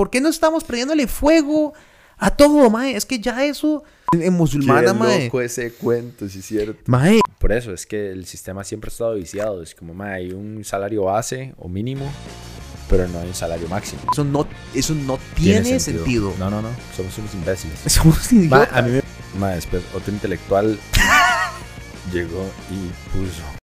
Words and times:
¿Por 0.00 0.08
qué 0.08 0.22
no 0.22 0.30
estamos 0.30 0.64
prendiéndole 0.64 1.06
fuego 1.06 1.74
a 2.16 2.30
todo, 2.30 2.70
mae? 2.70 2.96
Es 2.96 3.04
que 3.04 3.18
ya 3.18 3.44
eso 3.44 3.84
en 4.12 4.32
musulmana, 4.32 4.94
Qué 4.94 4.98
mae. 4.98 5.24
loco 5.26 5.42
ese 5.42 5.74
cuento, 5.74 6.26
sí 6.26 6.38
es 6.38 6.46
cierto. 6.46 6.80
Mae, 6.86 7.20
Por 7.38 7.52
eso 7.52 7.74
es 7.74 7.84
que 7.84 8.10
el 8.10 8.24
sistema 8.24 8.64
siempre 8.64 8.88
ha 8.88 8.92
estado 8.92 9.14
viciado. 9.16 9.62
Es 9.62 9.74
como, 9.74 9.92
ma, 9.92 10.12
hay 10.14 10.32
un 10.32 10.64
salario 10.64 11.02
base 11.04 11.52
o 11.58 11.68
mínimo, 11.68 12.10
pero 12.88 13.06
no 13.08 13.18
hay 13.18 13.28
un 13.28 13.34
salario 13.34 13.68
máximo. 13.68 14.00
eso 14.10 14.24
no, 14.24 14.46
eso 14.74 14.94
no 14.94 15.18
tiene, 15.36 15.78
sentido. 15.78 16.32
No, 16.38 16.48
no, 16.48 16.62
no. 16.62 16.70
Somos 16.96 17.18
unos 17.18 17.34
imbéciles. 17.34 17.80
Somos 17.86 18.32
idiotas. 18.32 18.72
a 18.72 18.80
mí 18.80 18.92
me... 18.92 19.02
Ma, 19.38 19.50
después 19.50 19.82
otro 19.94 20.14
intelectual 20.14 20.78
llegó 22.10 22.50
y 22.70 22.88
puso... 23.14 23.59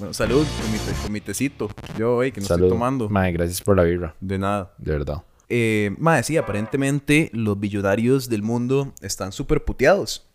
Bueno, 0.00 0.14
salud 0.14 0.46
con 0.60 0.72
mi, 0.72 0.78
te- 0.78 1.02
con 1.02 1.12
mi 1.12 1.20
tecito. 1.20 1.70
Yo, 1.98 2.14
güey, 2.16 2.32
que 2.32 2.40
no 2.40 2.46
Salud. 2.46 2.64
estoy 2.64 2.76
tomando. 2.78 3.08
Ma, 3.08 3.30
gracias 3.30 3.60
por 3.60 3.76
la 3.76 3.82
birra. 3.84 4.14
De 4.20 4.38
nada. 4.38 4.72
De 4.78 4.92
verdad. 4.92 5.22
Eh, 5.48 5.94
mae, 5.98 6.22
sí, 6.22 6.36
aparentemente 6.36 7.30
los 7.34 7.58
billonarios 7.60 8.28
del 8.28 8.42
mundo 8.42 8.94
están 9.02 9.30
súper 9.32 9.64
puteados. 9.64 10.26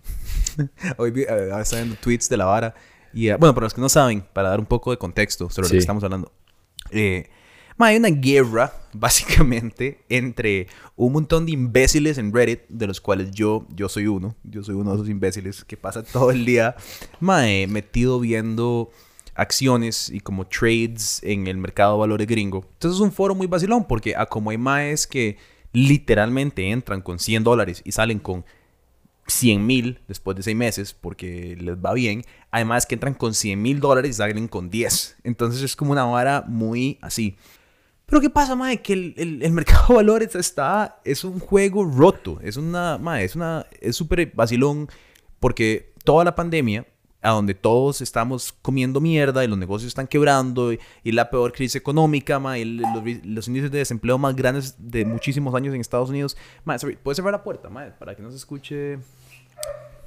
Hoy 0.97 1.11
vi, 1.11 1.21
eh, 1.23 1.49
estaba 1.59 1.81
viendo 1.81 1.95
tweets 1.99 2.29
de 2.29 2.37
la 2.37 2.45
vara. 2.45 2.75
Y, 3.13 3.29
eh, 3.29 3.35
bueno, 3.37 3.55
para 3.55 3.65
los 3.65 3.73
que 3.73 3.81
no 3.81 3.89
saben, 3.89 4.23
para 4.33 4.49
dar 4.49 4.59
un 4.59 4.65
poco 4.65 4.91
de 4.91 4.97
contexto 4.97 5.49
sobre 5.49 5.63
lo 5.63 5.69
Sí. 5.69 5.73
que 5.75 5.79
estamos 5.79 6.03
hablando. 6.03 6.31
Eh, 6.91 7.29
mae, 7.77 7.93
hay 7.93 7.97
una 7.97 8.09
guerra, 8.09 8.71
básicamente, 8.93 10.03
entre 10.09 10.67
un 10.95 11.13
montón 11.13 11.45
de 11.47 11.53
imbéciles 11.53 12.17
en 12.19 12.31
Reddit, 12.33 12.61
de 12.69 12.85
los 12.87 13.01
cuales 13.01 13.31
yo, 13.31 13.65
yo 13.73 13.89
soy 13.89 14.05
uno. 14.07 14.35
Yo 14.43 14.61
soy 14.63 14.75
uno 14.75 14.91
de 14.91 14.97
esos 14.97 15.09
imbéciles 15.09 15.63
que 15.63 15.75
pasa 15.77 16.03
todo 16.03 16.29
el 16.31 16.45
día, 16.45 16.75
mae, 17.19 17.65
metido 17.67 18.19
viendo 18.19 18.91
acciones 19.35 20.09
y 20.09 20.19
como 20.21 20.45
trades 20.47 21.21
en 21.23 21.47
el 21.47 21.57
mercado 21.57 21.93
de 21.93 21.99
valores 21.99 22.27
gringo. 22.27 22.65
Entonces 22.73 22.95
es 22.99 23.01
un 23.01 23.11
foro 23.11 23.35
muy 23.35 23.47
vacilón 23.47 23.85
porque 23.85 24.15
a 24.15 24.25
como 24.25 24.49
hay 24.49 24.57
maes 24.57 25.05
que 25.07 25.37
literalmente 25.73 26.69
entran 26.71 27.01
con 27.01 27.19
100 27.19 27.43
dólares 27.43 27.81
y 27.85 27.91
salen 27.91 28.19
con 28.19 28.45
100 29.27 29.65
mil 29.65 29.99
después 30.07 30.37
de 30.37 30.43
seis 30.43 30.55
meses 30.55 30.93
porque 30.93 31.57
les 31.59 31.75
va 31.75 31.93
bien. 31.93 32.23
Además 32.51 32.85
que 32.85 32.95
entran 32.95 33.13
con 33.13 33.33
100 33.33 33.61
mil 33.61 33.79
dólares 33.79 34.11
y 34.11 34.13
salen 34.13 34.47
con 34.47 34.69
10. 34.69 35.17
Entonces 35.23 35.61
es 35.61 35.75
como 35.75 35.91
una 35.91 36.05
vara 36.05 36.43
muy 36.47 36.97
así. 37.01 37.35
Pero 38.05 38.21
¿qué 38.21 38.29
pasa, 38.29 38.55
mae? 38.55 38.81
Que 38.81 38.93
el, 38.93 39.13
el- 39.17 39.41
el 39.43 39.51
mercado 39.51 39.87
de 39.89 39.93
valores 39.95 40.35
está... 40.35 41.01
Es 41.03 41.23
un 41.23 41.39
juego 41.39 41.83
roto. 41.85 42.39
Es 42.43 42.55
una... 42.55 42.97
Mae, 42.99 43.23
es 43.25 43.35
una... 43.35 43.65
Es 43.81 43.95
súper 43.95 44.31
vacilón 44.35 44.87
porque 45.39 45.91
toda 46.03 46.23
la 46.23 46.35
pandemia, 46.35 46.85
a 47.25 47.31
donde 47.31 47.55
todos 47.55 48.01
estamos 48.01 48.53
comiendo 48.61 49.01
mierda 49.01 49.43
y 49.43 49.47
los 49.47 49.57
negocios 49.57 49.87
están 49.87 50.05
quebrando 50.07 50.71
y, 50.71 50.79
y 51.03 51.11
la 51.11 51.29
peor 51.29 51.51
crisis 51.53 51.75
económica, 51.75 52.39
mae, 52.39 52.59
y 52.61 52.65
los, 52.65 52.89
los 53.23 53.47
índices 53.47 53.71
de 53.71 53.79
desempleo 53.79 54.17
más 54.17 54.35
grandes 54.35 54.75
de 54.77 55.05
muchísimos 55.05 55.55
años 55.55 55.73
en 55.73 55.81
Estados 55.81 56.09
Unidos. 56.09 56.37
Mae, 56.65 56.77
sorry, 56.79 56.97
¿puedes 57.01 57.15
cerrar 57.17 57.33
la 57.33 57.43
puerta, 57.43 57.69
mae? 57.69 57.91
Para 57.91 58.15
que 58.15 58.21
no 58.21 58.29
se 58.29 58.37
escuche 58.37 58.99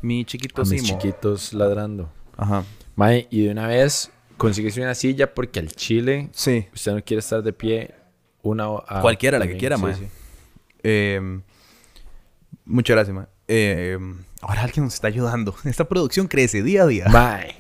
mi 0.00 0.24
chiquito 0.24 0.62
A 0.62 0.64
mis 0.64 0.82
Simo. 0.82 0.98
chiquitos 1.00 1.52
ladrando. 1.52 2.08
Ajá. 2.36 2.64
Mae, 2.94 3.26
y 3.30 3.42
de 3.44 3.50
una 3.50 3.66
vez 3.66 4.10
consíguese 4.36 4.80
una 4.80 4.94
silla 4.94 5.34
porque 5.34 5.58
al 5.58 5.72
chile 5.72 6.28
Sí. 6.32 6.66
usted 6.72 6.92
no 6.94 7.02
quiere 7.02 7.18
estar 7.18 7.42
de 7.42 7.52
pie 7.52 7.94
una 8.42 8.68
o- 8.70 8.84
a- 8.86 9.00
Cualquiera, 9.00 9.38
la 9.40 9.48
que 9.48 9.56
quiera, 9.56 9.76
sí, 9.76 9.82
mae. 9.82 9.94
sí. 9.96 10.06
Eh, 10.84 11.40
muchas 12.64 12.94
gracias, 12.94 13.14
mae. 13.16 13.26
Eh, 13.48 13.98
ahora 14.40 14.62
alguien 14.62 14.84
nos 14.84 14.94
está 14.94 15.08
ayudando. 15.08 15.54
Esta 15.64 15.88
producción 15.88 16.28
crece 16.28 16.62
día 16.62 16.82
a 16.82 16.86
día. 16.86 17.08
Mae. 17.08 17.56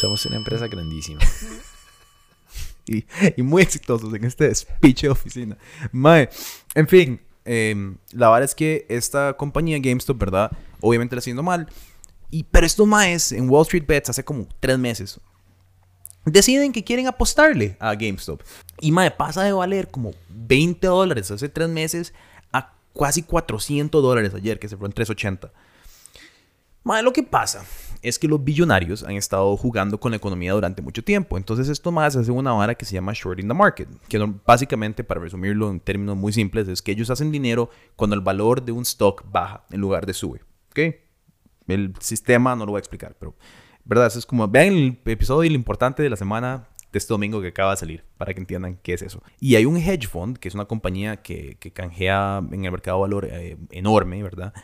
Somos 0.00 0.24
una 0.26 0.36
empresa 0.36 0.66
grandísima. 0.66 1.20
y, 2.86 3.04
y 3.36 3.42
muy 3.42 3.62
exitosos 3.62 4.12
en 4.12 4.24
este 4.24 4.48
despiche 4.48 5.06
de 5.06 5.12
oficina. 5.12 5.56
Mae, 5.92 6.28
en 6.74 6.88
fin, 6.88 7.20
em, 7.44 7.96
la 8.12 8.28
verdad 8.30 8.44
es 8.44 8.54
que 8.54 8.86
esta 8.88 9.34
compañía 9.34 9.78
GameStop, 9.78 10.18
¿verdad? 10.18 10.50
Obviamente 10.80 11.14
la 11.14 11.18
está 11.18 11.24
haciendo 11.24 11.42
mal. 11.42 11.68
Y, 12.30 12.44
pero 12.44 12.66
estos 12.66 12.86
maes 12.86 13.30
en 13.32 13.48
Wall 13.48 13.62
Street 13.62 13.86
Bets 13.86 14.10
hace 14.10 14.24
como 14.24 14.48
tres 14.60 14.78
meses 14.78 15.20
deciden 16.24 16.72
que 16.72 16.84
quieren 16.84 17.06
apostarle 17.06 17.76
a 17.80 17.94
GameStop. 17.94 18.42
Y 18.80 18.92
mae, 18.92 19.10
pasa 19.10 19.42
de 19.42 19.52
valer 19.52 19.90
como 19.90 20.12
20 20.30 20.86
dólares 20.86 21.30
hace 21.30 21.48
tres 21.48 21.68
meses 21.68 22.12
casi 22.98 23.22
400 23.22 24.02
dólares 24.02 24.34
ayer, 24.34 24.58
que 24.58 24.68
se 24.68 24.76
fue 24.76 24.86
en 24.86 24.92
380. 24.92 25.52
Mae, 26.84 27.02
lo 27.02 27.12
que 27.12 27.22
pasa 27.22 27.64
es 28.02 28.18
que 28.18 28.28
los 28.28 28.44
billonarios 28.44 29.02
han 29.02 29.12
estado 29.12 29.56
jugando 29.56 29.98
con 29.98 30.10
la 30.10 30.18
economía 30.18 30.52
durante 30.52 30.82
mucho 30.82 31.02
tiempo. 31.02 31.38
Entonces 31.38 31.70
esto 31.70 31.90
más 31.90 32.14
hace 32.14 32.30
una 32.30 32.52
vara 32.52 32.74
que 32.74 32.84
se 32.84 32.92
llama 32.92 33.12
shorting 33.14 33.48
the 33.48 33.54
market. 33.54 33.88
Que 34.08 34.18
básicamente, 34.44 35.02
para 35.02 35.20
resumirlo 35.20 35.70
en 35.70 35.80
términos 35.80 36.14
muy 36.14 36.32
simples, 36.32 36.68
es 36.68 36.82
que 36.82 36.92
ellos 36.92 37.08
hacen 37.08 37.32
dinero 37.32 37.70
cuando 37.96 38.14
el 38.14 38.20
valor 38.20 38.62
de 38.62 38.72
un 38.72 38.82
stock 38.82 39.24
baja 39.32 39.64
en 39.70 39.80
lugar 39.80 40.04
de 40.04 40.12
sube. 40.12 40.42
¿Ok? 40.70 40.94
El 41.66 41.94
sistema 42.00 42.54
no 42.54 42.66
lo 42.66 42.72
voy 42.72 42.78
a 42.78 42.80
explicar, 42.80 43.16
pero... 43.18 43.34
¿Verdad? 43.86 44.12
Es 44.14 44.26
como... 44.26 44.46
Vean 44.48 44.74
el 44.74 44.98
episodio 45.06 45.44
y 45.44 45.48
lo 45.50 45.56
importante 45.56 46.02
de 46.02 46.10
la 46.10 46.16
semana 46.16 46.68
de 46.94 46.98
este 46.98 47.12
domingo 47.12 47.42
que 47.42 47.48
acaba 47.48 47.72
de 47.72 47.76
salir, 47.76 48.04
para 48.16 48.32
que 48.32 48.40
entiendan 48.40 48.78
qué 48.82 48.94
es 48.94 49.02
eso. 49.02 49.22
Y 49.40 49.56
hay 49.56 49.66
un 49.66 49.76
hedge 49.76 50.06
fund, 50.06 50.38
que 50.38 50.48
es 50.48 50.54
una 50.54 50.64
compañía 50.64 51.16
que, 51.20 51.56
que 51.58 51.72
canjea 51.72 52.42
en 52.50 52.64
el 52.64 52.70
mercado 52.70 52.98
de 52.98 53.00
valor 53.02 53.28
eh, 53.30 53.56
enorme, 53.70 54.22
¿verdad? 54.22 54.54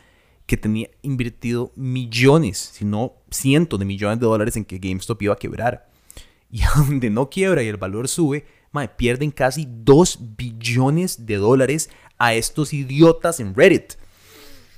que 0.45 0.57
tenía 0.57 0.89
invertido 1.01 1.71
millones, 1.75 2.57
si 2.57 2.83
no 2.83 3.13
cientos 3.29 3.79
de 3.79 3.85
millones 3.85 4.19
de 4.19 4.25
dólares 4.25 4.57
en 4.57 4.65
que 4.65 4.79
GameStop 4.79 5.21
iba 5.21 5.33
a 5.33 5.37
quebrar. 5.37 5.87
Y 6.49 6.61
donde 6.75 7.09
no 7.09 7.29
quiebra 7.29 7.63
y 7.63 7.67
el 7.67 7.77
valor 7.77 8.09
sube, 8.09 8.45
mae, 8.71 8.89
pierden 8.89 9.31
casi 9.31 9.65
2 9.69 10.35
billones 10.35 11.25
de 11.25 11.37
dólares 11.37 11.89
a 12.17 12.33
estos 12.33 12.73
idiotas 12.73 13.39
en 13.39 13.55
Reddit. 13.55 13.93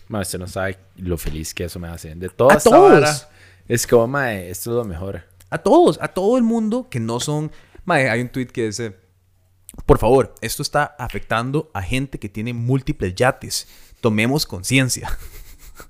Mae, 0.10 0.22
usted 0.22 0.38
no 0.38 0.48
sabe 0.48 0.78
lo 0.98 1.18
feliz 1.18 1.54
que 1.54 1.64
eso 1.64 1.80
me 1.80 1.88
hace. 1.88 2.14
De 2.14 2.30
toda 2.30 2.54
A 2.54 2.58
esta 2.58 2.70
todos. 2.70 2.92
vara, 2.92 3.30
es 3.68 3.88
como, 3.88 4.08
mae, 4.08 4.50
esto 4.50 4.70
es 4.70 4.76
lo 4.76 4.86
mejor. 4.86 5.24
A 5.54 5.60
todos, 5.60 6.00
a 6.02 6.08
todo 6.08 6.38
el 6.38 6.44
mundo 6.44 6.88
que 6.90 7.00
no 7.00 7.20
son... 7.20 7.52
Hay 7.86 8.22
un 8.22 8.30
tweet 8.30 8.48
que 8.48 8.66
dice, 8.66 8.96
por 9.86 10.00
favor, 10.00 10.34
esto 10.42 10.64
está 10.64 10.96
afectando 10.98 11.70
a 11.76 11.84
gente 11.84 12.18
que 12.18 12.28
tiene 12.28 12.54
múltiples 12.54 13.14
yates. 13.14 13.68
Tomemos 14.02 14.48
conciencia. 14.48 15.16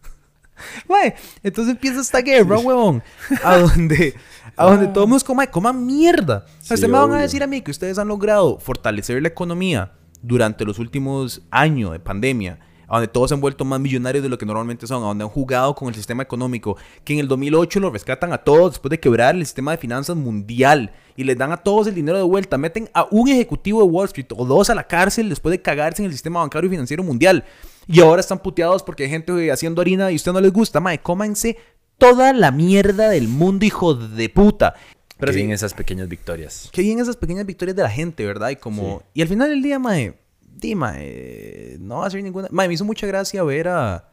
Mae, 0.89 1.15
entonces 1.43 1.75
empieza 1.75 2.01
esta 2.01 2.19
guerra, 2.19 2.57
huevón. 2.57 3.03
A 3.41 3.57
donde, 3.59 4.13
a 4.57 4.65
donde 4.69 4.87
todos 4.87 5.07
nos 5.07 5.23
coman, 5.23 5.47
coman 5.47 5.85
mierda. 5.85 6.45
Sí, 6.59 6.73
ustedes 6.73 6.89
me 6.89 6.97
van 6.97 7.13
a 7.13 7.21
decir 7.21 7.41
a 7.41 7.47
mí 7.47 7.61
que 7.61 7.71
ustedes 7.71 7.97
han 7.97 8.09
logrado 8.09 8.59
fortalecer 8.59 9.21
la 9.21 9.29
economía 9.29 9.93
durante 10.21 10.65
los 10.65 10.77
últimos 10.77 11.41
años 11.51 11.93
de 11.93 11.99
pandemia, 12.01 12.59
a 12.93 12.97
donde 12.97 13.07
todos 13.07 13.29
se 13.29 13.33
han 13.33 13.41
vuelto 13.41 13.65
más 13.65 13.79
millonarios 13.79 14.21
de 14.21 14.29
lo 14.29 14.37
que 14.37 14.45
normalmente 14.45 14.85
son, 14.85 15.01
a 15.03 15.07
donde 15.07 15.23
han 15.23 15.29
jugado 15.31 15.73
con 15.73 15.87
el 15.87 15.95
sistema 15.95 16.21
económico, 16.21 16.77
que 17.03 17.13
en 17.13 17.19
el 17.19 17.27
2008 17.27 17.79
lo 17.79 17.89
rescatan 17.89 18.31
a 18.33 18.37
todos 18.37 18.73
después 18.73 18.91
de 18.91 18.99
quebrar 18.99 19.33
el 19.33 19.43
sistema 19.43 19.71
de 19.71 19.79
finanzas 19.79 20.15
mundial 20.15 20.93
y 21.17 21.23
les 21.23 21.35
dan 21.35 21.51
a 21.51 21.57
todos 21.57 21.87
el 21.87 21.95
dinero 21.95 22.19
de 22.19 22.23
vuelta, 22.23 22.55
meten 22.59 22.91
a 22.93 23.07
un 23.09 23.29
ejecutivo 23.29 23.81
de 23.81 23.87
Wall 23.87 24.05
Street 24.05 24.27
o 24.37 24.45
dos 24.45 24.69
a 24.69 24.75
la 24.75 24.85
cárcel 24.85 25.27
después 25.27 25.51
de 25.51 25.61
cagarse 25.63 26.03
en 26.03 26.05
el 26.05 26.11
sistema 26.11 26.41
bancario 26.41 26.67
y 26.67 26.69
financiero 26.69 27.01
mundial. 27.01 27.43
Y 27.87 27.99
ahora 27.99 28.19
están 28.19 28.37
puteados 28.37 28.83
porque 28.83 29.05
hay 29.05 29.09
gente 29.09 29.51
haciendo 29.51 29.81
harina 29.81 30.11
y 30.11 30.13
a 30.13 30.15
usted 30.15 30.31
no 30.31 30.39
les 30.39 30.53
gusta. 30.53 30.79
Mae, 30.79 30.99
cómanse 30.99 31.57
toda 31.97 32.31
la 32.31 32.51
mierda 32.51 33.09
del 33.09 33.27
mundo, 33.27 33.65
hijo 33.65 33.95
de 33.95 34.29
puta. 34.29 34.75
Pero 35.17 35.33
sí, 35.33 35.39
bien 35.39 35.51
esas 35.51 35.73
pequeñas 35.73 36.07
victorias. 36.07 36.69
Qué 36.71 36.83
bien 36.83 36.99
esas 36.99 37.17
pequeñas 37.17 37.47
victorias 37.47 37.75
de 37.75 37.81
la 37.81 37.89
gente, 37.89 38.23
¿verdad? 38.23 38.51
Y 38.51 38.57
como... 38.57 39.01
Y 39.15 39.23
al 39.23 39.27
final 39.27 39.49
del 39.49 39.63
día, 39.63 39.79
mae... 39.79 40.13
Di, 40.55 40.75
mae... 40.75 41.77
No 41.79 41.99
va 41.99 42.07
a 42.07 42.09
ser 42.09 42.23
ninguna... 42.23 42.47
Mae, 42.51 42.67
me 42.67 42.73
hizo 42.73 42.85
mucha 42.85 43.07
gracia 43.07 43.43
ver 43.43 43.67
a... 43.67 44.09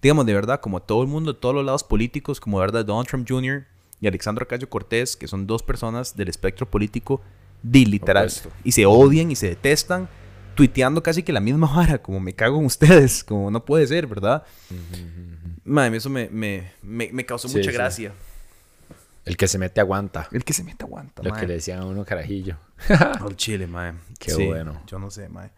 Digamos, 0.00 0.26
de 0.26 0.34
verdad, 0.34 0.60
como 0.60 0.78
a 0.78 0.80
todo 0.80 1.02
el 1.02 1.08
mundo, 1.08 1.36
todos 1.36 1.54
los 1.54 1.64
lados 1.64 1.84
políticos, 1.84 2.40
como 2.40 2.58
de 2.58 2.66
verdad 2.66 2.84
Donald 2.84 3.06
Trump 3.08 3.26
Jr. 3.28 3.64
y 4.00 4.06
Alexandra 4.08 4.44
Ocasio 4.44 4.68
Cortés, 4.68 5.16
que 5.16 5.28
son 5.28 5.46
dos 5.46 5.62
personas 5.62 6.16
del 6.16 6.28
espectro 6.28 6.68
político, 6.68 7.20
di, 7.62 7.84
literal. 7.86 8.24
Opuesto. 8.26 8.50
Y 8.64 8.72
se 8.72 8.84
odian 8.84 9.30
y 9.30 9.36
se 9.36 9.48
detestan, 9.48 10.08
tuiteando 10.56 11.02
casi 11.04 11.22
que 11.22 11.32
la 11.32 11.38
misma 11.40 11.66
vara, 11.74 11.98
como 12.02 12.18
me 12.18 12.32
cago 12.34 12.58
en 12.58 12.66
ustedes, 12.66 13.22
como 13.22 13.50
no 13.50 13.64
puede 13.64 13.86
ser, 13.86 14.08
¿verdad? 14.08 14.42
Mae, 15.64 15.94
eso 15.96 16.10
me, 16.10 16.28
me, 16.30 16.72
me, 16.82 17.10
me 17.12 17.24
causó 17.24 17.48
Sí, 17.48 17.58
mucha 17.58 17.70
sí. 17.70 17.76
gracia. 17.76 18.12
El 19.24 19.36
que 19.36 19.46
se 19.46 19.56
mete 19.56 19.80
aguanta. 19.80 20.26
El 20.32 20.42
que 20.42 20.52
se 20.52 20.64
mete 20.64 20.82
aguanta, 20.84 21.22
Lo 21.22 21.30
mae. 21.30 21.40
que 21.40 21.46
le 21.46 21.54
decían 21.54 21.78
a 21.78 21.86
uno 21.86 22.04
carajillo. 22.04 22.56
Al 22.88 23.36
chile, 23.36 23.68
mae. 23.68 23.92
Qué 24.18 24.32
Sí, 24.32 24.46
bueno. 24.46 24.82
Yo 24.88 24.98
no 24.98 25.12
sé, 25.12 25.28
mae. 25.28 25.50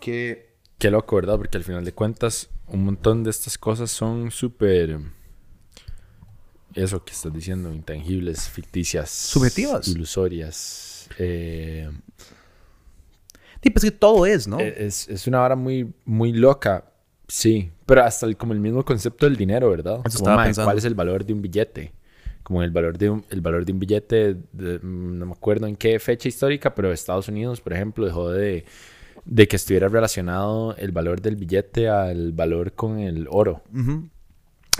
Que... 0.00 0.50
Qué 0.78 0.90
loco, 0.90 1.16
¿verdad? 1.16 1.36
Porque 1.36 1.58
al 1.58 1.64
final 1.64 1.84
de 1.84 1.92
cuentas, 1.92 2.48
un 2.68 2.84
montón 2.84 3.22
de 3.22 3.30
estas 3.30 3.58
cosas 3.58 3.90
son 3.90 4.30
súper. 4.30 4.98
Eso 6.74 7.04
que 7.04 7.12
estás 7.12 7.32
diciendo, 7.32 7.72
intangibles, 7.72 8.48
ficticias. 8.48 9.10
Subjetivas. 9.10 9.88
Ilusorias. 9.88 11.08
Eh, 11.18 11.90
Sí, 13.62 13.68
pues 13.68 13.84
que 13.84 13.90
todo 13.90 14.24
es, 14.24 14.48
¿no? 14.48 14.58
e- 14.58 14.86
es, 14.86 15.06
es 15.08 15.26
una 15.26 15.40
vara 15.40 15.54
muy, 15.54 15.92
muy 16.06 16.32
loca, 16.32 16.90
sí. 17.28 17.70
Pero 17.84 18.02
hasta 18.04 18.24
el- 18.24 18.38
como 18.38 18.54
el 18.54 18.60
mismo 18.60 18.82
concepto 18.86 19.26
del 19.26 19.36
dinero, 19.36 19.68
¿verdad? 19.68 20.00
Eso 20.06 20.20
Como. 20.24 20.34
¿Cuál 20.64 20.78
es 20.78 20.84
el 20.86 20.94
valor 20.94 21.24
de 21.26 21.32
un 21.34 21.42
billete? 21.42 21.92
como 22.42 22.62
el 22.64 22.70
valor 22.70 22.96
de 22.98 23.10
un, 23.10 23.24
el 23.30 23.42
valor 23.42 23.64
de 23.66 23.72
un 23.72 23.78
billete, 23.78 24.34
de- 24.52 24.80
no 24.82 25.26
me 25.26 25.32
acuerdo 25.32 25.66
en 25.68 25.76
qué 25.76 26.00
fecha 26.00 26.26
histórica, 26.26 26.74
pero 26.74 26.90
Estados 26.90 27.28
Unidos, 27.28 27.60
por 27.60 27.74
ejemplo, 27.74 28.04
dejó 28.06 28.30
de, 28.30 28.64
de 29.24 29.48
que 29.48 29.56
estuviera 29.56 29.88
relacionado 29.88 30.74
el 30.76 30.92
valor 30.92 31.20
del 31.20 31.36
billete 31.36 31.88
al 31.88 32.32
valor 32.32 32.72
con 32.72 32.98
el 32.98 33.26
oro. 33.30 33.62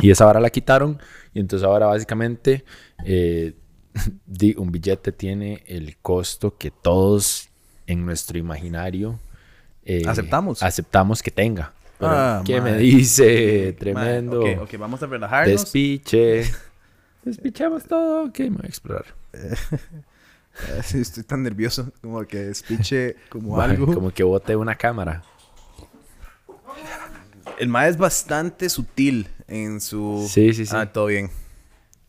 Y 0.01 0.11
esa 0.11 0.25
vara 0.25 0.41
la 0.41 0.51
quitaron. 0.51 0.99
Y 1.35 1.41
entonces 1.41 1.67
ahora 1.67 1.87
básicamente 1.87 2.65
eh, 3.05 3.55
un 4.57 4.73
billete 4.73 5.13
tiene 5.13 5.63
el 5.67 5.97
costo 5.99 6.57
que 6.57 6.71
todos 6.71 7.49
en 7.87 8.05
nuestro 8.07 8.39
imaginario 8.39 9.19
eh, 9.85 10.03
Aceptamos. 10.07 10.63
Aceptamos 10.63 11.23
que 11.23 11.31
tenga. 11.31 11.73
Pero, 11.99 12.13
Ah, 12.13 12.43
¿Qué 12.45 12.61
me 12.61 12.77
dice? 12.77 13.73
Tremendo. 13.79 14.41
ok, 14.43 14.63
ok, 14.63 14.79
vamos 14.79 15.03
a 15.03 15.07
relajarnos. 15.07 15.51
Despiche. 15.61 16.45
Despichamos 17.25 17.85
todo. 17.85 18.27
Ok, 18.27 18.39
me 18.41 18.51
voy 18.51 18.61
a 18.65 18.69
explorar. 18.69 19.07
Sí, 20.85 21.01
estoy 21.01 21.23
tan 21.25 21.43
nervioso. 21.43 21.93
Como 22.01 22.25
que 22.25 22.39
despiche 22.39 23.17
como 23.29 23.61
algo. 23.61 23.93
Como 23.93 24.11
que 24.11 24.23
bote 24.23 24.57
una 24.57 24.77
cámara. 24.77 25.23
El 27.59 27.69
mae 27.69 27.91
es 27.91 27.99
bastante 27.99 28.69
sutil 28.71 29.29
en 29.47 29.81
su... 29.81 30.27
Sí, 30.31 30.55
sí, 30.55 30.65
sí. 30.65 30.75
Ah, 30.75 30.91
todo 30.91 31.07
bien. 31.07 31.31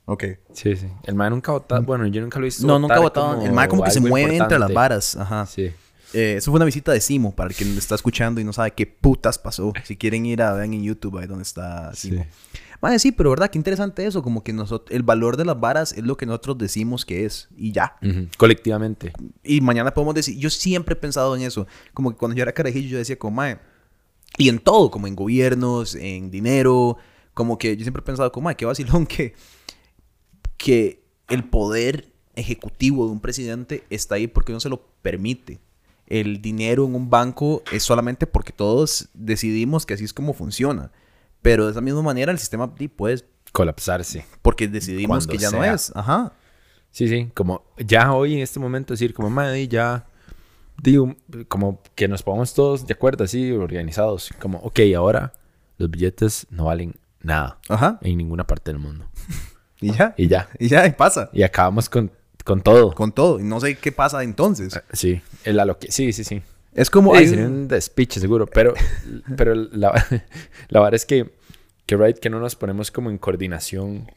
Ok. 0.06 0.24
Sí, 0.54 0.76
sí. 0.76 0.88
El 1.04 1.16
mae 1.16 1.30
nunca 1.30 1.52
bota. 1.52 1.80
Bueno, 1.80 2.08
yo 2.08 2.22
nunca 2.22 2.40
lo 2.40 2.46
he 2.46 2.48
visto. 2.48 2.66
No, 2.66 2.80
nunca 2.80 3.00
botado. 3.00 3.42
El 3.42 3.52
mae 3.52 3.68
como 3.68 3.84
que 3.84 3.92
se 3.92 4.00
mueve 4.00 4.38
entre 4.38 4.60
las 4.60 4.74
varas. 4.74 5.16
Ajá. 5.16 5.46
Sí. 5.46 5.72
Eh, 6.14 6.36
eso 6.38 6.52
fue 6.52 6.58
una 6.58 6.66
visita 6.66 6.92
de 6.92 7.00
Simo, 7.00 7.34
para 7.34 7.50
el 7.50 7.56
que 7.56 7.64
está 7.78 7.96
escuchando 7.96 8.42
y 8.42 8.44
no 8.44 8.54
sabe 8.54 8.72
qué 8.72 8.86
putas 8.86 9.38
pasó. 9.38 9.74
Si 9.86 9.96
quieren 9.96 10.26
ir 10.26 10.42
a 10.42 10.54
ver 10.54 10.66
en 10.66 10.84
YouTube, 10.84 11.18
ahí 11.18 11.28
donde 11.28 11.44
está 11.44 11.94
Simo. 11.94 12.26
Mae, 12.82 12.98
sí, 12.98 13.12
pero 13.12 13.30
verdad, 13.30 13.52
qué 13.52 13.60
interesante 13.60 14.06
eso. 14.06 14.24
Como 14.24 14.44
que 14.44 14.54
nosotros, 14.54 14.94
el 14.96 15.04
valor 15.04 15.38
de 15.38 15.46
las 15.46 15.60
varas 15.60 15.94
es 15.94 16.04
lo 16.04 16.18
que 16.18 16.26
nosotros 16.26 16.58
decimos 16.58 17.06
que 17.06 17.26
es. 17.26 17.48
Y 17.56 17.72
ya. 17.72 17.96
Colectivamente. 18.38 19.14
Y 19.44 19.62
mañana 19.62 19.94
podemos 19.94 20.16
decir, 20.16 20.38
yo 20.38 20.50
siempre 20.50 20.94
he 20.94 20.96
pensado 20.96 21.36
en 21.36 21.44
eso. 21.44 21.68
Como 21.94 22.12
que 22.12 22.18
cuando 22.18 22.36
yo 22.36 22.42
era 22.42 22.54
carajillo, 22.54 22.90
yo 22.90 22.98
decía 22.98 23.20
como, 23.20 23.36
mae. 23.36 23.60
Y 24.38 24.50
en 24.50 24.60
todo, 24.60 24.90
como 24.90 25.06
en 25.08 25.16
gobiernos, 25.16 25.94
en 25.94 26.32
dinero. 26.32 26.98
Como 27.36 27.60
que 27.60 27.78
yo 27.78 27.84
siempre 27.84 28.02
he 28.02 28.06
pensado 28.06 28.32
como, 28.32 28.46
mae, 28.46 28.56
qué 28.56 28.66
vacilón 28.66 29.06
que, 29.06 29.36
que 30.58 31.04
el 31.30 31.44
poder 31.44 32.12
ejecutivo 32.36 33.06
de 33.06 33.12
un 33.12 33.20
presidente 33.20 33.84
está 33.92 34.16
ahí 34.16 34.26
porque 34.26 34.54
no 34.54 34.60
se 34.60 34.70
lo 34.70 34.82
permite. 35.04 35.60
El 36.08 36.42
dinero 36.42 36.86
en 36.86 36.96
un 36.96 37.10
banco 37.10 37.62
es 37.72 37.84
solamente 37.84 38.26
porque 38.26 38.52
todos 38.52 39.10
decidimos 39.14 39.86
que 39.86 39.94
así 39.94 40.04
es 40.04 40.14
como 40.14 40.34
funciona. 40.34 40.92
Pero 41.42 41.66
de 41.66 41.72
esa 41.72 41.82
misma 41.82 42.02
manera 42.02 42.32
el 42.32 42.40
sistema 42.40 42.74
pues 42.96 43.26
Colapsarse. 43.52 44.26
porque 44.42 44.68
decidimos 44.68 45.26
Cuando 45.28 45.32
que 45.32 45.38
ya 45.38 45.52
no 45.52 45.62
sea. 45.64 45.74
es. 45.74 45.92
Ajá. 45.96 46.34
Sí, 46.92 47.08
sí, 47.08 47.32
como 47.34 47.64
ya 47.78 48.14
hoy 48.14 48.34
en 48.36 48.40
este 48.42 48.60
momento 48.60 48.94
decir 48.94 49.14
como 49.14 49.30
madre, 49.30 49.68
ya 49.68 50.06
digo, 50.82 51.16
como 51.48 51.82
que 51.96 52.08
nos 52.08 52.22
pongamos 52.24 52.54
todos 52.54 52.86
de 52.86 52.94
acuerdo 52.94 53.24
así, 53.24 53.52
organizados, 53.52 54.30
como 54.40 54.58
ok, 54.60 54.80
ahora 54.96 55.34
los 55.78 55.90
billetes 55.90 56.48
no 56.50 56.66
valen 56.66 56.96
nada 57.22 57.60
Ajá. 57.70 57.98
en 58.02 58.18
ninguna 58.18 58.46
parte 58.46 58.72
del 58.72 58.80
mundo. 58.80 59.06
Y 59.80 59.92
ya. 59.94 60.14
Y 60.18 60.28
ya, 60.28 60.48
Y 60.60 60.68
ya, 60.68 60.86
y 60.86 60.92
pasa. 60.92 61.30
y 61.34 61.44
acabamos 61.44 61.90
con, 61.90 62.12
con 62.46 62.62
todo. 62.62 62.94
Con 62.94 63.12
todo. 63.12 63.40
Y 63.40 63.44
no 63.44 63.60
sé 63.60 63.76
qué 63.78 63.92
pasa 63.92 64.22
entonces. 64.24 64.80
Sí, 64.94 65.22
el 65.44 65.60
sí, 65.90 66.14
sí, 66.14 66.24
sí. 66.24 66.42
Es 66.74 66.90
como... 66.90 67.12
Sí, 67.14 67.20
hay 67.20 67.28
sería 67.28 67.48
un- 67.48 67.68
despiche 67.68 68.20
seguro, 68.20 68.46
pero, 68.48 68.74
pero 69.38 69.54
la, 69.56 69.92
la 70.70 70.80
verdad 70.80 70.94
es 70.96 71.06
que, 71.06 71.34
que 71.86 71.98
right, 71.98 72.18
que 72.18 72.30
no 72.30 72.40
nos 72.40 72.56
ponemos 72.56 72.92
como 72.92 73.10
en 73.10 73.18
coordinación 73.18 74.08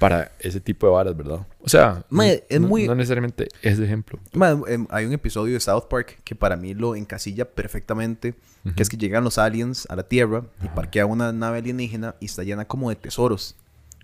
para 0.00 0.32
ese 0.40 0.60
tipo 0.60 0.86
de 0.88 0.92
varas, 0.92 1.16
¿verdad? 1.16 1.46
O 1.62 1.68
sea, 1.68 2.04
es 2.48 2.60
no- 2.60 2.66
muy- 2.68 2.86
no 2.88 2.94
necesariamente 2.96 3.48
ese 3.62 3.84
ejemplo. 3.84 4.18
Ma, 4.32 4.60
em, 4.66 4.86
hay 4.90 5.04
un 5.06 5.12
episodio 5.12 5.54
de 5.54 5.60
South 5.60 5.84
Park 5.88 6.20
que 6.24 6.34
para 6.34 6.56
mí 6.56 6.74
lo 6.74 6.96
encasilla 6.96 7.44
perfectamente, 7.44 8.34
que 8.74 8.82
es 8.82 8.88
que 8.88 8.96
llegan 8.96 9.22
los 9.22 9.38
aliens 9.38 9.86
a 9.90 9.94
la 9.96 10.02
Tierra 10.08 10.42
y 10.64 10.68
parquea 10.68 11.06
una 11.06 11.32
nave 11.32 11.58
alienígena 11.58 12.16
y 12.18 12.24
está 12.24 12.42
llena 12.42 12.64
como 12.64 12.88
de 12.90 12.96
tesoros, 12.96 13.54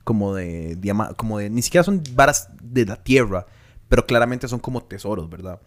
como 0.05 0.35
de 0.35 0.77
diamantes, 0.77 1.17
como 1.17 1.39
de, 1.39 1.51
ni 1.51 1.63
siquiera 1.63 1.83
son 1.83 2.03
varas 2.13 2.49
de 2.63 2.85
la 2.87 2.97
Tierra, 2.97 3.47
pero 3.89 4.07
claramente 4.07 4.47
son 4.47 4.61
como 4.61 4.83
tesoros, 4.85 5.29
¿verdad? 5.29 5.59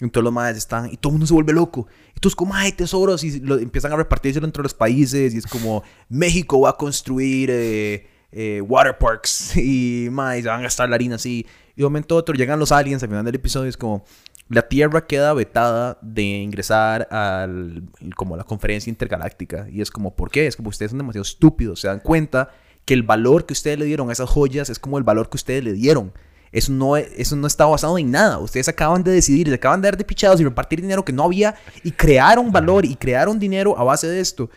Entonces 0.00 0.24
los 0.24 0.32
madres 0.32 0.58
están, 0.58 0.92
y 0.92 0.96
todo 0.96 1.10
el 1.10 1.14
mundo 1.14 1.26
se 1.26 1.34
vuelve 1.34 1.52
loco. 1.52 1.86
Todos 2.20 2.36
como, 2.36 2.54
ay, 2.54 2.72
tesoros, 2.72 3.24
y 3.24 3.42
empiezan 3.60 3.92
a 3.92 3.96
repartirse 3.96 4.38
entre 4.38 4.62
los 4.62 4.74
países, 4.74 5.34
y 5.34 5.38
es 5.38 5.46
como, 5.46 5.82
México 6.08 6.60
va 6.60 6.70
a 6.70 6.76
construir 6.76 7.50
eh, 7.50 8.08
eh, 8.30 8.60
water 8.60 8.96
parks, 8.96 9.56
y 9.56 10.08
más, 10.10 10.42
van 10.44 10.60
a 10.60 10.62
gastar 10.62 10.88
la 10.88 10.94
harina 10.94 11.16
así. 11.16 11.46
Y 11.74 11.80
de 11.80 11.84
momento 11.84 12.16
otro 12.16 12.34
llegan 12.34 12.58
los 12.58 12.72
aliens 12.72 13.02
al 13.02 13.08
final 13.08 13.24
del 13.24 13.34
episodio, 13.34 13.68
es 13.68 13.76
como, 13.76 14.04
la 14.48 14.62
Tierra 14.62 15.06
queda 15.06 15.34
vetada 15.34 15.98
de 16.00 16.22
ingresar 16.22 17.06
al, 17.10 17.82
como 18.16 18.34
a 18.34 18.38
la 18.38 18.44
conferencia 18.44 18.90
intergaláctica. 18.90 19.68
Y 19.70 19.82
es 19.82 19.90
como, 19.90 20.16
¿por 20.16 20.30
qué? 20.30 20.46
Es 20.46 20.56
como 20.56 20.70
ustedes 20.70 20.90
son 20.90 20.98
demasiado 20.98 21.22
estúpidos, 21.22 21.80
se 21.80 21.88
dan 21.88 22.00
cuenta 22.00 22.50
que 22.84 22.94
el 22.94 23.02
valor 23.02 23.44
que 23.44 23.52
ustedes 23.52 23.78
le 23.78 23.84
dieron 23.84 24.08
a 24.08 24.12
esas 24.12 24.30
joyas 24.30 24.70
es 24.70 24.78
como 24.78 24.96
el 24.96 25.04
valor 25.04 25.28
que 25.28 25.36
ustedes 25.36 25.62
le 25.62 25.74
dieron. 25.74 26.12
Eso 26.52 26.72
no, 26.72 26.96
es- 26.96 27.08
eso 27.16 27.36
no 27.36 27.46
está 27.46 27.66
basado 27.66 27.98
en 27.98 28.10
nada. 28.10 28.38
Ustedes 28.38 28.68
acaban 28.68 29.02
de 29.02 29.10
decidir, 29.12 29.48
se 29.48 29.54
acaban 29.54 29.80
de 29.82 29.88
dar 29.88 29.96
de 29.96 30.04
pichados 30.04 30.40
y 30.40 30.44
repartir 30.44 30.80
dinero 30.80 31.04
que 31.04 31.12
no 31.12 31.24
había 31.24 31.54
y 31.84 31.90
crearon 31.92 32.50
valor 32.52 32.84
y 32.86 32.94
crearon 32.96 33.38
dinero 33.38 33.78
a 33.78 33.84
base 33.84 34.06
de 34.06 34.20
esto. 34.20 34.48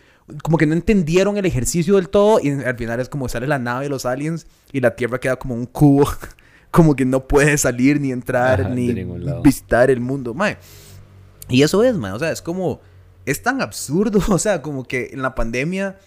Como 0.42 0.56
que 0.56 0.66
no 0.66 0.72
entendieron 0.72 1.36
el 1.36 1.44
ejercicio 1.46 1.96
del 1.96 2.08
todo 2.08 2.38
y 2.40 2.50
al 2.50 2.76
final 2.76 3.00
es 3.00 3.08
como 3.08 3.28
sale 3.28 3.46
la 3.46 3.58
nave 3.58 3.84
de 3.84 3.90
los 3.90 4.06
aliens 4.06 4.46
y 4.72 4.80
la 4.80 4.94
Tierra 4.96 5.18
queda 5.18 5.36
como 5.36 5.54
un 5.54 5.66
cubo. 5.66 6.08
Como 6.70 6.96
que 6.96 7.04
no 7.04 7.28
puede 7.28 7.58
salir 7.58 8.00
ni 8.00 8.12
entrar 8.12 8.62
Ajá, 8.62 8.70
ni 8.70 8.94
visitar 9.42 9.90
el 9.90 10.00
mundo. 10.00 10.32
Mae. 10.32 10.56
Y 11.50 11.62
eso 11.62 11.82
es, 11.84 11.94
mae. 11.94 12.12
O 12.12 12.18
sea, 12.18 12.30
es 12.32 12.40
como... 12.40 12.80
Es 13.26 13.42
tan 13.42 13.60
absurdo. 13.60 14.20
O 14.30 14.38
sea, 14.38 14.62
como 14.62 14.84
que 14.84 15.10
en 15.12 15.20
la 15.20 15.34
pandemia 15.34 15.98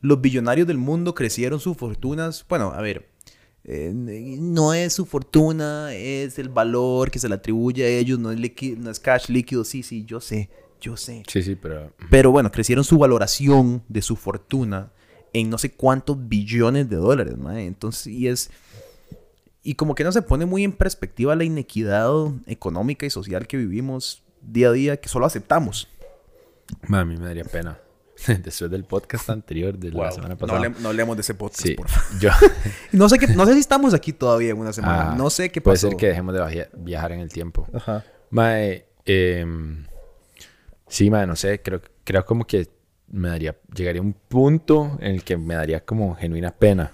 los 0.00 0.20
billonarios 0.20 0.68
del 0.68 0.78
mundo 0.78 1.12
crecieron 1.16 1.58
sus 1.58 1.76
fortunas. 1.76 2.46
Bueno, 2.48 2.72
a 2.72 2.80
ver. 2.80 3.08
Eh, 3.64 3.92
no 3.94 4.74
es 4.74 4.92
su 4.92 5.06
fortuna, 5.06 5.94
es 5.94 6.38
el 6.38 6.48
valor 6.48 7.10
que 7.10 7.18
se 7.18 7.28
le 7.28 7.36
atribuye 7.36 7.84
a 7.84 7.88
ellos, 7.88 8.18
no 8.18 8.32
es, 8.32 8.38
no 8.78 8.90
es 8.90 9.00
cash 9.00 9.28
líquido. 9.28 9.64
Sí, 9.64 9.82
sí, 9.82 10.04
yo 10.04 10.20
sé, 10.20 10.50
yo 10.80 10.96
sé. 10.96 11.22
Sí, 11.28 11.42
sí, 11.42 11.54
pero... 11.54 11.92
Pero 12.10 12.30
bueno, 12.32 12.50
crecieron 12.50 12.84
su 12.84 12.98
valoración 12.98 13.82
de 13.88 14.02
su 14.02 14.16
fortuna 14.16 14.92
en 15.32 15.48
no 15.48 15.58
sé 15.58 15.72
cuántos 15.72 16.28
billones 16.28 16.88
de 16.88 16.96
dólares, 16.96 17.36
mae. 17.38 17.66
Entonces, 17.66 18.08
y 18.08 18.28
es... 18.28 18.50
Y 19.64 19.74
como 19.74 19.94
que 19.94 20.02
no 20.02 20.10
se 20.10 20.22
pone 20.22 20.44
muy 20.44 20.64
en 20.64 20.72
perspectiva 20.72 21.36
la 21.36 21.44
inequidad 21.44 22.10
económica 22.46 23.06
y 23.06 23.10
social 23.10 23.46
que 23.46 23.56
vivimos 23.56 24.24
día 24.40 24.70
a 24.70 24.72
día, 24.72 24.96
que 24.96 25.08
solo 25.08 25.24
aceptamos. 25.24 25.86
Ma, 26.88 27.00
a 27.00 27.04
mí 27.04 27.16
me 27.16 27.26
daría 27.26 27.44
pena. 27.44 27.78
Después 28.42 28.70
del 28.70 28.84
podcast 28.84 29.30
anterior 29.30 29.76
de 29.78 29.90
la 29.90 30.10
semana 30.12 30.34
No, 30.34 30.38
pasada. 30.38 30.68
no 30.80 30.88
hablemos 30.88 31.16
de 31.16 31.20
ese 31.22 31.34
podcast, 31.34 31.62
sí, 31.66 31.74
por 31.74 31.88
favor. 31.88 32.20
yo... 32.20 32.30
No 32.92 33.08
sé, 33.08 33.18
qué, 33.18 33.26
no 33.28 33.46
sé 33.46 33.54
si 33.54 33.60
estamos 33.60 33.94
aquí 33.94 34.12
todavía 34.12 34.50
en 34.50 34.58
una 34.58 34.72
semana. 34.72 35.12
Ah, 35.12 35.14
no 35.16 35.30
sé 35.30 35.50
qué 35.50 35.60
Puede 35.60 35.76
pasó. 35.76 35.88
ser 35.88 35.96
que 35.96 36.06
dejemos 36.08 36.34
de 36.34 36.40
viaja- 36.40 36.70
viajar 36.76 37.12
en 37.12 37.20
el 37.20 37.32
tiempo. 37.32 37.66
Ajá. 37.72 38.04
Mae, 38.30 38.86
em, 39.06 39.86
sí, 40.88 41.10
mae, 41.10 41.26
no 41.26 41.36
sé, 41.36 41.60
creo, 41.62 41.80
creo 42.04 42.24
como 42.24 42.46
que 42.46 42.68
me 43.08 43.28
daría, 43.28 43.56
llegaría 43.74 44.00
a 44.00 44.04
un 44.04 44.12
punto 44.14 44.96
en 45.00 45.12
el 45.16 45.24
que 45.24 45.36
me 45.36 45.54
daría 45.54 45.84
como 45.84 46.14
genuina 46.16 46.50
pena. 46.50 46.92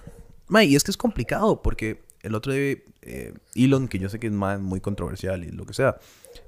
Mae, 0.49 0.66
y 0.66 0.76
es 0.76 0.82
que 0.85 0.90
es 0.90 0.97
complicado 0.97 1.62
porque 1.62 2.02
el 2.23 2.35
otro 2.35 2.52
día, 2.52 2.76
eh, 3.02 3.35
Elon, 3.54 3.87
que 3.88 3.99
yo 3.99 4.08
sé 4.08 4.18
que 4.18 4.26
es 4.26 4.32
mae 4.32 4.58
muy 4.58 4.80
controversial 4.80 5.44
y 5.44 5.50
lo 5.50 5.64
que 5.66 5.75
sea, 5.75 5.99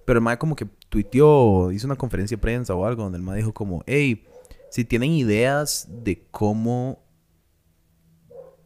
pero 0.04 0.18
el 0.18 0.24
mae 0.24 0.38
como 0.38 0.56
que 0.56 0.66
tuiteó, 0.88 1.70
hizo 1.70 1.86
una 1.86 1.96
conferencia 1.96 2.36
de 2.36 2.40
prensa 2.40 2.74
o 2.74 2.84
algo 2.86 3.04
donde 3.04 3.18
el 3.18 3.22
mae 3.22 3.36
dijo 3.38 3.52
como, 3.54 3.84
hey, 3.86 4.26
si 4.70 4.84
tienen 4.84 5.10
ideas 5.12 5.86
de 5.90 6.24
cómo 6.30 7.02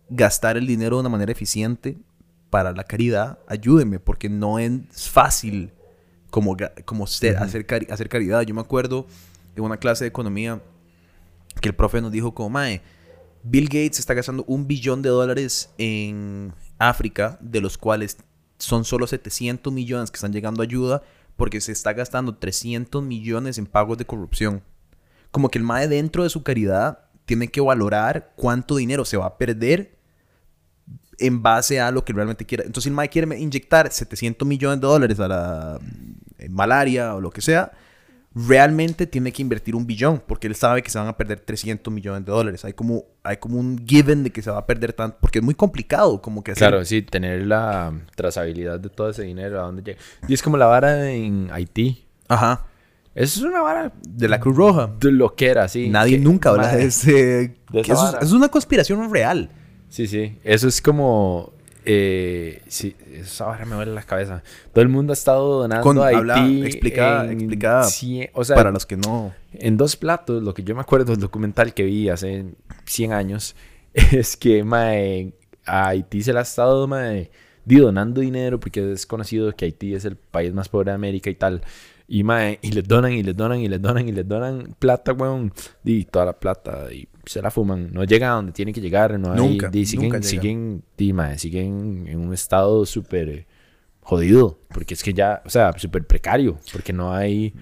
gastar 0.08 0.56
el 0.56 0.66
dinero 0.66 0.96
de 0.96 1.00
una 1.00 1.08
manera 1.08 1.32
eficiente 1.32 1.98
para 2.50 2.72
la 2.72 2.84
caridad, 2.84 3.38
ayúdenme 3.48 3.98
porque 3.98 4.28
no 4.28 4.58
es 4.58 4.72
fácil 5.10 5.72
como, 6.30 6.56
como 6.84 7.06
ser- 7.06 7.36
hacer, 7.38 7.66
cari- 7.66 7.90
hacer 7.90 8.08
caridad. 8.08 8.42
Yo 8.42 8.54
me 8.54 8.60
acuerdo 8.60 9.06
en 9.56 9.64
una 9.64 9.76
clase 9.78 10.04
de 10.04 10.08
economía 10.08 10.62
que 11.60 11.68
el 11.68 11.74
profe 11.74 12.00
nos 12.00 12.12
dijo 12.12 12.34
como, 12.34 12.50
mae, 12.50 12.82
Bill 13.42 13.66
Gates 13.66 13.98
está 13.98 14.14
gastando 14.14 14.44
un 14.46 14.66
billón 14.66 15.02
de 15.02 15.08
dólares 15.10 15.70
en 15.78 16.52
África, 16.78 17.38
de 17.40 17.60
los 17.60 17.76
cuales 17.78 18.16
son 18.58 18.84
solo 18.84 19.06
700 19.06 19.72
millones 19.72 20.10
que 20.10 20.16
están 20.16 20.32
llegando 20.32 20.62
a 20.62 20.64
ayuda, 20.64 21.02
porque 21.36 21.60
se 21.60 21.72
está 21.72 21.92
gastando 21.92 22.36
300 22.36 23.02
millones 23.02 23.58
en 23.58 23.66
pagos 23.66 23.98
de 23.98 24.04
corrupción. 24.06 24.62
Como 25.34 25.48
que 25.48 25.58
el 25.58 25.64
MAE 25.64 25.88
dentro 25.88 26.22
de 26.22 26.30
su 26.30 26.44
caridad 26.44 27.00
tiene 27.24 27.48
que 27.48 27.60
valorar 27.60 28.30
cuánto 28.36 28.76
dinero 28.76 29.04
se 29.04 29.16
va 29.16 29.26
a 29.26 29.36
perder 29.36 29.96
en 31.18 31.42
base 31.42 31.80
a 31.80 31.90
lo 31.90 32.04
que 32.04 32.12
realmente 32.12 32.44
quiera. 32.46 32.62
Entonces, 32.62 32.84
si 32.84 32.88
el 32.90 32.94
MAE 32.94 33.08
quiere 33.08 33.36
inyectar 33.40 33.90
700 33.90 34.46
millones 34.46 34.80
de 34.80 34.86
dólares 34.86 35.18
a 35.18 35.26
la 35.26 35.80
eh, 36.38 36.48
malaria 36.48 37.16
o 37.16 37.20
lo 37.20 37.30
que 37.30 37.40
sea, 37.40 37.72
realmente 38.32 39.08
tiene 39.08 39.32
que 39.32 39.42
invertir 39.42 39.74
un 39.74 39.86
billón 39.88 40.22
porque 40.24 40.46
él 40.46 40.54
sabe 40.54 40.82
que 40.84 40.90
se 40.90 40.98
van 40.98 41.08
a 41.08 41.16
perder 41.16 41.40
300 41.40 41.92
millones 41.92 42.24
de 42.24 42.30
dólares. 42.30 42.64
Hay 42.64 42.72
como, 42.74 43.02
hay 43.24 43.38
como 43.38 43.58
un 43.58 43.84
given 43.84 44.22
de 44.22 44.30
que 44.30 44.40
se 44.40 44.52
va 44.52 44.58
a 44.58 44.66
perder 44.66 44.92
tanto 44.92 45.18
porque 45.20 45.40
es 45.40 45.44
muy 45.44 45.54
complicado 45.56 46.22
como 46.22 46.44
que 46.44 46.52
hacer- 46.52 46.68
Claro, 46.68 46.84
sí, 46.84 47.02
tener 47.02 47.44
la 47.44 47.92
trazabilidad 48.14 48.78
de 48.78 48.88
todo 48.88 49.10
ese 49.10 49.22
dinero, 49.24 49.60
a 49.60 49.64
dónde 49.64 49.82
llega. 49.82 49.98
Y 50.28 50.34
es 50.34 50.42
como 50.42 50.56
la 50.56 50.66
vara 50.66 51.10
en 51.10 51.48
Haití. 51.52 52.04
Ajá. 52.28 52.66
Eso 53.14 53.40
es 53.40 53.44
una 53.46 53.60
vara 53.62 53.92
De 54.08 54.28
la 54.28 54.40
Cruz 54.40 54.56
Roja. 54.56 54.90
de 54.98 55.12
lo 55.12 55.34
que 55.34 55.46
era, 55.46 55.68
sí. 55.68 55.88
Nadie 55.88 56.18
que- 56.18 56.24
nunca 56.24 56.50
habla 56.50 56.74
de 56.74 56.84
ese... 56.86 57.12
de 57.70 57.82
que 57.82 57.92
eso, 57.92 58.16
es, 58.20 58.26
es 58.26 58.32
una 58.32 58.48
conspiración 58.48 59.12
real. 59.12 59.50
Sí, 59.88 60.06
sí. 60.08 60.36
Eso 60.42 60.66
es 60.68 60.82
como. 60.82 61.52
Eh, 61.86 62.62
sí, 62.66 62.96
esa 63.12 63.44
vara 63.44 63.64
me 63.66 63.74
duele 63.76 63.92
la 63.92 64.02
cabeza. 64.02 64.42
Todo 64.72 64.82
el 64.82 64.88
mundo 64.88 65.12
ha 65.12 65.14
estado 65.14 65.60
donando 65.60 65.82
Con- 65.84 65.98
a 65.98 66.06
Haití. 66.06 66.16
habla- 66.18 66.48
explicada- 66.66 67.24
en 67.30 67.32
explicada 67.40 67.84
cien- 67.84 68.30
o 68.32 68.42
sea, 68.44 68.56
para 68.56 68.70
los 68.70 68.86
que 68.86 68.96
no... 68.96 69.32
en 69.52 69.76
dos 69.76 69.94
platos, 69.96 70.42
lo 70.42 70.54
que 70.54 70.64
yo 70.64 70.74
me 70.74 70.80
acuerdo 70.80 71.12
del 71.12 71.20
documental 71.20 71.74
que 71.74 71.84
vi 71.84 72.08
hace 72.08 72.46
100 72.86 73.12
años, 73.12 73.54
es 73.94 74.36
que 74.36 74.64
mae, 74.64 75.34
a 75.66 75.88
Haití 75.88 76.22
se 76.22 76.32
le 76.32 76.38
ha 76.38 76.42
estado 76.42 76.88
mae, 76.88 77.30
donando 77.66 78.20
dinero 78.22 78.58
porque 78.58 78.92
es 78.92 79.04
conocido 79.06 79.54
que 79.54 79.66
Haití 79.66 79.94
es 79.94 80.04
el 80.06 80.16
país 80.16 80.52
más 80.54 80.68
pobre 80.70 80.90
de 80.90 80.94
América 80.96 81.28
y 81.30 81.34
tal. 81.34 81.62
Y, 82.06 82.22
mae, 82.22 82.58
y 82.60 82.72
les 82.72 82.86
donan 82.86 83.12
y 83.12 83.22
les 83.22 83.36
donan 83.36 83.60
y 83.60 83.68
les 83.68 83.80
donan 83.80 84.08
y 84.08 84.12
les 84.12 84.28
donan 84.28 84.76
plata, 84.78 85.12
weón. 85.12 85.52
Y 85.84 86.04
toda 86.04 86.26
la 86.26 86.38
plata 86.38 86.92
y 86.92 87.08
se 87.24 87.40
la 87.40 87.50
fuman. 87.50 87.92
No 87.92 88.04
llega 88.04 88.32
a 88.32 88.34
donde 88.34 88.52
tiene 88.52 88.72
que 88.72 88.80
llegar. 88.80 89.18
No 89.18 89.32
hay, 89.32 89.38
Nunca, 89.38 89.70
siguen, 89.72 90.02
nunca 90.02 90.22
siguen, 90.22 90.84
di, 90.96 91.12
mae, 91.12 91.38
siguen 91.38 92.06
en 92.06 92.20
un 92.20 92.34
estado 92.34 92.84
súper 92.84 93.28
eh, 93.28 93.46
jodido. 94.00 94.58
Porque 94.68 94.94
es 94.94 95.02
que 95.02 95.14
ya, 95.14 95.42
o 95.44 95.50
sea, 95.50 95.72
súper 95.78 96.06
precario. 96.06 96.58
Porque 96.72 96.92
no 96.92 97.12
hay... 97.12 97.54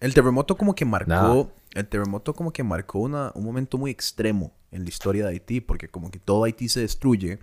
El 0.00 0.14
terremoto 0.14 0.56
como 0.56 0.74
que 0.74 0.84
marcó... 0.84 1.10
Nada. 1.10 1.46
El 1.74 1.86
terremoto 1.86 2.34
como 2.34 2.52
que 2.52 2.64
marcó 2.64 2.98
una, 2.98 3.30
un 3.34 3.44
momento 3.44 3.78
muy 3.78 3.90
extremo 3.92 4.52
en 4.72 4.82
la 4.82 4.88
historia 4.88 5.24
de 5.24 5.30
Haití 5.30 5.60
porque 5.60 5.88
como 5.88 6.10
que 6.10 6.18
todo 6.18 6.44
Haití 6.44 6.68
se 6.68 6.80
destruye, 6.80 7.38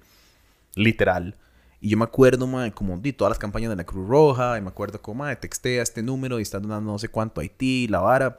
literal. 0.76 1.36
Y 1.80 1.90
yo 1.90 1.98
me 1.98 2.06
acuerdo, 2.06 2.48
mae, 2.48 2.72
como 2.72 2.98
de 2.98 3.14
todas 3.14 3.30
las 3.32 3.38
campañas 3.40 3.70
de 3.70 3.76
la 3.76 3.84
Cruz 3.86 4.08
Roja, 4.08 4.58
y 4.58 4.62
me 4.62 4.70
acuerdo 4.70 5.02
como, 5.02 5.24
mae, 5.24 5.36
textea 5.36 5.84
este 5.84 6.02
número 6.02 6.40
y 6.40 6.42
está 6.42 6.60
donando 6.60 6.92
no 6.92 6.98
sé 7.00 7.10
cuánto 7.10 7.40
a 7.40 7.44
Haití, 7.44 7.88
la 7.88 8.00
vara. 8.00 8.38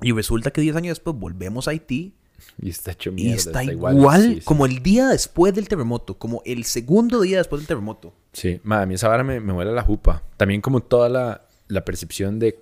Y 0.00 0.12
resulta 0.12 0.50
que 0.50 0.60
10 0.60 0.76
años 0.76 0.98
después 0.98 1.16
volvemos 1.16 1.68
a 1.68 1.72
Haití 1.72 2.14
Y 2.60 2.70
está 2.70 2.92
hecho 2.92 3.10
y 3.10 3.14
mierda. 3.14 3.36
está, 3.36 3.64
igual, 3.64 4.22
sí, 4.22 4.34
sí. 4.36 4.40
como 4.42 4.66
el 4.66 4.82
día 4.82 5.08
después 5.08 5.54
del 5.54 5.68
terremoto, 5.68 6.18
como 6.18 6.42
el 6.44 6.64
segundo 6.64 7.20
día 7.20 7.38
después 7.38 7.60
del 7.60 7.66
terremoto. 7.68 8.14
Sí, 8.32 8.60
ma, 8.64 8.82
a 8.82 8.86
mí 8.86 8.94
esa 8.94 9.08
vara 9.08 9.22
me, 9.22 9.38
me 9.40 9.52
huele 9.52 9.70
a 9.70 9.74
la 9.74 9.82
jupa. 9.82 10.22
También 10.36 10.60
como 10.60 10.80
toda 10.80 11.08
la, 11.08 11.46
la 11.68 11.84
percepción 11.84 12.38
de 12.38 12.58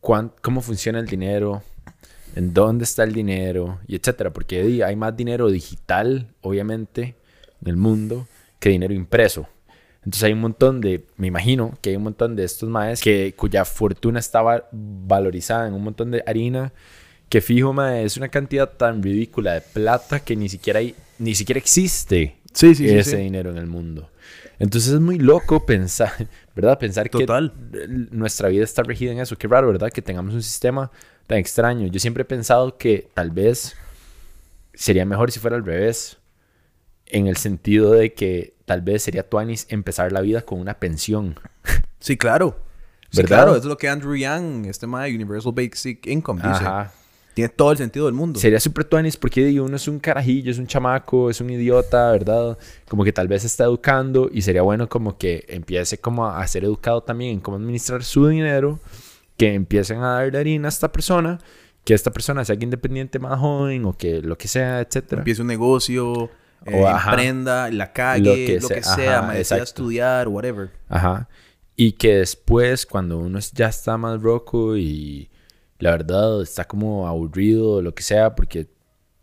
cuán- 0.00 0.32
cómo 0.42 0.60
funciona 0.60 0.98
el 0.98 1.06
dinero, 1.06 1.62
en 2.36 2.52
dónde 2.52 2.84
está 2.84 3.04
el 3.04 3.12
dinero, 3.14 3.78
y 3.86 3.94
etcétera. 3.96 4.32
Porque 4.32 4.82
hay 4.84 4.96
más 4.96 5.16
dinero 5.16 5.48
digital, 5.50 6.34
obviamente, 6.42 7.14
en 7.62 7.68
el 7.68 7.76
mundo, 7.76 8.26
que 8.64 8.70
dinero 8.70 8.94
impreso. 8.94 9.46
Entonces 9.98 10.22
hay 10.22 10.32
un 10.32 10.40
montón 10.40 10.80
de, 10.80 11.04
me 11.18 11.26
imagino 11.26 11.76
que 11.82 11.90
hay 11.90 11.96
un 11.96 12.04
montón 12.04 12.34
de 12.34 12.44
estos 12.44 12.66
maes 12.66 13.02
que, 13.02 13.34
cuya 13.36 13.66
fortuna 13.66 14.18
estaba 14.18 14.70
valorizada 14.72 15.68
en 15.68 15.74
un 15.74 15.84
montón 15.84 16.10
de 16.10 16.24
harina, 16.26 16.72
que 17.28 17.42
fijo, 17.42 17.74
mae, 17.74 18.04
es 18.04 18.16
una 18.16 18.28
cantidad 18.28 18.70
tan 18.70 19.02
ridícula 19.02 19.52
de 19.52 19.60
plata 19.60 20.20
que 20.20 20.34
ni 20.34 20.48
siquiera 20.48 20.78
hay, 20.78 20.94
ni 21.18 21.34
siquiera 21.34 21.58
existe 21.58 22.38
Sí, 22.54 22.74
sí, 22.74 22.88
sí, 22.88 22.96
ese 22.96 23.10
sí. 23.10 23.16
dinero 23.18 23.50
en 23.50 23.58
el 23.58 23.66
mundo. 23.66 24.08
Entonces 24.58 24.94
es 24.94 25.00
muy 25.00 25.18
loco 25.18 25.66
pensar, 25.66 26.14
¿verdad? 26.56 26.78
Pensar 26.78 27.10
Total. 27.10 27.52
que 27.70 27.86
nuestra 28.12 28.48
vida 28.48 28.64
está 28.64 28.82
regida 28.82 29.12
en 29.12 29.18
eso. 29.18 29.36
Qué 29.36 29.46
raro, 29.46 29.66
¿verdad? 29.66 29.90
Que 29.90 30.00
tengamos 30.00 30.32
un 30.32 30.42
sistema 30.42 30.90
tan 31.26 31.36
extraño. 31.36 31.86
Yo 31.88 32.00
siempre 32.00 32.22
he 32.22 32.24
pensado 32.24 32.78
que 32.78 33.10
tal 33.12 33.30
vez 33.30 33.76
sería 34.72 35.04
mejor 35.04 35.30
si 35.30 35.38
fuera 35.38 35.56
al 35.56 35.66
revés. 35.66 36.16
En 37.04 37.26
el 37.26 37.36
sentido 37.36 37.92
de 37.92 38.14
que 38.14 38.53
tal 38.64 38.80
vez 38.82 39.02
sería 39.02 39.28
tuanis 39.28 39.66
empezar 39.68 40.12
la 40.12 40.20
vida 40.20 40.42
con 40.42 40.60
una 40.60 40.74
pensión. 40.74 41.38
Sí, 42.00 42.18
claro. 42.18 42.56
Sí, 43.10 43.22
¿Verdad? 43.22 43.44
claro, 43.44 43.56
es 43.56 43.64
lo 43.64 43.78
que 43.78 43.88
Andrew 43.88 44.14
Yang, 44.14 44.66
este 44.66 44.86
mae, 44.86 45.14
Universal 45.14 45.52
Basic 45.54 46.06
Income, 46.06 46.42
dice. 46.42 46.64
Ajá. 46.64 46.92
Tiene 47.34 47.48
todo 47.48 47.72
el 47.72 47.78
sentido 47.78 48.06
del 48.06 48.14
mundo. 48.14 48.38
Sería 48.38 48.60
súper 48.60 48.84
tuanis 48.84 49.16
porque 49.16 49.60
uno 49.60 49.74
es 49.74 49.88
un 49.88 49.98
carajillo, 49.98 50.52
es 50.52 50.58
un 50.58 50.68
chamaco, 50.68 51.30
es 51.30 51.40
un 51.40 51.50
idiota, 51.50 52.12
¿verdad? 52.12 52.56
Como 52.88 53.02
que 53.02 53.12
tal 53.12 53.26
vez 53.26 53.42
se 53.42 53.48
está 53.48 53.64
educando 53.64 54.30
y 54.32 54.42
sería 54.42 54.62
bueno 54.62 54.88
como 54.88 55.18
que 55.18 55.44
empiece 55.48 55.98
como 55.98 56.26
a 56.26 56.46
ser 56.46 56.62
educado 56.62 57.02
también 57.02 57.32
en 57.32 57.40
cómo 57.40 57.56
administrar 57.56 58.04
su 58.04 58.28
dinero, 58.28 58.78
que 59.36 59.52
empiecen 59.52 59.98
a 59.98 60.12
darle 60.12 60.38
harina 60.38 60.68
a 60.68 60.70
esta 60.70 60.92
persona, 60.92 61.38
que 61.84 61.94
esta 61.94 62.12
persona 62.12 62.44
sea 62.44 62.56
independiente 62.60 63.18
más 63.18 63.40
joven 63.40 63.84
o 63.84 63.96
que 63.96 64.22
lo 64.22 64.38
que 64.38 64.46
sea, 64.46 64.80
etcétera. 64.80 65.22
Empiece 65.22 65.42
un 65.42 65.48
negocio, 65.48 66.30
eh, 66.66 66.80
O, 66.80 66.86
ajá. 66.88 67.10
emprenda, 67.10 67.70
la 67.70 67.92
calle, 67.92 68.56
Lo 68.56 68.62
lo 68.62 68.68
que 68.68 68.74
que, 68.76 68.82
sea, 68.82 68.94
sea, 68.94 69.18
ajá, 69.20 69.62
estudiar, 69.62 70.28
whatever. 70.28 70.70
Ajá. 70.88 71.28
Y 71.76 71.92
que 71.92 72.18
después, 72.18 72.86
cuando 72.86 73.18
uno 73.18 73.38
ya 73.52 73.68
está 73.68 73.96
más 73.96 74.22
roco 74.22 74.76
y 74.76 75.30
la 75.78 75.90
verdad 75.90 76.40
está 76.42 76.64
como 76.64 77.08
aburrido 77.08 77.72
o 77.72 77.82
lo 77.82 77.94
que 77.94 78.02
sea, 78.02 78.34
porque 78.34 78.68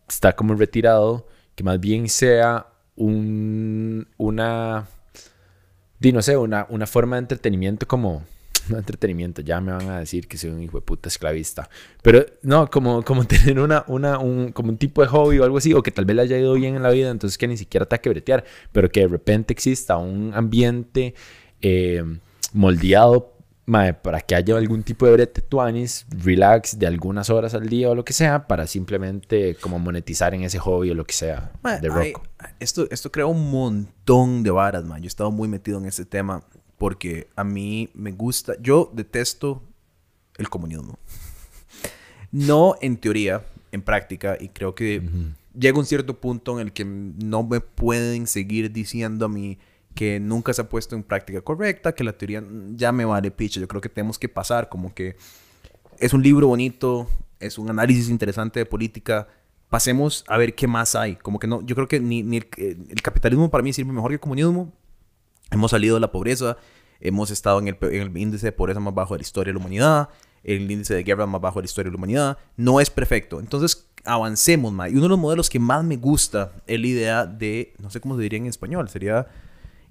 está 0.08 0.34
como 0.34 0.54
retirado, 0.54 1.26
que 1.54 1.64
más 1.64 1.80
bien 1.80 2.08
sea 2.08 2.66
un, 2.94 4.06
una, 4.18 4.86
di, 5.98 6.12
no 6.12 6.20
sé, 6.22 6.36
una, 6.36 6.66
una 6.68 6.86
forma 6.86 7.16
de 7.16 7.20
entretenimiento 7.20 7.86
como, 7.88 8.22
no 8.68 8.78
entretenimiento, 8.78 9.42
ya 9.42 9.60
me 9.60 9.72
van 9.72 9.88
a 9.88 9.98
decir 9.98 10.28
que 10.28 10.38
soy 10.38 10.50
un 10.50 10.62
hijo 10.62 10.78
de 10.78 10.82
puta 10.82 11.08
esclavista, 11.08 11.68
pero 12.02 12.24
no, 12.42 12.68
como, 12.70 13.02
como 13.02 13.24
tener 13.26 13.60
una, 13.60 13.84
una, 13.88 14.18
un, 14.18 14.52
como 14.52 14.70
un 14.70 14.78
tipo 14.78 15.02
de 15.02 15.08
hobby 15.08 15.38
o 15.38 15.44
algo 15.44 15.58
así, 15.58 15.72
o 15.74 15.82
que 15.82 15.90
tal 15.90 16.04
vez 16.04 16.16
le 16.16 16.22
haya 16.22 16.38
ido 16.38 16.54
bien 16.54 16.76
en 16.76 16.82
la 16.82 16.90
vida, 16.90 17.10
entonces 17.10 17.38
que 17.38 17.48
ni 17.48 17.56
siquiera 17.56 17.86
te 17.86 18.00
que 18.00 18.08
bretear, 18.08 18.44
pero 18.72 18.90
que 18.90 19.00
de 19.00 19.08
repente 19.08 19.52
exista 19.52 19.96
un 19.96 20.32
ambiente 20.34 21.14
eh, 21.60 22.02
moldeado 22.52 23.32
mae, 23.66 23.94
para 23.94 24.20
que 24.20 24.34
haya 24.34 24.56
algún 24.56 24.82
tipo 24.82 25.06
de 25.06 25.12
brete 25.12 25.40
tuanis, 25.40 26.06
relax 26.10 26.78
de 26.78 26.86
algunas 26.86 27.30
horas 27.30 27.54
al 27.54 27.68
día 27.68 27.90
o 27.90 27.94
lo 27.94 28.04
que 28.04 28.12
sea, 28.12 28.46
para 28.46 28.66
simplemente 28.66 29.56
como 29.56 29.78
monetizar 29.78 30.34
en 30.34 30.42
ese 30.42 30.58
hobby 30.58 30.90
o 30.90 30.94
lo 30.94 31.04
que 31.04 31.12
sea 31.12 31.52
Mae, 31.62 31.80
de 31.80 31.88
rock. 31.88 32.22
esto, 32.60 32.86
esto 32.90 33.12
crea 33.12 33.26
un 33.26 33.50
montón 33.50 34.42
de 34.42 34.50
varas, 34.50 34.84
man. 34.84 35.00
Yo 35.00 35.06
he 35.06 35.08
estado 35.08 35.30
muy 35.30 35.48
metido 35.48 35.78
en 35.78 35.86
este 35.86 36.04
tema 36.04 36.42
porque 36.82 37.28
a 37.36 37.44
mí 37.44 37.90
me 37.94 38.10
gusta, 38.10 38.54
yo 38.60 38.90
detesto 38.92 39.62
el 40.36 40.48
comunismo. 40.48 40.98
No 42.32 42.74
en 42.80 42.96
teoría, 42.96 43.46
en 43.70 43.82
práctica, 43.82 44.36
y 44.40 44.48
creo 44.48 44.74
que 44.74 45.00
llega 45.56 45.78
un 45.78 45.86
cierto 45.86 46.18
punto 46.18 46.58
en 46.58 46.66
el 46.66 46.72
que 46.72 46.84
no 46.84 47.44
me 47.44 47.60
pueden 47.60 48.26
seguir 48.26 48.72
diciendo 48.72 49.26
a 49.26 49.28
mí 49.28 49.58
que 49.94 50.18
nunca 50.18 50.52
se 50.52 50.62
ha 50.62 50.68
puesto 50.68 50.96
en 50.96 51.04
práctica 51.04 51.40
correcta, 51.40 51.94
que 51.94 52.02
la 52.02 52.14
teoría 52.14 52.42
ya 52.70 52.90
me 52.90 53.04
vale 53.04 53.30
picha. 53.30 53.60
Yo 53.60 53.68
creo 53.68 53.80
que 53.80 53.88
tenemos 53.88 54.18
que 54.18 54.28
pasar 54.28 54.68
como 54.68 54.92
que 54.92 55.14
es 56.00 56.12
un 56.12 56.24
libro 56.24 56.48
bonito, 56.48 57.08
es 57.38 57.58
un 57.58 57.70
análisis 57.70 58.08
interesante 58.08 58.58
de 58.58 58.66
política. 58.66 59.28
Pasemos 59.70 60.24
a 60.26 60.36
ver 60.36 60.56
qué 60.56 60.66
más 60.66 60.96
hay. 60.96 61.14
Como 61.14 61.38
que 61.38 61.46
no, 61.46 61.62
yo 61.62 61.76
creo 61.76 61.86
que 61.86 62.00
ni, 62.00 62.24
ni 62.24 62.38
el, 62.38 62.48
el 62.56 63.02
capitalismo 63.02 63.52
para 63.52 63.62
mí 63.62 63.72
sirve 63.72 63.92
mejor 63.92 64.10
que 64.10 64.14
el 64.14 64.20
comunismo. 64.20 64.72
Hemos 65.52 65.70
salido 65.70 65.94
de 65.94 66.00
la 66.00 66.10
pobreza, 66.10 66.56
hemos 67.00 67.30
estado 67.30 67.58
en 67.60 67.68
el, 67.68 67.76
pe- 67.76 67.96
en 67.96 68.02
el 68.08 68.16
índice 68.18 68.46
de 68.46 68.52
pobreza 68.52 68.80
más 68.80 68.94
bajo 68.94 69.14
de 69.14 69.18
la 69.18 69.22
historia 69.22 69.52
de 69.52 69.58
la 69.58 69.60
humanidad, 69.60 70.08
el 70.42 70.68
índice 70.70 70.94
de 70.94 71.04
guerra 71.04 71.26
más 71.26 71.40
bajo 71.40 71.58
de 71.60 71.62
la 71.62 71.66
historia 71.66 71.90
de 71.90 71.92
la 71.92 71.98
humanidad. 71.98 72.38
No 72.56 72.80
es 72.80 72.90
perfecto. 72.90 73.38
Entonces, 73.38 73.86
avancemos 74.04 74.72
más. 74.72 74.90
Y 74.90 74.94
uno 74.94 75.02
de 75.02 75.08
los 75.10 75.18
modelos 75.18 75.48
que 75.48 75.58
más 75.60 75.84
me 75.84 75.96
gusta 75.96 76.52
es 76.66 76.80
la 76.80 76.86
idea 76.86 77.26
de, 77.26 77.74
no 77.78 77.90
sé 77.90 78.00
cómo 78.00 78.16
se 78.16 78.22
diría 78.22 78.38
en 78.38 78.46
español, 78.46 78.88
sería 78.88 79.26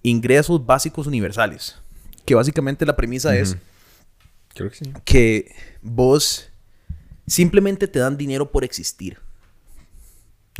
ingresos 0.04 0.66
básicos 0.66 1.08
universales. 1.08 1.78
Que 2.26 2.36
básicamente 2.36 2.86
la 2.86 2.96
premisa 2.96 3.36
es 3.36 3.56
Creo 4.54 4.70
que 4.70 4.76
sí. 4.76 4.94
que 5.06 5.56
vos 5.82 6.50
simplemente 7.26 7.88
te 7.88 8.00
dan 8.00 8.18
dinero 8.18 8.52
por 8.52 8.64
existir. 8.64 9.18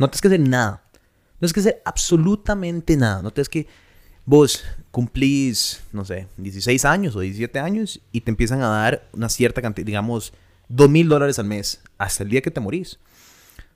No 0.00 0.08
tienes 0.08 0.22
que 0.22 0.28
hacer 0.28 0.40
nada. 0.40 0.82
No 0.92 1.38
tienes 1.48 1.52
que 1.52 1.60
hacer 1.60 1.82
absolutamente 1.84 2.96
nada. 2.96 3.20
No 3.22 3.30
tienes 3.32 3.48
que... 3.48 3.66
Vos 4.24 4.64
cumplís, 4.90 5.82
no 5.92 6.04
sé, 6.04 6.28
16 6.36 6.84
años 6.84 7.16
o 7.16 7.20
17 7.20 7.58
años 7.58 8.00
y 8.12 8.20
te 8.20 8.30
empiezan 8.30 8.62
a 8.62 8.68
dar 8.68 9.08
una 9.12 9.28
cierta 9.28 9.60
cantidad, 9.62 9.86
digamos, 9.86 10.32
2 10.68 10.88
mil 10.88 11.08
dólares 11.08 11.38
al 11.38 11.46
mes 11.46 11.80
hasta 11.98 12.22
el 12.22 12.30
día 12.30 12.40
que 12.42 12.50
te 12.50 12.60
morís. 12.60 12.98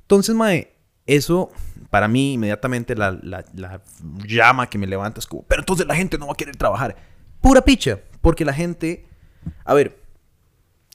Entonces, 0.03 0.35
Mae, 0.35 0.73
eso 1.07 1.51
para 1.91 2.07
mí 2.09 2.35
inmediatamente 2.35 2.95
la, 2.95 3.13
la- 3.23 3.45
la 3.55 3.81
llama 4.27 4.69
que 4.69 4.79
me 4.79 4.87
levanta 4.87 5.19
es 5.21 5.27
como, 5.27 5.43
pero 5.43 5.63
entonces 5.63 5.87
la 5.87 5.95
gente 5.97 6.17
no 6.19 6.27
va 6.29 6.33
a 6.35 6.37
querer 6.37 6.57
trabajar. 6.57 6.97
Pura 7.41 7.61
picha, 7.63 8.01
porque 8.21 8.45
la 8.45 8.53
gente, 8.53 9.07
a 9.65 9.75
ver, 9.75 9.99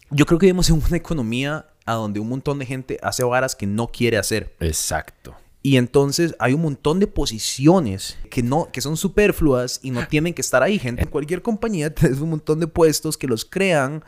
yo 0.10 0.26
creo 0.26 0.40
que 0.40 0.46
vivimos 0.48 0.70
en 0.70 0.76
una 0.86 0.98
economía 0.98 1.66
a 1.86 1.94
donde 1.94 2.20
un 2.20 2.30
montón 2.30 2.60
de 2.60 2.66
gente 2.66 3.00
hace 3.02 3.24
varas 3.24 3.56
que 3.56 3.66
no 3.68 3.88
quiere 3.88 4.18
hacer. 4.18 4.54
Exacto. 4.60 5.36
Y 5.64 5.78
entonces 5.78 6.36
hay 6.40 6.54
un 6.54 6.62
montón 6.62 7.00
de 7.00 7.08
posiciones 7.08 8.18
que 8.30 8.42
no 8.42 8.72
que 8.72 8.82
son 8.82 8.98
superfluas 8.98 9.80
y 9.84 9.92
no 9.92 10.08
tienen 10.08 10.34
que 10.34 10.42
estar 10.42 10.64
ahí. 10.64 10.80
Gente 10.80 11.04
en 11.04 11.10
cualquier 11.10 11.42
compañía 11.42 11.94
tenés 11.94 12.20
un 12.20 12.32
montón 12.32 12.60
de 12.60 12.68
puestos 12.68 13.18
que 13.18 13.28
los 13.28 13.46
crean 13.46 14.04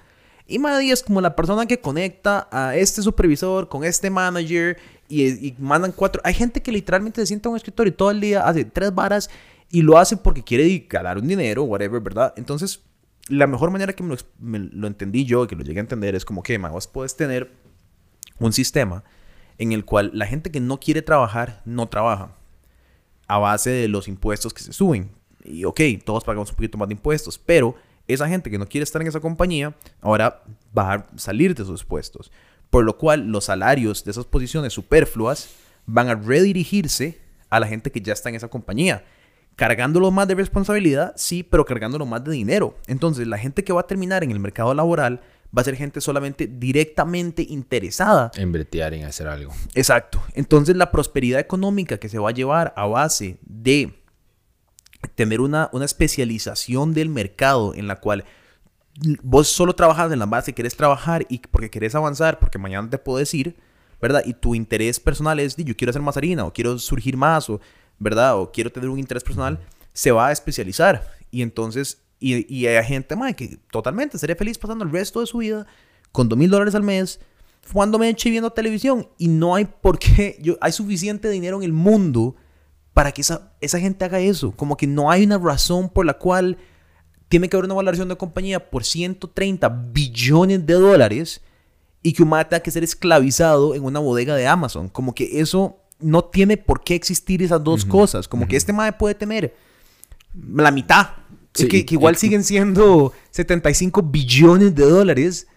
Y 0.48 0.58
Maddy 0.58 0.92
es 0.92 1.04
como 1.04 1.22
la 1.22 1.36
persona 1.36 1.66
que 1.68 1.80
conecta 1.80 2.48
a 2.52 2.76
este 2.76 3.02
supervisor 3.02 3.70
con 3.70 3.84
este 3.84 4.10
manager 4.10 4.78
y, 5.08 5.48
y 5.48 5.56
mandan 5.60 5.92
cuatro. 5.92 6.22
Hay 6.26 6.34
gente 6.34 6.62
que 6.62 6.72
literalmente 6.72 7.22
se 7.22 7.28
sienta 7.28 7.50
en 7.50 7.52
un 7.52 7.58
escritorio 7.58 7.94
todo 7.94 8.10
el 8.10 8.20
día, 8.20 8.48
hace 8.48 8.66
tres 8.66 8.94
varas 8.94 9.30
y 9.70 9.82
lo 9.82 9.98
hace 9.98 10.18
porque 10.18 10.44
quiere 10.44 10.86
ganar 10.90 11.18
un 11.18 11.28
dinero, 11.28 11.64
whatever, 11.64 12.00
¿verdad? 12.00 12.34
Entonces, 12.38 12.84
la 13.28 13.48
mejor 13.48 13.72
manera 13.72 13.94
que 13.94 14.04
me 14.04 14.60
lo, 14.60 14.88
entendí 14.88 15.26
yo, 15.26 15.48
que 15.48 15.56
lo 15.56 15.64
llegué 15.64 15.80
a 15.80 15.82
entender, 15.82 16.14
es 16.14 16.26
como 16.26 16.44
que, 16.44 16.60
man, 16.60 16.72
vos 16.72 16.88
puedes 16.88 17.16
tener 17.16 17.52
un 18.40 18.54
sistema 18.54 19.04
en 19.58 19.72
el 19.72 19.86
cual 19.86 20.12
la 20.14 20.26
gente 20.26 20.52
que 20.52 20.60
no 20.60 20.80
quiere 20.80 21.02
trabajar 21.02 21.62
no 21.66 21.88
trabaja 21.88 22.36
a 23.28 23.38
base 23.38 23.70
de 23.70 23.88
los 23.88 24.08
impuestos 24.08 24.54
que 24.54 24.64
se 24.64 24.74
suben. 24.74 25.12
Y 25.44 25.66
ok, 25.66 25.82
todos 26.06 26.24
pagamos 26.24 26.50
un 26.50 26.56
poquito 26.56 26.78
más 26.78 26.88
de 26.88 26.94
impuestos, 26.94 27.38
pero 27.38 27.76
esa 28.08 28.28
gente 28.28 28.50
que 28.50 28.58
no 28.58 28.68
quiere 28.68 28.84
estar 28.84 29.02
en 29.02 29.08
esa 29.08 29.20
compañía 29.20 29.76
ahora 30.02 30.44
va 30.78 30.94
a 30.94 31.06
salir 31.16 31.56
de 31.56 31.66
sus 31.66 31.84
puestos. 31.84 32.32
Por 32.70 32.84
lo 32.84 32.98
cual 32.98 33.28
los 33.28 33.46
salarios 33.46 34.04
de 34.04 34.12
esas 34.12 34.26
posiciones 34.26 34.74
superfluas 34.74 35.50
van 35.86 36.10
a 36.10 36.16
redirigirse 36.16 37.20
a 37.50 37.60
la 37.60 37.68
gente 37.68 37.92
que 37.92 38.02
ya 38.02 38.14
está 38.14 38.30
en 38.30 38.36
esa 38.36 38.48
compañía. 38.48 39.06
Cargándolo 39.56 40.10
más 40.10 40.28
de 40.28 40.36
responsabilidad, 40.36 41.14
sí, 41.16 41.44
pero 41.44 41.66
cargándolo 41.66 42.06
más 42.08 42.24
de 42.24 42.32
dinero. 42.32 42.76
Entonces 42.88 43.28
la 43.28 43.38
gente 43.38 43.64
que 43.64 43.74
va 43.74 43.82
a 43.82 43.88
terminar 43.88 44.24
en 44.24 44.32
el 44.32 44.40
mercado 44.40 44.74
laboral 44.74 45.22
va 45.56 45.62
a 45.62 45.66
ser 45.66 45.76
gente 45.76 46.02
solamente 46.02 46.48
directamente 46.48 47.46
interesada. 47.48 48.32
En 48.36 48.52
bretear, 48.52 48.94
en 48.94 49.06
hacer 49.06 49.28
algo. 49.28 49.54
Exacto. 49.76 50.24
Entonces 50.34 50.76
la 50.76 50.92
prosperidad 50.92 51.40
económica 51.40 51.98
que 51.98 52.10
se 52.10 52.20
va 52.20 52.30
a 52.30 52.34
llevar 52.34 52.74
a 52.76 52.88
base 52.88 53.38
de 53.42 53.94
tener 55.16 55.42
una, 55.42 55.70
una 55.74 55.86
especialización 55.86 56.94
del 56.94 57.10
mercado 57.10 57.74
en 57.76 57.88
la 57.88 58.00
cual 58.00 58.26
vos 59.22 59.48
solo 59.48 59.74
trabajas 59.74 60.12
en 60.12 60.20
la 60.20 60.26
base 60.26 60.52
que 60.52 60.56
querés 60.56 60.76
trabajar 60.76 61.26
y 61.30 61.40
porque 61.40 61.70
querés 61.70 61.96
avanzar, 61.96 62.40
porque 62.40 62.58
mañana 62.58 62.90
te 62.90 62.98
puedo 62.98 63.20
decir, 63.20 63.56
¿verdad? 64.02 64.24
Y 64.26 64.34
tu 64.34 64.56
interés 64.56 65.00
personal 65.00 65.40
es, 65.40 65.56
yo 65.56 65.76
quiero 65.76 65.90
hacer 65.90 66.02
más 66.02 66.18
harina 66.18 66.46
o 66.46 66.54
quiero 66.54 66.78
surgir 66.80 67.18
más 67.18 67.50
o, 67.50 67.62
¿verdad? 68.00 68.38
O 68.38 68.52
quiero 68.52 68.72
tener 68.72 68.90
un 68.90 69.00
interés 69.00 69.24
personal, 69.24 69.60
se 69.94 70.12
va 70.12 70.28
a 70.28 70.32
especializar. 70.32 71.12
Y 71.32 71.42
entonces, 71.42 72.03
y, 72.24 72.46
y 72.48 72.68
hay 72.68 72.86
gente, 72.86 73.16
madre, 73.16 73.36
que 73.36 73.58
totalmente 73.70 74.18
sería 74.18 74.36
feliz 74.36 74.58
pasando 74.58 74.86
el 74.86 74.92
resto 74.92 75.20
de 75.20 75.28
su 75.28 75.40
vida 75.40 75.68
con 76.14 76.30
dos 76.30 76.40
mil 76.40 76.50
dólares 76.50 76.74
al 76.76 76.84
mes, 76.84 77.20
fumando 77.62 78.00
meche 78.00 78.30
y 78.30 78.32
viendo 78.32 78.52
televisión. 78.52 79.10
Y 79.18 79.28
no 79.28 79.56
hay 79.56 79.66
por 79.66 80.00
qué, 80.00 80.38
yo, 80.42 80.58
hay 80.62 80.72
suficiente 80.72 81.30
dinero 81.30 81.58
en 81.58 81.64
el 81.64 81.74
mundo 81.74 82.36
para 82.94 83.12
que 83.12 83.22
esa, 83.22 83.52
esa 83.60 83.80
gente 83.80 84.06
haga 84.06 84.20
eso. 84.20 84.52
Como 84.52 84.78
que 84.78 84.88
no 84.88 85.12
hay 85.12 85.24
una 85.26 85.38
razón 85.38 85.90
por 85.90 86.06
la 86.06 86.14
cual 86.14 86.58
tiene 87.28 87.50
que 87.50 87.58
haber 87.58 87.66
una 87.66 87.74
valoración 87.74 88.08
de 88.08 88.16
compañía 88.16 88.70
por 88.70 88.86
130 88.86 89.68
billones 89.92 90.66
de 90.66 90.74
dólares 90.76 91.42
y 92.04 92.14
que 92.14 92.24
un 92.24 92.30
mate 92.30 92.52
tenga 92.52 92.64
que 92.64 92.72
ser 92.72 92.84
esclavizado 92.84 93.76
en 93.76 93.84
una 93.84 94.00
bodega 94.00 94.36
de 94.36 94.48
Amazon. 94.48 94.88
Como 94.88 95.16
que 95.16 95.42
eso 95.42 95.80
no 96.00 96.26
tiene 96.26 96.58
por 96.58 96.84
qué 96.84 96.96
existir 96.96 97.42
esas 97.42 97.64
dos 97.64 97.86
cosas. 97.86 98.28
Como 98.28 98.48
que 98.48 98.56
este 98.56 98.72
madre 98.72 98.94
puede 98.94 99.16
tener 99.16 99.56
la 100.34 100.72
mitad. 100.72 101.08
Sí, 101.54 101.68
que, 101.68 101.86
que 101.86 101.96
igual 101.96 102.16
siguen 102.16 102.44
siendo 102.44 103.14
75 103.32 104.02
billones 104.02 104.74
de 104.76 104.86
dólares. 104.86 105.48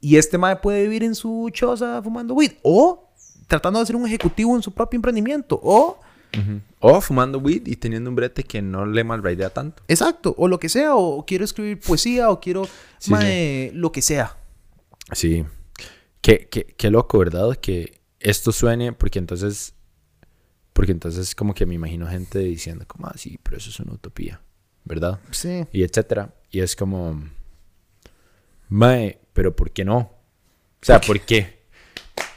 Y 0.00 0.16
este 0.16 0.36
madre 0.36 0.60
puede 0.60 0.82
vivir 0.82 1.02
en 1.04 1.14
su 1.14 1.48
choza 1.52 2.02
fumando 2.02 2.34
weed. 2.34 2.52
O 2.62 3.10
tratando 3.46 3.80
de 3.80 3.86
ser 3.86 3.96
un 3.96 4.06
ejecutivo 4.06 4.54
en 4.56 4.62
su 4.62 4.72
propio 4.72 4.96
emprendimiento. 4.96 5.58
O 5.62 5.98
O 6.80 7.00
fumando 7.00 7.38
weed 7.38 7.66
y 7.66 7.76
teniendo 7.76 8.10
un 8.10 8.16
brete 8.16 8.42
que 8.42 8.60
no 8.60 8.86
le 8.86 9.04
malraidea 9.04 9.50
tanto. 9.50 9.82
Exacto, 9.88 10.34
o 10.36 10.48
lo 10.48 10.58
que 10.58 10.68
sea, 10.68 10.96
o 10.96 11.24
quiero 11.24 11.44
escribir 11.44 11.80
poesía, 11.80 12.30
o 12.30 12.40
quiero, 12.40 12.66
Sí, 12.98 13.10
mae, 13.10 13.70
lo 13.72 13.92
que 13.92 14.02
sea. 14.02 14.36
Sí. 15.12 15.44
Qué, 16.20 16.48
qué, 16.50 16.74
qué 16.76 16.90
loco, 16.90 17.18
¿verdad? 17.18 17.56
Que 17.56 18.00
esto 18.18 18.52
suene, 18.52 18.92
porque 18.92 19.18
entonces. 19.18 19.74
Porque 20.72 20.90
entonces, 20.90 21.34
como 21.36 21.54
que 21.54 21.66
me 21.66 21.74
imagino 21.74 22.08
gente 22.08 22.40
diciendo, 22.40 22.84
como, 22.88 23.06
ah, 23.06 23.14
sí, 23.16 23.38
pero 23.42 23.58
eso 23.58 23.70
es 23.70 23.78
una 23.78 23.92
utopía, 23.92 24.40
¿verdad? 24.84 25.18
Sí. 25.30 25.66
Y 25.72 25.82
etcétera. 25.82 26.34
Y 26.50 26.60
es 26.60 26.76
como. 26.76 27.22
Mae, 28.68 29.18
pero 29.32 29.54
¿por 29.54 29.70
qué 29.70 29.84
no? 29.84 29.98
O 29.98 30.86
sea, 30.86 31.00
¿por 31.00 31.20
qué? 31.20 31.64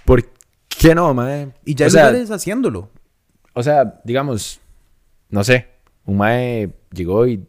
¿Por 0.05 0.23
qué 0.67 0.95
no, 0.95 1.13
mae? 1.13 1.53
Y 1.65 1.75
ya 1.75 1.87
o 1.87 1.89
sea, 1.89 2.07
lugares 2.07 2.31
haciéndolo. 2.31 2.89
O 3.53 3.63
sea, 3.63 4.01
digamos, 4.03 4.59
no 5.29 5.43
sé, 5.43 5.67
un 6.05 6.17
mae 6.17 6.71
llegó 6.91 7.27
y 7.27 7.45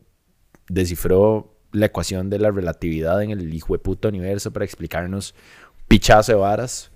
descifró 0.69 1.55
la 1.73 1.87
ecuación 1.87 2.31
de 2.31 2.39
la 2.39 2.51
relatividad 2.51 3.23
en 3.23 3.31
el 3.31 3.53
hijo 3.55 3.75
de 3.75 3.79
puto 3.79 4.09
universo 4.09 4.53
para 4.53 4.65
explicarnos 4.65 5.35
pichazo 5.87 6.33
de 6.33 6.39
varas. 6.39 6.91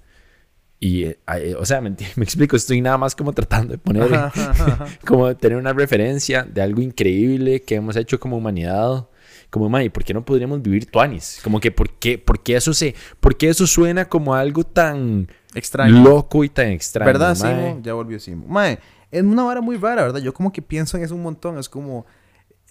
Y, 0.83 1.05
eh, 1.05 1.17
o 1.57 1.65
sea, 1.65 1.81
me, 1.81 1.95
me 2.17 2.25
explico, 2.25 2.57
estoy 2.57 2.81
nada 2.81 2.99
más 2.99 3.15
como 3.15 3.33
tratando 3.33 3.73
de 3.73 3.79
poner, 3.79 4.13
Ajá, 4.13 4.33
ajá, 4.51 4.89
como 5.07 5.35
tener 5.37 5.57
una 5.57 5.73
referencia 5.73 6.43
de 6.43 6.61
algo 6.61 6.83
increíble 6.83 7.63
que 7.63 7.77
hemos 7.77 7.95
hecho 7.95 8.19
como 8.19 8.37
humanidad. 8.37 9.07
Como, 9.49 9.69
mae, 9.69 9.91
¿por 9.91 10.03
qué 10.03 10.13
no 10.13 10.25
podríamos 10.25 10.61
vivir 10.61 10.87
tuanis? 10.87 11.39
Como 11.45 11.61
que, 11.61 11.71
¿por 11.71 11.91
qué, 11.99 12.19
por 12.19 12.43
qué 12.43 12.57
eso 12.57 12.75
se, 12.75 12.97
por 13.21 13.37
qué 13.37 13.51
eso 13.51 13.67
suena 13.67 14.09
como 14.09 14.35
algo 14.35 14.65
tan 14.65 15.29
Extraño. 15.55 16.03
loco 16.03 16.43
y 16.43 16.49
tan 16.49 16.69
extraño? 16.69 17.07
¿Verdad, 17.07 17.37
mae? 17.39 17.55
Simo? 17.55 17.81
Ya 17.83 17.93
volvió 17.93 18.19
Simo. 18.19 18.49
Mae, 18.49 18.81
es 19.13 19.23
una 19.23 19.45
vara 19.45 19.61
muy 19.61 19.77
rara, 19.77 20.03
¿verdad? 20.03 20.21
Yo 20.21 20.35
como 20.35 20.53
que 20.53 20.63
pienso 20.63 20.97
en 20.97 21.05
eso 21.05 21.15
un 21.15 21.23
montón. 21.23 21.59
Es 21.59 21.69
como... 21.69 22.07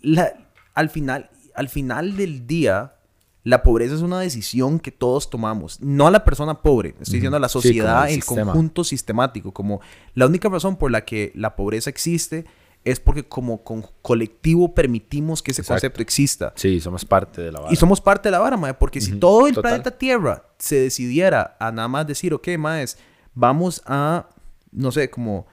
La, 0.02 0.34
al, 0.74 0.90
final, 0.90 1.30
al 1.56 1.70
final 1.70 2.18
del 2.18 2.46
día, 2.46 2.96
la 3.44 3.64
pobreza 3.64 3.96
es 3.96 4.02
una 4.02 4.20
decisión 4.20 4.80
que 4.80 4.92
todos 4.92 5.30
tomamos. 5.30 5.82
No 5.82 6.06
a 6.08 6.12
la 6.12 6.24
persona 6.24 6.62
pobre. 6.62 6.90
Estoy 7.00 7.16
diciendo 7.16 7.38
a 7.38 7.40
la 7.40 7.50
Sí, 7.50 7.54
sociedad, 7.54 8.10
el 8.10 8.24
conjunto 8.24 8.84
sistemático. 8.84 9.52
Como 9.52 9.82
la 10.14 10.28
única 10.28 10.48
razón 10.50 10.76
por 10.76 10.92
la 10.92 11.06
que 11.06 11.32
la 11.34 11.56
pobreza 11.56 11.90
existe 11.90 12.46
es 12.84 13.00
porque 13.00 13.24
como 13.24 13.64
con 13.64 13.86
colectivo 14.02 14.74
permitimos 14.74 15.42
que 15.42 15.52
ese 15.52 15.62
Exacto. 15.62 15.82
concepto 15.82 16.02
exista. 16.02 16.54
Sí, 16.56 16.80
somos 16.80 17.06
parte 17.06 17.42
de 17.42 17.52
la 17.52 17.60
vara. 17.60 17.74
Y 17.74 17.76
somos 17.76 18.00
parte 18.02 18.28
de 18.30 18.32
la 18.32 18.40
vara, 18.40 18.58
mae, 18.58 18.74
porque 18.74 19.02
si 19.02 19.14
todo 19.14 19.48
el 19.48 19.54
total. 19.56 19.70
planeta 19.72 19.92
Tierra 19.98 20.44
se 20.58 20.76
decidiera 20.78 21.56
a 21.60 21.72
nada 21.72 21.88
más 21.88 22.08
decir, 22.08 22.34
ok, 22.34 22.48
maes, 22.58 22.98
vamos 23.36 23.82
a, 23.86 24.28
no 24.72 24.92
sé, 24.92 25.10
como, 25.12 25.46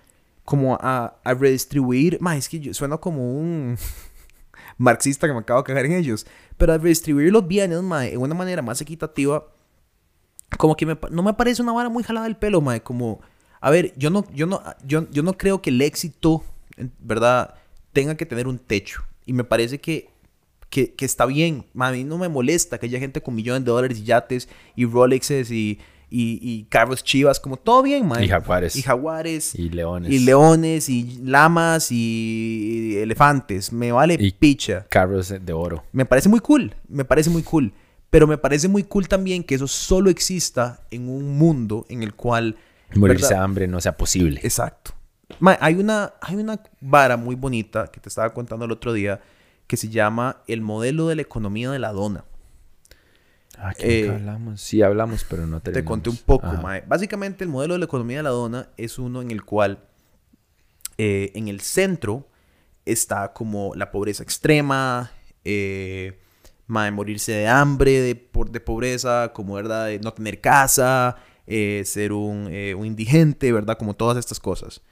como 0.45 0.79
a, 0.81 1.19
a 1.23 1.35
redistribuir, 1.35 2.19
mae, 2.21 2.39
es 2.39 2.49
que 2.49 2.61
yo, 2.61 2.73
suena 2.73 2.97
como 2.97 3.31
un 3.39 3.77
marxista 4.79 5.27
que 5.27 5.35
me 5.35 5.41
acabo 5.41 5.61
de 5.61 5.67
cagar 5.67 5.85
en 5.85 5.93
ellos, 5.93 6.27
pero 6.57 6.73
a 6.73 6.79
redistribuir 6.79 7.31
los 7.33 7.47
bienes, 7.47 7.79
en 7.79 8.21
una 8.21 8.35
manera 8.35 8.63
más 8.63 8.81
equitativa, 8.81 9.45
como 10.57 10.77
que 10.77 10.87
me 10.87 10.97
no 11.11 11.23
me 11.23 11.35
parece 11.35 11.61
una 11.61 11.73
vara 11.73 11.91
muy 11.91 12.03
jalada 12.03 12.25
del 12.25 12.37
pelo, 12.37 12.65
como, 12.83 13.21
a 13.61 13.71
ver, 13.71 13.93
yo 13.97 14.09
no, 14.09 14.25
yo 14.33 14.47
no, 14.47 14.63
yo, 14.85 15.09
yo 15.11 15.23
no 15.23 15.35
creo 15.35 15.61
que 15.61 15.71
el 15.71 15.83
éxito, 15.83 16.43
¿verdad?, 17.01 17.55
tenga 17.93 18.17
que 18.17 18.25
tener 18.25 18.49
un 18.49 18.59
techo. 18.59 19.03
Y 19.27 19.33
me 19.33 19.45
parece 19.45 19.81
que 19.81 20.09
que, 20.71 20.95
que 20.95 21.05
está 21.05 21.27
bien. 21.27 21.65
A 21.79 21.91
mí 21.93 22.05
no 22.05 22.19
me 22.19 22.29
molesta 22.29 22.79
que 22.79 22.87
haya 22.87 22.99
gente 22.99 23.23
con 23.23 23.35
millones 23.35 23.65
de 23.65 23.71
dólares 23.71 23.99
y 23.99 24.05
yates 24.05 24.49
y 24.77 24.85
Rolexes 24.87 25.51
y, 25.51 25.79
y, 26.11 26.39
y 26.43 26.65
carros 26.65 27.05
chivas, 27.05 27.39
como 27.41 27.57
todo 27.57 27.83
bien, 27.83 28.07
man. 28.07 28.23
Y 28.23 28.29
jaguares. 28.29 28.77
Y 28.77 28.83
jaguares. 28.83 29.55
Y 29.55 29.69
leones. 29.71 30.11
Y 30.11 30.19
leones 30.21 30.89
y 30.89 31.19
lamas 31.23 31.89
y 31.91 32.97
elefantes. 32.99 33.73
Me 33.73 33.93
vale 33.93 34.17
Y- 34.19 34.31
picha. 34.33 34.87
Carros 34.89 35.35
de 35.41 35.53
oro. 35.53 35.85
Me 35.93 36.05
parece 36.05 36.29
muy 36.29 36.41
cool. 36.41 36.75
Me 36.89 37.05
parece 37.05 37.31
muy 37.31 37.43
cool. 37.43 37.73
Pero 38.11 38.27
me 38.27 38.39
parece 38.39 38.69
muy 38.69 38.85
cool 38.85 39.07
también 39.07 39.45
que 39.45 39.55
eso 39.55 39.67
solo 39.69 40.09
exista 40.09 40.81
en 40.91 41.09
un 41.09 41.37
mundo 41.37 41.85
en 41.89 42.03
el 42.03 42.15
cual... 42.15 42.57
Morirse 42.95 43.25
¿verdad? 43.25 43.37
de 43.39 43.45
hambre 43.45 43.69
no 43.69 43.81
sea 43.83 43.97
posible. 43.99 44.41
Exacto. 44.43 44.93
Hay, 45.61 45.75
una, 45.75 46.15
hay 46.23 46.37
una 46.37 46.59
vara 46.81 47.19
muy 47.19 47.35
bonita 47.35 47.89
que 47.89 48.01
te 48.01 48.09
estaba 48.09 48.33
contando 48.33 48.65
el 48.65 48.73
otro 48.73 48.95
día 48.95 49.21
que 49.67 49.77
se 49.77 49.91
llama 49.91 50.39
el 50.47 50.63
modelo 50.63 51.07
de 51.09 51.17
la 51.17 51.23
economía 51.23 51.71
de 51.71 51.79
la 51.79 51.93
dona. 51.93 52.25
Ah, 53.61 53.75
¿qué 53.77 54.05
Eh, 54.07 54.11
hablamos? 54.11 54.61
Sí, 54.61 54.83
hablamos, 54.83 55.25
pero 55.29 55.47
no 55.47 55.59
Te 55.61 55.73
terminamos. 55.73 55.89
conté 55.89 56.11
un 56.11 56.17
poco, 56.19 56.47
Ajá. 56.47 56.61
mae. 56.63 56.85
Básicamente 56.87 57.43
el 57.45 57.51
modelo 57.51 57.75
de 57.75 57.81
la 57.81 57.85
economía 57.87 58.19
de 58.19 58.23
la 58.23 58.31
dona 58.31 58.69
es 58.77 58.99
uno 58.99 59.21
en 59.21 59.31
el 59.31 59.45
cual 59.45 59.81
eh, 60.97 61.33
en 61.35 61.49
el 61.49 61.61
centro 61.61 62.29
está 62.85 63.33
como 63.33 63.75
la 63.75 63.91
pobreza 63.91 64.23
extrema, 64.23 65.11
eh, 65.45 66.19
mae, 66.67 66.91
morirse 66.91 67.33
de 67.33 67.49
hambre, 67.49 68.01
de, 68.01 68.15
por, 68.15 68.51
de 68.51 68.61
pobreza, 68.61 69.33
como 69.35 69.55
verdad, 69.55 69.87
de 69.87 69.99
no 70.01 70.13
tener 70.13 70.41
casa, 70.41 71.17
eh, 71.47 71.83
ser 71.85 72.13
un, 72.13 72.49
eh, 72.51 72.75
un 72.75 72.87
indigente, 72.87 73.53
¿verdad? 73.53 73.77
Como 73.79 73.95
todas 73.95 74.17
estas 74.19 74.39
cosas. 74.41 74.83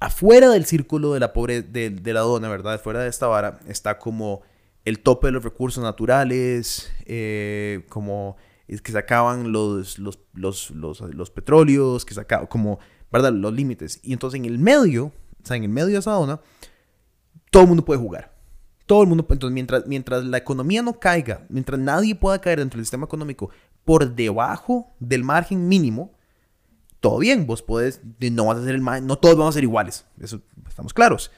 Afuera 0.00 0.50
del 0.50 0.66
círculo 0.66 1.14
de 1.14 1.20
la 1.20 1.32
pobre 1.32 1.62
de, 1.62 1.90
de 1.90 2.12
la 2.12 2.20
dona, 2.20 2.48
¿verdad? 2.48 2.80
Fuera 2.80 3.00
de 3.00 3.08
esta 3.08 3.26
vara 3.26 3.60
está 3.68 3.98
como 3.98 4.42
el 4.84 5.00
tope 5.00 5.28
de 5.28 5.32
los 5.32 5.44
recursos 5.44 5.82
naturales, 5.82 6.92
eh, 7.06 7.84
como 7.88 8.36
es 8.68 8.80
que 8.80 8.92
se 8.92 8.98
acaban 8.98 9.52
los, 9.52 9.98
los, 9.98 10.18
los, 10.32 10.70
los, 10.70 11.30
petróleos, 11.30 12.04
que 12.04 12.14
se 12.14 12.20
acaban, 12.20 12.46
como, 12.46 12.78
¿verdad? 13.12 13.32
Los 13.32 13.52
límites. 13.52 14.00
Y 14.02 14.12
entonces 14.12 14.38
en 14.38 14.46
el 14.46 14.58
medio, 14.58 15.06
o 15.06 15.46
sea, 15.46 15.56
en 15.56 15.64
el 15.64 15.68
medio 15.68 15.88
de 15.88 15.98
esa 15.98 16.12
dona, 16.12 16.40
todo 17.50 17.62
el 17.62 17.68
mundo 17.68 17.84
puede 17.84 18.00
jugar. 18.00 18.34
todo 18.86 19.02
el 19.02 19.08
mundo, 19.08 19.26
entonces 19.30 19.54
mientras, 19.54 19.86
mientras 19.86 20.24
la 20.24 20.36
economía 20.38 20.82
no 20.82 20.98
caiga, 20.98 21.46
mientras 21.48 21.80
nadie 21.80 22.14
pueda 22.14 22.40
caer 22.40 22.58
dentro 22.58 22.78
del 22.78 22.84
sistema 22.84 23.06
económico 23.06 23.50
por 23.84 24.14
debajo 24.14 24.94
del 24.98 25.24
margen 25.24 25.68
mínimo, 25.68 26.12
todo 27.00 27.18
bien, 27.18 27.46
vos 27.46 27.62
podés, 27.62 28.00
no 28.18 28.46
vas 28.46 28.58
a 28.58 28.64
ser 28.64 28.74
el 28.74 28.82
no 28.82 29.16
todos 29.16 29.36
vamos 29.36 29.54
a 29.54 29.56
ser 29.56 29.62
iguales, 29.64 30.06
eso 30.18 30.40
estamos 30.68 30.92
claros. 30.92 31.30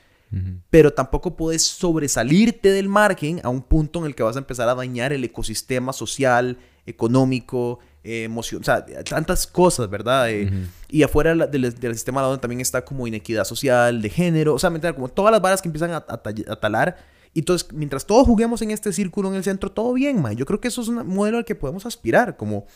Pero 0.70 0.92
tampoco 0.92 1.36
puedes 1.36 1.62
sobresalirte 1.62 2.70
del 2.70 2.88
margen 2.88 3.40
a 3.44 3.48
un 3.48 3.62
punto 3.62 4.00
en 4.00 4.06
el 4.06 4.14
que 4.14 4.22
vas 4.22 4.36
a 4.36 4.40
empezar 4.40 4.68
a 4.68 4.74
dañar 4.74 5.12
el 5.12 5.24
ecosistema 5.24 5.92
social, 5.92 6.58
económico, 6.84 7.78
eh, 8.04 8.24
emoción, 8.24 8.60
o 8.60 8.64
sea, 8.64 8.84
tantas 9.04 9.46
cosas, 9.46 9.90
¿verdad? 9.90 10.30
Eh, 10.30 10.50
y 10.88 11.02
afuera 11.02 11.34
del, 11.34 11.72
sistema 11.94 12.22
de 12.22 12.30
la 12.30 12.40
también 12.40 12.60
está 12.60 12.84
como 12.84 13.06
inequidad 13.06 13.44
social, 13.44 14.00
de 14.00 14.10
género, 14.10 14.54
o 14.54 14.58
sea, 14.58 14.70
como 14.94 15.08
todas 15.08 15.32
las 15.32 15.40
varas 15.40 15.62
que 15.62 15.68
empiezan 15.68 15.90
a, 15.90 16.04
a, 16.06 16.56
talar. 16.60 16.96
Y 17.34 17.40
entonces, 17.40 17.68
mientras 17.72 18.06
todos 18.06 18.26
juguemos 18.26 18.62
en 18.62 18.70
este 18.70 18.92
círculo 18.92 19.28
en 19.28 19.34
el 19.34 19.44
centro, 19.44 19.70
todo 19.70 19.92
bien, 19.92 20.22
man. 20.22 20.36
Yo 20.36 20.46
creo 20.46 20.60
que 20.60 20.68
eso 20.68 20.82
es 20.82 20.88
un 20.88 21.06
modelo 21.06 21.38
al 21.38 21.44
que 21.44 21.54
podemos 21.54 21.84
aspirar, 21.84 22.36
como 22.36 22.66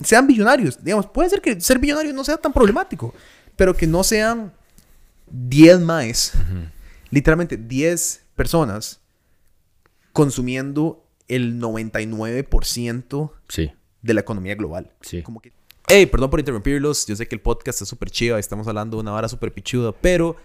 sean 0.00 0.26
billonarios. 0.26 0.82
Digamos, 0.82 1.06
puede 1.06 1.30
ser 1.30 1.40
que 1.40 1.60
ser 1.60 1.78
billonario 1.78 2.12
no 2.12 2.22
sea 2.22 2.36
tan 2.36 2.52
problemático, 2.52 3.14
pero 3.56 3.74
que 3.74 3.86
no 3.86 4.04
sean 4.04 4.52
10 5.30 5.80
más, 5.80 6.32
literalmente 7.10 7.56
10 7.56 8.26
personas 8.36 9.00
consumiendo 10.12 11.04
el 11.28 11.60
99% 11.60 13.30
sí. 13.48 13.72
de 14.02 14.14
la 14.14 14.20
economía 14.20 14.54
global. 14.54 14.92
Sí. 15.00 15.22
Como 15.22 15.40
que... 15.40 15.52
Hey, 15.86 16.06
perdón 16.06 16.30
por 16.30 16.40
interrumpirlos. 16.40 17.06
Yo 17.06 17.16
sé 17.16 17.26
que 17.28 17.34
el 17.34 17.40
podcast 17.40 17.82
es 17.82 17.88
súper 17.88 18.10
chido. 18.10 18.38
Estamos 18.38 18.66
hablando 18.68 18.96
de 18.96 19.02
una 19.02 19.10
vara 19.10 19.28
súper 19.28 19.52
pichuda. 19.52 19.92
Pero 19.92 20.36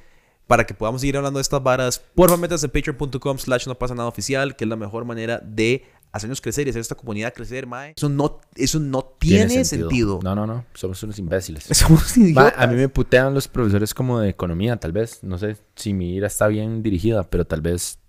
para 0.48 0.65
que 0.65 0.74
podamos 0.74 1.02
seguir 1.02 1.15
hablando 1.15 1.38
de 1.38 1.44
estas 1.44 1.62
varas, 1.62 2.00
por 2.00 2.30
favor, 2.30 2.42
métanse 2.42 2.65
en 2.65 2.72
patreon.com 2.72 3.38
slash 3.38 3.68
no 3.68 3.76
pasa 3.76 3.94
nada 3.94 4.10
oficial, 4.10 4.56
que 4.56 4.65
es 4.65 4.70
la 4.70 4.76
mejor 4.76 5.06
manera 5.06 5.39
de 5.39 5.86
hacernos 6.12 6.41
crecer 6.41 6.67
y 6.67 6.72
hacer 6.72 6.82
esta 6.82 6.95
comunidad 6.95 7.34
crecer, 7.34 7.67
mae. 7.67 7.93
Eso 7.95 8.10
no, 8.10 8.39
eso 8.56 8.80
no 8.80 9.04
tiene, 9.19 9.63
sentido. 9.65 10.19
No, 10.24 10.36
no, 10.36 10.48
no. 10.48 10.65
Somos 10.74 11.02
unos 11.04 11.19
imbéciles. 11.19 11.63
Somos 11.72 12.17
idiotas. 12.17 12.54
a 12.58 12.67
mí 12.67 12.76
me 12.76 12.89
putean 12.89 13.34
los 13.34 13.48
profesores 13.48 13.93
como 13.93 14.19
de 14.19 14.30
economía, 14.30 14.78
tal 14.78 14.91
vez. 14.91 15.24
No 15.24 15.38
sé 15.38 15.58
si 15.76 15.93
mi 15.93 16.15
ira 16.15 16.28
está 16.28 16.48
bien 16.48 16.82
dirigida, 16.84 17.24
pero 17.24 17.45
tal 17.45 17.62
vez... 17.62 18.00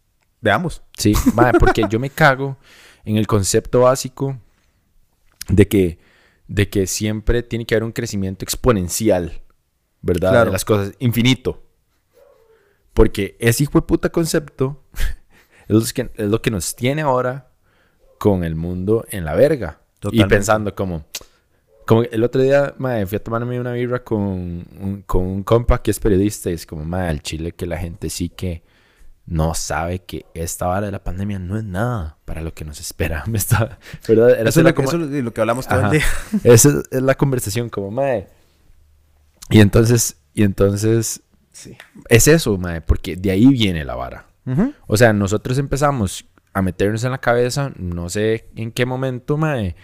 Veamos. 0.41 0.83
Sí, 0.97 1.13
mae, 1.35 1.53
porque 1.59 1.85
yo 1.91 2.01
me 2.01 2.09
cago 2.09 2.57
en 3.05 3.17
el 3.17 3.27
concepto 3.27 3.81
básico 3.81 4.41
de 5.49 5.69
que, 5.69 5.99
de 6.49 6.71
que 6.71 6.87
siempre 6.87 7.43
tiene 7.43 7.67
que 7.67 7.75
haber 7.75 7.85
un 7.85 7.93
crecimiento 7.93 8.45
exponencial, 8.45 9.43
¿verdad? 10.01 10.47
De 10.47 10.53
las 10.53 10.65
cosas, 10.65 10.95
infinito. 10.99 11.63
Porque 12.95 13.37
ese 13.39 13.65
hijo 13.65 13.79
de 13.79 13.83
puta 13.83 14.09
concepto 14.09 14.83
es 15.69 15.77
lo 15.77 15.85
que, 15.95 16.11
es 16.15 16.29
lo 16.29 16.41
que 16.41 16.51
nos 16.51 16.75
tiene 16.75 17.03
ahora 17.03 17.50
con 18.21 18.45
el 18.45 18.55
mundo 18.55 19.07
en 19.09 19.25
la 19.25 19.35
verga. 19.35 19.81
Y 20.13 20.23
pensando 20.25 20.75
como... 20.75 21.07
Como 21.87 22.03
el 22.03 22.23
otro 22.23 22.43
día, 22.43 22.75
madre, 22.77 23.07
fui 23.07 23.17
a 23.17 23.25
tomarme 23.25 23.59
una 23.59 23.73
birra 23.73 24.05
con 24.05 24.21
un, 24.21 25.03
con 25.07 25.25
un 25.25 25.43
compa 25.43 25.83
que 25.83 25.91
es 25.91 25.99
periodista 25.99 26.51
y 26.51 26.53
es 26.53 26.67
como, 26.67 26.85
madre, 26.85 27.13
el 27.13 27.23
chile 27.23 27.53
que 27.53 27.67
la 27.67 27.79
gente 27.79 28.11
sí 28.11 28.29
que 28.29 28.63
no 29.25 29.55
sabe 29.55 30.01
que 30.01 30.27
esta 30.35 30.69
hora 30.69 30.83
de 30.83 30.93
la 30.93 31.03
pandemia 31.03 31.39
no 31.39 31.57
es 31.57 31.65
nada 31.65 32.19
para 32.27 32.43
lo 32.43 32.53
que 32.53 32.65
nos 32.67 32.79
espera. 32.79 33.25
¿verdad? 33.27 33.79
eso, 34.07 34.13
es 34.13 34.57
lo, 34.57 34.69
eso, 34.69 34.97
es 35.03 35.25
lo, 35.25 35.33
que 35.33 35.41
hablamos 35.41 35.67
todo 35.67 35.87
el 35.87 35.91
día. 35.91 36.05
Esa 36.45 36.83
es 36.91 37.03
la 37.03 37.17
conversación 37.17 37.71
como, 37.71 37.91
madre. 37.91 38.29
Y 39.49 39.61
entonces, 39.61 40.19
y 40.35 40.43
entonces, 40.43 41.23
sí. 41.51 41.77
es 42.09 42.29
eso, 42.29 42.57
madre, 42.59 42.83
porque 42.83 43.17
de 43.17 43.31
ahí 43.31 43.47
viene 43.47 43.83
la 43.85 43.95
vara. 43.95 44.27
O 44.87 44.97
sea, 44.97 45.13
nosotros 45.13 45.59
empezamos 45.59 46.27
a 46.53 46.63
meternos 46.63 47.05
en 47.05 47.13
la 47.13 47.19
cabeza, 47.19 47.73
no 47.77 48.09
sé 48.09 48.49
en 48.57 48.73
qué 48.73 48.87
momento, 48.87 49.37
mae, 49.37 49.77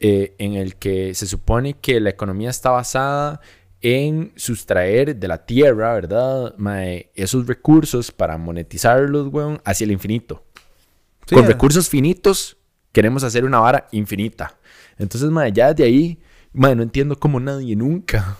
eh, 0.00 0.34
en 0.38 0.54
el 0.54 0.76
que 0.76 1.14
se 1.14 1.26
supone 1.26 1.74
que 1.74 2.00
la 2.00 2.10
economía 2.10 2.50
está 2.50 2.70
basada 2.70 3.40
en 3.80 4.32
sustraer 4.36 5.16
de 5.16 5.28
la 5.28 5.44
tierra, 5.44 5.92
¿verdad? 5.94 6.54
Mae, 6.56 7.10
esos 7.14 7.46
recursos 7.46 8.12
para 8.12 8.38
monetizarlos, 8.38 9.28
weón, 9.32 9.60
hacia 9.64 9.84
el 9.84 9.92
infinito. 9.92 10.44
Con 11.28 11.46
recursos 11.46 11.88
finitos 11.88 12.56
queremos 12.92 13.24
hacer 13.24 13.44
una 13.44 13.58
vara 13.60 13.88
infinita. 13.90 14.58
Entonces, 14.98 15.30
mae, 15.30 15.52
ya 15.52 15.72
de 15.72 15.84
ahí, 15.84 16.20
mae, 16.52 16.76
no 16.76 16.82
entiendo 16.82 17.18
cómo 17.18 17.40
nadie 17.40 17.74
nunca 17.74 18.36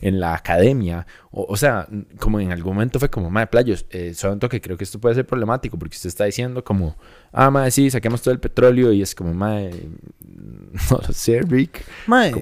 en 0.00 0.20
la 0.20 0.34
academia. 0.34 1.06
O, 1.30 1.56
sea, 1.56 1.88
como 2.20 2.38
en 2.40 2.52
algún 2.52 2.74
momento 2.74 2.98
fue 2.98 3.10
como, 3.10 3.30
madre, 3.30 3.48
playos, 3.48 3.86
eh, 3.90 4.14
que 4.50 4.60
creo 4.60 4.76
que 4.76 4.84
esto 4.84 5.00
puede 5.00 5.14
ser 5.14 5.26
problemático 5.26 5.78
porque 5.78 5.96
usted 5.96 6.08
está 6.08 6.24
diciendo 6.24 6.62
como, 6.62 6.96
ah, 7.32 7.50
madre, 7.50 7.70
sí, 7.70 7.90
saquemos 7.90 8.22
todo 8.22 8.32
el 8.32 8.40
petróleo 8.40 8.92
y 8.92 9.02
es 9.02 9.14
como, 9.14 9.34
madre, 9.34 9.88
no 10.90 11.00
lo 11.06 11.12
sé, 11.12 11.40
Rick. 11.42 11.84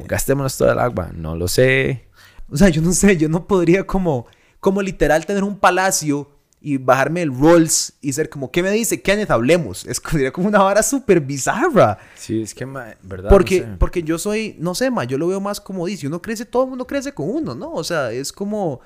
gastémonos 0.07 0.57
toda 0.57 0.73
el 0.73 0.79
agua, 0.79 1.11
no 1.15 1.37
lo 1.37 1.49
sé. 1.49 2.07
O 2.51 2.57
sea, 2.57 2.69
yo 2.69 2.83
no 2.83 2.93
sé, 2.93 3.17
yo 3.17 3.29
no 3.29 3.47
podría 3.47 3.87
como, 3.87 4.27
como 4.61 4.83
literal 4.83 5.25
tener 5.25 5.43
un 5.43 5.59
palacio 5.59 6.29
y 6.65 6.77
bajarme 6.77 7.23
el 7.23 7.37
Rolls 7.37 7.95
y 8.01 8.13
ser 8.13 8.29
como, 8.29 8.53
¿qué 8.53 8.63
me 8.63 8.71
dice? 8.71 9.03
¿Qué 9.03 9.11
años 9.11 9.29
hablemos? 9.31 9.85
Es 9.85 10.01
como 10.01 10.47
una 10.47 10.63
vara 10.63 10.83
súper 10.85 11.21
bizarra. 11.21 11.99
Sí, 12.15 12.41
es 12.41 12.55
que, 12.55 12.65
¿verdad? 12.65 13.29
Porque, 13.29 13.67
porque 13.81 14.05
yo 14.05 14.17
soy, 14.17 14.55
no 14.61 14.77
sé, 14.77 14.89
ma, 14.91 15.03
yo 15.03 15.19
lo 15.19 15.27
veo 15.27 15.41
más 15.41 15.61
como 15.61 15.87
dice, 15.87 16.07
uno 16.07 16.23
crece, 16.23 16.45
todo 16.45 16.63
el 16.63 16.69
mundo 16.71 16.87
crece 16.87 17.13
con 17.13 17.29
uno, 17.29 17.57
¿no? 17.57 17.73
O 17.73 17.83
sea, 17.83 18.13
es 18.13 18.33
como, 18.33 18.81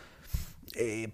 eh, 0.74 1.12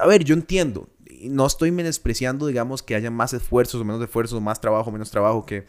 a 0.00 0.06
ver, 0.06 0.24
yo 0.24 0.34
entiendo, 0.34 0.88
no 1.24 1.46
estoy 1.46 1.70
menospreciando, 1.70 2.46
digamos, 2.46 2.82
que 2.82 2.94
haya 2.94 3.10
más 3.10 3.34
esfuerzos 3.34 3.78
o 3.82 3.84
menos 3.84 4.02
esfuerzos, 4.02 4.40
más 4.40 4.62
trabajo, 4.62 4.90
menos 4.90 5.10
trabajo, 5.10 5.44
que 5.44 5.66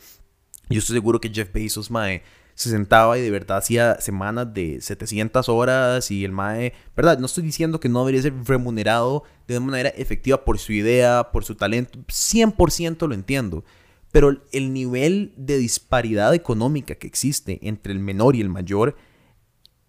yo 0.70 0.80
estoy 0.80 0.96
seguro 0.96 1.20
que 1.20 1.30
Jeff 1.30 1.52
Bezos, 1.52 1.92
mae, 1.92 2.24
se 2.56 2.70
sentaba 2.70 3.18
y 3.18 3.22
de 3.22 3.32
verdad 3.32 3.58
hacía 3.58 4.00
semanas 4.00 4.54
de 4.54 4.80
700 4.80 5.50
horas 5.50 6.10
y 6.10 6.24
el 6.24 6.32
MAE, 6.32 6.74
¿verdad? 6.96 7.20
No 7.20 7.26
estoy 7.26 7.44
diciendo 7.44 7.82
que 7.82 7.90
no 7.90 8.00
debería 8.00 8.22
ser 8.22 8.34
remunerado 8.46 9.24
de 9.48 9.58
una 9.58 9.68
manera 9.68 9.90
efectiva 9.90 10.44
por 10.46 10.58
su 10.58 10.72
idea, 10.72 11.32
por 11.32 11.44
su 11.44 11.56
talento, 11.56 12.00
100% 12.08 13.08
lo 13.08 13.14
entiendo, 13.14 13.66
pero 14.12 14.42
el 14.54 14.72
nivel 14.72 15.34
de 15.36 15.58
disparidad 15.58 16.34
económica 16.34 16.96
que 16.96 17.08
existe 17.08 17.60
entre 17.62 17.92
el 17.92 18.00
menor 18.00 18.38
y 18.38 18.42
el 18.42 18.50
mayor 18.50 18.96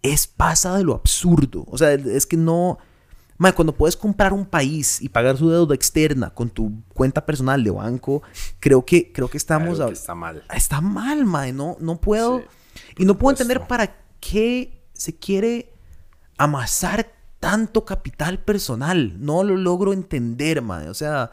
es 0.03 0.27
pasa 0.27 0.77
de 0.77 0.83
lo 0.83 0.93
absurdo, 0.93 1.65
o 1.67 1.77
sea, 1.77 1.93
es 1.93 2.27
que 2.27 2.37
no... 2.37 2.77
Mae, 3.39 3.53
cuando 3.53 3.75
puedes 3.75 3.95
comprar 3.95 4.33
un 4.33 4.47
país 4.47 4.99
y 4.99 5.09
pagar 5.09 5.37
su 5.37 5.47
deuda 5.51 5.75
externa 5.75 6.31
con 6.31 6.49
tu 6.49 6.81
cuenta 6.95 7.23
personal 7.23 7.63
de 7.63 7.69
banco, 7.69 8.23
creo 8.59 8.83
que, 8.83 9.11
creo 9.11 9.27
que 9.27 9.37
estamos... 9.37 9.79
está 9.79 10.15
mal. 10.15 10.43
Está 10.51 10.81
mal, 10.81 11.23
mae. 11.23 11.53
No, 11.53 11.77
no 11.79 12.01
puedo... 12.01 12.41
Y 12.97 13.05
no 13.05 13.17
puedo 13.17 13.31
entender 13.31 13.67
para 13.67 13.95
qué 14.19 14.83
se 14.93 15.15
quiere 15.15 15.73
amasar 16.37 17.11
tanto 17.39 17.85
capital 17.85 18.39
personal. 18.39 19.13
No 19.19 19.43
lo 19.43 19.55
logro 19.55 19.93
entender, 19.93 20.61
man. 20.61 20.87
O 20.89 20.93
sea, 20.93 21.31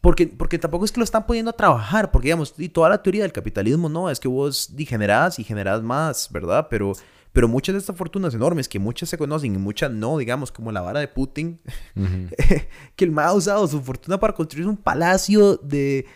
porque, 0.00 0.26
porque 0.26 0.58
tampoco 0.58 0.84
es 0.84 0.92
que 0.92 1.00
lo 1.00 1.04
están 1.04 1.26
poniendo 1.26 1.50
a 1.50 1.56
trabajar. 1.56 2.10
Porque, 2.10 2.26
digamos, 2.26 2.54
y 2.58 2.68
toda 2.68 2.88
la 2.88 3.02
teoría 3.02 3.22
del 3.22 3.32
capitalismo, 3.32 3.88
no, 3.88 4.10
es 4.10 4.20
que 4.20 4.28
vos 4.28 4.72
generás 4.76 5.38
y 5.38 5.44
generás 5.44 5.82
más, 5.82 6.28
¿verdad? 6.30 6.68
Pero, 6.70 6.92
pero 7.32 7.48
muchas 7.48 7.74
de 7.74 7.80
estas 7.80 7.96
fortunas 7.96 8.34
enormes, 8.34 8.68
que 8.68 8.78
muchas 8.78 9.08
se 9.08 9.18
conocen 9.18 9.54
y 9.54 9.58
muchas 9.58 9.90
no, 9.90 10.18
digamos, 10.18 10.52
como 10.52 10.72
la 10.72 10.80
vara 10.80 11.00
de 11.00 11.08
Putin, 11.08 11.60
que 12.96 13.04
el 13.04 13.10
más 13.10 13.26
ha 13.26 13.34
usado 13.34 13.66
su 13.66 13.82
fortuna 13.82 14.18
para 14.18 14.34
construir 14.34 14.68
un 14.68 14.76
palacio 14.76 15.56
de 15.56 16.06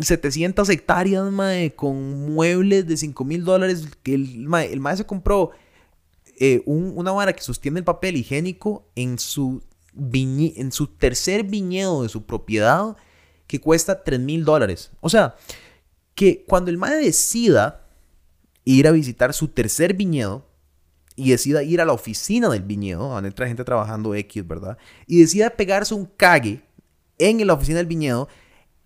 700 0.00 0.68
hectáreas, 0.68 1.30
mae, 1.32 1.74
con 1.74 2.32
muebles 2.34 2.86
de 2.86 2.96
5 2.96 3.24
mil 3.24 3.44
dólares. 3.44 3.88
El, 4.04 4.46
mae, 4.46 4.72
el 4.72 4.96
se 4.96 5.06
compró 5.06 5.50
eh, 6.38 6.62
una 6.66 7.12
vara 7.12 7.32
que 7.32 7.42
sostiene 7.42 7.78
el 7.78 7.84
papel 7.84 8.16
higiénico 8.16 8.86
en 8.94 9.18
su, 9.18 9.62
en 9.94 10.72
su 10.72 10.86
tercer 10.88 11.44
viñedo 11.44 12.02
de 12.02 12.08
su 12.08 12.24
propiedad 12.24 12.96
que 13.46 13.60
cuesta 13.60 14.02
3 14.02 14.20
mil 14.20 14.44
dólares. 14.44 14.90
O 15.00 15.08
sea, 15.08 15.36
que 16.14 16.44
cuando 16.46 16.70
el 16.70 16.78
mae 16.78 16.96
decida 16.96 17.86
ir 18.64 18.86
a 18.86 18.92
visitar 18.92 19.34
su 19.34 19.48
tercer 19.48 19.94
viñedo 19.94 20.46
y 21.16 21.30
decida 21.30 21.62
ir 21.62 21.80
a 21.80 21.84
la 21.84 21.92
oficina 21.92 22.48
del 22.48 22.62
viñedo, 22.62 23.08
donde 23.08 23.28
entra 23.28 23.46
gente 23.46 23.64
trabajando 23.64 24.14
X, 24.14 24.46
¿verdad? 24.46 24.78
Y 25.06 25.20
decida 25.20 25.50
pegarse 25.50 25.94
un 25.94 26.06
cague 26.06 26.62
en 27.18 27.46
la 27.46 27.52
oficina 27.52 27.78
del 27.78 27.86
viñedo, 27.86 28.28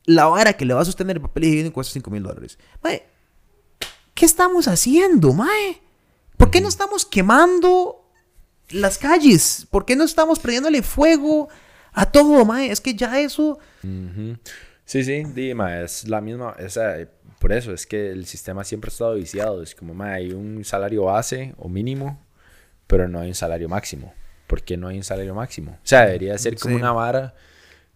la 0.06 0.26
vara 0.26 0.54
que 0.54 0.64
le 0.64 0.74
va 0.74 0.80
a 0.80 0.84
sostener 0.84 1.16
el 1.16 1.22
papel 1.22 1.44
higiénico 1.44 1.74
cuesta 1.74 1.92
5 1.92 2.10
mil 2.10 2.22
dólares. 2.22 2.58
¿qué 4.14 4.24
estamos 4.24 4.66
haciendo, 4.66 5.32
mae? 5.32 5.80
¿Por 6.36 6.50
qué 6.50 6.60
no 6.60 6.68
estamos 6.68 7.04
quemando 7.04 8.08
las 8.70 8.98
calles? 8.98 9.66
¿Por 9.70 9.84
qué 9.84 9.94
no 9.94 10.04
estamos 10.04 10.38
prendiéndole 10.38 10.82
fuego 10.82 11.48
a 11.92 12.10
todo, 12.10 12.44
mae? 12.44 12.70
Es 12.70 12.80
que 12.80 12.94
ya 12.94 13.20
eso... 13.20 13.58
Sí, 14.84 15.02
sí, 15.02 15.24
Dima, 15.34 15.80
es 15.80 16.08
la 16.08 16.20
misma, 16.20 16.54
por 17.40 17.52
eso 17.52 17.72
es 17.72 17.86
que 17.86 18.10
el 18.10 18.24
sistema 18.24 18.62
siempre 18.62 18.88
ha 18.88 18.92
estado 18.92 19.14
viciado. 19.14 19.62
Es 19.62 19.74
como, 19.74 19.94
mae, 19.94 20.14
hay 20.14 20.32
un 20.32 20.64
salario 20.64 21.04
base 21.04 21.54
o 21.58 21.68
mínimo, 21.68 22.24
pero 22.86 23.08
no 23.08 23.18
hay 23.20 23.28
un 23.28 23.34
salario 23.34 23.68
máximo. 23.68 24.14
¿Por 24.46 24.62
qué 24.62 24.76
no 24.76 24.86
hay 24.86 24.96
un 24.96 25.02
salario 25.02 25.34
máximo? 25.34 25.72
O 25.72 25.86
sea, 25.86 26.06
debería 26.06 26.38
ser 26.38 26.56
como 26.56 26.76
una 26.76 26.92
vara 26.92 27.34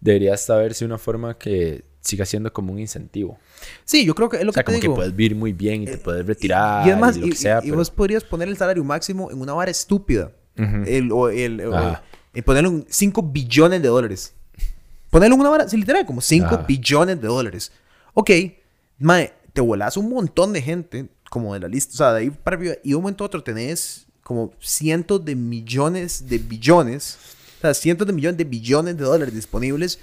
debería 0.01 0.33
hasta 0.33 0.57
verse 0.57 0.83
una 0.83 0.97
forma 0.97 1.37
que 1.37 1.85
siga 2.01 2.25
siendo 2.25 2.51
como 2.51 2.73
un 2.73 2.79
incentivo. 2.79 3.37
Sí, 3.85 4.05
yo 4.05 4.13
creo 4.15 4.27
que 4.29 4.37
es 4.37 4.43
lo 4.43 4.49
O 4.49 4.53
sea, 4.53 4.63
que 4.63 4.71
te 4.71 4.71
como 4.73 4.81
digo. 4.81 4.93
que 4.93 4.97
puedes 4.97 5.15
vivir 5.15 5.35
muy 5.35 5.53
bien 5.53 5.83
y 5.83 5.85
te 5.85 5.97
puedes 5.97 6.25
retirar 6.25 6.85
y 6.85 6.91
además, 6.91 7.15
y 7.17 7.21
lo 7.21 7.27
y, 7.27 7.29
que 7.29 7.35
sea, 7.35 7.57
y- 7.57 7.59
y 7.59 7.69
pero- 7.69 7.77
vos 7.77 7.89
podrías 7.91 8.23
poner 8.23 8.47
el 8.49 8.57
salario 8.57 8.83
máximo 8.83 9.31
en 9.31 9.39
una 9.39 9.53
vara 9.53 9.71
estúpida. 9.71 10.31
Ujú. 10.57 10.83
El, 10.85 11.11
o 11.11 11.29
el, 11.29 11.61
o- 11.65 11.75
Ajá. 11.75 12.03
y 12.33 12.41
ponerlo 12.41 12.69
en 12.69 12.85
5 12.89 13.21
billones 13.23 13.81
de 13.81 13.87
dólares. 13.87 14.33
Ponerlo 15.09 15.35
en 15.35 15.41
una 15.41 15.49
vara, 15.49 15.67
sí, 15.69 15.77
literal, 15.77 16.05
como 16.05 16.21
5 16.21 16.45
Ajá. 16.47 16.65
billones 16.67 17.21
de 17.21 17.27
dólares. 17.27 17.71
Ok, 18.13 18.29
mae, 18.99 19.33
te 19.53 19.61
volás 19.61 19.95
un 19.97 20.09
montón 20.09 20.53
de 20.53 20.61
gente, 20.61 21.07
como 21.29 21.53
de 21.53 21.59
la 21.61 21.67
lista, 21.67 21.93
o 21.93 21.97
sea, 21.97 22.13
de 22.13 22.21
ahí 22.21 22.29
para 22.29 22.57
arriba, 22.57 22.73
y 22.83 22.89
de 22.89 22.95
un 22.95 23.03
momento 23.03 23.23
a 23.23 23.27
otro 23.27 23.43
tenés 23.43 24.05
como 24.23 24.51
cientos 24.59 25.23
de 25.25 25.35
millones 25.35 26.27
de 26.29 26.37
billones, 26.37 27.17
o 27.57 27.61
sea, 27.61 27.73
cientos 27.73 28.07
de 28.07 28.13
millones 28.13 28.37
de 28.37 28.43
billones 28.45 28.97
de 28.97 29.03
dólares 29.03 29.33
disponibles. 29.33 29.99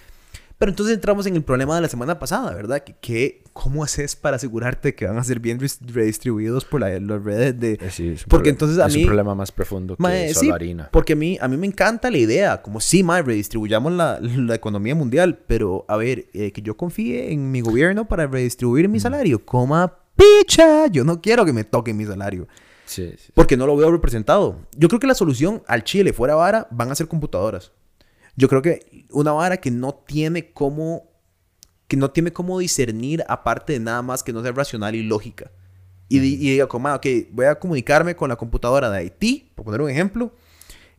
Pero 0.58 0.70
entonces 0.72 0.94
entramos 0.96 1.24
en 1.26 1.36
el 1.36 1.44
problema 1.44 1.76
de 1.76 1.82
la 1.82 1.88
semana 1.88 2.18
pasada, 2.18 2.52
¿verdad? 2.52 2.82
Que, 2.82 2.94
que- 3.00 3.42
¿Cómo 3.52 3.82
haces 3.82 4.14
para 4.16 4.36
asegurarte 4.36 4.94
que 4.94 5.06
van 5.06 5.16
a 5.18 5.24
ser 5.24 5.40
bien 5.40 5.58
redistribuidos 5.58 6.64
por 6.64 6.80
la- 6.80 6.98
las 7.00 7.22
redes 7.24 7.58
de... 7.58 7.72
Eh, 7.72 7.90
sí, 7.90 8.08
es 8.08 8.24
un 8.24 8.28
Porque 8.28 8.50
problema- 8.50 8.50
entonces 8.50 8.78
a 8.78 8.86
es 8.86 8.94
mí- 8.94 9.00
un 9.02 9.06
problema 9.06 9.34
más 9.34 9.50
profundo 9.52 9.96
que 9.96 10.02
Mae, 10.02 10.28
solo 10.34 10.40
sí, 10.40 10.50
harina. 10.50 10.88
Porque 10.92 11.12
a 11.14 11.16
mí, 11.16 11.38
a 11.40 11.48
mí 11.48 11.56
me 11.56 11.66
encanta 11.66 12.10
la 12.10 12.18
idea, 12.18 12.62
como 12.62 12.80
sí, 12.80 13.02
mae, 13.02 13.22
redistribuyamos 13.22 13.92
la, 13.92 14.18
la 14.20 14.54
economía 14.54 14.94
mundial, 14.94 15.38
pero 15.46 15.84
a 15.88 15.96
ver, 15.96 16.26
eh, 16.34 16.52
que 16.52 16.62
yo 16.62 16.76
confíe 16.76 17.32
en 17.32 17.50
mi 17.50 17.60
gobierno 17.60 18.06
para 18.06 18.26
redistribuir 18.26 18.88
mi 18.88 19.00
salario, 19.00 19.44
coma 19.44 19.92
picha, 20.16 20.86
yo 20.88 21.04
no 21.04 21.20
quiero 21.20 21.44
que 21.44 21.52
me 21.52 21.64
toquen 21.64 21.96
mi 21.96 22.04
salario, 22.04 22.46
Sí, 22.84 23.12
sí. 23.18 23.32
porque 23.34 23.56
no 23.56 23.66
lo 23.66 23.76
veo 23.76 23.90
representado. 23.90 24.56
Yo 24.76 24.88
creo 24.88 25.00
que 25.00 25.06
la 25.06 25.14
solución 25.14 25.62
al 25.66 25.84
Chile 25.84 26.12
fuera 26.12 26.34
vara 26.34 26.66
van 26.70 26.90
a 26.90 26.94
ser 26.94 27.06
computadoras. 27.08 27.72
Yo 28.38 28.48
creo 28.48 28.62
que 28.62 29.04
una 29.10 29.32
vara 29.32 29.56
que 29.56 29.72
no 29.72 29.92
tiene 29.92 30.52
cómo, 30.52 31.10
que 31.88 31.96
no 31.96 32.12
tiene 32.12 32.32
cómo 32.32 32.60
discernir 32.60 33.24
aparte 33.26 33.72
de 33.72 33.80
nada 33.80 34.00
más 34.00 34.22
que 34.22 34.32
no 34.32 34.42
sea 34.42 34.52
racional 34.52 34.94
y 34.94 35.02
lógica. 35.02 35.50
Y, 36.08 36.18
y 36.18 36.36
diga, 36.52 36.68
como, 36.68 36.94
ok, 36.94 37.04
voy 37.32 37.46
a 37.46 37.58
comunicarme 37.58 38.14
con 38.14 38.28
la 38.28 38.36
computadora 38.36 38.90
de 38.90 38.98
Haití, 38.98 39.50
por 39.56 39.64
poner 39.64 39.80
un 39.80 39.90
ejemplo, 39.90 40.32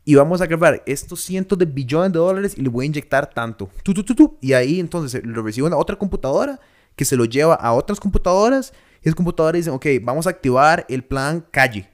y 0.03 0.15
vamos 0.15 0.41
a 0.41 0.47
grabar 0.47 0.83
estos 0.85 1.21
cientos 1.21 1.57
de 1.57 1.63
billones 1.63 2.11
de 2.11 2.19
dólares 2.19 2.55
y 2.57 2.61
le 2.61 2.67
voy 2.67 2.83
a 2.83 2.87
inyectar 2.87 3.29
tanto. 3.29 3.69
Tu, 3.83 3.93
tu, 3.93 4.03
tu. 4.03 4.37
Y 4.41 4.51
ahí 4.51 4.81
entonces 4.81 5.21
lo 5.23 5.41
recibe 5.41 5.67
una 5.67 5.77
otra 5.77 5.95
computadora 5.95 6.59
que 6.97 7.05
se 7.05 7.15
lo 7.15 7.23
lleva 7.23 7.55
a 7.55 7.71
otras 7.71 8.01
computadoras 8.01 8.73
y 9.01 9.07
esas 9.07 9.15
computadoras 9.15 9.59
dicen, 9.59 9.73
ok, 9.73 9.85
vamos 10.01 10.27
a 10.27 10.31
activar 10.31 10.85
el 10.89 11.05
plan 11.05 11.45
calle. 11.51 11.89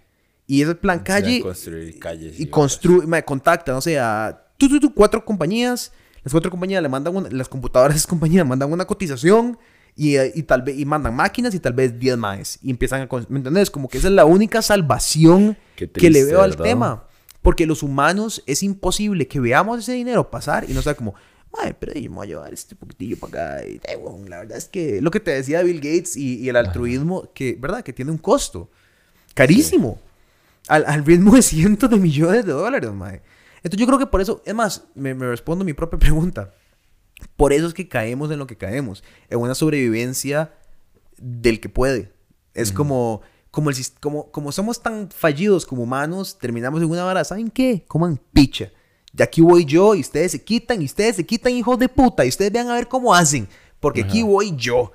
Y 0.47 0.63
ese 0.63 0.73
plan 0.73 0.99
calle 0.99 1.41
construir 1.41 1.99
calles 1.99 2.39
y 2.39 2.47
construye, 2.47 3.05
me 3.05 3.23
contacta, 3.23 3.71
no 3.71 3.81
sé, 3.81 3.99
a 3.99 4.44
tu, 4.57 4.67
tu, 4.69 4.79
tu, 4.79 4.93
cuatro 4.93 5.23
compañías. 5.25 5.91
Las 6.23 6.31
cuatro 6.31 6.49
compañías 6.49 6.81
le 6.81 6.89
mandan 6.89 7.15
una- 7.15 7.29
las 7.29 7.47
computadoras 7.49 7.93
de 7.93 7.97
esas 7.97 8.07
compañías 8.07 8.45
mandan 8.47 8.71
una 8.71 8.85
cotización 8.85 9.57
y, 9.95 10.15
eh, 10.17 10.31
y 10.35 10.43
tal 10.43 10.63
vez 10.63 10.77
y 10.77 10.83
mandan 10.85 11.15
máquinas 11.15 11.53
y 11.53 11.59
tal 11.59 11.73
vez 11.73 11.97
10 11.99 12.17
más 12.17 12.57
y 12.61 12.71
empiezan 12.71 13.01
a, 13.01 13.07
¿me 13.29 13.37
entendés? 13.37 13.69
Como 13.69 13.87
que 13.87 13.97
esa 13.99 14.07
es 14.07 14.13
la 14.13 14.25
única 14.25 14.61
salvación 14.61 15.55
Qué 15.75 15.89
que 15.89 16.09
le 16.09 16.19
triste, 16.19 16.25
veo 16.31 16.41
al 16.41 16.51
¿verdad? 16.51 16.63
tema. 16.63 17.03
Porque 17.41 17.67
los 17.67 17.83
humanos 17.83 18.41
es 18.47 18.63
imposible 18.63 19.27
que 19.27 19.39
veamos 19.39 19.77
ese 19.79 19.93
dinero 19.93 20.31
pasar 20.31 20.65
y 20.67 20.73
no 20.73 20.81
sea 20.81 20.95
como, 20.95 21.13
ay, 21.61 21.75
pero 21.79 21.93
yo 21.93 22.09
me 22.09 22.15
voy 22.15 22.25
a 22.25 22.29
llevar 22.29 22.53
este 22.53 22.75
poquitillo 22.75 23.17
para 23.19 23.57
acá. 23.59 23.67
Y, 23.67 23.75
eh, 23.87 23.95
bueno, 24.01 24.27
la 24.27 24.39
verdad 24.39 24.57
es 24.57 24.65
que 24.67 24.99
lo 24.99 25.11
que 25.11 25.19
te 25.19 25.29
decía 25.29 25.61
Bill 25.61 25.77
Gates 25.79 26.17
y, 26.17 26.39
y 26.39 26.49
el 26.49 26.55
altruismo, 26.55 27.29
que, 27.35 27.55
¿verdad? 27.59 27.83
Que 27.83 27.93
tiene 27.93 28.09
un 28.11 28.17
costo 28.17 28.71
carísimo. 29.35 29.99
Al, 30.67 30.83
al 30.87 31.05
ritmo 31.05 31.35
de 31.35 31.43
cientos 31.43 31.87
de 31.91 31.97
millones 31.97 32.43
de 32.45 32.51
dólares, 32.51 32.91
mae. 32.91 33.21
Entonces 33.65 33.79
yo 33.79 33.87
creo 33.87 33.97
que 33.97 34.05
por 34.05 34.21
eso, 34.21 34.43
es 34.45 34.53
más, 34.53 34.85
me, 34.93 35.15
me 35.15 35.27
respondo 35.27 35.65
mi 35.65 35.73
propia 35.73 35.97
pregunta. 35.99 36.53
Por 37.35 37.51
eso 37.51 37.65
es 37.65 37.73
que 37.73 37.87
caemos 37.87 38.29
en 38.29 38.37
lo 38.37 38.45
que 38.45 38.57
caemos. 38.57 39.03
En 39.27 39.39
una 39.39 39.55
sobrevivencia 39.55 40.53
del 41.17 41.59
que 41.59 41.67
puede. 41.67 42.13
Es 42.53 42.71
como, 42.71 43.21
como, 43.49 43.71
el, 43.71 43.75
como, 43.99 44.29
como 44.31 44.51
somos 44.51 44.83
tan 44.83 45.09
fallidos 45.09 45.65
como 45.65 45.81
humanos, 45.81 46.37
terminamos 46.37 46.79
en 46.79 46.91
una 46.91 47.03
vara. 47.03 47.23
¿Saben 47.23 47.49
qué? 47.49 47.83
Coman 47.87 48.21
picha. 48.33 48.71
De 49.11 49.23
aquí 49.23 49.41
voy 49.41 49.65
yo 49.65 49.95
y 49.95 50.01
ustedes 50.01 50.33
se 50.33 50.43
quitan 50.43 50.83
y 50.83 50.85
ustedes 50.85 51.15
se 51.15 51.25
quitan, 51.25 51.53
hijos 51.53 51.79
de 51.79 51.89
puta. 51.89 52.23
Y 52.23 52.29
ustedes 52.29 52.51
vean 52.51 52.69
a 52.69 52.75
ver 52.75 52.87
cómo 52.87 53.15
hacen. 53.15 53.47
Porque 53.79 54.03
aquí 54.03 54.21
voy 54.21 54.55
yo. 54.55 54.91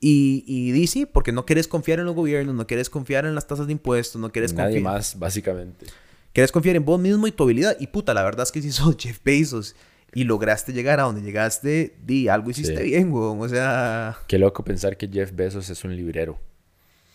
Y, 0.00 0.42
y 0.48 0.72
di 0.72 0.88
sí, 0.88 1.06
porque 1.06 1.30
no 1.30 1.46
quieres 1.46 1.68
confiar 1.68 2.00
en 2.00 2.06
los 2.06 2.16
gobiernos, 2.16 2.56
no 2.56 2.66
quieres 2.66 2.90
confiar 2.90 3.24
en 3.24 3.36
las 3.36 3.46
tasas 3.46 3.66
de 3.68 3.72
impuestos, 3.72 4.20
no 4.20 4.32
quieres 4.32 4.52
Nadie 4.52 4.80
confiar. 4.80 4.94
más, 4.94 5.16
básicamente. 5.16 5.86
Quieres 6.32 6.52
confiar 6.52 6.76
en 6.76 6.84
vos 6.84 7.00
mismo 7.00 7.26
y 7.26 7.32
tu 7.32 7.42
habilidad. 7.44 7.76
Y 7.80 7.88
puta, 7.88 8.14
la 8.14 8.22
verdad 8.22 8.44
es 8.44 8.52
que 8.52 8.62
si 8.62 8.70
sos 8.72 8.96
Jeff 8.98 9.18
Bezos 9.24 9.74
y 10.14 10.24
lograste 10.24 10.72
llegar 10.72 11.00
a 11.00 11.04
donde 11.04 11.22
llegaste, 11.22 11.96
di, 12.04 12.28
algo 12.28 12.50
hiciste 12.50 12.76
Sí. 12.76 12.82
bien, 12.84 13.12
weón. 13.12 13.40
O 13.40 13.48
sea, 13.48 14.16
Qué 14.26 14.38
loco 14.38 14.64
pensar 14.64 14.96
que 14.96 15.08
Jeff 15.08 15.32
Bezos 15.34 15.68
es 15.70 15.84
un 15.84 15.94
librero. 15.96 16.38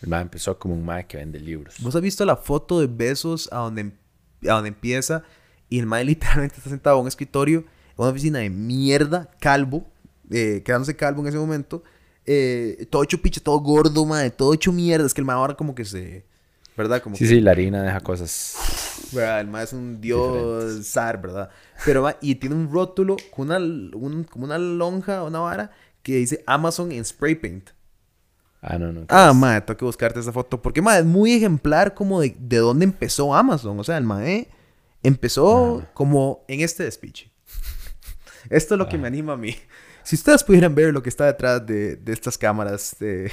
El 0.02 0.10
man 0.10 0.24
empezó 0.24 0.58
como 0.60 0.74
un 0.76 0.86
man 0.86 1.04
que 1.08 1.18
vende 1.18 1.40
libros. 1.40 1.76
vos 1.80 1.96
has 1.96 2.02
visto 2.02 2.26
la 2.26 2.36
foto 2.36 2.80
de 2.80 2.88
Bezos 2.88 3.50
a 3.52 3.58
donde, 3.60 3.92
a 4.44 4.54
donde 4.54 4.68
empieza 4.70 5.24
y 5.70 5.80
el 5.80 5.86
man 5.86 6.06
literalmente 6.06 6.58
está 6.58 6.70
sentado 6.70 6.98
en 6.98 7.04
un 7.04 7.08
escritorio, 7.08 7.60
en 7.60 7.66
una 7.98 8.10
oficina 8.10 8.40
de 8.40 8.50
mierda, 8.50 9.32
calvo, 9.40 9.88
eh, 10.30 10.62
quedándose 10.66 10.96
calvo 10.96 11.22
en 11.22 11.28
ese 11.28 11.38
momento, 11.38 11.84
eh, 12.26 12.88
todo 12.90 13.04
hecho 13.04 13.22
picha, 13.22 13.40
todo 13.42 13.60
gordo, 13.60 14.06
madre, 14.06 14.30
todo 14.32 14.54
hecho 14.54 14.72
mierda. 14.72 15.06
Es 15.08 15.14
que 15.14 15.22
el 15.22 15.26
man 15.26 15.38
ahora 15.38 15.56
como 15.56 15.74
que 15.74 15.86
se... 15.86 16.26
¿Verdad? 16.78 17.02
Como 17.02 17.16
Sí, 17.16 17.24
que- 17.24 17.30
sí, 17.30 17.40
la 17.42 17.52
harina 17.52 17.82
deja 17.82 18.02
cosas. 18.02 18.56
¿Verdad? 19.12 19.42
El 19.42 19.48
más 19.48 19.64
es 19.66 19.74
un 19.74 20.02
dios 20.02 20.86
zar, 20.88 21.22
¿verdad? 21.22 21.50
Pero 21.86 22.02
va, 22.04 22.18
y 22.22 22.36
tiene 22.36 22.56
un 22.56 22.72
rótulo 22.72 23.18
con 23.36 23.48
una, 23.52 23.58
un- 23.58 24.24
como 24.30 24.46
una 24.46 24.58
lonja, 24.58 25.24
una 25.24 25.40
vara, 25.40 25.72
que 26.04 26.16
dice 26.18 26.44
Amazon 26.48 26.92
en 26.92 27.04
spray 27.06 27.36
paint. 27.36 27.70
Ah, 28.62 28.78
no, 28.80 28.92
no. 28.92 29.02
¿qué 29.02 29.08
Ah, 29.10 29.32
madre, 29.34 29.62
tengo 29.62 29.78
que 29.78 29.86
buscarte 29.86 30.20
esa 30.20 30.32
foto. 30.32 30.62
Porque, 30.62 30.82
madre, 30.82 31.02
es 31.02 31.06
muy 31.06 31.34
ejemplar 31.34 31.94
como 31.94 32.20
de, 32.22 32.36
de 32.40 32.58
dónde 32.58 32.84
empezó 32.86 33.36
Amazon. 33.36 33.80
O 33.80 33.84
sea, 33.84 33.98
el 33.98 34.04
mae 34.06 34.48
empezó 35.04 35.82
Ah. 35.84 35.92
como 35.94 36.44
en 36.48 36.62
este 36.62 36.84
despiche. 36.84 37.32
Esto 38.50 38.74
es 38.76 38.80
lo 38.80 38.88
que 38.90 38.98
me 38.98 39.08
anima 39.08 39.34
a 39.34 39.38
mí. 39.38 39.56
Si 40.04 40.16
ustedes 40.16 40.44
pudieran 40.44 40.74
ver 40.76 40.94
lo 40.94 41.02
que 41.04 41.10
está 41.10 41.26
detrás 41.26 41.66
de, 41.66 41.96
de 41.96 42.14
estas 42.14 42.38
cámaras, 42.38 42.96
de... 43.00 43.32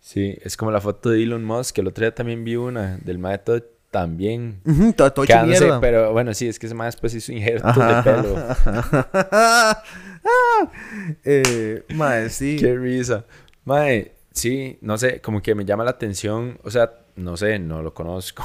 Sí, 0.00 0.36
es 0.42 0.56
como 0.56 0.70
la 0.70 0.80
foto 0.80 1.10
de 1.10 1.22
Elon 1.22 1.44
Musk, 1.44 1.74
que 1.76 1.80
el 1.80 1.88
otro 1.88 2.02
día 2.04 2.14
también 2.14 2.44
vi 2.44 2.56
una 2.56 2.98
del 2.98 3.18
maestro 3.18 3.60
también. 3.94 4.60
Todo, 4.96 5.12
todo 5.12 5.46
mierda. 5.46 5.80
pero 5.80 6.12
bueno, 6.12 6.34
sí, 6.34 6.48
es 6.48 6.58
que 6.58 6.66
ese 6.66 6.74
más 6.74 6.88
después 6.88 7.14
hizo 7.14 7.30
injertos 7.30 7.70
Ajá, 7.78 8.02
de 8.02 8.02
pelo. 8.02 8.36
ajá. 8.36 9.82
eh, 11.24 11.84
mae, 11.94 12.28
sí. 12.28 12.56
Qué 12.58 12.76
risa. 12.76 13.24
Mae, 13.64 14.10
sí, 14.32 14.78
no 14.80 14.98
sé, 14.98 15.20
como 15.20 15.40
que 15.40 15.54
me 15.54 15.64
llama 15.64 15.84
la 15.84 15.92
atención, 15.92 16.58
o 16.64 16.72
sea, 16.72 16.90
no 17.14 17.36
sé, 17.36 17.60
no 17.60 17.82
lo 17.82 17.94
conozco. 17.94 18.44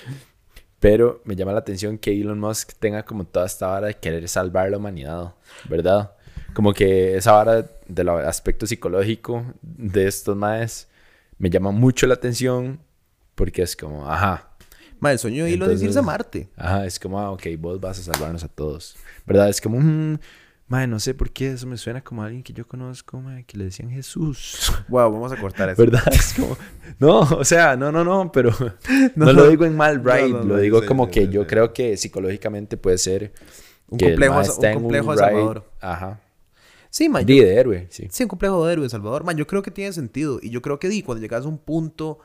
Pero 0.80 1.22
me 1.24 1.36
llama 1.36 1.52
la 1.52 1.60
atención 1.60 1.96
que 1.96 2.10
Elon 2.20 2.40
Musk 2.40 2.72
tenga 2.80 3.04
como 3.04 3.24
toda 3.24 3.46
esta 3.46 3.68
vara 3.68 3.86
de 3.86 3.94
querer 3.94 4.28
salvar 4.28 4.68
la 4.68 4.78
humanidad, 4.78 5.32
¿verdad? 5.68 6.12
Como 6.54 6.72
que 6.72 7.16
esa 7.16 7.30
vara 7.30 7.70
del 7.86 8.08
aspecto 8.08 8.66
psicológico 8.66 9.44
de 9.62 10.08
estos 10.08 10.36
maes 10.36 10.88
me 11.38 11.50
llama 11.50 11.70
mucho 11.70 12.08
la 12.08 12.14
atención 12.14 12.80
porque 13.36 13.62
es 13.62 13.76
como, 13.76 14.10
ajá, 14.10 14.55
Mae, 15.00 15.12
el 15.14 15.18
sueño 15.18 15.44
de 15.44 15.52
Elon 15.54 15.70
es 15.70 15.82
irse 15.82 15.98
a 15.98 16.02
Marte. 16.02 16.48
Ajá, 16.56 16.86
es 16.86 16.98
como, 16.98 17.18
ah, 17.20 17.30
ok, 17.30 17.42
vos 17.58 17.80
vas 17.80 17.98
a 17.98 18.12
salvarnos 18.12 18.42
a 18.44 18.48
todos. 18.48 18.96
¿Verdad? 19.26 19.48
Es 19.48 19.60
como, 19.60 19.78
mm, 19.80 20.18
mae, 20.68 20.86
no 20.86 20.98
sé 20.98 21.12
por 21.14 21.30
qué 21.30 21.52
eso 21.52 21.66
me 21.66 21.76
suena 21.76 22.02
como 22.02 22.22
a 22.22 22.26
alguien 22.26 22.42
que 22.42 22.52
yo 22.52 22.66
conozco, 22.66 23.20
mae, 23.20 23.44
que 23.44 23.56
le 23.58 23.64
decían 23.64 23.90
Jesús. 23.90 24.72
Wow, 24.88 25.12
vamos 25.12 25.32
a 25.32 25.36
cortar 25.36 25.68
eso. 25.70 25.82
¿Verdad? 25.82 26.02
Es 26.12 26.32
como, 26.34 26.56
no, 26.98 27.20
o 27.20 27.44
sea, 27.44 27.76
no, 27.76 27.90
no, 27.92 28.04
no, 28.04 28.30
pero 28.32 28.50
no, 29.16 29.26
No, 29.26 29.32
lo 29.32 29.48
digo 29.48 29.64
en 29.64 29.76
mal, 29.76 30.02
right. 30.04 30.30
no, 30.32 30.38
no, 30.38 30.44
lo 30.44 30.58
digo 30.58 30.80
sí, 30.80 30.86
como 30.86 31.06
sí, 31.06 31.10
que 31.12 31.26
sí, 31.26 31.32
yo 31.32 31.46
creo 31.46 31.72
que 31.72 31.96
psicológicamente 31.96 32.76
puede 32.76 32.98
ser 32.98 33.32
Un 33.88 33.98
que 33.98 34.06
complejo, 34.10 34.40
un 34.40 34.72
complejo 34.74 35.10
de 35.14 35.16
ride- 35.22 35.26
Salvador. 35.26 35.70
Ajá. 35.80 36.20
Sí. 36.88 37.08
Di 37.26 37.36
yo- 37.36 37.44
de 37.44 37.54
héroe, 37.56 37.86
sí. 37.90 38.08
Sí, 38.10 38.22
un 38.22 38.28
complejo 38.30 38.64
de 38.66 38.72
héroe 38.72 38.84
de 38.84 38.88
Salvador. 38.90 39.22
Man, 39.24 39.36
yo 39.36 39.46
creo 39.46 39.60
que 39.60 39.70
tiene 39.70 39.92
sentido. 39.92 40.38
Y 40.42 40.48
yo 40.48 40.62
creo 40.62 40.78
que 40.78 40.88
di, 40.88 41.02
cuando 41.02 41.20
llegas 41.20 41.44
a 41.44 41.48
un 41.48 41.58
punto 41.58 42.20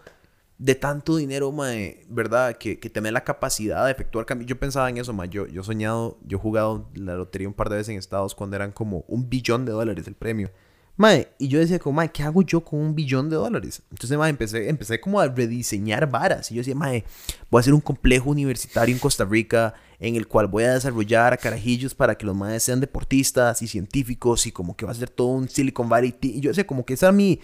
de 0.62 0.76
tanto 0.76 1.16
dinero, 1.16 1.52
mae, 1.52 2.06
¿verdad? 2.08 2.56
Que, 2.56 2.80
que 2.80 2.88
tenés 2.88 3.12
la 3.12 3.24
capacidad 3.24 3.84
de 3.86 3.92
efectuar 3.92 4.28
cambios. 4.28 4.48
Yo 4.48 4.60
pensaba 4.60 4.88
en 4.92 5.00
eso, 5.00 5.12
mae. 5.12 5.28
Yo, 5.28 5.48
yo 5.48 5.62
he 5.62 5.64
soñado, 5.64 6.20
yo 6.24 6.38
he 6.38 6.40
jugado 6.40 6.88
la 6.94 7.16
lotería 7.16 7.48
un 7.48 7.56
par 7.56 7.70
de 7.70 7.78
veces 7.78 7.90
en 7.90 7.98
Estados 7.98 8.36
cuando 8.36 8.56
eran 8.58 8.72
como 8.72 9.04
un 9.08 9.28
billón 9.28 9.66
de 9.66 9.72
dólares 9.72 10.08
el 10.08 10.14
premio. 10.14 10.52
Mae, 10.98 11.30
y 11.40 11.48
yo 11.48 11.58
decía 11.58 11.80
como, 11.80 11.96
mae, 11.96 12.12
¿qué 12.12 12.22
hago 12.22 12.44
yo 12.44 12.64
con 12.64 12.80
un 12.80 12.94
billón 12.94 13.28
de 13.28 13.38
dólares? 13.38 13.82
Entonces, 13.90 14.16
mae, 14.20 14.30
empecé, 14.30 14.70
empecé 14.70 15.02
como 15.02 15.20
a 15.20 15.28
rediseñar 15.28 16.08
varas. 16.08 16.52
Y 16.52 16.56
yo 16.56 16.60
decía, 16.60 16.76
mae, 16.76 17.06
voy 17.50 17.58
a 17.58 17.62
hacer 17.62 17.74
un 17.74 17.82
complejo 17.82 18.30
universitario 18.30 18.94
en 18.94 19.00
Costa 19.00 19.26
Rica 19.26 19.74
en 20.00 20.16
el 20.16 20.28
cual 20.28 20.46
voy 20.46 20.66
a 20.66 20.74
desarrollar 20.76 21.34
a 21.34 21.38
carajillos 21.38 21.96
para 21.96 22.14
que 22.14 22.28
los 22.28 22.36
maes 22.36 22.62
sean 22.62 22.82
deportistas 22.82 23.64
y 23.64 23.68
científicos 23.68 24.46
y 24.46 24.52
como 24.52 24.76
que 24.76 24.86
va 24.86 24.92
a 24.92 24.96
ser 24.96 25.10
todo 25.10 25.30
un 25.30 25.50
Silicon 25.50 25.90
Valley. 25.90 26.16
Y 26.22 26.40
yo 26.40 26.52
decía, 26.52 26.68
como 26.68 26.86
que 26.86 26.94
esa 26.94 27.08
era 27.08 27.14
mi... 27.14 27.40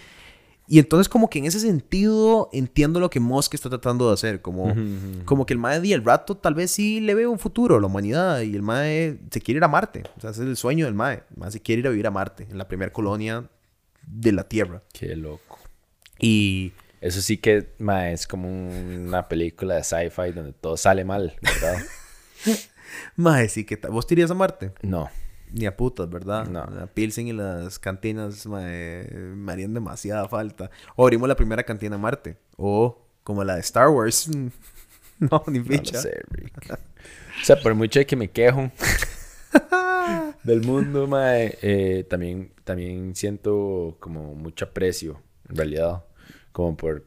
Y 0.70 0.80
entonces 0.80 1.08
como 1.08 1.30
que 1.30 1.40
en 1.40 1.46
ese 1.46 1.62
sentido 1.62 2.50
entiendo 2.52 3.00
lo 3.00 3.10
que 3.10 3.20
Musk 3.22 3.54
está 3.54 3.70
tratando 3.70 4.08
de 4.10 4.14
hacer. 4.16 4.42
Como, 4.42 4.76
como 5.24 5.46
que 5.46 5.54
el 5.54 5.60
mae 5.60 5.80
y 5.86 5.94
el 5.94 6.04
rato 6.04 6.36
tal 6.36 6.56
vez 6.56 6.72
sí 6.72 7.00
le 7.00 7.16
ve 7.16 7.26
un 7.26 7.40
futuro 7.40 7.78
a 7.78 7.80
la 7.80 7.88
humanidad. 7.88 8.42
Y 8.42 8.54
el 8.54 8.62
mae 8.64 9.18
se 9.32 9.40
quiere 9.42 9.58
ir 9.60 9.64
a 9.64 9.70
Marte. 9.70 10.04
O 10.18 10.22
sea, 10.22 10.32
ese 10.32 10.44
es 10.44 10.50
el 10.50 10.58
sueño 10.58 10.84
del 10.86 10.94
mae. 10.94 11.24
El 11.32 11.38
mae 11.38 11.52
se 11.52 11.62
quiere 11.62 11.80
ir 11.80 11.88
a 11.88 11.92
vivir 11.92 12.06
a 12.08 12.12
Marte. 12.12 12.48
En 12.50 12.58
la 12.58 12.68
primera 12.68 12.92
colonia 12.92 13.50
de 14.06 14.32
la 14.34 14.44
Tierra. 14.48 14.84
Qué 14.92 15.16
loco. 15.16 15.58
Y... 16.20 16.74
Eso 17.00 17.22
sí 17.22 17.38
que 17.38 17.74
ma, 17.78 18.10
es 18.10 18.26
como 18.28 18.50
un- 18.50 19.06
una 19.08 19.28
película 19.30 19.76
de 19.76 19.84
sci-fi 19.84 20.32
donde 20.34 20.52
todo 20.52 20.76
sale 20.78 21.06
mal, 21.06 21.36
¿verdad? 21.44 21.78
Mae, 23.16 23.50
sí 23.50 23.66
que... 23.66 23.76
¿Vos 23.76 24.08
te 24.08 24.16
irías 24.16 24.32
a 24.32 24.34
Marte? 24.34 24.74
no. 24.82 25.10
Ni 25.52 25.66
a 25.66 25.76
putas, 25.76 26.10
¿verdad? 26.10 26.46
No. 26.48 26.66
La 26.66 26.88
Pilsen 26.88 27.28
y 27.28 27.34
las 27.34 27.80
cantinas 27.80 28.46
mae, 28.48 29.10
me 29.12 29.52
harían 29.52 29.74
demasiada 29.74 30.28
falta. 30.28 30.70
O 30.96 31.04
abrimos 31.04 31.28
la 31.30 31.36
primera 31.36 31.64
cantina 31.64 31.96
en 31.96 32.02
Marte. 32.02 32.38
O 32.58 33.02
como 33.24 33.44
la 33.44 33.56
de 33.56 33.62
Star 33.62 33.90
Wars. 33.90 34.28
no, 35.20 35.44
ni 35.48 35.60
No 35.60 35.66
ficha. 35.66 36.02
sé, 36.02 36.22
Rick. 36.30 36.74
O 36.74 37.46
sea, 37.46 37.56
por 37.62 37.74
mucho 37.76 38.00
que 38.06 38.16
me 38.16 38.30
quejo 38.30 38.72
del 40.44 40.62
mundo, 40.62 41.08
mae, 41.08 41.58
eh, 41.62 42.04
también, 42.10 42.52
también 42.64 43.16
siento 43.16 43.96
como 44.00 44.34
mucho 44.36 44.66
aprecio, 44.66 45.22
en 45.50 45.56
realidad, 45.58 46.04
como 46.52 46.76
por, 46.78 47.06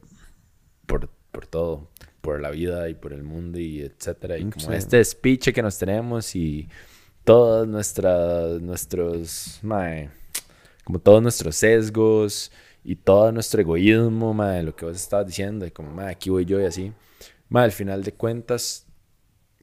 por, 0.85 1.09
por 1.31 1.47
todo, 1.47 1.89
por 2.21 2.39
la 2.39 2.49
vida 2.51 2.87
y 2.89 2.93
por 2.93 3.13
el 3.13 3.23
mundo 3.23 3.59
y 3.59 3.81
etcétera. 3.81 4.37
Y 4.37 4.49
como 4.49 4.67
Sí. 4.67 4.73
este 4.73 4.97
despiche 4.97 5.53
que 5.53 5.61
nos 5.61 5.77
tenemos 5.77 6.35
y 6.35 6.69
todos 7.23 7.67
nuestras, 7.67 8.61
nuestros, 8.61 9.59
mae, 9.61 10.09
como 10.83 10.99
todos 10.99 11.21
nuestros 11.21 11.55
sesgos 11.55 12.51
y 12.83 12.95
todo 12.95 13.31
nuestro 13.31 13.61
egoísmo, 13.61 14.33
mae, 14.33 14.63
lo 14.63 14.75
que 14.75 14.85
vos 14.85 14.95
estabas 14.95 15.27
diciendo, 15.27 15.65
y 15.65 15.71
como, 15.71 15.91
mae, 15.91 16.11
aquí 16.11 16.29
voy 16.29 16.45
yo 16.45 16.59
y 16.59 16.65
así. 16.65 16.91
Mae, 17.49 17.65
al 17.65 17.71
final 17.71 18.03
de 18.03 18.13
cuentas, 18.13 18.85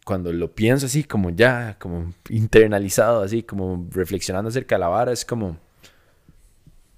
cuando 0.04 0.32
lo 0.32 0.54
pienso 0.54 0.86
así, 0.86 1.04
como 1.04 1.30
ya, 1.30 1.76
como 1.78 2.12
internalizado, 2.28 3.22
así, 3.22 3.42
como 3.42 3.88
reflexionando 3.90 4.48
acerca 4.48 4.76
de 4.76 4.80
la 4.80 4.88
vara, 4.88 5.12
es 5.12 5.24
como, 5.24 5.58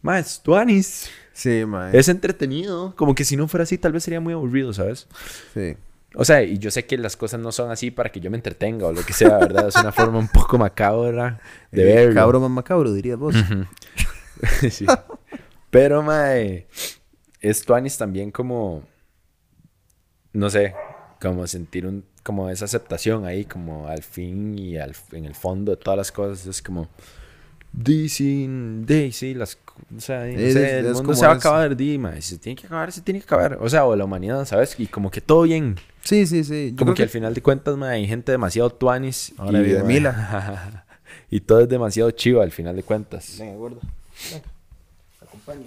mae, 0.03 0.21
es 0.21 0.41
tuanis. 0.43 1.11
Sí, 1.33 1.65
mae. 1.65 1.97
Es 1.97 2.09
entretenido. 2.09 2.95
Como 2.97 3.15
que 3.15 3.25
si 3.25 3.37
no 3.37 3.49
fuera 3.49 3.63
así, 3.63 3.79
tal 3.79 3.93
vez 3.93 4.05
sería 4.05 4.21
muy 4.21 4.35
aburrido, 4.35 4.73
¿sabes? 4.73 5.09
Sí. 5.55 5.75
O 6.15 6.25
sea, 6.25 6.43
y 6.43 6.59
yo 6.59 6.71
sé 6.71 6.87
que 6.87 6.99
las 6.99 7.17
cosas 7.17 7.39
no 7.41 7.53
son 7.53 7.71
así 7.71 7.91
para 7.91 8.11
que 8.11 8.19
yo 8.21 8.31
me 8.31 8.37
entretenga 8.37 8.87
o 8.87 8.93
lo 8.93 9.03
que 9.05 9.13
sea, 9.13 9.39
¿verdad? 9.39 9.69
Es 9.69 9.77
una 9.77 9.93
forma 9.93 10.19
un 10.19 10.29
poco 10.29 10.59
macabra 10.59 11.41
de 11.71 11.83
Eh, 11.83 11.95
verlo. 11.95 12.15
Cabro 12.15 12.41
más 12.41 12.51
macabro, 12.51 12.93
dirías 12.93 13.19
vos. 13.19 13.35
Sí. 14.71 14.87
Pero, 15.71 16.03
mae, 16.03 16.67
es 17.41 17.63
tuanis 17.63 17.99
también 17.99 18.31
como, 18.31 18.83
no 20.33 20.49
sé, 20.49 20.75
como 21.21 21.47
sentir 21.47 21.87
un, 21.87 22.07
como 22.23 22.49
esa 22.49 22.65
aceptación 22.65 23.27
ahí, 23.27 23.45
como 23.45 23.87
al 23.89 24.03
fin 24.03 24.59
y 24.59 24.79
al, 24.79 24.97
en 25.13 25.27
el 25.27 25.35
fondo 25.35 25.73
de 25.73 25.77
todas 25.77 25.97
las 25.99 26.11
cosas, 26.11 26.47
es 26.47 26.63
como, 26.63 26.89
di, 27.73 28.09
sí, 28.09 29.35
las, 29.35 29.59
o 29.97 30.01
sea, 30.01 30.21
no 30.21 30.27
Es- 30.27 30.53
sé, 30.55 30.79
el 30.81 30.87
es 30.87 30.93
mundo 30.95 31.15
se 31.15 31.27
va 31.27 31.33
a 31.33 31.37
acabar, 31.37 31.77
di, 31.77 31.99
mae, 31.99 32.21
si 32.21 32.35
se 32.35 32.39
tiene 32.39 32.61
que 32.61 32.67
acabar, 32.67 32.91
se 32.93 33.01
tiene 33.01 33.21
que 33.21 33.25
acabar, 33.25 33.59
o 33.61 33.69
sea, 33.69 33.85
o 33.85 33.95
la 33.97 34.05
humanidad, 34.05 34.45
¿sabes? 34.45 34.75
Y 34.79 34.87
como 34.87 35.11
que 35.11 35.21
todo 35.21 35.43
bien, 35.43 35.77
Sí, 36.03 36.27
sí, 36.27 36.45
sí. 36.45 36.71
Yo 36.71 36.77
como 36.79 36.95
que, 36.95 37.03
al 37.03 37.09
final 37.11 37.35
de 37.35 37.43
cuentas, 37.43 37.77
mae, 37.77 37.97
hay 37.97 38.07
gente 38.07 38.33
demasiado 38.33 38.71
tuanis. 38.71 39.33
Ahora 39.37 39.59
mae, 39.61 39.83
Mila. 39.85 40.85
y 41.31 41.41
todo 41.41 41.61
es 41.61 41.69
demasiado 41.69 42.11
chivo 42.11 42.41
al 42.41 42.51
final 42.53 42.75
de 42.75 42.83
cuentas. 42.83 43.37
Venga, 43.39 43.57
gordo. 43.57 43.81
Acompañe. 45.21 45.67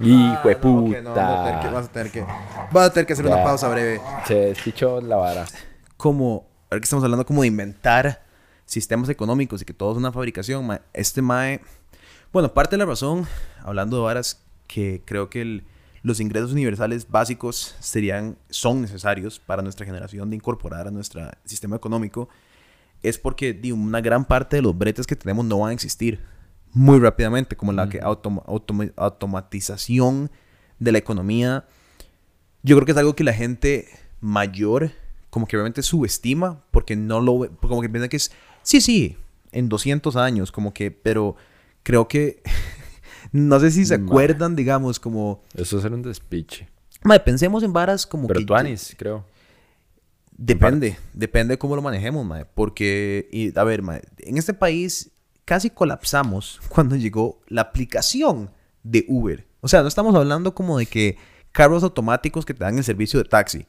Hijo 0.00 0.48
de 0.48 0.54
Ah, 0.54 0.58
no, 0.62 0.78
ok, 0.84 0.96
no, 1.02 1.08
puta. 1.10 1.24
vas 1.24 1.40
a 1.40 1.42
tener 1.42 1.60
que, 1.60 1.68
vas 1.70 1.84
a 1.86 1.92
tener 1.92 2.10
que, 2.12 2.20
vas 2.70 2.86
a 2.86 2.92
tener 2.92 3.06
que 3.06 3.12
hacer 3.14 3.26
una 3.26 3.42
pausa 3.42 3.68
breve. 3.68 4.00
Se 4.26 4.34
despichó 4.34 5.00
la 5.00 5.16
vara. 5.16 5.46
Como, 5.96 6.46
ahora 6.70 6.80
que 6.80 6.84
estamos 6.84 7.02
hablando 7.02 7.24
como 7.26 7.40
de 7.42 7.48
inventar 7.48 8.22
sistemas 8.66 9.08
económicos 9.08 9.62
y 9.62 9.64
que 9.64 9.72
todo 9.72 9.92
es 9.92 9.98
una 9.98 10.12
fabricación, 10.12 10.68
este 10.92 11.22
mae, 11.22 11.60
bueno, 12.32 12.52
parte 12.52 12.72
de 12.76 12.78
la 12.78 12.84
razón, 12.86 13.26
hablando 13.62 13.96
de 13.96 14.02
varas, 14.02 14.42
que 14.66 15.02
creo 15.04 15.30
que 15.30 15.40
el- 15.42 15.64
los 16.02 16.20
ingresos 16.20 16.52
universales 16.52 17.08
básicos 17.10 17.74
serían, 17.80 18.36
son 18.50 18.80
necesarios 18.82 19.38
para 19.38 19.62
nuestra 19.62 19.86
generación 19.86 20.30
de 20.30 20.36
incorporar 20.36 20.86
a 20.86 20.90
nuestro 20.90 21.22
sistema 21.44 21.76
económico, 21.76 22.28
es 23.02 23.18
porque 23.18 23.52
di, 23.52 23.72
una 23.72 24.00
gran 24.00 24.24
parte 24.24 24.56
de 24.56 24.62
los 24.62 24.76
bretes 24.76 25.06
que 25.06 25.16
tenemos 25.16 25.44
no 25.44 25.60
van 25.60 25.70
a 25.70 25.72
existir 25.72 26.20
muy 26.72 26.98
rápidamente, 26.98 27.56
como 27.56 27.72
la 27.72 27.88
que 27.88 28.00
automa- 28.00 28.42
automa- 28.46 28.92
automatización 28.96 30.30
de 30.78 30.92
la 30.92 30.98
economía. 30.98 31.64
Yo 32.62 32.76
creo 32.76 32.86
que 32.86 32.92
es 32.92 32.98
algo 32.98 33.14
que 33.16 33.24
la 33.24 33.32
gente 33.32 33.88
mayor 34.20 34.90
como 35.30 35.46
que 35.46 35.56
realmente 35.56 35.82
subestima 35.82 36.64
porque 36.70 36.96
no 36.96 37.20
lo 37.20 37.38
ve, 37.40 37.50
como 37.60 37.80
que 37.82 37.88
piensa 37.88 38.08
que 38.08 38.16
es 38.16 38.30
sí, 38.66 38.80
sí, 38.80 39.16
en 39.52 39.68
200 39.68 40.16
años, 40.16 40.50
como 40.50 40.74
que, 40.74 40.90
pero 40.90 41.36
creo 41.82 42.08
que 42.08 42.42
no 43.32 43.60
sé 43.60 43.70
si 43.70 43.86
se 43.86 43.94
acuerdan, 43.94 44.56
digamos, 44.56 44.98
como 44.98 45.42
Eso 45.54 45.80
será 45.80 45.94
un 45.94 46.02
despiche. 46.02 46.68
Mae, 47.02 47.20
pensemos 47.20 47.62
en 47.62 47.72
varas 47.72 48.06
como 48.06 48.26
Pero 48.26 48.40
que 48.40 48.46
tuanis, 48.46 48.94
creo. 48.98 49.24
Depende, 50.36 50.98
depende 51.14 51.54
de 51.54 51.58
cómo 51.58 51.76
lo 51.76 51.82
manejemos, 51.82 52.26
mae. 52.26 52.44
Porque, 52.44 53.28
y, 53.32 53.56
a 53.56 53.64
ver, 53.64 53.82
mae, 53.82 54.02
en 54.18 54.36
este 54.36 54.52
país 54.52 55.12
casi 55.44 55.70
colapsamos 55.70 56.60
cuando 56.68 56.96
llegó 56.96 57.40
la 57.46 57.62
aplicación 57.62 58.50
de 58.82 59.04
Uber. 59.08 59.46
O 59.60 59.68
sea, 59.68 59.82
no 59.82 59.88
estamos 59.88 60.14
hablando 60.16 60.54
como 60.54 60.78
de 60.78 60.86
que 60.86 61.16
carros 61.52 61.84
automáticos 61.84 62.44
que 62.44 62.52
te 62.52 62.64
dan 62.64 62.76
el 62.78 62.84
servicio 62.84 63.22
de 63.22 63.28
taxi. 63.28 63.66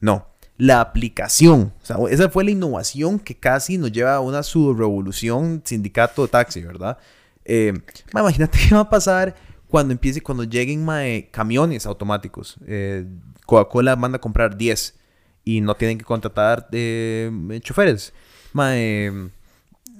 No, 0.00 0.26
la 0.58 0.80
aplicación. 0.80 1.72
Esa 2.10 2.28
fue 2.28 2.44
la 2.44 2.50
innovación 2.50 3.18
que 3.18 3.36
casi 3.36 3.78
nos 3.78 3.92
lleva 3.92 4.16
a 4.16 4.20
una 4.20 4.42
subrevolución 4.42 5.62
sindicato 5.64 6.22
de 6.22 6.28
taxi, 6.28 6.60
¿verdad? 6.60 6.98
Eh, 7.44 7.72
imagínate 8.12 8.58
qué 8.68 8.74
va 8.74 8.82
a 8.82 8.90
pasar 8.90 9.34
cuando 9.68 9.92
empiece, 9.92 10.20
cuando 10.20 10.44
lleguen 10.44 10.84
mae, 10.84 11.30
camiones 11.30 11.86
automáticos. 11.86 12.56
Eh, 12.66 13.06
Coca-Cola 13.46 13.96
manda 13.96 14.16
a 14.16 14.20
comprar 14.20 14.56
10 14.58 14.98
y 15.44 15.60
no 15.60 15.74
tienen 15.76 15.96
que 15.96 16.04
contratar 16.04 16.68
eh, 16.72 17.30
choferes. 17.62 18.12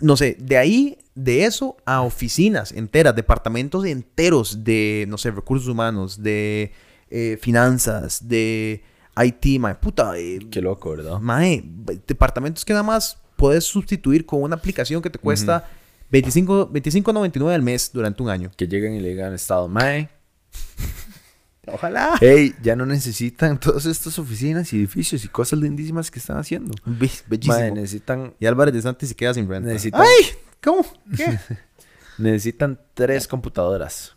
No 0.01 0.17
sé, 0.17 0.37
de 0.39 0.57
ahí, 0.57 0.99
de 1.15 1.45
eso 1.45 1.77
a 1.85 2.03
oficinas 2.03 2.71
enteras, 2.73 3.17
departamentos 3.17 3.85
enteros 3.85 4.63
de, 4.63 5.07
no 5.09 5.19
sé, 5.19 5.31
recursos 5.33 5.69
humanos, 5.69 6.23
de 6.23 6.73
eh, 7.11 7.37
finanzas, 7.41 8.29
de 8.29 8.85
IT, 9.25 9.59
mae, 9.61 9.75
puta, 9.75 10.17
eh, 10.19 10.39
Qué 10.51 10.61
loco, 10.63 10.91
¿verdad? 10.91 11.19
mae, 11.21 11.63
departamentos 12.07 12.65
que 12.65 12.73
nada 12.73 12.83
más 12.83 13.19
puedes 13.37 13.65
sustituir 13.65 14.27
con 14.27 14.43
una 14.43 14.57
aplicación 14.57 15.01
que 15.03 15.11
te 15.11 15.19
cuesta 15.19 15.69
25 16.11 16.71
25.99 16.73 17.53
al 17.55 17.63
mes 17.63 17.91
durante 17.93 18.23
un 18.23 18.31
año. 18.31 18.51
Que 18.57 18.67
lleguen 18.67 18.95
y 18.95 19.01
le 19.01 19.11
digan 19.11 19.29
al 19.29 19.35
Estado, 19.35 19.69
Mae, 19.69 20.09
Ojalá. 21.67 22.17
hey, 22.21 22.55
ya 22.63 22.75
no 22.77 22.87
necesitan 22.87 23.61
todas 23.61 23.85
estas 23.85 24.19
oficinas 24.19 24.73
y 24.73 24.77
edificios 24.79 25.23
y 25.25 25.29
cosas 25.29 25.59
lindísimas 25.59 26.11
que 26.11 26.19
están 26.19 26.39
haciendo. 26.39 26.75
Be- 26.87 27.11
bellísimo. 27.27 27.75
Necesitan, 27.75 28.35
Y 28.41 28.47
Álvarez 28.47 28.73
de 28.73 28.81
Santi 28.83 29.07
se 29.07 29.15
queda 29.15 29.35
sin 29.35 29.47
renta. 29.49 29.69
Necesitan- 29.71 30.01
¡Ay! 30.01 30.25
¿Cómo? 30.63 30.85
¿Qué? 31.15 31.39
necesitan 32.19 32.81
tres 32.95 33.29
computadoras. 33.29 34.17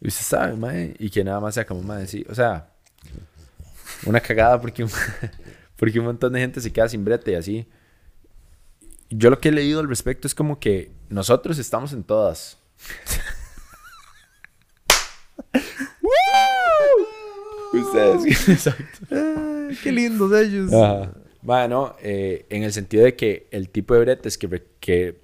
Y 0.00 0.08
usted 0.08 0.24
sabe, 0.24 0.56
mae, 0.56 0.94
y 0.98 1.08
que 1.10 1.24
nada 1.24 1.40
más 1.40 1.54
sea 1.54 1.64
como, 1.66 1.82
mae, 1.82 2.06
sí. 2.06 2.24
O 2.28 2.34
sea, 2.34 2.70
una 4.06 4.20
cagada 4.20 4.60
porque 4.60 4.84
un, 4.84 4.90
porque 5.76 5.98
un 5.98 6.06
montón 6.06 6.32
de 6.32 6.40
gente 6.40 6.60
se 6.60 6.72
queda 6.72 6.88
sin 6.88 7.04
brete 7.04 7.32
y 7.32 7.34
así. 7.34 7.66
Yo 9.10 9.30
lo 9.30 9.38
que 9.40 9.48
he 9.48 9.52
leído 9.52 9.80
al 9.80 9.88
respecto 9.88 10.26
es 10.26 10.34
como 10.34 10.58
que 10.60 10.92
nosotros 11.08 11.58
estamos 11.58 11.92
en 11.92 12.04
todas. 12.04 12.58
Ustedes, 17.72 18.48
exacto. 18.48 18.84
Ay, 19.10 19.76
qué 19.82 19.92
lindos 19.92 20.32
ellos. 20.32 20.72
Ajá. 20.72 21.12
Bueno, 21.42 21.94
eh, 22.02 22.46
en 22.50 22.62
el 22.64 22.72
sentido 22.72 23.04
de 23.04 23.14
que 23.14 23.46
el 23.50 23.68
tipo 23.68 23.94
de 23.94 24.00
bretes 24.00 24.36
que, 24.36 24.46
re- 24.46 24.66
que, 24.80 25.20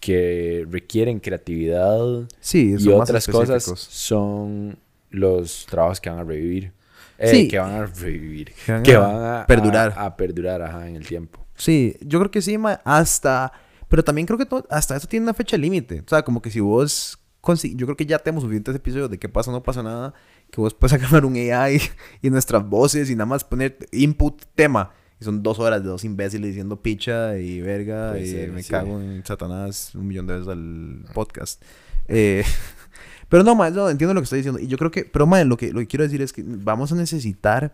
que 0.00 0.66
requieren 0.68 1.20
creatividad 1.20 2.28
Sí, 2.40 2.76
y 2.78 2.88
otras 2.88 3.26
cosas 3.26 3.64
son 3.64 4.76
los 5.10 5.66
trabajos 5.66 6.00
que 6.00 6.10
van 6.10 6.18
a 6.18 6.24
revivir. 6.24 6.72
Eh, 7.18 7.28
Sí. 7.28 7.48
Que 7.48 7.58
van 7.58 7.72
a 7.72 7.86
revivir. 7.86 8.52
Que 8.66 8.72
van 8.72 8.82
Que 8.82 8.94
a 8.94 8.98
van 8.98 9.16
a 9.42 9.46
perdurar. 9.46 9.92
A, 9.96 10.06
a 10.06 10.16
perdurar, 10.16 10.62
ajá, 10.62 10.88
en 10.88 10.96
el 10.96 11.06
tiempo. 11.06 11.44
Sí, 11.56 11.96
yo 12.00 12.18
creo 12.18 12.30
que 12.30 12.42
sí, 12.42 12.58
ma, 12.58 12.80
hasta... 12.84 13.52
Pero 13.88 14.02
también 14.02 14.26
creo 14.26 14.38
que 14.38 14.46
todo- 14.46 14.66
hasta 14.70 14.96
eso 14.96 15.06
tiene 15.06 15.24
una 15.24 15.34
fecha 15.34 15.56
límite. 15.56 16.00
O 16.00 16.08
sea, 16.08 16.22
como 16.22 16.42
que 16.42 16.50
si 16.50 16.58
vos... 16.60 17.18
consi- 17.40 17.76
Yo 17.76 17.86
creo 17.86 17.96
que 17.96 18.06
ya 18.06 18.18
tenemos 18.18 18.42
suficientes 18.42 18.74
episodios 18.74 19.08
de 19.10 19.18
qué 19.18 19.28
pasa 19.28 19.52
no 19.52 19.62
pasa 19.62 19.82
nada. 19.82 20.14
Que 20.50 20.60
vos 20.60 20.74
puedes 20.74 20.92
agarrar 20.94 21.24
un 21.26 21.36
AI 21.36 21.80
y 22.22 22.30
nuestras 22.30 22.66
voces 22.68 23.08
y 23.10 23.14
nada 23.14 23.26
más 23.26 23.44
poner 23.44 23.78
input 23.92 24.42
tema. 24.56 24.90
Y 25.20 25.24
son 25.24 25.44
dos 25.44 25.60
horas 25.60 25.80
de 25.82 25.88
dos 25.90 26.02
imbéciles 26.04 26.48
diciendo 26.48 26.82
picha 26.82 27.38
y 27.38 27.60
verga 27.60 28.10
Puede 28.10 28.24
y 28.24 28.30
ser, 28.32 28.50
me 28.50 28.62
sí. 28.64 28.70
cago 28.70 29.00
en 29.00 29.24
Satanás 29.24 29.94
un 29.94 30.08
millón 30.08 30.26
de 30.26 30.32
veces 30.34 30.48
al 30.48 31.04
podcast. 31.14 31.62
Eh, 32.08 32.42
Pero 33.28 33.42
no, 33.42 33.54
mae, 33.54 33.70
no, 33.70 33.88
entiendo 33.88 34.14
lo 34.14 34.20
que 34.20 34.24
estoy 34.24 34.38
diciendo. 34.38 34.60
Y 34.60 34.66
yo 34.66 34.78
creo 34.78 34.90
que, 34.90 35.04
pero 35.04 35.26
mae, 35.26 35.44
lo 35.44 35.56
que, 35.56 35.72
lo 35.72 35.80
que 35.80 35.86
quiero 35.86 36.04
decir 36.04 36.22
es 36.22 36.32
que 36.32 36.42
vamos 36.46 36.92
a 36.92 36.94
necesitar 36.94 37.72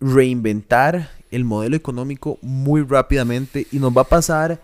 reinventar 0.00 1.10
el 1.30 1.44
modelo 1.44 1.76
económico 1.76 2.38
muy 2.40 2.82
rápidamente 2.82 3.66
y 3.72 3.78
nos 3.78 3.96
va 3.96 4.02
a 4.02 4.08
pasar 4.08 4.60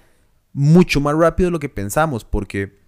mucho 0.53 1.01
más 1.01 1.17
rápido 1.17 1.49
de 1.49 1.53
lo 1.53 1.59
que 1.59 1.69
pensamos 1.69 2.25
porque, 2.25 2.79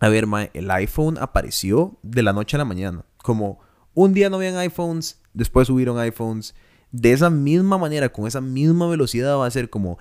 a 0.00 0.08
ver, 0.08 0.26
mae, 0.26 0.50
el 0.54 0.70
iPhone 0.70 1.18
apareció 1.18 1.98
de 2.02 2.22
la 2.22 2.32
noche 2.32 2.56
a 2.56 2.58
la 2.58 2.64
mañana. 2.64 3.04
Como 3.18 3.60
un 3.94 4.14
día 4.14 4.30
no 4.30 4.36
habían 4.36 4.56
iPhones, 4.56 5.20
después 5.34 5.66
subieron 5.66 5.98
iPhones. 5.98 6.54
De 6.90 7.12
esa 7.12 7.30
misma 7.30 7.78
manera, 7.78 8.08
con 8.08 8.26
esa 8.26 8.40
misma 8.40 8.88
velocidad 8.88 9.36
va 9.36 9.46
a 9.46 9.50
ser 9.50 9.70
como, 9.70 9.98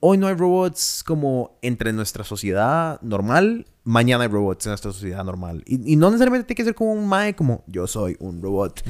hoy 0.00 0.18
no 0.18 0.26
hay 0.26 0.34
robots 0.34 1.02
como 1.04 1.58
entre 1.62 1.92
nuestra 1.92 2.22
sociedad 2.24 3.00
normal, 3.02 3.66
mañana 3.84 4.24
hay 4.24 4.30
robots 4.30 4.66
en 4.66 4.70
nuestra 4.70 4.92
sociedad 4.92 5.24
normal. 5.24 5.62
Y, 5.66 5.92
y 5.92 5.96
no 5.96 6.08
necesariamente 6.10 6.46
tiene 6.46 6.56
que 6.56 6.64
ser 6.64 6.74
como 6.74 6.92
un 6.92 7.06
mae, 7.08 7.34
como 7.34 7.64
yo 7.66 7.86
soy 7.86 8.16
un 8.20 8.42
robot, 8.42 8.82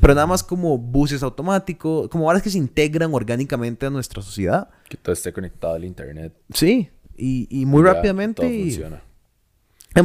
pero 0.00 0.14
nada 0.14 0.26
más 0.26 0.42
como 0.42 0.78
buses 0.78 1.22
automáticos, 1.22 2.08
como 2.08 2.28
ahora 2.28 2.40
que 2.40 2.50
se 2.50 2.58
integran 2.58 3.12
orgánicamente 3.14 3.86
a 3.86 3.90
nuestra 3.90 4.22
sociedad. 4.22 4.68
Que 4.88 4.96
todo 4.96 5.12
esté 5.12 5.32
conectado 5.32 5.74
al 5.74 5.84
internet. 5.84 6.32
Sí, 6.52 6.88
y, 7.16 7.46
y 7.50 7.66
muy 7.66 7.82
Ya, 7.84 7.92
rápidamente. 7.94 8.42
Todo 8.42 8.50
y- 8.50 8.62
funciona. 8.70 9.02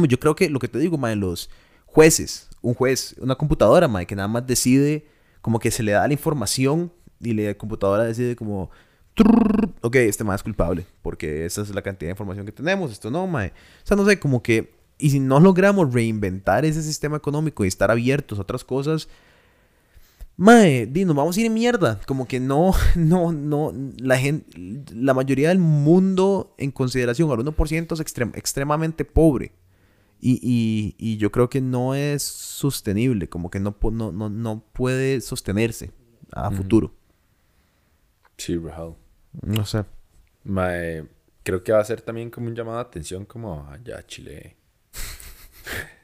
Yo 0.08 0.20
creo 0.20 0.36
que 0.36 0.48
lo 0.48 0.58
que 0.60 0.68
te 0.68 0.78
digo, 0.78 0.98
mae, 0.98 1.16
los 1.16 1.50
jueces, 1.86 2.48
un 2.62 2.74
juez, 2.74 3.16
una 3.20 3.34
computadora, 3.34 3.88
mae, 3.88 4.06
que 4.06 4.14
nada 4.14 4.28
más 4.28 4.46
decide, 4.46 5.06
como 5.40 5.58
que 5.58 5.70
se 5.72 5.82
le 5.82 5.92
da 5.92 6.06
la 6.06 6.12
información 6.12 6.92
y 7.20 7.32
la 7.34 7.54
computadora 7.54 8.04
decide 8.04 8.36
como, 8.36 8.70
"Trrr, 9.14 9.70
ok, 9.82 9.96
este 9.96 10.24
mae 10.24 10.36
es 10.36 10.42
culpable, 10.42 10.86
porque 11.02 11.44
esa 11.44 11.62
es 11.62 11.74
la 11.74 11.82
cantidad 11.82 12.08
de 12.08 12.12
información 12.12 12.46
que 12.46 12.52
tenemos, 12.52 12.92
esto 12.92 13.10
no, 13.10 13.26
mae. 13.26 13.48
O 13.48 13.86
sea, 13.86 13.96
no 13.96 14.06
sé, 14.06 14.18
como 14.18 14.42
que, 14.42 14.72
y 14.98 15.10
si 15.10 15.20
no 15.20 15.40
logramos 15.40 15.92
reinventar 15.92 16.64
ese 16.64 16.82
sistema 16.82 17.16
económico 17.16 17.64
y 17.64 17.68
estar 17.68 17.90
abiertos 17.90 18.38
a 18.38 18.42
otras 18.42 18.64
cosas, 18.64 19.08
Mae, 20.36 20.86
di, 20.86 21.04
nos 21.04 21.14
vamos 21.14 21.36
a 21.36 21.40
ir 21.40 21.46
en 21.46 21.52
mierda. 21.52 22.00
Como 22.06 22.26
que 22.26 22.40
no, 22.40 22.72
no, 22.96 23.30
no, 23.30 23.74
la 23.98 24.16
gente, 24.18 24.46
la 24.94 25.12
mayoría 25.12 25.50
del 25.50 25.58
mundo 25.58 26.54
en 26.56 26.70
consideración 26.70 27.30
al 27.30 27.38
1% 27.44 27.92
es 27.92 28.00
extrem- 28.00 28.34
extremadamente 28.34 29.04
pobre. 29.04 29.52
Y, 30.18 30.40
y, 30.42 30.94
y 30.98 31.18
yo 31.18 31.30
creo 31.30 31.50
que 31.50 31.60
no 31.60 31.94
es 31.94 32.22
sostenible, 32.22 33.28
como 33.28 33.50
que 33.50 33.60
no, 33.60 33.76
no, 33.92 34.12
no, 34.12 34.30
no 34.30 34.64
puede 34.72 35.20
sostenerse 35.20 35.92
a 36.32 36.50
futuro. 36.50 36.94
Sí, 38.40 38.56
real. 38.56 38.94
No 39.42 39.66
sé. 39.66 39.84
Mae, 40.44 41.04
creo 41.42 41.62
que 41.62 41.72
va 41.72 41.80
a 41.80 41.84
ser 41.84 42.00
también 42.00 42.30
como 42.30 42.46
un 42.48 42.54
llamado 42.54 42.78
de 42.78 42.84
atención 42.84 43.26
como 43.26 43.68
allá 43.68 44.02
Chile. 44.06 44.56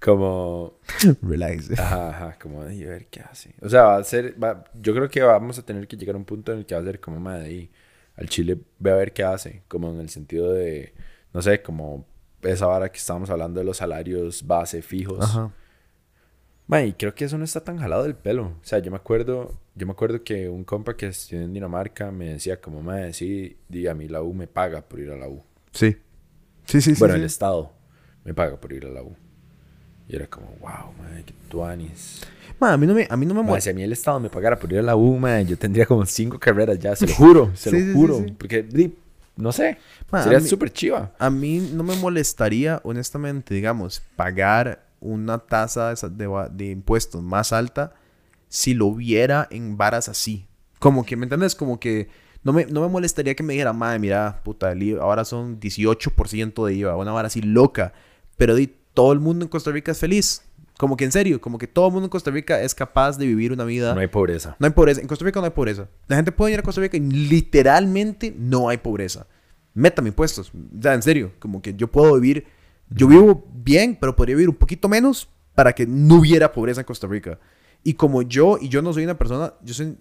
como, 0.00 0.78
Relax. 1.22 1.70
ajá, 1.78 2.10
ajá, 2.10 2.38
como 2.40 2.62
a 2.62 2.66
ver 2.66 3.06
qué 3.08 3.20
hace. 3.20 3.54
O 3.60 3.68
sea, 3.68 3.82
va 3.84 3.96
a 3.96 4.04
ser, 4.04 4.42
va- 4.42 4.64
yo 4.74 4.94
creo 4.94 5.08
que 5.08 5.22
vamos 5.22 5.58
a 5.58 5.64
tener 5.64 5.86
que 5.86 5.96
llegar 5.96 6.14
a 6.14 6.18
un 6.18 6.24
punto 6.24 6.52
en 6.52 6.58
el 6.58 6.66
que 6.66 6.74
va 6.74 6.80
a 6.80 6.84
ser 6.84 7.00
como, 7.00 7.18
madre, 7.20 7.46
ahí, 7.46 7.70
al 8.16 8.28
Chile 8.28 8.58
ve 8.78 8.90
a 8.92 8.96
ver 8.96 9.12
qué 9.12 9.24
hace. 9.24 9.62
Como 9.68 9.90
en 9.90 10.00
el 10.00 10.08
sentido 10.10 10.52
de, 10.52 10.94
no 11.32 11.42
sé, 11.42 11.62
como 11.62 12.06
esa 12.42 12.66
vara 12.66 12.90
que 12.90 12.98
estábamos 12.98 13.30
hablando 13.30 13.60
de 13.60 13.66
los 13.66 13.78
salarios 13.78 14.46
base 14.46 14.82
fijos. 14.82 15.24
Ajá. 15.24 15.50
Mae, 16.66 16.86
y 16.88 16.92
creo 16.94 17.14
que 17.14 17.26
eso 17.26 17.36
no 17.36 17.44
está 17.44 17.62
tan 17.62 17.78
jalado 17.78 18.04
del 18.04 18.14
pelo. 18.14 18.46
O 18.46 18.58
sea, 18.62 18.78
yo 18.78 18.90
me 18.90 18.96
acuerdo, 18.96 19.52
yo 19.74 19.86
me 19.86 19.92
acuerdo 19.92 20.22
que 20.24 20.48
un 20.48 20.64
compa 20.64 20.96
que 20.96 21.08
estudió 21.08 21.42
en 21.42 21.52
Dinamarca 21.52 22.10
me 22.10 22.30
decía 22.30 22.60
como, 22.60 22.80
mae, 22.80 23.12
sí, 23.12 23.58
di, 23.68 23.86
a 23.86 23.94
mí 23.94 24.08
la 24.08 24.22
U 24.22 24.32
me 24.32 24.46
paga 24.46 24.80
por 24.80 25.00
ir 25.00 25.10
a 25.10 25.16
la 25.16 25.28
U. 25.28 25.42
Sí. 25.72 25.96
Sí, 26.64 26.80
sí, 26.80 26.94
sí. 26.94 26.98
bueno, 26.98 27.14
sí. 27.14 27.20
el 27.20 27.26
Estado 27.26 27.70
me 28.24 28.32
paga 28.32 28.56
por 28.58 28.72
ir 28.72 28.86
a 28.86 28.88
la 28.88 29.02
U. 29.02 29.14
Y 30.08 30.16
era 30.16 30.26
como, 30.26 30.46
wow, 30.60 30.92
mae, 30.98 31.22
qué 31.24 31.34
tuanis. 31.50 32.22
Ma, 32.58 32.72
a 32.72 32.76
mí 32.78 32.86
no 32.86 32.94
me, 32.94 33.06
a 33.10 33.16
mí 33.16 33.26
no 33.26 33.34
me 33.34 33.42
molesta. 33.42 33.64
si 33.64 33.70
a 33.70 33.74
mí 33.74 33.82
el 33.82 33.92
Estado 33.92 34.18
me 34.20 34.30
pagara 34.30 34.58
por 34.58 34.72
ir 34.72 34.78
a 34.78 34.82
la 34.82 34.96
U, 34.96 35.18
mae, 35.18 35.44
yo 35.44 35.58
tendría 35.58 35.84
como 35.84 36.06
cinco 36.06 36.38
carreras 36.38 36.78
ya, 36.78 36.96
se 36.96 37.06
lo 37.06 37.14
juro, 37.16 37.50
se 37.54 37.70
Sí, 37.70 37.78
lo 37.78 37.86
sí, 37.86 37.92
juro. 37.92 38.26
Porque, 38.38 38.62
di, 38.62 38.96
no 39.36 39.52
sé, 39.52 39.76
Ma, 40.10 40.22
sería 40.22 40.40
súper 40.40 40.70
chiva. 40.72 41.12
A 41.18 41.28
mí 41.28 41.58
no 41.74 41.82
me 41.82 41.94
molestaría, 41.96 42.80
honestamente, 42.84 43.54
digamos, 43.54 44.00
pagar 44.16 44.86
una 45.04 45.38
tasa 45.38 45.94
de, 45.94 46.48
de 46.52 46.70
impuestos 46.70 47.22
más 47.22 47.52
alta 47.52 47.94
si 48.48 48.74
lo 48.74 48.92
viera 48.94 49.46
en 49.50 49.76
varas 49.76 50.08
así. 50.08 50.46
Como 50.78 51.04
que, 51.04 51.16
¿me 51.16 51.24
entiendes? 51.24 51.54
Como 51.54 51.78
que 51.78 52.08
no 52.42 52.52
me, 52.52 52.66
no 52.66 52.82
me 52.82 52.88
molestaría 52.88 53.34
que 53.34 53.42
me 53.42 53.54
dijera, 53.54 53.72
madre, 53.72 53.98
mira, 53.98 54.40
puta, 54.44 54.72
el 54.72 54.82
IVA 54.82 55.02
ahora 55.02 55.24
son 55.24 55.58
18% 55.58 56.66
de 56.66 56.74
IVA, 56.74 56.96
una 56.96 57.12
vara 57.12 57.28
así 57.28 57.40
loca. 57.40 57.92
Pero 58.36 58.54
di, 58.54 58.72
todo 58.92 59.12
el 59.12 59.20
mundo 59.20 59.44
en 59.44 59.48
Costa 59.48 59.70
Rica 59.70 59.92
es 59.92 59.98
feliz. 59.98 60.42
Como 60.76 60.96
que 60.96 61.04
en 61.04 61.12
serio, 61.12 61.40
como 61.40 61.56
que 61.58 61.66
todo 61.66 61.86
el 61.86 61.92
mundo 61.92 62.06
en 62.06 62.10
Costa 62.10 62.30
Rica 62.30 62.60
es 62.60 62.74
capaz 62.74 63.16
de 63.16 63.26
vivir 63.26 63.52
una 63.52 63.64
vida 63.64 63.94
No 63.94 64.00
hay 64.00 64.08
pobreza. 64.08 64.56
no 64.58 64.66
hay 64.66 64.72
pobreza. 64.72 65.00
En 65.00 65.06
Costa 65.06 65.24
Rica 65.24 65.40
no 65.40 65.46
hay 65.46 65.52
pobreza. 65.52 65.88
La 66.08 66.16
gente 66.16 66.32
puede 66.32 66.52
ir 66.52 66.58
a 66.58 66.62
Costa 66.62 66.80
Rica 66.80 66.96
y 66.96 67.00
literalmente 67.00 68.34
no 68.36 68.68
hay 68.68 68.78
pobreza. 68.78 69.26
Métame 69.72 70.08
impuestos. 70.08 70.52
O 70.54 70.82
sea, 70.82 70.94
en 70.94 71.02
serio. 71.02 71.32
Como 71.38 71.62
que 71.62 71.74
yo 71.74 71.90
puedo 71.90 72.14
vivir. 72.14 72.46
Yo 72.90 73.08
vivo 73.08 73.46
bien, 73.52 73.96
pero 74.00 74.14
podría 74.14 74.36
vivir 74.36 74.48
un 74.48 74.56
poquito 74.56 74.88
menos 74.88 75.28
para 75.54 75.72
que 75.72 75.86
no 75.86 76.16
hubiera 76.16 76.52
pobreza 76.52 76.80
en 76.80 76.86
Costa 76.86 77.06
Rica. 77.06 77.38
Y 77.82 77.94
como 77.94 78.22
yo, 78.22 78.58
y 78.60 78.68
yo 78.68 78.82
no 78.82 78.92
soy 78.92 79.04
una 79.04 79.16
persona, 79.18 79.54
yo 79.62 79.74
soy 79.74 79.96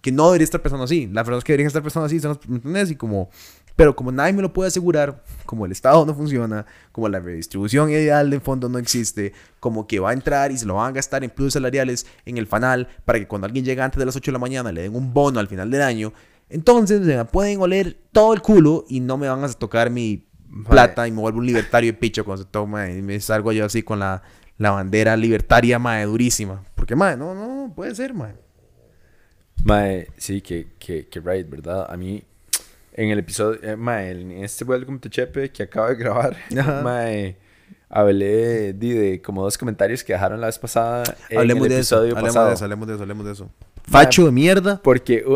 que 0.00 0.12
no 0.12 0.26
debería 0.26 0.44
estar 0.44 0.62
pensando 0.62 0.84
así. 0.84 1.06
Las 1.06 1.24
personas 1.24 1.44
que 1.44 1.52
deberían 1.52 1.66
estar 1.66 1.82
pensando 1.82 2.06
así 2.06 2.20
¿me? 2.62 2.82
Y 2.82 2.94
como, 2.94 3.30
pero 3.76 3.96
como 3.96 4.12
nadie 4.12 4.32
me 4.32 4.42
lo 4.42 4.52
puede 4.52 4.68
asegurar, 4.68 5.24
como 5.46 5.66
el 5.66 5.72
Estado 5.72 6.04
no 6.06 6.14
funciona, 6.14 6.66
como 6.92 7.08
la 7.08 7.20
redistribución 7.20 7.90
ideal 7.90 8.30
de 8.30 8.40
fondo 8.40 8.68
no 8.68 8.78
existe, 8.78 9.32
como 9.60 9.86
que 9.86 9.98
va 9.98 10.10
a 10.10 10.12
entrar 10.12 10.52
y 10.52 10.58
se 10.58 10.66
lo 10.66 10.74
van 10.74 10.90
a 10.90 10.92
gastar 10.92 11.24
en 11.24 11.30
plus 11.30 11.54
salariales 11.54 12.06
en 12.24 12.38
el 12.38 12.46
fanal 12.46 12.88
para 13.04 13.18
que 13.18 13.26
cuando 13.26 13.46
alguien 13.46 13.64
llega 13.64 13.84
antes 13.84 13.98
de 13.98 14.06
las 14.06 14.16
8 14.16 14.30
de 14.30 14.32
la 14.32 14.38
mañana 14.38 14.72
le 14.72 14.82
den 14.82 14.94
un 14.94 15.12
bono 15.12 15.40
al 15.40 15.48
final 15.48 15.70
del 15.70 15.82
año. 15.82 16.12
Entonces 16.48 17.00
pueden 17.32 17.60
oler 17.60 17.98
todo 18.12 18.34
el 18.34 18.42
culo 18.42 18.84
y 18.88 19.00
no 19.00 19.16
me 19.16 19.28
van 19.28 19.42
a 19.42 19.48
tocar 19.52 19.90
mi 19.90 20.28
plata 20.68 21.08
y 21.08 21.10
me 21.12 21.20
vuelvo 21.20 21.38
un 21.38 21.46
libertario 21.46 21.92
de 21.92 21.98
picho 21.98 22.24
cuando 22.24 22.44
se 22.44 22.48
toma 22.50 22.90
y 22.90 23.02
me 23.02 23.18
salgo 23.20 23.50
yo 23.52 23.64
así 23.64 23.82
con 23.82 23.98
la, 23.98 24.22
la 24.58 24.70
bandera 24.70 25.16
libertaria, 25.16 25.78
mae, 25.78 26.04
durísima. 26.04 26.62
Porque, 26.74 26.94
mae, 26.94 27.16
no, 27.16 27.34
no, 27.34 27.72
puede 27.74 27.94
ser, 27.94 28.14
mae. 28.14 28.34
Mae, 29.64 30.08
sí, 30.16 30.40
que, 30.40 30.68
que, 30.78 31.08
que 31.08 31.20
right, 31.20 31.48
¿verdad? 31.48 31.86
A 31.88 31.96
mí, 31.96 32.22
en 32.92 33.10
el 33.10 33.18
episodio, 33.18 33.58
eh, 33.62 33.76
mae, 33.76 34.10
en 34.10 34.30
este 34.44 34.64
Welcome 34.64 34.98
to 34.98 35.08
Chepe 35.08 35.50
que 35.50 35.62
acabo 35.64 35.88
de 35.88 35.94
grabar, 35.96 36.36
mae, 36.82 37.36
hablé 37.88 38.72
di, 38.74 38.90
de 38.92 39.22
como 39.22 39.42
dos 39.42 39.56
comentarios 39.56 40.04
que 40.04 40.12
dejaron 40.12 40.40
la 40.40 40.46
vez 40.46 40.58
pasada. 40.58 41.04
en 41.30 41.38
Hablemos 41.38 41.64
el 41.64 41.68
de 41.70 41.78
eso, 41.80 41.96
episodio 41.96 42.12
hablemos 42.16 42.28
pasado. 42.34 42.48
de 42.48 42.54
eso, 42.54 42.64
hablemos 42.64 42.88
de 42.88 42.94
eso, 42.94 43.02
hablemos 43.02 43.26
de 43.26 43.32
eso. 43.32 43.50
Facho 43.84 44.26
de 44.26 44.32
mierda. 44.32 44.80
Porque. 44.82 45.24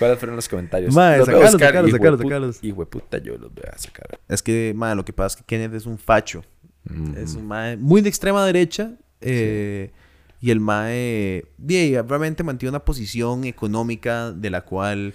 ¿Cuáles 0.00 0.18
fueron 0.18 0.34
los 0.34 0.48
comentarios? 0.48 0.96
A 0.96 1.18
sacalos, 1.24 1.52
sacalos, 1.52 1.88
hijo 1.88 1.98
de 1.98 1.98
sacalos, 1.98 2.20
sacalos. 2.20 2.58
Hijo 2.64 2.84
puta, 2.86 3.18
yo 3.18 3.38
los 3.38 3.54
voy 3.54 3.62
a 3.72 3.78
sacar. 3.78 4.18
Es 4.28 4.42
que, 4.42 4.72
mae, 4.74 4.96
lo 4.96 5.04
que 5.04 5.12
pasa 5.12 5.36
es 5.36 5.42
que 5.42 5.44
Kenneth 5.46 5.74
es 5.74 5.86
un 5.86 5.96
facho. 5.98 6.42
Mm. 6.84 7.16
Es 7.18 7.34
un 7.36 7.46
mae 7.46 7.76
muy 7.76 8.00
de 8.00 8.08
extrema 8.08 8.44
derecha. 8.44 8.92
eh, 9.20 9.92
Y 10.40 10.50
el 10.50 10.58
mae, 10.58 11.44
di, 11.58 11.96
realmente 12.00 12.42
mantiene 12.42 12.70
una 12.70 12.84
posición 12.84 13.44
económica 13.44 14.32
de 14.32 14.50
la 14.50 14.62
cual... 14.62 15.12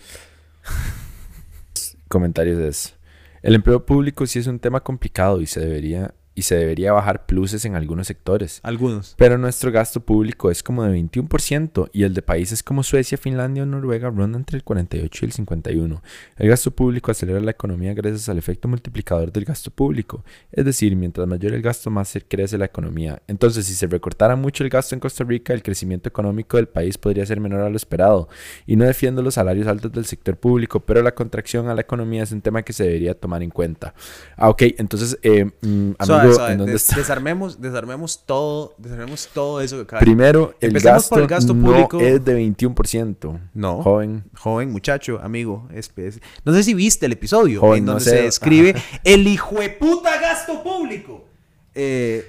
Comentarios 2.08 2.60
es. 2.60 2.94
El 3.42 3.56
empleo 3.56 3.86
público 3.86 4.26
sí 4.28 4.40
es 4.40 4.48
un 4.48 4.60
tema 4.60 4.82
complicado 4.82 5.42
y 5.42 5.48
se 5.48 5.60
debería 5.60 6.14
y 6.36 6.44
se 6.44 6.56
debería 6.56 6.92
bajar 6.92 7.26
pluses 7.26 7.64
en 7.66 7.76
algunos 7.76 8.08
sectores. 8.08 8.60
Algunos. 8.62 9.16
Pero 9.18 9.38
nuestro 9.38 9.72
gasto 9.72 10.02
público 10.02 10.52
es 10.52 10.62
como 10.62 10.84
de 10.84 10.96
21% 10.98 11.90
y 11.94 12.04
el 12.04 12.14
de 12.14 12.22
países 12.22 12.62
como 12.62 12.84
Suecia, 12.84 13.18
Finlandia 13.18 13.64
o 13.64 13.66
Noruega 13.66 14.10
ronda 14.10 14.38
entre 14.38 14.58
el 14.58 14.64
48 14.64 15.20
y 15.22 15.26
el 15.26 15.32
51. 15.32 16.04
El 16.38 16.50
gasto 16.50 16.72
público 16.72 17.12
acelera 17.12 17.40
la 17.40 17.52
economía 17.52 17.94
gracias 17.94 18.28
al 18.30 18.38
efecto 18.38 18.68
multiplicador 18.68 19.32
del 19.32 19.46
gasto 19.46 19.72
público. 19.72 20.24
Es 20.52 20.66
decir, 20.66 20.96
mientras 20.96 21.26
mayor 21.28 21.54
el 21.54 21.62
gasto, 21.62 21.90
más 21.90 22.10
se 22.10 22.22
crece 22.22 22.58
la 22.58 22.66
economía. 22.66 23.22
Entonces, 23.28 23.66
si 23.66 23.74
se 23.74 23.88
recortara 23.88 24.36
mucho 24.36 24.64
el 24.64 24.70
gasto 24.70 24.94
en 24.96 25.00
Costa 25.00 25.24
Rica, 25.24 25.54
el 25.54 25.64
crecimiento 25.64 26.10
económico 26.10 26.58
del 26.58 26.68
país 26.68 26.98
podría 26.98 27.26
ser 27.26 27.40
menor 27.40 27.62
a 27.62 27.70
lo 27.70 27.78
esperado. 27.78 28.28
Y 28.66 28.76
no 28.76 28.86
defiendo 28.86 29.22
los 29.22 29.36
salarios 29.36 29.68
altos 29.68 29.92
del 29.92 30.06
sector 30.06 30.38
público, 30.38 30.82
pero 30.82 31.02
la 31.02 31.16
contracción 31.16 31.70
a 31.70 31.76
la 31.76 31.82
economía 31.82 32.24
es 32.24 32.32
un 32.32 32.42
tema 32.42 32.64
que 32.64 32.74
se 32.74 32.84
debería 32.84 33.14
tomar 33.14 33.42
en 33.42 33.50
cuenta. 33.50 33.94
Ah, 34.36 34.50
ok, 34.50 34.64
entonces, 34.78 35.18
eh, 35.24 35.46
mm, 35.62 35.92
amigo, 36.00 36.25
Suave, 36.28 36.36
suave, 36.36 36.52
¿en 36.54 36.58
dónde 36.60 36.74
des- 36.74 36.84
está? 36.84 36.96
Desarmemos, 36.98 37.62
desarmemos 37.62 38.24
todo, 38.26 38.74
desarmemos 38.78 39.30
todo 39.34 39.62
eso 39.62 39.76
que 39.78 39.82
acaba 39.84 40.00
Primero, 40.02 40.56
el 40.62 40.80
gasto, 40.80 41.10
por 41.10 41.22
el 41.22 41.28
gasto 41.28 41.54
no 41.54 41.66
público. 41.68 42.00
es 42.00 42.24
de 42.24 42.36
21%. 42.36 43.40
No. 43.54 43.82
Joven. 43.84 44.24
Joven, 44.38 44.72
muchacho, 44.72 45.20
amigo. 45.22 45.68
espe- 45.74 46.20
No 46.44 46.54
sé 46.54 46.64
si 46.64 46.74
viste 46.74 47.06
el 47.06 47.12
episodio 47.14 47.60
Joven, 47.62 47.80
en 47.80 47.86
no 47.86 47.92
donde 47.94 48.06
sé. 48.06 48.10
se 48.18 48.22
describe 48.24 48.76
el 49.04 49.28
hijo 49.28 49.56
de 49.60 49.70
puta 49.70 50.20
gasto 50.20 50.62
público. 50.64 51.26
Eh, 51.74 52.26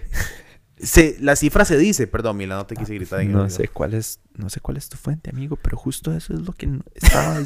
se- 0.78 1.16
la 1.20 1.36
cifra 1.36 1.64
se 1.64 1.78
dice, 1.78 2.06
perdón, 2.06 2.36
Mila, 2.36 2.56
no 2.56 2.66
te 2.66 2.74
quise 2.76 2.94
gritar 2.94 3.20
en 3.20 3.32
No 3.32 3.48
sé 3.48 3.68
cuál 3.68 3.94
es, 3.94 4.20
no 4.34 4.50
sé 4.50 4.60
cuál 4.60 4.76
es 4.76 4.88
tu 4.88 4.96
fuente, 4.96 5.30
amigo, 5.30 5.56
pero 5.56 5.76
justo 5.76 6.12
eso 6.14 6.34
es 6.34 6.40
lo 6.40 6.52
que 6.52 6.66
no- 6.66 6.82
estaba, 6.94 7.38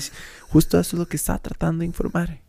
justo 0.49 0.79
eso 0.81 0.97
es 0.97 0.99
lo 1.01 1.07
que 1.07 1.17
estaba 1.17 1.39
tratando 1.39 1.81
de 1.81 1.87
informar. 1.87 2.41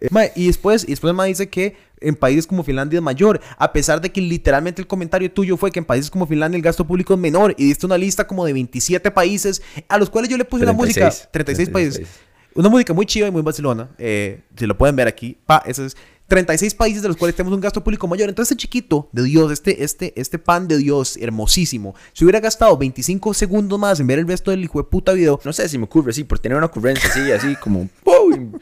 Eh, 0.00 0.32
y 0.34 0.46
después, 0.46 0.84
y 0.84 0.88
después 0.88 1.14
me 1.14 1.26
dice 1.26 1.48
que 1.48 1.76
en 2.00 2.14
países 2.14 2.46
como 2.46 2.62
Finlandia 2.62 2.98
es 2.98 3.02
mayor, 3.02 3.40
a 3.56 3.72
pesar 3.72 4.00
de 4.00 4.10
que 4.10 4.20
literalmente 4.20 4.82
el 4.82 4.86
comentario 4.86 5.30
tuyo 5.30 5.56
fue 5.56 5.70
que 5.70 5.78
en 5.78 5.84
países 5.84 6.10
como 6.10 6.26
Finlandia 6.26 6.56
el 6.56 6.62
gasto 6.62 6.86
público 6.86 7.14
es 7.14 7.20
menor 7.20 7.54
y 7.56 7.64
diste 7.64 7.86
una 7.86 7.96
lista 7.96 8.26
como 8.26 8.44
de 8.44 8.52
27 8.52 9.10
países 9.10 9.62
a 9.88 9.98
los 9.98 10.10
cuales 10.10 10.30
yo 10.30 10.36
le 10.36 10.44
puse 10.44 10.66
la 10.66 10.72
música, 10.72 11.08
36, 11.08 11.28
36 11.30 11.70
países. 11.70 12.08
Una 12.54 12.70
música 12.70 12.94
muy 12.94 13.04
chiva 13.04 13.28
y 13.28 13.30
muy 13.30 13.42
Barcelona. 13.42 13.90
Eh, 13.98 14.40
si 14.56 14.66
lo 14.66 14.78
pueden 14.78 14.96
ver 14.96 15.06
aquí. 15.06 15.36
Pa, 15.44 15.62
eso 15.66 15.84
es 15.84 15.94
36 16.28 16.74
países 16.74 17.02
de 17.02 17.08
los 17.08 17.16
cuales 17.16 17.36
tenemos 17.36 17.54
un 17.54 17.60
gasto 17.60 17.84
público 17.84 18.08
mayor. 18.08 18.28
Entonces, 18.28 18.52
este 18.52 18.62
chiquito 18.62 19.08
de 19.12 19.22
Dios, 19.24 19.52
este, 19.52 19.84
este, 19.84 20.18
este 20.18 20.38
pan 20.38 20.66
de 20.66 20.78
Dios 20.78 21.16
hermosísimo, 21.18 21.94
si 22.12 22.24
hubiera 22.24 22.40
gastado 22.40 22.76
25 22.76 23.34
segundos 23.34 23.78
más 23.78 24.00
en 24.00 24.06
ver 24.06 24.18
el 24.18 24.26
resto 24.26 24.50
del 24.50 24.64
hijo 24.64 24.78
de 24.78 24.84
puta 24.84 25.12
video. 25.12 25.38
No 25.44 25.52
sé 25.52 25.68
si 25.68 25.78
me 25.78 25.84
ocurre 25.84 26.10
así, 26.10 26.24
por 26.24 26.38
tener 26.38 26.56
una 26.56 26.66
ocurrencia 26.66 27.08
así, 27.08 27.30
así 27.30 27.56
como. 27.56 27.88
¡pum! 28.04 28.52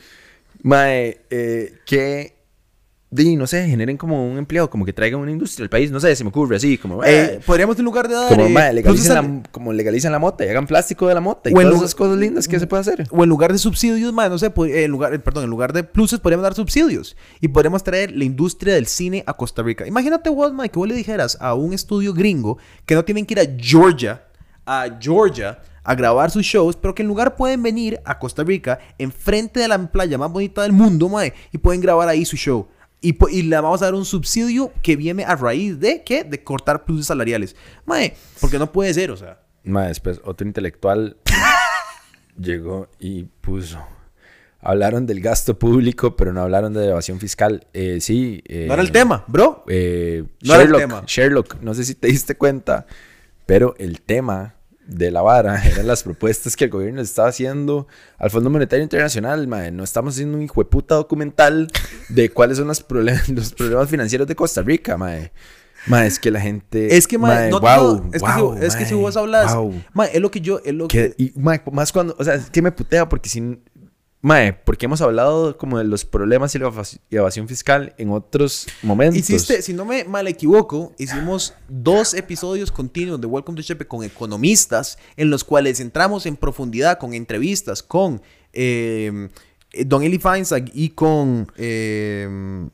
Mae, 0.64 1.26
eh, 1.28 1.78
que 1.84 2.34
di, 3.10 3.36
no 3.36 3.46
sé, 3.46 3.68
generen 3.68 3.98
como 3.98 4.26
un 4.26 4.38
empleo, 4.38 4.68
como 4.68 4.84
que 4.84 4.92
traigan 4.94 5.20
una 5.20 5.30
industria 5.30 5.64
al 5.64 5.70
país, 5.70 5.90
no 5.90 6.00
sé, 6.00 6.16
se 6.16 6.24
me 6.24 6.30
ocurre 6.30 6.56
así, 6.56 6.78
como... 6.78 7.04
Eh, 7.04 7.38
podríamos 7.46 7.78
en 7.78 7.84
lugar 7.84 8.08
de 8.08 8.14
dar... 8.14 8.28
Como, 8.28 8.46
eh, 8.46 8.72
la, 8.72 9.42
como 9.52 9.72
legalizan 9.74 10.10
la 10.10 10.18
mota 10.18 10.44
y 10.44 10.48
hagan 10.48 10.66
plástico 10.66 11.06
de 11.06 11.14
la 11.14 11.20
mota 11.20 11.50
y 11.50 11.52
todas 11.52 11.76
esas 11.76 11.94
cosas 11.94 12.16
lindas 12.16 12.48
que 12.48 12.58
se 12.58 12.66
puede 12.66 12.80
hacer. 12.80 13.06
O 13.10 13.22
en 13.22 13.28
lugar 13.28 13.52
de 13.52 13.58
subsidios, 13.58 14.12
más, 14.12 14.30
no 14.30 14.38
sé, 14.38 14.52
en 14.56 14.90
lugar, 14.90 15.22
perdón, 15.22 15.44
en 15.44 15.50
lugar 15.50 15.74
de 15.74 15.84
pluses 15.84 16.18
podríamos 16.18 16.42
dar 16.44 16.54
subsidios 16.54 17.14
y 17.42 17.48
podríamos 17.48 17.84
traer 17.84 18.10
la 18.10 18.24
industria 18.24 18.74
del 18.74 18.86
cine 18.86 19.22
a 19.26 19.34
Costa 19.34 19.62
Rica. 19.62 19.86
Imagínate 19.86 20.30
vos, 20.30 20.52
Mike, 20.52 20.70
que 20.70 20.78
vos 20.78 20.88
le 20.88 20.94
dijeras 20.94 21.36
a 21.40 21.54
un 21.54 21.74
estudio 21.74 22.14
gringo 22.14 22.58
que 22.86 22.94
no 22.94 23.04
tienen 23.04 23.26
que 23.26 23.34
ir 23.34 23.40
a 23.40 23.56
Georgia, 23.56 24.24
a 24.66 24.86
Georgia, 24.98 25.60
a 25.84 25.94
grabar 25.94 26.30
sus 26.30 26.44
shows, 26.44 26.76
pero 26.76 26.94
que 26.94 27.02
en 27.02 27.08
lugar 27.08 27.36
pueden 27.36 27.62
venir 27.62 28.00
a 28.04 28.18
Costa 28.18 28.42
Rica, 28.42 28.78
enfrente 28.98 29.60
de 29.60 29.68
la 29.68 29.78
playa 29.92 30.18
más 30.18 30.32
bonita 30.32 30.62
del 30.62 30.72
mundo, 30.72 31.08
mae, 31.08 31.34
y 31.52 31.58
pueden 31.58 31.80
grabar 31.80 32.08
ahí 32.08 32.24
su 32.24 32.36
show. 32.36 32.66
Y, 33.00 33.16
y, 33.30 33.42
le 33.42 33.56
vamos 33.56 33.82
a 33.82 33.84
dar 33.84 33.94
un 33.94 34.06
subsidio 34.06 34.72
que 34.82 34.96
viene 34.96 35.24
a 35.24 35.36
raíz 35.36 35.78
de 35.78 36.02
qué? 36.02 36.24
De 36.24 36.42
cortar 36.42 36.86
pluses 36.86 37.06
salariales. 37.06 37.54
Mae, 37.84 38.16
porque 38.40 38.58
no 38.58 38.72
puede 38.72 38.94
ser, 38.94 39.10
o 39.10 39.16
sea. 39.16 39.40
Mae, 39.62 39.88
después 39.88 40.22
otro 40.24 40.46
intelectual 40.46 41.18
llegó 42.38 42.88
y 42.98 43.24
puso. 43.24 43.78
Hablaron 44.60 45.04
del 45.04 45.20
gasto 45.20 45.58
público, 45.58 46.16
pero 46.16 46.32
no 46.32 46.40
hablaron 46.40 46.72
de 46.72 46.88
evasión 46.88 47.20
fiscal. 47.20 47.66
Eh, 47.74 47.98
sí. 48.00 48.42
Eh, 48.46 48.64
no 48.66 48.72
era 48.72 48.82
el 48.82 48.90
tema, 48.90 49.22
bro. 49.26 49.64
Eh, 49.68 50.24
no 50.40 50.54
Sherlock, 50.54 50.68
era 50.68 50.84
el 50.84 50.88
tema. 50.88 51.04
Sherlock, 51.06 51.60
no 51.60 51.74
sé 51.74 51.84
si 51.84 51.94
te 51.94 52.08
diste 52.08 52.36
cuenta, 52.36 52.86
pero 53.44 53.74
el 53.76 54.00
tema 54.00 54.53
de 54.86 55.10
la 55.10 55.22
vara 55.22 55.62
eran 55.66 55.86
las 55.86 56.02
propuestas 56.02 56.56
que 56.56 56.64
el 56.64 56.70
gobierno 56.70 57.00
estaba 57.00 57.28
haciendo 57.28 57.86
al 58.18 58.30
Fondo 58.30 58.50
Monetario 58.50 58.82
Internacional, 58.82 59.46
mae. 59.46 59.70
No 59.70 59.84
estamos 59.84 60.14
haciendo 60.14 60.36
un 60.36 60.42
hijo 60.42 60.62
de 60.62 60.68
puta 60.68 60.94
documental 60.94 61.70
de 62.08 62.30
cuáles 62.30 62.58
son 62.58 62.68
los, 62.68 62.82
problemas, 62.82 63.28
los 63.30 63.52
problemas 63.52 63.88
financieros 63.88 64.26
de 64.26 64.34
Costa 64.34 64.62
Rica, 64.62 64.96
mae. 64.96 65.32
Mae, 65.86 66.06
es 66.06 66.18
que 66.18 66.30
la 66.30 66.40
gente. 66.40 66.96
Es 66.96 67.06
que, 67.06 67.18
mae, 67.18 67.50
no, 67.50 67.60
wow, 67.60 68.08
es, 68.12 68.22
que, 68.22 68.66
es 68.66 68.76
que 68.76 68.86
si 68.86 68.94
vos 68.94 69.16
hablas. 69.16 69.54
Mae, 69.92 70.10
es 70.14 70.20
lo 70.20 70.30
que 70.30 70.40
yo. 70.40 70.60
Es 70.64 70.72
lo 70.72 70.88
que, 70.88 71.14
Y, 71.18 71.32
mae, 71.36 71.60
más 71.72 71.92
cuando. 71.92 72.16
O 72.18 72.24
sea, 72.24 72.34
es 72.34 72.48
que 72.48 72.62
me 72.62 72.72
putea 72.72 73.06
porque 73.08 73.28
si 73.28 73.60
Mae, 74.24 74.54
porque 74.54 74.86
hemos 74.86 75.02
hablado 75.02 75.58
como 75.58 75.76
de 75.76 75.84
los 75.84 76.06
problemas 76.06 76.54
y 76.54 76.58
la 76.58 76.72
evasión 77.10 77.46
fiscal 77.46 77.94
en 77.98 78.08
otros 78.08 78.66
momentos. 78.82 79.18
Hiciste, 79.18 79.60
si 79.60 79.74
no 79.74 79.84
me 79.84 80.04
mal 80.04 80.26
equivoco, 80.26 80.94
hicimos 80.96 81.52
dos 81.68 82.14
episodios 82.14 82.72
continuos 82.72 83.20
de 83.20 83.26
Welcome 83.26 83.54
to 83.56 83.62
Chepe 83.62 83.86
con 83.86 84.02
economistas 84.02 84.96
en 85.18 85.28
los 85.28 85.44
cuales 85.44 85.78
entramos 85.78 86.24
en 86.24 86.36
profundidad 86.36 86.96
con 86.96 87.12
entrevistas 87.12 87.82
con 87.82 88.22
eh, 88.54 89.28
Don 89.84 90.02
Eli 90.02 90.18
Feinstein 90.18 90.70
y 90.72 90.88
con 90.88 91.46
eh, 91.58 92.66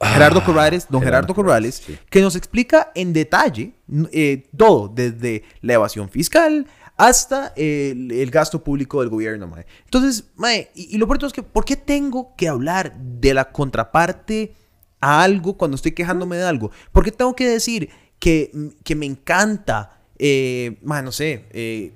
Gerardo 0.00 0.40
ah, 0.40 0.44
Corrales, 0.44 0.86
don 0.90 1.02
Gerardo 1.02 1.34
Corrales, 1.36 1.84
que 2.10 2.20
nos 2.20 2.34
explica 2.34 2.90
en 2.96 3.12
detalle 3.12 3.74
eh, 4.10 4.48
todo, 4.56 4.88
desde 4.92 5.44
la 5.60 5.74
evasión 5.74 6.08
fiscal 6.08 6.66
hasta 6.96 7.52
el, 7.56 8.30
gasto 8.30 8.62
público 8.64 9.00
del 9.00 9.10
gobierno, 9.10 9.46
mae. 9.46 9.66
Entonces, 9.84 10.24
mae, 10.36 10.70
y, 10.74 10.96
lo 10.96 11.06
peor 11.06 11.24
es 11.24 11.32
que, 11.32 11.42
¿por 11.42 11.64
qué 11.64 11.76
tengo 11.76 12.34
que 12.36 12.48
hablar 12.48 12.96
de 12.98 13.34
la 13.34 13.52
contraparte 13.52 14.54
a 15.00 15.22
algo 15.22 15.56
cuando 15.56 15.74
estoy 15.74 15.92
quejándome 15.92 16.36
de 16.36 16.44
algo? 16.44 16.70
¿Por 16.92 17.04
qué 17.04 17.12
tengo 17.12 17.36
que 17.36 17.48
decir 17.48 17.90
que, 18.18 18.50
que 18.82 18.94
me 18.94 19.04
encanta, 19.04 20.00
eh, 20.18 20.78
no 20.82 21.12
sé, 21.12 21.44
eh, 21.50 21.92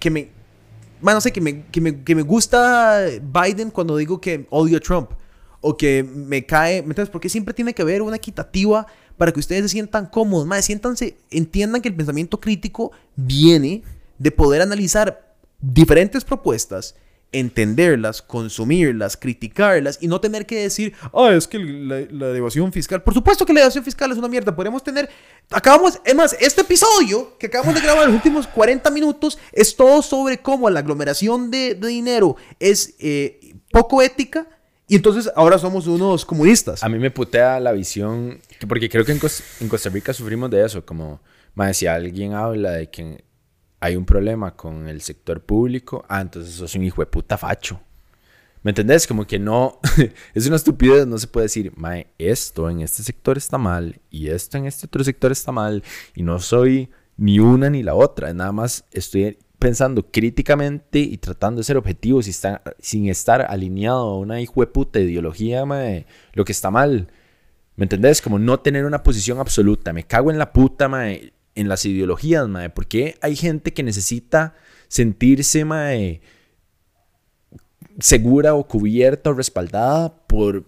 que 0.00 0.10
me, 0.10 0.30
no 1.00 1.20
sé, 1.20 1.32
que 1.32 1.40
me, 1.40 1.66
que, 1.66 1.80
me, 1.80 2.02
que 2.02 2.14
me 2.14 2.22
gusta 2.22 3.04
Biden 3.22 3.70
cuando 3.70 3.96
digo 3.96 4.20
que 4.20 4.46
odio 4.50 4.78
a 4.78 4.80
Trump? 4.80 5.10
O 5.60 5.76
que 5.76 6.04
me 6.04 6.44
cae, 6.44 6.82
¿me 6.82 6.88
entiendes? 6.88 7.10
Porque 7.10 7.28
siempre 7.28 7.54
tiene 7.54 7.74
que 7.74 7.82
haber 7.82 8.02
una 8.02 8.16
equitativa 8.16 8.86
para 9.16 9.32
que 9.32 9.40
ustedes 9.40 9.62
se 9.62 9.68
sientan 9.70 10.06
cómodos, 10.06 10.46
mae, 10.46 10.62
siéntanse, 10.62 11.16
entiendan 11.30 11.80
que 11.80 11.88
el 11.88 11.94
pensamiento 11.96 12.38
crítico 12.38 12.92
viene 13.16 13.82
de 14.18 14.30
poder 14.30 14.62
analizar 14.62 15.34
diferentes 15.60 16.24
propuestas, 16.24 16.94
entenderlas, 17.32 18.22
consumirlas, 18.22 19.16
criticarlas 19.16 19.98
y 20.00 20.08
no 20.08 20.20
tener 20.20 20.46
que 20.46 20.60
decir, 20.62 20.94
ah, 21.12 21.32
es 21.32 21.46
que 21.46 21.58
la, 21.58 22.06
la, 22.10 22.70
fiscal. 22.70 23.02
Por 23.02 23.14
supuesto 23.14 23.44
que 23.44 23.52
la 23.52 23.60
evasión 23.60 23.84
fiscal 23.84 24.10
es 24.12 24.18
una 24.18 24.28
mierda. 24.28 24.54
Podemos 24.54 24.82
tener. 24.82 25.08
Acabamos. 25.50 26.00
Es 26.04 26.14
más, 26.14 26.36
este 26.40 26.62
episodio 26.62 27.36
que 27.38 27.46
acabamos 27.46 27.74
de 27.74 27.80
grabar 27.80 28.06
los 28.06 28.14
últimos 28.14 28.46
40 28.46 28.90
minutos 28.90 29.38
es 29.52 29.76
todo 29.76 30.02
sobre 30.02 30.38
cómo 30.38 30.70
la 30.70 30.80
aglomeración 30.80 31.50
de, 31.50 31.74
dinero 31.74 32.36
es 32.58 32.94
eh, 32.98 33.54
poco 33.70 34.02
ética. 34.02 34.46
Y 34.88 34.94
entonces 34.94 35.30
ahora 35.34 35.58
somos 35.58 35.88
unos 35.88 36.24
comunistas. 36.24 36.84
A 36.84 36.88
mí 36.88 36.98
me 36.98 37.10
putea 37.10 37.58
la 37.58 37.72
visión, 37.72 38.38
porque 38.68 38.88
creo 38.88 39.04
que 39.04 39.10
en, 39.10 39.18
Costa, 39.18 39.90
Rica 39.90 40.12
sufrimos 40.12 40.48
de 40.48 40.64
eso, 40.64 40.86
como, 40.86 41.20
más 41.54 41.76
si 41.76 41.88
alguien 41.88 42.34
habla 42.34 42.70
de 42.70 42.88
que 42.88 43.24
hay 43.80 43.96
un 43.96 44.04
problema 44.04 44.56
con 44.56 44.88
el 44.88 45.00
sector 45.00 45.42
público, 45.42 46.04
ah, 46.08 46.20
entonces 46.20 46.54
sos 46.54 46.74
un 46.74 46.84
hijo 46.84 47.02
de 47.02 47.06
puta 47.06 47.36
facho. 47.36 47.80
¿Me 48.62 48.70
entendés? 48.70 49.06
Como 49.06 49.26
que 49.26 49.38
no, 49.38 49.78
es 50.34 50.46
una 50.46 50.56
estupidez, 50.56 51.06
no 51.06 51.18
se 51.18 51.28
puede 51.28 51.44
decir, 51.44 51.72
mae, 51.76 52.08
esto 52.18 52.68
en 52.68 52.80
este 52.80 53.02
sector 53.02 53.36
está 53.36 53.58
mal 53.58 54.00
y 54.10 54.28
esto 54.28 54.58
en 54.58 54.66
este 54.66 54.86
otro 54.86 55.04
sector 55.04 55.30
está 55.30 55.52
mal 55.52 55.84
y 56.14 56.22
no 56.22 56.40
soy 56.40 56.90
ni 57.16 57.38
una 57.38 57.70
ni 57.70 57.82
la 57.82 57.94
otra, 57.94 58.32
nada 58.34 58.52
más 58.52 58.84
estoy 58.90 59.38
pensando 59.58 60.10
críticamente 60.10 60.98
y 60.98 61.16
tratando 61.16 61.60
de 61.60 61.64
ser 61.64 61.76
objetivo 61.76 62.20
sin 62.22 63.08
estar, 63.08 63.46
alineado 63.48 64.00
a 64.00 64.18
una 64.18 64.40
hijo 64.40 64.60
de 64.60 64.66
puta 64.66 65.00
ideología, 65.00 65.64
mae, 65.64 66.06
lo 66.32 66.44
que 66.44 66.52
está 66.52 66.70
mal. 66.70 67.08
¿Me 67.76 67.84
entendés? 67.84 68.22
Como 68.22 68.38
no 68.38 68.58
tener 68.60 68.84
una 68.84 69.02
posición 69.02 69.38
absoluta. 69.38 69.92
Me 69.92 70.04
cago 70.04 70.30
en 70.30 70.38
la 70.38 70.52
puta, 70.52 70.88
mae 70.88 71.32
en 71.56 71.68
las 71.68 71.84
ideologías, 71.84 72.46
mae. 72.48 72.70
Porque 72.70 73.16
hay 73.20 73.34
gente 73.34 73.74
que 73.74 73.82
necesita 73.82 74.54
sentirse, 74.88 75.64
mae, 75.64 76.20
segura 77.98 78.54
o 78.54 78.68
cubierta 78.68 79.30
o 79.30 79.32
respaldada 79.34 80.14
por 80.26 80.64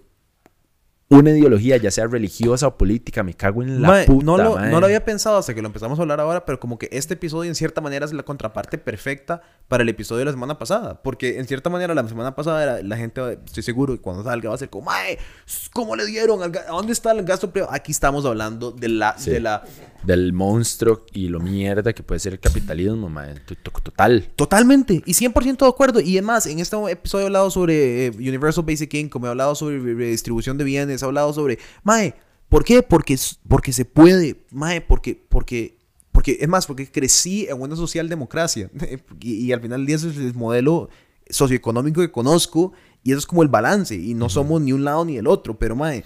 una 1.10 1.30
ideología, 1.30 1.78
ya 1.78 1.90
sea 1.90 2.06
religiosa 2.06 2.66
o 2.66 2.76
política, 2.76 3.22
me 3.22 3.32
cago 3.32 3.62
en 3.62 3.80
la 3.80 4.04
puta, 4.04 4.26
no 4.26 4.36
lo, 4.36 4.58
no 4.60 4.78
lo 4.78 4.86
había 4.86 5.04
pensado 5.04 5.38
hasta 5.38 5.54
que 5.54 5.62
lo 5.62 5.68
empezamos 5.68 5.98
a 5.98 6.02
hablar 6.02 6.20
ahora, 6.20 6.44
pero 6.44 6.60
como 6.60 6.78
que 6.78 6.88
este 6.92 7.14
episodio 7.14 7.48
en 7.48 7.54
cierta 7.54 7.80
manera 7.80 8.04
es 8.04 8.12
la 8.12 8.24
contraparte 8.24 8.76
perfecta 8.76 9.40
para 9.68 9.82
el 9.82 9.88
episodio 9.88 10.18
de 10.20 10.24
la 10.26 10.32
semana 10.32 10.58
pasada. 10.58 11.02
Porque 11.02 11.38
en 11.38 11.46
cierta 11.46 11.70
manera 11.70 11.94
la 11.94 12.06
semana 12.06 12.34
pasada 12.34 12.82
la 12.82 12.96
gente, 12.98 13.38
estoy 13.46 13.62
seguro 13.62 13.94
que 13.94 14.02
cuando 14.02 14.22
salga 14.22 14.50
va 14.50 14.54
a 14.54 14.58
ser 14.58 14.68
como, 14.68 14.90
¡ay! 14.90 15.16
¿Cómo 15.72 15.96
le 15.96 16.04
dieron? 16.04 16.42
¿A 16.42 16.48
dónde 16.48 16.92
está 16.92 17.12
el 17.12 17.24
gasto 17.24 17.50
privado? 17.50 17.72
Aquí 17.72 17.90
estamos 17.90 18.26
hablando 18.26 18.70
de 18.70 18.88
la, 18.88 19.16
de 19.24 19.40
la... 19.40 19.64
Del 20.02 20.32
monstruo 20.32 21.04
y 21.12 21.28
lo 21.28 21.40
mierda 21.40 21.92
que 21.92 22.02
puede 22.02 22.20
ser 22.20 22.32
el 22.32 22.40
capitalismo, 22.40 23.08
mae. 23.08 23.34
Total. 23.84 24.30
Totalmente. 24.36 25.02
Y 25.04 25.12
100% 25.12 25.58
de 25.58 25.66
acuerdo. 25.66 26.00
Y 26.00 26.16
además, 26.16 26.46
en 26.46 26.60
este 26.60 26.76
episodio 26.90 27.24
he 27.24 27.26
hablado 27.26 27.50
sobre 27.50 28.06
eh, 28.06 28.10
Universal 28.10 28.64
Basic 28.64 28.92
Income, 28.94 29.26
he 29.26 29.30
hablado 29.30 29.54
sobre 29.54 29.78
redistribución 29.80 30.56
de 30.56 30.64
bienes, 30.64 31.02
he 31.02 31.04
hablado 31.04 31.32
sobre... 31.32 31.58
Mae, 31.82 32.14
¿por 32.48 32.64
qué? 32.64 32.82
Porque, 32.82 33.18
porque 33.48 33.72
se 33.72 33.84
puede. 33.84 34.44
Mae, 34.50 34.80
porque... 34.80 35.20
porque 35.28 35.78
porque, 36.10 36.36
es 36.40 36.48
más, 36.48 36.66
porque 36.66 36.90
crecí 36.90 37.46
en 37.48 37.60
una 37.60 37.76
socialdemocracia. 37.76 38.68
y, 39.20 39.34
y 39.34 39.52
al 39.52 39.60
final 39.60 39.78
del 39.78 39.86
día 39.86 39.96
ese 39.96 40.08
es 40.08 40.16
el 40.16 40.34
modelo 40.34 40.88
socioeconómico 41.30 42.00
que 42.00 42.10
conozco. 42.10 42.72
Y 43.04 43.12
eso 43.12 43.20
es 43.20 43.26
como 43.26 43.44
el 43.44 43.48
balance. 43.48 43.94
Y 43.94 44.14
no 44.14 44.28
somos 44.28 44.60
ni 44.60 44.72
un 44.72 44.84
lado 44.84 45.04
ni 45.04 45.16
el 45.16 45.28
otro. 45.28 45.56
Pero, 45.56 45.76
mae, 45.76 46.04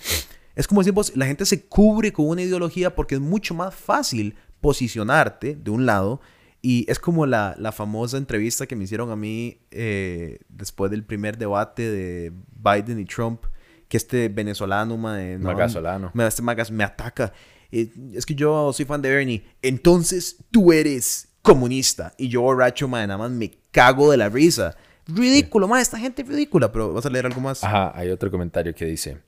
es 0.55 0.66
como 0.66 0.82
decimos, 0.82 1.16
la 1.16 1.26
gente 1.26 1.46
se 1.46 1.64
cubre 1.64 2.12
con 2.12 2.28
una 2.28 2.42
ideología 2.42 2.94
porque 2.94 3.16
es 3.16 3.20
mucho 3.20 3.55
más 3.55 3.74
fácil 3.74 4.34
posicionarte 4.61 5.55
de 5.57 5.70
un 5.70 5.86
lado. 5.86 6.20
Y 6.64 6.88
es 6.88 7.00
como 7.00 7.26
la, 7.26 7.57
la 7.59 7.72
famosa 7.72 8.16
entrevista 8.16 8.66
que 8.66 8.76
me 8.76 8.84
hicieron 8.84 9.11
a 9.11 9.16
mí 9.16 9.59
eh, 9.72 10.38
después 10.48 10.90
del 10.92 11.05
primer 11.05 11.36
debate 11.36 11.90
de 11.90 12.32
Biden 12.55 13.00
y 13.00 13.05
Trump. 13.05 13.42
Que 13.88 13.96
este 13.96 14.28
venezolano, 14.28 14.96
mae, 14.96 15.38
no, 15.38 15.46
Magasolano. 15.46 16.12
Me, 16.14 16.26
este 16.26 16.40
magas 16.40 16.70
me 16.70 16.84
ataca 16.84 17.32
es 17.72 18.26
que 18.26 18.34
yo 18.34 18.72
soy 18.72 18.84
fan 18.84 19.00
de 19.03 19.11
Bernie. 19.11 19.44
Entonces 19.62 20.36
tú 20.50 20.72
eres 20.72 21.28
comunista. 21.40 22.12
Y 22.18 22.28
yo 22.28 22.42
borracho, 22.42 22.86
nada 22.86 23.16
más 23.18 23.30
me 23.30 23.53
cago 23.70 24.11
de 24.11 24.18
la 24.18 24.28
risa. 24.28 24.76
Ridículo, 25.07 25.66
mae, 25.66 25.82
esta 25.82 25.98
gente 25.98 26.22
es 26.22 26.28
ridícula, 26.28 26.70
pero 26.70 26.92
vas 26.92 27.07
a 27.07 27.11
leer 27.11 27.26
algo 27.26 27.40
más. 27.40 27.64
Ajá, 27.64 27.92
hay 27.94 28.11
otro 28.11 28.30
comentario 28.30 28.74
que 28.74 28.84
dice, 28.84 29.18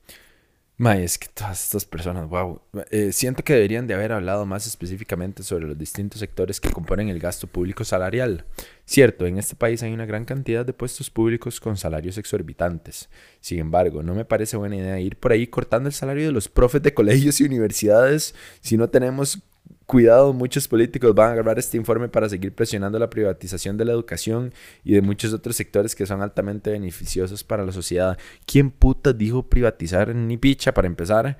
Mae, 0.76 1.04
es 1.04 1.18
que 1.18 1.28
todas 1.32 1.62
estas 1.62 1.84
personas, 1.84 2.28
wow, 2.28 2.60
eh, 2.90 3.12
siento 3.12 3.44
que 3.44 3.52
deberían 3.52 3.86
de 3.86 3.94
haber 3.94 4.10
hablado 4.10 4.44
más 4.44 4.66
específicamente 4.66 5.44
sobre 5.44 5.68
los 5.68 5.78
distintos 5.78 6.18
sectores 6.18 6.60
que 6.60 6.72
componen 6.72 7.08
el 7.08 7.20
gasto 7.20 7.46
público 7.46 7.84
salarial. 7.84 8.44
Cierto, 8.84 9.24
en 9.26 9.38
este 9.38 9.54
país 9.54 9.84
hay 9.84 9.92
una 9.92 10.04
gran 10.04 10.24
cantidad 10.24 10.66
de 10.66 10.72
puestos 10.72 11.10
públicos 11.10 11.60
con 11.60 11.76
salarios 11.76 12.18
exorbitantes. 12.18 13.08
Sin 13.40 13.60
embargo, 13.60 14.02
no 14.02 14.16
me 14.16 14.24
parece 14.24 14.56
buena 14.56 14.74
idea 14.74 14.98
ir 14.98 15.16
por 15.16 15.30
ahí 15.30 15.46
cortando 15.46 15.88
el 15.88 15.94
salario 15.94 16.26
de 16.26 16.32
los 16.32 16.48
profes 16.48 16.82
de 16.82 16.92
colegios 16.92 17.40
y 17.40 17.44
universidades 17.44 18.34
si 18.60 18.76
no 18.76 18.90
tenemos 18.90 19.44
Cuidado, 19.86 20.32
muchos 20.32 20.66
políticos 20.66 21.14
van 21.14 21.30
a 21.30 21.32
agarrar 21.34 21.58
este 21.58 21.76
informe 21.76 22.08
para 22.08 22.28
seguir 22.28 22.54
presionando 22.54 22.98
la 22.98 23.10
privatización 23.10 23.76
de 23.76 23.84
la 23.84 23.92
educación 23.92 24.54
y 24.82 24.94
de 24.94 25.02
muchos 25.02 25.34
otros 25.34 25.56
sectores 25.56 25.94
que 25.94 26.06
son 26.06 26.22
altamente 26.22 26.70
beneficiosos 26.70 27.44
para 27.44 27.66
la 27.66 27.72
sociedad. 27.72 28.16
¿Quién 28.46 28.70
puta 28.70 29.12
dijo 29.12 29.42
privatizar 29.42 30.14
ni 30.14 30.38
picha 30.38 30.72
para 30.72 30.86
empezar? 30.86 31.36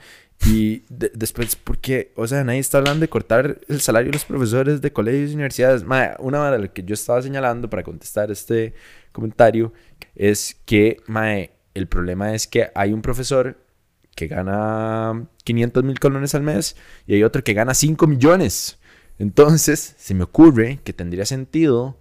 Y 0.46 0.82
después, 0.90 1.56
¿por 1.56 1.78
qué? 1.78 2.12
O 2.16 2.26
sea, 2.26 2.44
nadie 2.44 2.58
está 2.58 2.78
hablando 2.78 3.00
de 3.00 3.08
cortar 3.08 3.60
el 3.68 3.80
salario 3.80 4.10
de 4.10 4.16
los 4.16 4.26
profesores 4.26 4.82
de 4.82 4.92
colegios 4.92 5.30
y 5.30 5.34
universidades. 5.34 5.82
una 6.18 6.50
de 6.50 6.58
las 6.58 6.70
que 6.70 6.82
yo 6.82 6.92
estaba 6.92 7.22
señalando 7.22 7.70
para 7.70 7.82
contestar 7.82 8.30
este 8.30 8.74
comentario 9.12 9.72
es 10.14 10.56
que, 10.66 10.98
mae, 11.06 11.52
el 11.72 11.86
problema 11.88 12.34
es 12.34 12.46
que 12.46 12.70
hay 12.74 12.92
un 12.92 13.00
profesor 13.00 13.63
que 14.14 14.28
gana 14.28 15.26
500 15.44 15.84
mil 15.84 15.98
colones 15.98 16.34
al 16.34 16.42
mes 16.42 16.76
y 17.06 17.14
hay 17.14 17.22
otro 17.22 17.42
que 17.44 17.54
gana 17.54 17.74
5 17.74 18.06
millones. 18.06 18.78
Entonces, 19.18 19.94
se 19.98 20.14
me 20.14 20.24
ocurre 20.24 20.80
que 20.84 20.92
tendría 20.92 21.24
sentido 21.24 21.98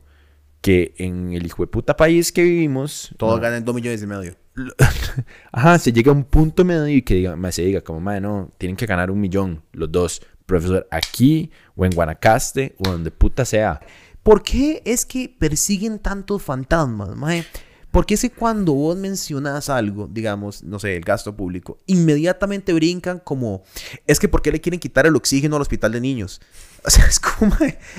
que 0.61 0.93
en 0.97 1.33
el 1.33 1.45
hijo 1.45 1.63
de 1.63 1.67
puta 1.67 1.97
país 1.97 2.31
que 2.31 2.43
vivimos... 2.43 3.13
Todos 3.17 3.39
ganen 3.39 3.65
2 3.65 3.75
millones 3.75 4.01
y 4.01 4.07
medio. 4.07 4.35
Ajá, 5.51 5.77
se 5.79 5.91
llega 5.91 6.11
a 6.11 6.15
un 6.15 6.23
punto 6.23 6.63
medio 6.63 6.87
y 6.87 7.01
que 7.01 7.15
diga, 7.15 7.51
se 7.51 7.63
diga 7.63 7.81
como, 7.81 7.99
madre, 7.99 8.21
no, 8.21 8.51
tienen 8.57 8.75
que 8.75 8.85
ganar 8.85 9.11
un 9.11 9.19
millón 9.19 9.63
los 9.73 9.91
dos. 9.91 10.21
Profesor, 10.45 10.87
aquí 10.91 11.51
o 11.75 11.85
en 11.85 11.91
Guanacaste 11.91 12.75
o 12.79 12.89
donde 12.89 13.11
puta 13.11 13.45
sea. 13.45 13.79
¿Por 14.23 14.43
qué 14.43 14.81
es 14.85 15.05
que 15.05 15.33
persiguen 15.37 15.99
tantos 15.99 16.41
fantasmas, 16.41 17.15
mae? 17.15 17.45
Porque 17.93 18.15
es 18.15 18.21
que 18.21 18.31
cuando 18.31 18.73
vos 18.73 18.97
mencionas 18.97 19.69
algo, 19.69 20.09
digamos, 20.11 20.63
no 20.63 20.79
sé, 20.79 20.97
el 20.97 21.03
gasto 21.03 21.35
público, 21.35 21.77
inmediatamente 21.85 22.73
brincan 22.73 23.19
como, 23.19 23.61
es 24.07 24.19
que 24.19 24.27
¿por 24.27 24.41
qué 24.41 24.51
le 24.51 24.59
quieren 24.59 24.79
quitar 24.79 25.05
el 25.05 25.15
oxígeno 25.15 25.57
al 25.57 25.61
hospital 25.61 25.91
de 25.91 26.01
niños? 26.01 26.41
O 26.85 26.89
sea, 26.89 27.05
es 27.05 27.17
como, 27.17 27.55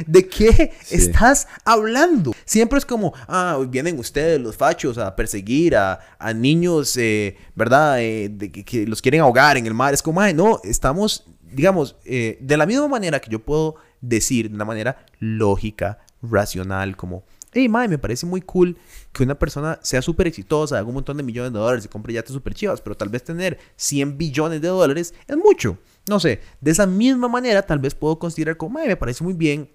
¿de 0.07 0.29
qué 0.29 0.73
estás 0.91 1.49
hablando? 1.65 2.35
Siempre 2.45 2.77
es 2.79 2.85
como, 2.85 3.15
ah, 3.29 3.59
vienen 3.67 3.99
ustedes, 3.99 4.39
los 4.39 4.59
fachos, 4.59 4.99
a 4.99 5.17
perseguir 5.17 5.75
a, 5.75 6.01
niños, 6.35 6.95
eh, 6.99 7.39
¿verdad? 7.55 8.03
Eh, 8.03 8.29
de, 8.29 8.53
que, 8.53 8.87
los 8.87 9.01
quieren 9.01 9.23
ahogar 9.23 9.57
en 9.57 9.65
el 9.65 9.73
mar. 9.73 9.95
Es 9.95 10.03
como, 10.03 10.21
no, 10.35 10.61
estamos, 10.65 11.25
digamos, 11.51 11.97
eh, 12.05 12.37
de 12.43 12.57
la 12.59 12.67
misma 12.67 12.87
manera 12.89 13.21
que 13.21 13.31
yo 13.31 13.39
puedo 13.39 13.77
decir, 14.03 14.51
de 14.51 14.55
una 14.55 14.67
manera 14.67 15.07
lógica, 15.19 16.01
racional, 16.21 16.95
como, 16.95 17.25
hey, 17.55 17.69
mae, 17.69 17.89
me 17.89 17.99
parece 17.99 18.27
muy 18.27 18.41
cool 18.41 18.77
que 19.13 19.23
una 19.23 19.39
persona 19.39 19.79
sea 19.83 20.03
súper 20.03 20.27
exitosa, 20.27 20.79
haga 20.79 20.89
un 20.89 20.95
montón 20.95 21.17
de 21.17 21.23
millones 21.23 21.53
de 21.53 21.59
dólares 21.59 21.85
y 21.85 21.89
compre 21.89 22.13
yates 22.13 22.33
súper 22.33 22.55
chivas, 22.55 22.81
pero 22.81 22.97
tal 22.97 23.09
vez 23.09 23.25
tener 23.25 23.59
100 23.77 24.19
billones 24.19 24.61
de 24.61 24.69
dólares 24.69 25.15
es 25.27 25.37
mucho. 25.37 25.79
No 26.09 26.21
sé, 26.21 26.41
de 26.61 26.71
esa 26.71 26.87
misma 26.87 27.29
manera 27.29 27.63
tal 27.63 27.79
vez 27.79 27.95
puedo 27.95 28.19
considerar 28.19 28.57
como, 28.57 28.75
mae, 28.75 28.89
me 28.89 28.97
parece 28.97 29.25
muy 29.25 29.35
bien 29.35 29.71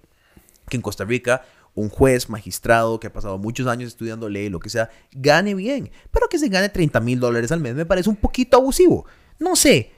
que 0.68 0.76
en 0.76 0.82
Costa 0.82 1.04
Rica 1.04 1.42
un 1.74 1.88
juez 1.88 2.28
magistrado 2.28 2.98
que 3.00 3.06
ha 3.06 3.12
pasado 3.12 3.38
muchos 3.38 3.66
años 3.66 3.88
estudiando 3.88 4.28
ley, 4.28 4.48
lo 4.48 4.60
que 4.60 4.70
sea, 4.70 4.90
gane 5.12 5.54
bien, 5.54 5.90
pero 6.10 6.28
que 6.28 6.38
se 6.38 6.48
gane 6.48 6.68
30 6.68 7.00
mil 7.00 7.20
dólares 7.20 7.52
al 7.52 7.60
mes 7.60 7.74
me 7.74 7.86
parece 7.86 8.10
un 8.10 8.16
poquito 8.16 8.56
abusivo. 8.56 9.06
No 9.38 9.56
sé, 9.56 9.92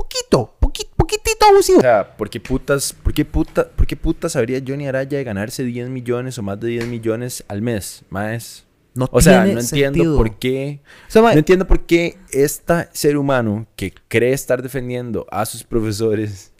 poquito, 0.00 0.54
poquitito 0.96 1.46
abusivo. 1.46 1.78
O 1.78 1.82
sea, 1.82 2.16
¿por 2.16 2.30
qué 2.30 2.40
putas, 2.40 2.92
por 2.92 3.12
qué 3.12 3.24
puta, 3.24 3.68
por 3.68 3.86
qué 3.86 3.96
putas 3.96 4.32
sabría 4.32 4.62
Johnny 4.66 4.86
Araya 4.86 5.18
de 5.18 5.24
ganarse 5.24 5.62
10 5.62 5.88
millones 5.90 6.38
o 6.38 6.42
más 6.42 6.58
de 6.60 6.68
10 6.68 6.86
millones 6.86 7.44
al 7.48 7.62
mes? 7.62 8.04
Más. 8.08 8.66
No 8.94 9.08
o 9.12 9.20
sea, 9.20 9.44
no 9.46 9.60
entiendo 9.60 10.16
por 10.16 10.38
qué. 10.38 10.80
no 11.14 11.30
entiendo 11.30 11.66
por 11.66 11.86
qué 11.86 12.18
este 12.32 12.88
ser 12.92 13.16
humano 13.16 13.66
que 13.76 13.94
cree 14.08 14.32
estar 14.32 14.62
defendiendo 14.62 15.26
a 15.30 15.46
sus 15.46 15.62
profesores 15.62 16.52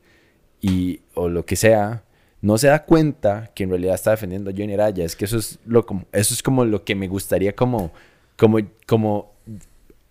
y 0.61 1.01
o 1.15 1.29
lo 1.29 1.45
que 1.45 1.57
sea, 1.57 2.05
no 2.41 2.57
se 2.57 2.69
da 2.69 2.85
cuenta 2.85 3.51
que 3.55 3.65
en 3.65 3.71
realidad 3.71 3.97
está 3.97 4.13
defendiendo 4.13 4.51
a 4.51 4.53
Johnny 4.57 4.75
Araya. 4.75 5.05
Es 5.05 5.17
que 5.17 5.25
eso 5.25 5.39
es 5.39 5.59
lo 5.67 5.85
como, 5.85 6.05
eso 6.13 6.35
es 6.35 6.43
como 6.43 6.65
lo 6.65 6.85
que 6.85 6.95
me 6.95 7.09
gustaría 7.09 7.55
como, 7.55 7.93
como, 8.37 8.59
como 8.87 9.30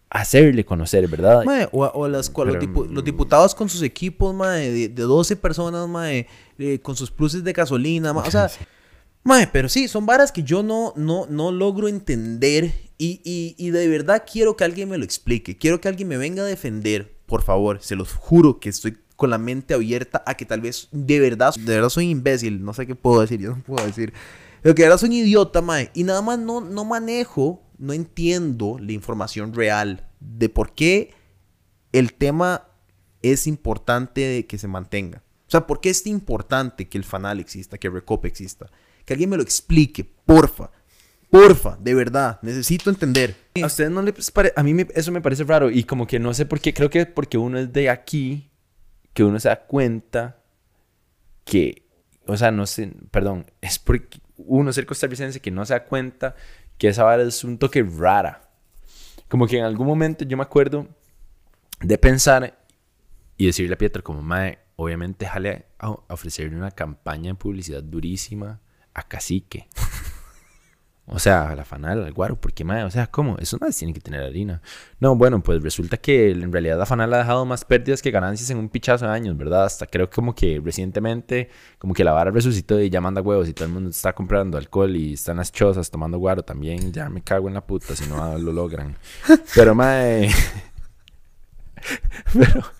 hacerle 0.09 0.65
conocer, 0.65 1.07
¿verdad? 1.07 1.43
o, 1.71 2.07
las, 2.07 2.31
los, 2.35 2.89
los, 2.89 3.03
diputados 3.03 3.53
con 3.53 3.69
sus 3.69 3.83
equipos, 3.83 4.33
mae, 4.33 4.71
de, 4.71 4.89
de 4.89 5.03
12 5.03 5.35
personas, 5.35 5.87
mae, 5.87 6.27
eh, 6.57 6.79
con 6.79 6.95
sus 6.95 7.11
pluses 7.11 7.43
de 7.43 7.53
gasolina, 7.53 8.11
o 8.11 8.31
sea, 8.31 8.49
mae, 9.23 9.47
pero 9.47 9.69
sí, 9.69 9.87
son 9.87 10.05
varas 10.05 10.31
que 10.31 10.43
yo 10.43 10.63
no, 10.63 10.93
no, 10.95 11.27
no 11.27 11.51
logro 11.51 11.87
entender 11.87 12.73
y, 12.97 13.21
y, 13.23 13.55
y, 13.57 13.69
de 13.69 13.87
verdad 13.87 14.23
quiero 14.29 14.57
que 14.57 14.63
alguien 14.63 14.89
me 14.89 14.97
lo 14.97 15.05
explique, 15.05 15.57
quiero 15.57 15.79
que 15.79 15.87
alguien 15.87 16.07
me 16.07 16.17
venga 16.17 16.41
a 16.41 16.45
defender, 16.45 17.15
por 17.27 17.43
favor, 17.43 17.79
se 17.81 17.95
los 17.95 18.11
juro 18.13 18.59
que 18.59 18.69
estoy 18.69 18.97
con 19.15 19.29
la 19.29 19.37
mente 19.37 19.73
abierta 19.73 20.23
a 20.25 20.35
que 20.35 20.45
tal 20.45 20.61
vez 20.61 20.87
de 20.91 21.19
verdad, 21.19 21.53
de 21.53 21.75
verdad 21.75 21.89
soy 21.89 22.09
imbécil, 22.09 22.63
no 22.63 22.73
sé 22.73 22.87
qué 22.87 22.95
puedo 22.95 23.21
decir, 23.21 23.39
yo 23.39 23.55
no 23.55 23.61
puedo 23.61 23.85
decir, 23.85 24.11
pero 24.63 24.73
que 24.73 24.81
de 24.81 24.87
verdad 24.87 24.99
soy 24.99 25.09
un 25.09 25.15
idiota, 25.15 25.61
mae, 25.61 25.91
y 25.93 26.03
nada 26.03 26.23
más 26.23 26.39
no, 26.39 26.61
no 26.61 26.83
manejo 26.83 27.61
no 27.79 27.93
entiendo 27.93 28.77
la 28.79 28.91
información 28.91 29.53
real 29.53 30.07
de 30.19 30.49
por 30.49 30.75
qué 30.75 31.13
el 31.91 32.13
tema 32.13 32.67
es 33.21 33.47
importante 33.47 34.21
de 34.21 34.45
que 34.45 34.57
se 34.57 34.67
mantenga. 34.67 35.23
O 35.47 35.51
sea, 35.51 35.65
¿por 35.65 35.81
qué 35.81 35.89
es 35.89 36.05
importante 36.05 36.87
que 36.87 36.97
el 36.97 37.03
fanal 37.03 37.39
exista, 37.39 37.77
que 37.77 37.89
Recope 37.89 38.27
exista? 38.27 38.69
Que 39.05 39.13
alguien 39.13 39.31
me 39.31 39.37
lo 39.37 39.43
explique, 39.43 40.03
porfa. 40.03 40.69
Porfa, 41.31 41.77
de 41.77 41.93
verdad, 41.93 42.39
necesito 42.41 42.89
entender. 42.89 43.35
A 43.61 43.67
ustedes 43.67 43.91
no 43.91 44.01
les 44.01 44.31
parece, 44.31 44.53
a 44.55 44.63
mí 44.63 44.75
eso 44.93 45.11
me 45.11 45.21
parece 45.21 45.43
raro 45.43 45.69
y 45.69 45.83
como 45.83 46.05
que 46.07 46.19
no 46.19 46.33
sé 46.33 46.45
por 46.45 46.59
qué, 46.59 46.73
creo 46.73 46.89
que 46.89 47.05
porque 47.05 47.37
uno 47.37 47.59
es 47.59 47.71
de 47.71 47.89
aquí, 47.89 48.51
que 49.13 49.23
uno 49.23 49.39
se 49.39 49.49
da 49.49 49.65
cuenta 49.65 50.43
que, 51.45 51.87
o 52.25 52.35
sea, 52.35 52.51
no 52.51 52.65
sé, 52.65 52.91
perdón, 53.11 53.45
es 53.61 53.79
porque 53.79 54.19
uno 54.37 54.73
ser 54.73 54.85
costarricense 54.85 55.39
que 55.39 55.51
no 55.51 55.65
se 55.65 55.73
da 55.73 55.85
cuenta 55.85 56.35
que 56.79 56.87
esa 56.87 57.03
vara 57.03 57.21
es 57.21 57.43
un 57.43 57.59
toque 57.59 57.83
rara. 57.83 58.49
Como 59.27 59.45
que 59.45 59.59
en 59.59 59.65
algún 59.65 59.85
momento 59.85 60.25
yo 60.25 60.35
me 60.37 60.43
acuerdo 60.43 60.87
de 61.81 61.97
pensar 61.99 62.57
y 63.37 63.45
decirle 63.45 63.75
a 63.75 63.77
Pietro 63.77 64.03
como, 64.03 64.23
mae, 64.23 64.57
obviamente 64.77 65.27
jale 65.27 65.67
a 65.77 65.91
ofrecerle 66.07 66.55
una 66.55 66.71
campaña 66.71 67.31
de 67.31 67.35
publicidad 67.35 67.83
durísima 67.83 68.61
a 68.93 69.03
Cacique. 69.03 69.67
O 71.11 71.17
sea, 71.17 71.55
la 71.55 71.65
fanal, 71.65 72.03
al 72.03 72.13
guaro, 72.13 72.39
porque 72.39 72.63
madre, 72.63 72.83
o 72.83 72.91
sea, 72.91 73.07
¿cómo? 73.07 73.35
Eso 73.39 73.57
más 73.59 73.75
tiene 73.75 73.93
que 73.93 73.99
tener 73.99 74.21
harina. 74.21 74.61
No, 74.99 75.15
bueno, 75.15 75.41
pues 75.41 75.61
resulta 75.63 75.97
que 75.97 76.29
en 76.29 76.51
realidad 76.51 76.77
la 76.77 76.85
fanal 76.85 77.11
ha 77.15 77.19
dejado 77.19 77.45
más 77.45 77.65
pérdidas 77.65 78.01
que 78.01 78.11
ganancias 78.11 78.49
en 78.51 78.57
un 78.57 78.69
pichazo 78.69 79.05
de 79.05 79.11
años, 79.11 79.35
¿verdad? 79.35 79.65
Hasta 79.65 79.87
creo 79.87 80.09
que 80.09 80.15
como 80.15 80.35
que 80.35 80.61
recientemente, 80.63 81.49
como 81.79 81.95
que 81.95 82.03
la 82.03 82.11
vara 82.11 82.29
resucitó 82.29 82.79
y 82.79 82.91
ya 82.91 83.01
manda 83.01 83.21
huevos 83.21 83.49
y 83.49 83.53
todo 83.53 83.65
el 83.65 83.73
mundo 83.73 83.89
está 83.89 84.13
comprando 84.13 84.57
alcohol 84.57 84.95
y 84.95 85.13
están 85.13 85.37
las 85.37 85.51
chozas 85.51 85.89
tomando 85.89 86.19
guaro 86.19 86.43
también. 86.43 86.93
Ya 86.93 87.09
me 87.09 87.23
cago 87.23 87.47
en 87.47 87.55
la 87.55 87.65
puta 87.65 87.95
si 87.95 88.07
no 88.07 88.37
lo 88.37 88.53
logran. 88.53 88.95
Pero, 89.55 89.73
madre. 89.73 90.29
Pero. 92.33 92.78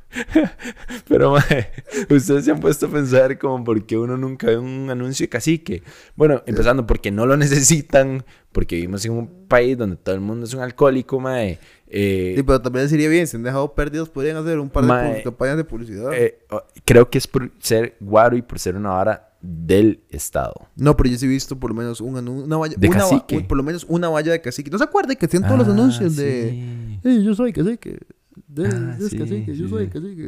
Pero, 1.08 1.32
mae, 1.32 1.70
ustedes 2.10 2.46
se 2.46 2.52
han 2.52 2.60
puesto 2.60 2.88
a 2.88 2.90
pensar 2.90 3.38
como 3.38 3.64
por 3.64 3.86
qué 3.86 3.98
uno 3.98 4.18
nunca 4.18 4.48
ve 4.48 4.58
un 4.58 4.90
anuncio 4.90 5.26
de 5.26 5.30
cacique. 5.30 5.84
Bueno, 6.16 6.42
empezando 6.46 6.86
porque 6.86 7.12
no 7.12 7.26
lo 7.26 7.38
necesitan, 7.38 8.26
porque 8.52 8.76
vivimos 8.76 9.06
en 9.06 9.12
un 9.12 9.48
país 9.48 9.78
donde 9.78 9.96
todo 9.96 10.16
el 10.16 10.22
mundo 10.22 10.46
es 10.46 10.54
un 10.54 10.62
alcohólico, 10.62 11.20
mae. 11.20 11.60
Eh, 11.88 12.34
sí, 12.36 12.44
pero 12.44 12.62
también 12.62 12.88
sería 12.88 13.10
bien, 13.10 13.28
si 13.28 13.38
han 13.38 13.44
dejado 13.44 13.74
perdidos, 13.74 14.10
podrían 14.10 14.38
hacer 14.38 14.60
un 14.60 14.70
par 14.70 14.86
de 14.86 15.24
campañas 15.24 15.58
de 15.58 15.64
publicidad. 15.64 16.14
Eh, 16.14 16.40
creo 16.86 17.10
que 17.10 17.18
es 17.18 17.28
por 17.28 17.52
ser 17.60 17.96
guaro 18.00 18.38
y 18.38 18.42
por 18.42 18.60
ser 18.60 18.76
una 18.76 18.90
vara 18.90 19.30
del 19.42 20.04
Estado. 20.10 20.68
No, 20.76 20.98
pero 20.98 21.10
yo 21.10 21.18
sí 21.18 21.26
he 21.26 21.30
visto 21.30 21.60
por 21.60 21.72
lo 21.72 21.76
menos 21.76 22.02
un 22.02 22.28
una 22.28 22.58
valla 22.58 22.76
de 22.78 22.90
cacique. 22.90 23.40
por 23.42 23.58
lo 23.58 23.64
menos 23.64 23.86
una 23.88 24.10
valla 24.10 24.32
de 24.32 24.42
cacique. 24.42 24.70
¿No 24.70 24.78
se 24.78 24.84
acuerda 24.84 25.16
que 25.16 25.28
tienen 25.28 25.48
todos 25.48 25.60
los 25.60 25.68
ah, 25.70 25.72
anuncios 25.72 26.16
de 26.16 27.00
yo 27.04 27.34
soy 27.34 27.54
cacique? 27.54 28.00
De, 28.48 28.68
ah, 28.68 28.98
es 29.00 29.14
cacique, 29.16 29.56
yo 29.56 29.68
soy 29.68 29.88
cacique. 29.88 30.28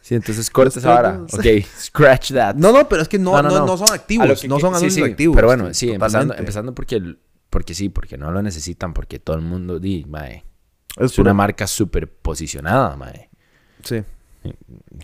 Sí, 0.00 0.14
entonces 0.14 0.48
cortes 0.50 0.84
ahora. 0.84 1.20
Ok, 1.32 1.44
scratch 1.80 2.32
that. 2.32 2.54
No, 2.54 2.70
no, 2.72 2.88
pero 2.88 3.02
es 3.02 3.08
que 3.08 3.18
no, 3.18 3.42
no, 3.42 3.66
no, 3.66 3.76
son 3.76 3.92
activos. 3.92 4.44
no 4.46 4.60
son 4.60 4.74
anuncios 4.74 5.08
activos. 5.08 5.34
Pero 5.34 5.48
bueno, 5.48 5.74
sí, 5.74 5.90
empezando, 5.90 6.34
empezando 6.34 6.74
porque, 6.74 7.16
porque 7.50 7.74
sí, 7.74 7.88
porque 7.88 8.16
no 8.16 8.30
lo 8.30 8.40
necesitan, 8.42 8.94
porque 8.94 9.18
todo 9.18 9.34
el 9.36 9.42
mundo, 9.42 9.80
di, 9.80 10.04
mae. 10.04 10.44
Es, 10.96 11.12
es 11.12 11.18
una 11.18 11.34
marca 11.34 11.66
súper 11.66 12.08
posicionada, 12.08 12.96
mae. 12.96 13.28
Sí. 13.82 14.02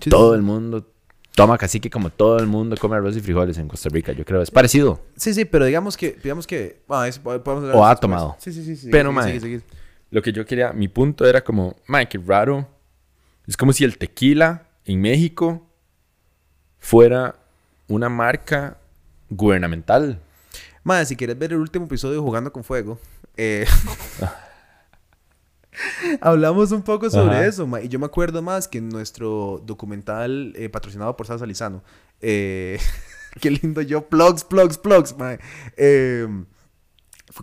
Todo 0.09 0.35
el 0.37 0.43
mundo 0.43 0.89
toma 1.35 1.59
casi 1.59 1.81
que 1.81 1.91
como 1.91 2.11
todo 2.11 2.39
el 2.39 2.47
mundo 2.47 2.77
come 2.79 2.97
arroz 2.97 3.17
y 3.17 3.21
frijoles 3.21 3.59
en 3.59 3.67
Costa 3.67 3.89
Rica, 3.89 4.13
yo 4.13 4.25
creo. 4.25 4.41
Es 4.43 4.51
parecido. 4.51 5.03
Sí, 5.17 5.35
sí, 5.35 5.45
pero 5.45 5.65
digamos 5.65 5.97
que, 5.97 6.17
digamos 6.23 6.47
que, 6.47 6.83
ah, 6.89 7.09
es- 7.09 7.19
podemos 7.19 7.75
O 7.75 7.85
ha 7.85 7.89
después. 7.91 8.01
tomado. 8.01 8.37
Sí, 8.39 8.53
sí, 8.53 8.65
sí. 8.65 8.77
sí 8.77 8.89
Pero, 8.91 9.11
mae. 9.13 9.41
Lo 10.13 10.21
que 10.21 10.31
yo 10.31 10.45
quería, 10.45 10.75
mi 10.75 10.89
punto 10.89 11.25
era 11.27 11.43
como, 11.43 11.75
mae, 11.87 12.07
qué 12.07 12.19
raro. 12.19 12.69
Es 13.47 13.57
como 13.57 13.73
si 13.73 13.83
el 13.83 13.97
tequila 13.97 14.67
en 14.85 15.01
México 15.01 15.67
fuera 16.79 17.35
una 17.89 18.11
marca 18.11 18.77
gubernamental. 19.31 20.21
Mae, 20.85 21.07
si 21.07 21.17
quieres 21.17 21.39
ver 21.39 21.55
el 21.55 21.61
último 21.61 21.87
episodio 21.87 22.17
de 22.17 22.21
Jugando 22.21 22.53
con 22.53 22.63
Fuego, 22.63 23.01
eh, 23.39 23.65
hablamos 26.21 26.73
un 26.73 26.83
poco 26.83 27.09
sobre 27.09 27.37
Ajá. 27.37 27.47
eso. 27.47 27.67
Y 27.83 27.89
yo 27.89 27.99
me 27.99 28.05
acuerdo 28.05 28.43
más 28.43 28.69
que 28.69 28.79
en 28.79 28.91
nuestro 28.91 29.63
documental 29.65 30.53
eh, 30.57 30.69
patrocinado 30.69 31.17
por 31.17 31.27
Sasa 31.27 31.47
Lizano. 31.47 31.83
eh, 32.21 32.79
qué 33.41 33.51
lindo 33.51 33.81
yo, 33.81 34.07
plugs, 34.07 34.45
plugs, 34.45 34.77
plugs. 34.77 35.15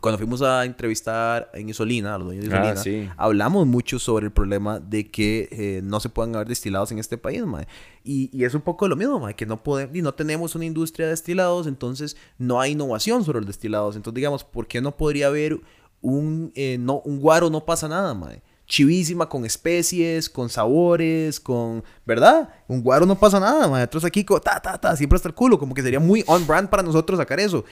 Cuando 0.01 0.17
fuimos 0.17 0.41
a 0.41 0.65
entrevistar 0.65 1.49
en 1.53 1.69
Isolina, 1.69 2.15
a 2.15 2.17
los 2.17 2.27
dueños 2.27 2.45
de 2.47 2.53
Ah, 2.55 2.73
Isolina, 2.73 3.05
sí. 3.07 3.09
hablamos 3.17 3.65
mucho 3.65 3.97
sobre 3.99 4.25
el 4.27 4.31
problema 4.31 4.79
de 4.79 5.09
que 5.09 5.47
eh, 5.51 5.81
no 5.83 5.99
se 5.99 6.09
puedan 6.09 6.35
haber 6.35 6.47
destilados 6.47 6.91
en 6.91 6.99
este 6.99 7.17
país, 7.17 7.43
mae. 7.45 7.67
Y, 8.03 8.29
y 8.31 8.43
es 8.43 8.53
un 8.53 8.61
poco 8.61 8.87
lo 8.87 8.95
mismo, 8.95 9.19
mae, 9.19 9.35
que 9.35 9.45
no 9.45 9.63
podemos, 9.63 9.95
y 9.95 10.01
no 10.01 10.13
tenemos 10.13 10.55
una 10.55 10.65
industria 10.65 11.07
de 11.07 11.11
destilados, 11.11 11.65
entonces 11.67 12.17
no 12.37 12.61
hay 12.61 12.71
innovación 12.73 13.23
sobre 13.23 13.39
los 13.39 13.47
destilados. 13.47 13.95
Entonces, 13.95 14.15
digamos, 14.15 14.43
¿por 14.43 14.67
qué 14.67 14.79
no 14.81 14.95
podría 14.95 15.27
haber 15.27 15.59
un, 16.01 16.51
eh, 16.55 16.77
no, 16.79 16.99
un 17.05 17.19
guaro 17.19 17.49
no 17.49 17.65
pasa 17.65 17.87
nada, 17.87 18.13
mae? 18.13 18.41
Chivísima 18.67 19.27
con 19.27 19.45
especies, 19.45 20.29
con 20.29 20.47
sabores, 20.49 21.39
con... 21.39 21.83
¿Verdad? 22.05 22.49
Un 22.67 22.83
guaro 22.83 23.07
no 23.07 23.17
pasa 23.19 23.39
nada, 23.39 23.67
mae. 23.67 23.79
Nosotros 23.81 24.05
aquí, 24.05 24.23
ta, 24.23 24.59
ta, 24.61 24.77
ta, 24.79 24.95
siempre 24.95 25.15
hasta 25.15 25.27
el 25.29 25.33
culo. 25.33 25.57
Como 25.57 25.73
que 25.73 25.81
sería 25.81 25.99
muy 25.99 26.23
on-brand 26.27 26.69
para 26.69 26.83
nosotros 26.83 27.17
sacar 27.17 27.39
eso. 27.39 27.65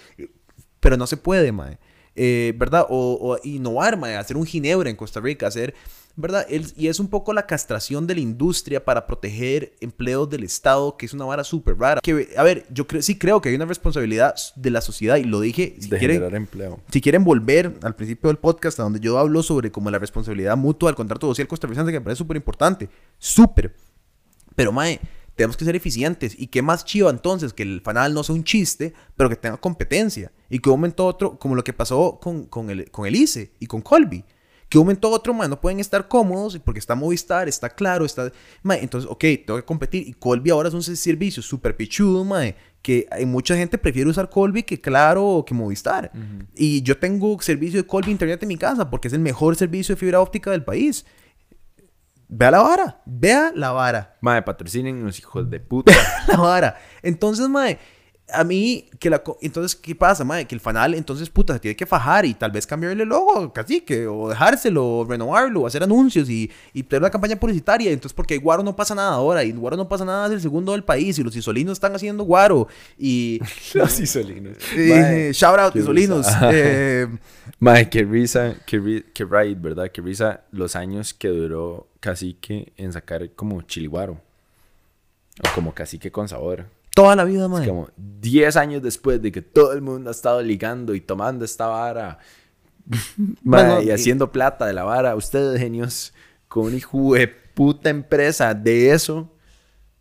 Pero 0.80 0.98
no 0.98 1.06
se 1.06 1.16
puede, 1.18 1.52
mae. 1.52 1.78
Eh, 2.18 2.54
¿Verdad? 2.58 2.86
O, 2.90 3.18
o 3.22 3.40
innovar, 3.48 3.96
mae. 3.98 4.16
Hacer 4.18 4.36
un 4.36 4.46
ginebra 4.46 4.90
en 4.90 4.96
Costa 4.98 5.20
Rica. 5.22 5.48
Hacer... 5.48 5.74
¿Verdad? 6.20 6.48
El- 6.50 6.74
y 6.76 6.88
es 6.88 7.00
un 7.00 7.10
poco 7.10 7.32
la 7.32 7.46
castración 7.46 8.08
de 8.08 8.16
la 8.16 8.22
industria 8.22 8.84
para 8.84 9.06
proteger 9.06 9.74
empleos 9.82 10.28
del 10.28 10.44
Estado, 10.44 10.98
que 10.98 11.06
es 11.06 11.14
una 11.14 11.26
vara 11.26 11.44
súper 11.44 11.78
rara. 11.78 12.02
Que, 12.02 12.30
a 12.36 12.42
ver, 12.42 12.66
yo 12.72 12.88
creo, 12.88 13.04
sí 13.04 13.20
creo 13.20 13.40
que 13.40 13.50
hay 13.50 13.56
una 13.56 13.66
responsabilidad 13.66 14.34
de 14.56 14.72
la 14.72 14.82
sociedad, 14.82 15.18
y 15.18 15.26
lo 15.26 15.40
dije, 15.42 15.76
si 15.80 15.90
de 15.90 16.00
quieren, 16.00 16.18
generar 16.18 16.34
empleo. 16.36 16.80
si 16.92 17.02
quieren 17.02 17.24
volver 17.24 17.72
al 17.84 17.96
principio 17.96 18.30
del 18.30 18.38
podcast, 18.38 18.80
a 18.80 18.84
donde 18.84 19.00
yo 19.00 19.20
hablo 19.20 19.44
sobre 19.44 19.72
como 19.72 19.92
la 19.92 20.00
responsabilidad 20.00 20.58
mutua 20.58 20.90
del 20.90 20.96
contrato 20.96 21.28
social 21.28 21.48
costarricense, 21.48 21.92
que 21.92 22.00
me 22.00 22.04
parece 22.04 22.18
súper 22.18 22.38
importante. 22.38 22.90
Súper. 23.20 23.76
Pero, 24.56 24.72
mae, 24.72 25.00
tenemos 25.38 25.56
que 25.56 25.66
ser 25.66 25.76
eficientes. 25.76 26.34
¿Y 26.38 26.48
qué 26.48 26.62
más 26.62 26.84
chido 26.84 27.10
entonces? 27.10 27.54
Que 27.54 27.64
el 27.64 27.82
fanal 27.82 28.14
no 28.14 28.24
sea 28.24 28.36
un 28.36 28.44
chiste, 28.44 28.94
pero 29.16 29.30
que 29.30 29.36
tenga 29.36 29.58
competencia. 29.58 30.32
Y 30.50 30.60
que 30.60 30.70
un 30.70 30.80
momento 30.80 31.06
otro, 31.06 31.38
como 31.38 31.56
lo 31.56 31.64
que 31.64 31.74
pasó 31.74 32.20
con, 32.20 32.46
con, 32.46 32.72
el, 32.72 32.90
con 32.90 33.06
el 33.06 33.16
ICE 33.16 33.54
y 33.60 33.68
con 33.68 33.82
Colby. 33.82 34.26
Que 34.68 34.80
un 34.80 34.86
momento 34.86 35.10
otro, 35.10 35.34
mae, 35.34 35.48
no 35.48 35.62
pueden 35.62 35.80
estar 35.80 36.08
cómodos 36.08 36.60
porque 36.66 36.80
está 36.80 36.96
Movistar, 36.96 37.48
está 37.48 37.70
claro, 37.70 38.04
está... 38.04 38.32
Entonces, 38.64 39.10
ok, 39.10 39.24
tengo 39.46 39.58
que 39.58 39.64
competir. 39.64 40.08
Y 40.08 40.14
Colby 40.14 40.50
ahora 40.50 40.70
es 40.70 40.74
un 40.74 40.84
servicio 40.84 41.44
súper 41.44 41.78
pichudo. 41.78 42.26
Que 42.82 43.08
hay 43.12 43.26
mucha 43.28 43.56
gente 43.56 43.78
prefiere 43.78 44.10
usar 44.10 44.30
Colby 44.32 44.64
que 44.64 44.82
Claro 44.82 45.24
o 45.24 45.46
que 45.46 45.54
Movistar. 45.54 46.12
Y 46.56 46.82
yo 46.82 46.98
tengo 46.98 47.40
servicio 47.42 47.80
de 47.80 47.88
Colby 47.88 48.12
Internet 48.12 48.42
en 48.42 48.48
mi 48.48 48.58
casa 48.58 48.90
porque 48.90 49.08
es 49.08 49.14
el 49.14 49.20
mejor 49.20 49.56
servicio 49.56 49.94
de 49.94 50.00
fibra 50.00 50.20
óptica 50.20 50.50
del 50.50 50.64
país. 50.64 51.06
Vea 52.30 52.52
la 52.52 52.62
vara, 52.62 53.02
vea 53.06 53.52
la 53.56 53.72
vara. 53.72 54.18
Mae, 54.20 54.42
patrocinen 54.42 55.04
los 55.06 55.18
hijos 55.20 55.50
de 55.50 55.62
puta. 55.62 55.94
la 56.28 56.38
vara. 56.38 56.78
Entonces, 57.02 57.48
mae, 57.48 57.80
a 58.34 58.44
mí, 58.44 58.90
que 59.00 59.10
la... 59.10 59.24
Entonces, 59.42 59.76
¿qué 59.76 59.96
pasa, 59.96 60.24
mae? 60.26 60.46
Que 60.46 60.54
el 60.56 60.60
fanal, 60.60 60.94
entonces, 60.94 61.30
puta, 61.30 61.54
se 61.54 61.60
tiene 61.60 61.76
que 61.78 61.86
fajar 61.86 62.26
y 62.26 62.34
tal 62.34 62.52
vez 62.52 62.68
cambiarle 62.68 63.04
el 63.04 63.10
logo, 63.10 63.54
casi 63.54 63.82
que, 63.82 64.06
o 64.06 64.28
dejárselo, 64.30 64.86
o 64.86 65.06
renovarlo, 65.06 65.62
o 65.62 65.68
hacer 65.68 65.82
anuncios 65.82 66.30
y, 66.30 66.52
y 66.74 66.84
tener 66.84 67.04
una 67.04 67.10
campaña 67.10 67.38
publicitaria. 67.38 67.90
Entonces, 67.92 68.14
porque 68.14 68.38
Guaro 68.38 68.64
no 68.64 68.76
pasa 68.76 68.94
nada 68.96 69.12
ahora, 69.14 69.44
y 69.44 69.52
Guaro 69.54 69.78
no 69.78 69.88
pasa 69.88 70.04
nada 70.04 70.28
es 70.28 70.34
el 70.34 70.42
segundo 70.42 70.74
del 70.74 70.84
país, 70.84 71.18
y 71.20 71.24
los 71.24 71.36
isolinos 71.36 71.74
están 71.74 71.96
haciendo 71.96 72.24
Guaro, 72.26 72.68
y... 72.98 73.40
los 73.74 74.00
isolinos. 74.00 74.58
eh, 74.76 75.32
shout 75.34 75.60
out, 75.60 75.74
qué 75.74 75.80
isolinos. 75.80 76.28
Eh, 76.52 77.08
Mae, 77.60 77.90
qué 77.90 78.04
risa, 78.04 78.56
qué, 78.66 78.82
ri- 78.82 79.06
qué 79.14 79.24
right, 79.24 79.60
¿verdad? 79.60 79.90
Qué 79.92 80.02
risa 80.02 80.42
los 80.52 80.76
años 80.76 81.14
que 81.14 81.30
duró 81.30 81.88
Cacique 82.02 82.74
en 82.78 82.92
sacar 82.92 83.32
como 83.32 83.62
chiliguaro. 83.62 84.22
O 85.40 85.56
como 85.56 85.74
Cacique 85.74 86.12
con 86.12 86.28
sabor. 86.28 86.66
Toda 86.98 87.16
la 87.16 87.24
vida, 87.24 87.48
mae. 87.48 87.68
Como 87.68 87.90
10 87.96 88.58
años 88.58 88.82
después 88.82 89.22
de 89.22 89.32
que 89.32 89.42
todo 89.42 89.74
el 89.74 89.82
mundo 89.82 90.10
ha 90.10 90.12
estado 90.12 90.42
ligando 90.42 90.96
y 90.96 91.02
tomando 91.02 91.46
esta 91.46 91.68
vara. 91.68 92.18
mae, 93.18 93.36
Bueno, 93.44 93.82
y 93.82 93.88
y- 93.88 93.92
haciendo 93.92 94.32
plata 94.32 94.66
de 94.66 94.74
la 94.74 94.84
vara. 94.84 95.16
Ustedes, 95.16 95.60
genios, 95.60 96.14
con 96.48 96.66
un 96.66 96.76
hijo 96.76 97.14
de 97.14 97.28
puta 97.28 97.90
empresa 97.90 98.54
de 98.54 98.92
eso. 98.92 99.32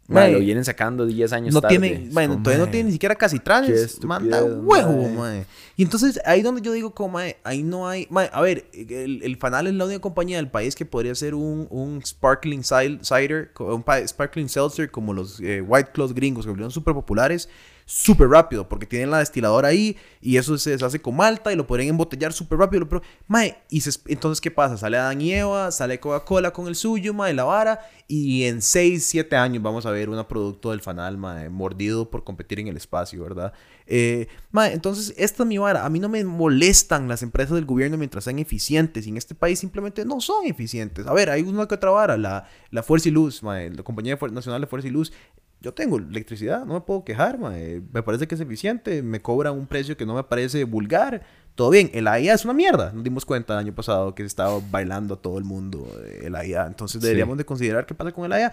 Mae, 0.08 0.32
lo 0.32 0.38
vienen 0.40 0.64
sacando 0.64 1.04
10 1.06 1.32
años 1.32 1.54
no 1.54 1.60
tarde. 1.60 1.78
tiene, 1.78 2.08
bueno, 2.12 2.34
como, 2.34 2.42
todavía 2.44 2.64
no 2.64 2.70
tiene 2.70 2.86
ni 2.86 2.92
siquiera 2.92 3.14
casi 3.14 3.38
trans. 3.38 3.98
Manda 4.04 4.42
huevo, 4.44 5.08
mae. 5.08 5.44
Y 5.76 5.82
entonces 5.82 6.18
ahí 6.24 6.42
donde 6.42 6.62
yo 6.62 6.72
digo, 6.72 6.94
como, 6.94 7.14
mae, 7.14 7.36
ahí 7.44 7.62
no 7.62 7.88
hay. 7.88 8.06
mae, 8.10 8.30
a 8.32 8.40
ver, 8.40 8.64
el, 8.72 9.20
el 9.22 9.36
Fanal 9.36 9.66
es 9.66 9.74
la 9.74 9.84
única 9.84 10.00
compañía 10.00 10.36
del 10.38 10.48
país 10.50 10.74
que 10.74 10.84
podría 10.86 11.14
ser 11.14 11.34
un, 11.34 11.66
un 11.70 12.00
sparkling 12.04 12.62
cider, 12.64 13.50
un 13.58 13.82
pa- 13.82 14.06
sparkling 14.06 14.48
seltzer 14.48 14.90
como 14.90 15.12
los 15.12 15.40
eh, 15.40 15.60
White 15.60 15.90
Claws 15.92 16.14
gringos 16.14 16.44
que 16.46 16.50
volvieron 16.50 16.70
súper 16.70 16.94
populares, 16.94 17.48
súper 17.86 18.28
rápido, 18.28 18.68
porque 18.68 18.84
tienen 18.84 19.12
la 19.12 19.20
destiladora 19.20 19.68
ahí 19.68 19.96
y 20.20 20.36
eso 20.36 20.58
se 20.58 20.70
deshace 20.70 21.00
con 21.00 21.14
malta 21.14 21.52
y 21.52 21.56
lo 21.56 21.68
podrían 21.68 21.90
embotellar 21.90 22.32
súper 22.32 22.58
rápido. 22.58 22.88
Pero, 22.88 23.00
mae, 23.28 23.58
y 23.70 23.80
entonces, 24.08 24.40
¿qué 24.40 24.50
pasa? 24.50 24.76
Sale 24.76 24.98
Adán 24.98 25.20
y 25.20 25.32
Eva, 25.32 25.70
sale 25.70 26.00
Coca-Cola 26.00 26.52
con 26.52 26.66
el 26.66 26.74
suyo, 26.74 27.14
mae, 27.14 27.32
la 27.32 27.44
vara, 27.44 27.80
y 28.08 28.42
en 28.44 28.60
6, 28.60 29.06
7 29.06 29.36
años 29.36 29.62
vamos 29.62 29.86
a 29.86 29.92
ver 29.92 30.10
un 30.10 30.22
producto 30.24 30.72
del 30.72 30.80
fanal, 30.80 31.16
mae, 31.16 31.48
mordido 31.48 32.10
por 32.10 32.24
competir 32.24 32.58
en 32.58 32.66
el 32.66 32.76
espacio, 32.76 33.22
¿verdad? 33.22 33.52
Eh, 33.86 34.26
entonces, 34.52 35.14
esta 35.16 35.44
es 35.44 35.48
mi 35.48 35.58
vara. 35.58 35.86
A 35.86 35.88
mí 35.88 36.00
no 36.00 36.08
me 36.08 36.24
molestan 36.24 37.06
las 37.06 37.22
empresas 37.22 37.54
del 37.54 37.66
gobierno 37.66 37.96
mientras 37.96 38.24
sean 38.24 38.40
eficientes, 38.40 39.06
y 39.06 39.10
en 39.10 39.16
este 39.16 39.36
país 39.36 39.60
simplemente 39.60 40.04
no 40.04 40.20
son 40.20 40.44
eficientes. 40.46 41.06
A 41.06 41.12
ver, 41.12 41.30
hay 41.30 41.42
una 41.42 41.68
que 41.68 41.76
otra 41.76 41.90
vara, 41.90 42.16
la, 42.16 42.48
la 42.72 42.82
Fuerza 42.82 43.08
y 43.08 43.12
Luz, 43.12 43.44
mae, 43.44 43.70
la 43.70 43.84
Compañía 43.84 44.18
Nacional 44.32 44.60
de 44.60 44.66
Fuerza 44.66 44.88
y 44.88 44.90
Luz. 44.90 45.12
Yo 45.60 45.72
tengo 45.74 45.96
electricidad, 45.96 46.64
no 46.66 46.74
me 46.74 46.80
puedo 46.82 47.04
quejar, 47.04 47.38
mae. 47.38 47.82
me 47.92 48.02
parece 48.02 48.26
que 48.28 48.34
es 48.34 48.40
eficiente, 48.40 49.02
me 49.02 49.20
cobran 49.22 49.54
un 49.54 49.66
precio 49.66 49.96
que 49.96 50.04
no 50.06 50.14
me 50.14 50.22
parece 50.22 50.64
vulgar. 50.64 51.22
Todo 51.54 51.70
bien, 51.70 51.90
el 51.94 52.06
AIA 52.06 52.34
es 52.34 52.44
una 52.44 52.52
mierda. 52.52 52.92
Nos 52.92 53.02
dimos 53.02 53.24
cuenta 53.24 53.54
el 53.54 53.60
año 53.60 53.74
pasado 53.74 54.14
que 54.14 54.22
se 54.22 54.26
estaba 54.26 54.60
bailando 54.70 55.14
a 55.14 55.16
todo 55.22 55.38
el 55.38 55.44
mundo 55.44 55.88
eh, 56.04 56.24
el 56.24 56.36
AIA. 56.36 56.66
Entonces 56.66 57.00
Sí. 57.00 57.06
deberíamos 57.06 57.38
de 57.38 57.46
considerar 57.46 57.86
qué 57.86 57.94
pasa 57.94 58.12
con 58.12 58.26
el 58.26 58.32
AIA. 58.32 58.52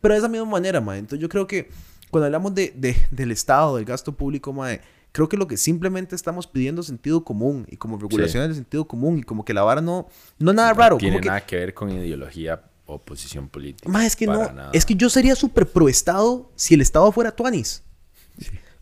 Pero 0.00 0.14
de 0.14 0.18
esa 0.18 0.28
misma 0.28 0.46
manera, 0.46 0.80
mae. 0.80 0.98
Entonces 1.00 1.20
yo 1.20 1.28
creo 1.28 1.46
que 1.48 1.68
cuando 2.10 2.26
hablamos 2.26 2.54
de, 2.54 2.72
de- 2.76 2.96
del 3.10 3.32
Estado, 3.32 3.76
del 3.76 3.84
gasto 3.84 4.12
público, 4.16 4.52
mae, 4.52 4.80
creo 5.10 5.28
que 5.28 5.36
lo 5.36 5.48
que 5.48 5.56
simplemente 5.56 6.14
estamos 6.14 6.46
pidiendo 6.46 6.82
es 6.82 6.86
sentido 6.86 7.24
común 7.24 7.66
y 7.68 7.76
como 7.76 7.98
regulaciones 7.98 8.50
de 8.50 8.54
sentido 8.54 8.86
común 8.86 9.18
y 9.18 9.22
como 9.24 9.44
que 9.44 9.52
la 9.52 9.62
vara 9.64 9.80
no, 9.80 10.06
no 10.38 10.50
es 10.52 10.56
nada 10.56 10.72
raro. 10.72 10.94
No 10.94 10.98
tiene 11.00 11.16
como 11.16 11.22
que, 11.22 11.28
nada 11.28 11.40
que 11.44 11.56
ver 11.56 11.74
con 11.74 11.90
ideología 11.90 12.62
o 12.86 12.98
posición 12.98 13.48
política. 13.48 13.88
Mae, 13.88 14.06
es 14.06 14.16
que 14.16 14.26
para 14.26 14.46
no, 14.48 14.52
nada. 14.52 14.70
es 14.72 14.86
que 14.86 14.94
yo 14.94 15.10
sería 15.10 15.34
súper 15.34 15.66
pro 15.66 15.88
Estado 15.88 16.50
si 16.54 16.74
el 16.74 16.80
Estado 16.80 17.10
fuera 17.12 17.34
Tuanis. 17.34 17.82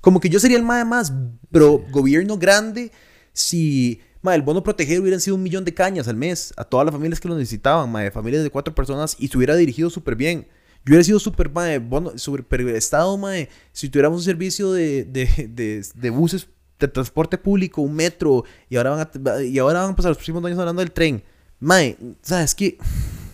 Como 0.01 0.21
que 0.21 0.29
yo 0.29 0.39
sería 0.39 0.59
el 0.59 0.63
mae 0.63 0.85
más 0.85 1.13
pro 1.51 1.83
gobierno 1.91 2.37
grande 2.37 2.93
si 3.33 4.01
mae, 4.21 4.37
el 4.37 4.43
bono 4.43 4.63
protegido 4.63 5.03
hubieran 5.03 5.21
sido 5.21 5.37
un 5.37 5.43
millón 5.43 5.65
de 5.65 5.75
cañas 5.75 6.09
al 6.09 6.17
mes 6.17 6.53
a 6.57 6.65
todas 6.65 6.87
las 6.87 6.95
familias 6.95 7.21
que 7.21 7.29
lo 7.29 7.37
necesitaban, 7.37 7.91
mae, 7.91 8.11
familias 8.11 8.43
de 8.43 8.51
cuatro 8.51 8.75
personas 8.75 9.17
y 9.19 9.29
se 9.29 9.37
hubiera 9.37 9.57
dirigido 9.57 9.91
súper 9.91 10.17
bien. 10.17 10.47
Yo 10.85 10.91
hubiera 10.91 11.05
sido 11.05 11.19
súper, 11.19 11.51
mae, 11.51 11.79
bono, 11.79 12.19
súper 12.19 12.61
Estado, 12.69 13.17
mae, 13.17 13.49
si 13.73 13.89
tuviéramos 13.89 14.19
un 14.19 14.25
servicio 14.25 14.73
de, 14.73 15.05
de, 15.05 15.49
de, 15.49 15.87
de 15.95 16.11
buses 16.11 16.47
de 16.79 16.89
transporte 16.89 17.39
público, 17.39 17.81
un 17.81 17.95
metro, 17.95 18.45
y 18.69 18.77
ahora 18.77 18.91
van 18.91 19.01
a, 19.01 19.43
y 19.43 19.59
ahora 19.59 19.83
van 19.83 19.93
a 19.93 19.97
pasar 19.97 20.11
los 20.11 20.19
próximos 20.19 20.45
años 20.45 20.59
hablando 20.59 20.81
del 20.81 20.91
tren. 20.91 21.23
Mae, 21.61 21.97
¿sabes 22.23 22.55
qué? 22.55 22.79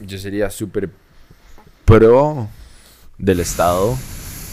Yo 0.01 0.19
sería 0.19 0.51
súper 0.51 0.91
pro 1.85 2.49
del 3.19 3.41
Estado 3.41 3.97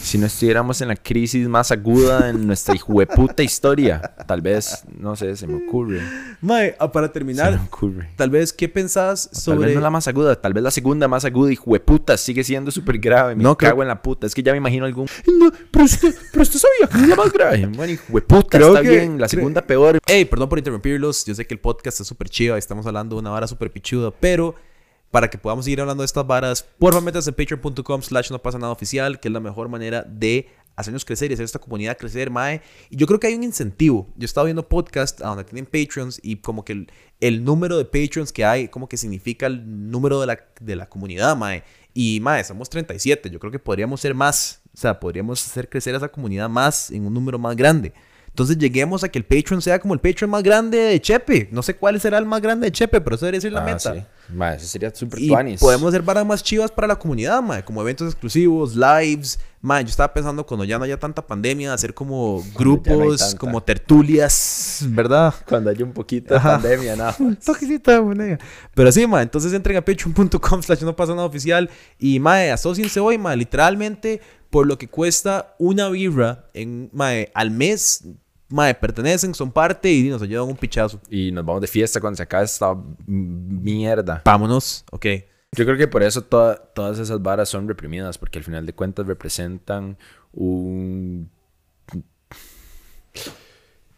si 0.02 0.18
no 0.18 0.26
estuviéramos 0.28 0.80
en 0.80 0.88
la 0.88 0.96
crisis 0.96 1.50
más 1.50 1.70
aguda 1.72 2.30
en 2.30 2.48
nuestra 2.48 2.74
hijueputa 2.74 3.44
historia. 3.44 4.00
Tal 4.26 4.42
vez, 4.42 4.86
no 4.98 5.18
sé, 5.18 5.36
se 5.36 5.48
me 5.48 5.68
ocurre. 5.68 6.00
Mae, 6.40 6.78
ah, 6.80 6.90
para 6.90 7.08
Se 7.08 7.10
me 7.10 7.14
terminar, 7.14 7.60
ocurre. 7.68 8.10
Tal 8.16 8.30
vez, 8.30 8.54
¿qué 8.54 8.70
pensás 8.70 9.30
Tal 9.30 9.42
sobre...? 9.42 9.66
vez 9.68 9.76
no 9.76 9.82
la 9.82 9.90
más 9.90 10.08
aguda, 10.08 10.40
tal 10.40 10.54
vez 10.54 10.64
la 10.64 10.72
segunda 10.72 11.10
más 11.10 11.26
aguda, 11.26 11.52
hijueputa, 11.52 12.16
sigue 12.16 12.46
siendo 12.46 12.72
súper 12.72 13.00
grave. 13.00 13.36
Me 13.36 13.44
No, 13.44 13.58
creo- 13.58 13.72
cago 13.72 13.82
en 13.82 13.90
la 13.90 14.02
puta. 14.02 14.28
Es 14.28 14.34
que 14.34 14.42
ya 14.44 14.54
me 14.54 14.60
imagino 14.60 14.86
algún. 14.86 15.08
No, 15.40 15.52
pero 15.72 15.84
usted, 15.84 16.16
pero 16.32 16.44
usted 16.44 16.60
sabía 16.60 16.88
que 16.90 17.04
es 17.04 17.10
la 17.10 17.16
más 17.18 17.34
grave. 17.34 17.68
Bueno, 17.76 17.92
hijueputa, 17.92 18.58
Creo 18.60 18.70
está 18.70 18.84
que- 18.84 18.90
bien. 18.90 19.20
La 19.20 19.28
segunda 19.28 19.62
peor. 19.62 20.00
Hey, 20.06 20.24
perdón 20.24 20.48
por 20.48 20.58
interrumpirlos. 20.58 21.26
Yo 21.26 21.36
sé 21.36 21.46
que 21.46 21.54
el 21.54 21.60
podcast 21.60 22.00
es 22.00 22.08
súper 22.08 22.30
chido. 22.30 22.56
Estamos 22.56 22.86
hablando 22.88 23.18
de 23.18 23.20
una 23.20 23.32
vara 23.32 23.46
súper 23.48 23.72
pichuda. 23.74 24.12
Pero 24.18 24.56
para 25.18 25.32
que 25.32 25.40
podamos 25.40 25.66
seguir 25.66 25.82
hablando 25.82 26.04
de 26.04 26.06
estas 26.06 26.28
varas, 26.28 26.62
por 26.78 26.94
favor 26.94 27.04
métanse 27.04 27.32
en 27.32 27.36
patreon.com 27.36 28.04
slash 28.04 28.30
no 28.30 28.40
pasa 28.40 28.60
nada 28.60 28.72
oficial, 28.72 29.20
que 29.20 29.30
es 29.30 29.34
la 29.34 29.40
mejor 29.40 29.68
manera 29.68 30.04
de 30.04 30.48
hacernos 30.76 31.04
crecer 31.06 31.32
y 31.32 31.34
hacer 31.34 31.44
esta 31.44 31.58
comunidad 31.58 31.98
crecer, 31.98 32.30
mae. 32.30 32.62
Y 32.92 32.98
yo 32.98 33.08
creo 33.08 33.20
que 33.20 33.26
hay 33.26 33.34
un 33.34 33.42
incentivo. 33.42 34.08
Yo 34.16 34.22
he 34.22 34.26
estado 34.26 34.46
viendo 34.46 34.70
podcasts 34.70 35.20
donde 35.20 35.44
tienen 35.44 35.66
Patreons 35.66 36.20
y 36.22 36.36
como 36.36 36.64
que 36.64 36.74
el, 36.74 36.92
el 37.20 37.44
número 37.44 37.80
de 37.80 37.86
Patreons 37.86 38.32
que 38.32 38.46
hay, 38.46 38.68
como 38.68 38.88
que 38.88 38.96
significa 38.96 39.48
el 39.48 39.90
número 39.90 40.22
de 40.22 40.28
la, 40.28 40.40
de 40.62 40.76
la 40.76 40.88
comunidad, 40.88 41.36
mae. 41.36 41.64
Y, 41.96 42.20
mae, 42.20 42.44
somos 42.44 42.70
37. 42.70 43.32
Yo 43.32 43.40
creo 43.40 43.52
que 43.52 43.58
podríamos 43.58 44.00
ser 44.00 44.14
más. 44.14 44.62
O 44.72 44.78
sea, 44.78 45.00
podríamos 45.00 45.44
hacer 45.44 45.68
crecer 45.68 45.96
a 45.96 45.98
esa 45.98 46.10
comunidad 46.10 46.48
más 46.48 46.92
en 46.92 47.08
un 47.08 47.14
número 47.16 47.40
más 47.40 47.56
grande. 47.56 47.92
Entonces 48.38 48.60
lleguemos 48.60 49.04
a 49.04 49.10
que 49.10 49.18
el 49.18 49.26
Patreon 49.26 49.64
sea 49.64 49.80
como 49.80 49.96
el 49.96 50.00
Patreon 50.00 50.30
más 50.30 50.44
grande 50.44 50.78
de 50.78 51.02
Chepe. 51.02 51.50
No 51.52 51.64
sé 51.64 51.76
cuál 51.76 52.00
será 52.00 52.20
el 52.20 52.28
más 52.28 52.40
grande 52.40 52.68
de 52.68 52.72
Chepe, 52.72 53.02
pero 53.02 53.16
eso 53.16 53.26
debería 53.26 53.42
ser 53.42 53.52
la 53.52 53.62
Ah, 53.62 53.66
meta. 53.66 53.94
sí. 53.96 54.04
Ma, 54.32 54.54
eso 54.54 54.68
sería 54.68 54.94
súper 54.94 55.26
tuanis. 55.26 55.60
podemos 55.60 55.88
hacer 55.88 56.04
varas 56.04 56.24
más 56.24 56.44
chivas 56.44 56.70
para 56.70 56.86
la 56.88 57.00
comunidad, 57.00 57.42
mae, 57.42 57.64
como 57.64 57.82
eventos 57.82 58.08
exclusivos, 58.12 58.76
lives. 58.76 59.40
Mae, 59.60 59.84
yo 59.86 59.90
estaba 59.90 60.14
pensando 60.14 60.46
cuando 60.46 60.66
ya 60.66 60.78
no 60.78 60.84
haya 60.84 61.00
tanta 61.00 61.26
pandemia, 61.26 61.74
hacer 61.74 61.96
como 61.96 62.44
grupos, 62.54 63.34
como 63.40 63.64
tertulias, 63.64 64.82
¿verdad? 64.90 65.34
Cuando 65.48 65.72
haya 65.72 65.84
un 65.84 65.94
poquito 65.94 66.36
de 66.36 66.40
Ajá. 66.40 66.60
pandemia, 66.60 66.96
no. 66.96 67.12
Un 67.26 67.36
toquecito 67.38 67.90
de 67.90 68.02
moneda. 68.02 68.38
Pero 68.76 68.92
sí, 68.92 69.08
mae, 69.08 69.24
entonces 69.24 69.52
entren 69.52 69.78
a 69.78 69.82
patreon.com 69.82 70.62
slash 70.62 70.84
no 70.84 70.96
pasa 70.96 71.14
nada 71.16 71.26
oficial 71.26 71.70
y 71.98 72.20
mae, 72.20 72.52
asociense 72.52 73.00
hoy, 73.00 73.18
mae, 73.18 73.36
literalmente 73.36 74.22
por 74.52 74.68
lo 74.68 74.78
que 74.78 74.88
cuesta 74.88 75.56
una 75.58 75.90
birra 75.90 76.46
en, 76.54 76.90
mae, 76.94 77.32
al 77.34 77.50
mes, 77.52 78.04
mae, 78.50 78.74
pertenecen, 78.76 79.34
son 79.34 79.52
parte 79.52 79.92
y 79.92 80.10
nos 80.10 80.22
ayudan 80.22 80.48
un 80.48 80.56
pichazo. 80.56 81.00
Y 81.10 81.32
nos 81.32 81.46
vamos 81.46 81.62
de 81.62 81.68
fiesta 81.68 82.00
cuando 82.00 82.18
se 82.18 82.24
acabe 82.24 82.46
esta 82.46 82.76
mierda. 83.06 84.22
Vámonos, 84.26 84.86
ok. 84.92 85.06
Yo 85.54 85.66
creo 85.66 85.78
que 85.78 85.88
por 85.88 86.04
eso 86.04 86.22
toda- 86.22 86.56
todas 86.58 87.00
esas 87.00 87.22
varas 87.22 87.50
son 87.50 87.68
reprimidas, 87.68 88.18
porque 88.18 88.38
al 88.38 88.44
final 88.44 88.66
de 88.66 88.74
cuentas 88.74 89.08
representan 89.08 89.98
un, 90.34 91.30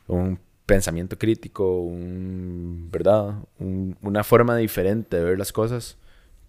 un 0.07 0.39
pensamiento 0.65 1.17
crítico, 1.17 1.81
un, 1.81 2.89
¿verdad? 2.91 3.35
Un- 3.59 3.97
una 4.01 4.23
forma 4.23 4.55
diferente 4.57 5.17
de 5.17 5.23
ver 5.23 5.39
las 5.39 5.51
cosas 5.51 5.97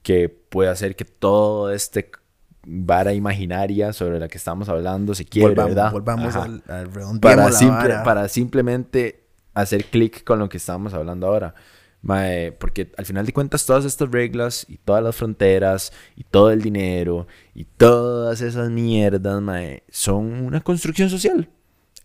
que 0.03 0.29
puede 0.29 0.71
hacer 0.71 0.97
que 0.97 1.05
todo 1.05 1.71
este 1.73 2.11
vara 2.67 3.13
imaginaria 3.15 3.93
sobre 3.93 4.19
la 4.21 4.29
que 4.29 4.39
estamos 4.39 4.69
hablando 4.69 5.15
se 5.15 5.25
quiebre, 5.25 5.55
Volvamos, 5.55 5.75
¿verdad? 5.75 5.93
volvamos 5.93 6.37
Ajá. 6.37 6.45
al, 6.45 6.63
al 6.69 7.21
para, 7.21 7.51
simple- 7.53 7.95
para 8.05 8.29
simplemente 8.29 9.25
hacer 9.55 9.85
clic 9.87 10.25
con 10.25 10.39
lo 10.39 10.49
que 10.49 10.57
estamos 10.59 10.93
hablando 10.95 11.27
ahora. 11.27 11.55
Mae, 12.03 12.53
porque 12.53 12.91
al 12.97 13.05
final 13.05 13.27
de 13.27 13.33
cuentas 13.35 13.67
todas 13.67 13.85
estas 13.85 14.11
reglas 14.11 14.65
y 14.69 14.79
todas 14.79 15.03
las 15.05 15.15
fronteras 15.17 15.93
y 16.17 16.25
todo 16.25 16.51
el 16.51 16.63
dinero 16.63 17.27
y 17.55 17.65
todas 17.65 18.41
esas 18.41 18.71
mierdas 18.71 19.43
mae, 19.43 19.83
son 19.91 20.45
una 20.45 20.61
construcción 20.63 21.11
social 21.11 21.51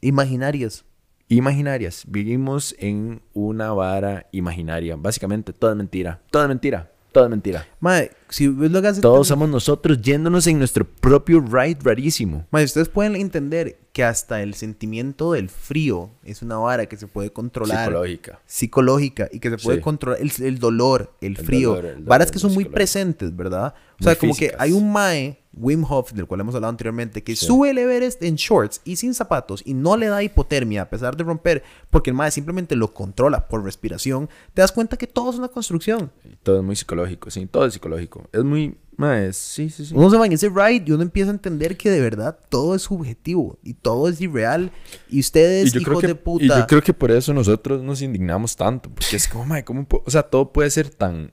Imaginarias. 0.01 0.83
imaginarias. 1.29 2.03
Vivimos 2.07 2.75
en 2.77 3.21
una 3.33 3.71
vara 3.73 4.27
imaginaria. 4.31 4.95
Básicamente 4.97 5.53
todo 5.53 5.71
es 5.71 5.77
mentira. 5.77 6.21
Todo 6.29 6.43
es 6.43 6.49
mentira. 6.49 6.91
Todo 7.15 7.29
mentira. 7.29 7.65
Mae, 7.79 8.11
si 8.29 8.47
ves 8.49 8.69
lo 8.71 8.81
que 8.81 8.89
hace 8.89 8.99
Todos 9.01 9.29
somos 9.29 9.47
nosotros 9.47 10.01
yéndonos 10.01 10.45
en 10.47 10.59
nuestro 10.59 10.85
propio 10.85 11.39
ride 11.39 11.77
rarísimo. 11.81 12.45
Mae, 12.51 12.65
ustedes 12.65 12.89
pueden 12.89 13.15
entender 13.15 13.77
que 13.93 14.03
hasta 14.03 14.41
el 14.43 14.53
sentimiento 14.53 15.31
del 15.31 15.47
frío 15.47 16.11
es 16.25 16.41
una 16.41 16.57
vara 16.57 16.87
que 16.87 16.97
se 16.97 17.07
puede 17.07 17.29
controlar. 17.31 17.85
Psicológica. 17.87 18.39
psicológica 18.45 19.29
y 19.31 19.39
que 19.39 19.49
se 19.51 19.57
puede 19.57 19.77
Sí. 19.77 19.83
controlar 19.83 20.19
el, 20.21 20.31
el 20.43 20.59
dolor, 20.59 21.13
el, 21.21 21.37
El 21.37 21.45
frío. 21.45 21.69
dolor, 21.69 21.85
el 21.85 21.91
dolor 21.95 22.07
Varas 22.09 22.31
que 22.31 22.39
son 22.39 22.53
muy 22.53 22.65
presentes, 22.65 23.33
¿verdad? 23.33 23.73
O 23.73 24.03
Muy 24.03 24.03
sea, 24.03 24.15
como 24.19 24.33
físicas. 24.33 24.57
que 24.57 24.61
hay 24.63 24.71
un 24.73 24.91
Mae, 24.91 25.39
Wim 25.57 25.85
Hof, 25.89 26.11
del 26.13 26.25
cual 26.27 26.41
hemos 26.41 26.55
hablado 26.55 26.69
anteriormente, 26.71 27.23
que 27.23 27.35
Sí. 27.35 27.45
sube 27.45 27.69
el 27.71 27.77
Everest 27.77 28.21
en 28.23 28.35
shorts 28.35 28.81
y 28.83 28.95
sin 28.97 29.13
zapatos 29.13 29.61
y 29.65 29.73
no 29.73 29.97
le 29.97 30.07
da 30.07 30.21
hipotermia 30.23 30.83
a 30.83 30.89
pesar 30.89 31.15
de 31.15 31.23
romper, 31.23 31.63
porque 31.89 32.09
el 32.09 32.15
Mae 32.15 32.31
simplemente 32.31 32.75
lo 32.75 32.93
controla 32.93 33.47
por 33.47 33.63
respiración. 33.63 34.29
Te 34.53 34.61
das 34.61 34.71
cuenta 34.71 34.97
que 34.97 35.07
todo 35.07 35.31
es 35.31 35.37
una 35.37 35.47
construcción. 35.47 36.11
Todo 36.43 36.57
es 36.59 36.63
muy 36.63 36.75
psicológico, 36.75 37.29
sí, 37.31 37.45
todo 37.45 37.65
es 37.65 37.73
psicológico. 37.73 38.27
Es 38.31 38.43
muy... 38.43 38.77
mae, 38.97 39.33
sí, 39.33 39.69
sí, 39.69 39.85
sí. 39.85 39.93
Uno 39.95 40.09
se 40.09 40.17
va 40.17 40.25
en 40.25 40.31
ese 40.33 40.47
ride 40.49 40.83
y 40.87 40.91
uno 40.91 41.03
empieza 41.03 41.29
a 41.29 41.33
entender 41.33 41.75
que 41.75 41.89
de 41.89 41.99
verdad 41.99 42.37
todo 42.49 42.75
es 42.75 42.83
subjetivo 42.83 43.57
y 43.63 43.73
todo 43.73 44.07
es 44.07 44.21
irreal. 44.21 44.71
Y 45.09 45.19
ustedes, 45.19 45.75
hijos 45.75 45.99
que, 45.99 46.07
de 46.07 46.15
puta. 46.15 46.45
y 46.45 46.47
yo 46.47 46.67
creo 46.67 46.81
que 46.81 46.93
por 46.93 47.11
eso 47.11 47.33
nosotros 47.33 47.83
nos 47.83 48.01
indignamos 48.01 48.55
tanto. 48.55 48.89
Porque 48.89 49.15
es 49.17 49.27
como, 49.27 49.45
mae, 49.47 49.63
¿cómo 49.65 49.85
O 50.05 50.09
sea, 50.11 50.23
todo 50.23 50.51
puede 50.53 50.69
ser 50.69 50.89
tan... 50.89 51.31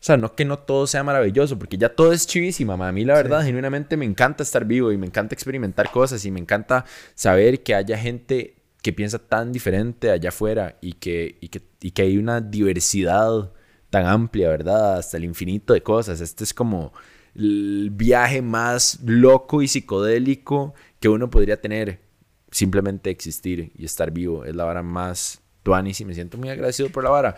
O 0.00 0.04
sea, 0.08 0.16
no 0.16 0.34
que 0.34 0.44
no 0.44 0.60
todo 0.60 0.86
sea 0.86 1.02
maravilloso, 1.02 1.58
porque 1.58 1.76
ya 1.76 1.88
todo 1.88 2.12
es 2.12 2.26
chivísima. 2.26 2.74
A 2.74 2.92
mí, 2.92 3.04
la 3.04 3.14
verdad, 3.14 3.42
genuinamente 3.44 3.96
me 3.96 4.04
encanta 4.04 4.44
estar 4.44 4.64
vivo 4.64 4.92
y 4.92 4.96
me 4.96 5.06
encanta 5.06 5.34
experimentar 5.34 5.90
cosas 5.90 6.24
y 6.24 6.30
me 6.30 6.38
encanta 6.38 6.84
saber 7.14 7.64
que 7.64 7.74
haya 7.74 7.98
gente 7.98 8.54
que 8.80 8.92
piensa 8.92 9.18
tan 9.18 9.50
diferente 9.50 10.10
allá 10.12 10.28
afuera 10.28 10.78
y 10.80 10.92
que, 10.94 11.36
y 11.40 11.48
que, 11.48 11.62
y 11.80 11.90
que 11.90 12.02
hay 12.02 12.16
una 12.16 12.40
diversidad 12.40 13.52
tan 13.90 14.06
amplia, 14.06 14.48
¿verdad? 14.48 14.98
Hasta 14.98 15.16
el 15.16 15.24
infinito 15.24 15.74
de 15.74 15.82
cosas. 15.82 16.20
Este 16.20 16.44
es 16.44 16.54
como 16.54 16.92
el 17.34 17.90
viaje 17.92 18.40
más 18.40 19.00
loco 19.04 19.62
y 19.62 19.68
psicodélico 19.68 20.74
que 21.00 21.08
uno 21.08 21.28
podría 21.28 21.60
tener. 21.60 22.06
Simplemente 22.50 23.10
existir 23.10 23.72
y 23.76 23.84
estar 23.84 24.10
vivo. 24.10 24.44
Es 24.44 24.54
la 24.54 24.64
vara 24.64 24.82
más 24.82 25.42
tuanis 25.62 26.00
y 26.00 26.04
me 26.06 26.14
siento 26.14 26.38
muy 26.38 26.48
agradecido 26.48 26.88
por 26.88 27.04
la 27.04 27.10
vara. 27.10 27.36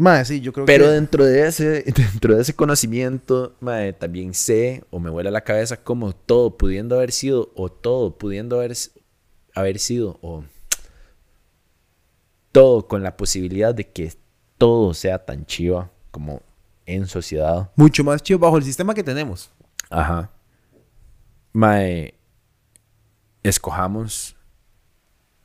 Mae, 0.00 0.24
sí, 0.24 0.40
yo 0.40 0.54
creo 0.54 0.64
Pero 0.64 0.86
que... 0.86 0.92
dentro 0.92 1.26
de 1.26 1.46
ese, 1.46 1.82
dentro 1.94 2.34
de 2.34 2.40
ese 2.40 2.54
conocimiento, 2.54 3.54
mae, 3.60 3.92
también 3.92 4.32
sé 4.32 4.82
o 4.88 4.98
me 4.98 5.10
vuela 5.10 5.30
la 5.30 5.42
cabeza 5.42 5.76
como 5.76 6.14
todo 6.14 6.56
pudiendo 6.56 6.96
haber 6.96 7.12
sido 7.12 7.52
o 7.54 7.68
todo 7.68 8.16
pudiendo 8.16 8.56
haber, 8.56 8.74
haber 9.54 9.78
sido 9.78 10.18
o 10.22 10.42
todo 12.50 12.88
con 12.88 13.02
la 13.02 13.18
posibilidad 13.18 13.74
de 13.74 13.88
que 13.88 14.14
todo 14.56 14.94
sea 14.94 15.18
tan 15.18 15.44
chiva 15.44 15.90
como 16.10 16.40
en 16.86 17.06
sociedad. 17.06 17.70
Mucho 17.76 18.02
más 18.02 18.22
chido 18.22 18.38
bajo 18.38 18.56
el 18.56 18.64
sistema 18.64 18.94
que 18.94 19.04
tenemos. 19.04 19.50
Ajá. 19.90 20.30
Mae, 21.52 22.14
escojamos 23.42 24.34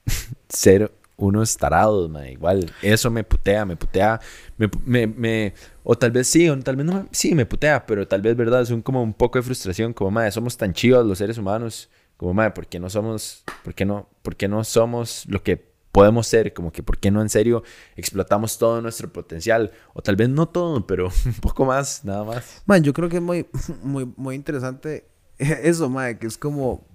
ser 0.47 0.93
unos 1.18 1.55
tarados, 1.57 2.09
mae. 2.09 2.34
Igual, 2.34 2.72
eso 2.82 3.09
me 3.11 3.24
putea, 3.24 3.66
me 3.66 3.76
putea. 3.76 4.20
Me, 4.57 4.70
me, 4.86 5.07
me- 5.07 5.53
o 5.84 5.95
tal 5.97 6.11
vez 6.11 6.28
sí, 6.28 6.49
o 6.49 6.59
tal 6.59 6.76
vez 6.76 6.86
no. 6.86 7.07
Sí, 7.11 7.36
me 7.36 7.45
putea, 7.45 7.86
pero 7.86 8.07
tal 8.07 8.22
vez, 8.22 8.36
¿verdad? 8.36 8.61
Es 8.61 8.72
un, 8.72 8.82
como 8.82 9.01
un 9.03 9.13
poco 9.13 9.38
de 9.39 9.43
frustración. 9.43 9.93
Como, 9.93 10.11
mae, 10.11 10.32
somos 10.32 10.57
tan 10.57 10.74
chivos 10.74 11.05
los 11.05 11.18
seres 11.18 11.38
humanos. 11.38 11.89
Como, 12.18 12.34
mae, 12.34 12.51
¿por 12.51 12.68
qué 12.68 12.80
no 12.80 12.89
somos, 12.89 13.43
por 13.63 13.74
qué 13.74 13.86
no, 13.86 14.09
por 14.22 14.36
qué 14.36 14.47
no 14.47 14.63
somos 14.63 15.26
lo 15.28 15.43
que 15.43 15.74
podemos 15.91 16.28
ser? 16.28 16.53
Como 16.53 16.72
que, 16.72 16.82
¿por 16.84 16.97
qué 16.97 17.11
no 17.11 17.22
en 17.22 17.30
serio 17.30 17.63
explotamos 17.95 18.57
todo 18.57 18.82
nuestro 18.82 19.11
potencial? 19.11 19.72
O 19.93 20.01
tal 20.01 20.16
vez 20.16 20.30
no 20.30 20.47
todo, 20.47 20.86
pero 20.88 21.07
un 21.26 21.34
poco 21.36 21.66
más, 21.66 22.03
nada 22.05 22.24
más. 22.24 22.61
Man, 22.66 22.84
yo 22.84 22.93
creo 22.93 23.09
que 23.09 23.18
es 23.18 23.22
muy, 23.22 23.45
muy, 23.84 24.11
muy 24.18 24.36
interesante 24.36 25.07
eso, 25.38 25.89
mae, 25.89 26.18
que 26.18 26.28
es 26.28 26.38
como 26.38 26.86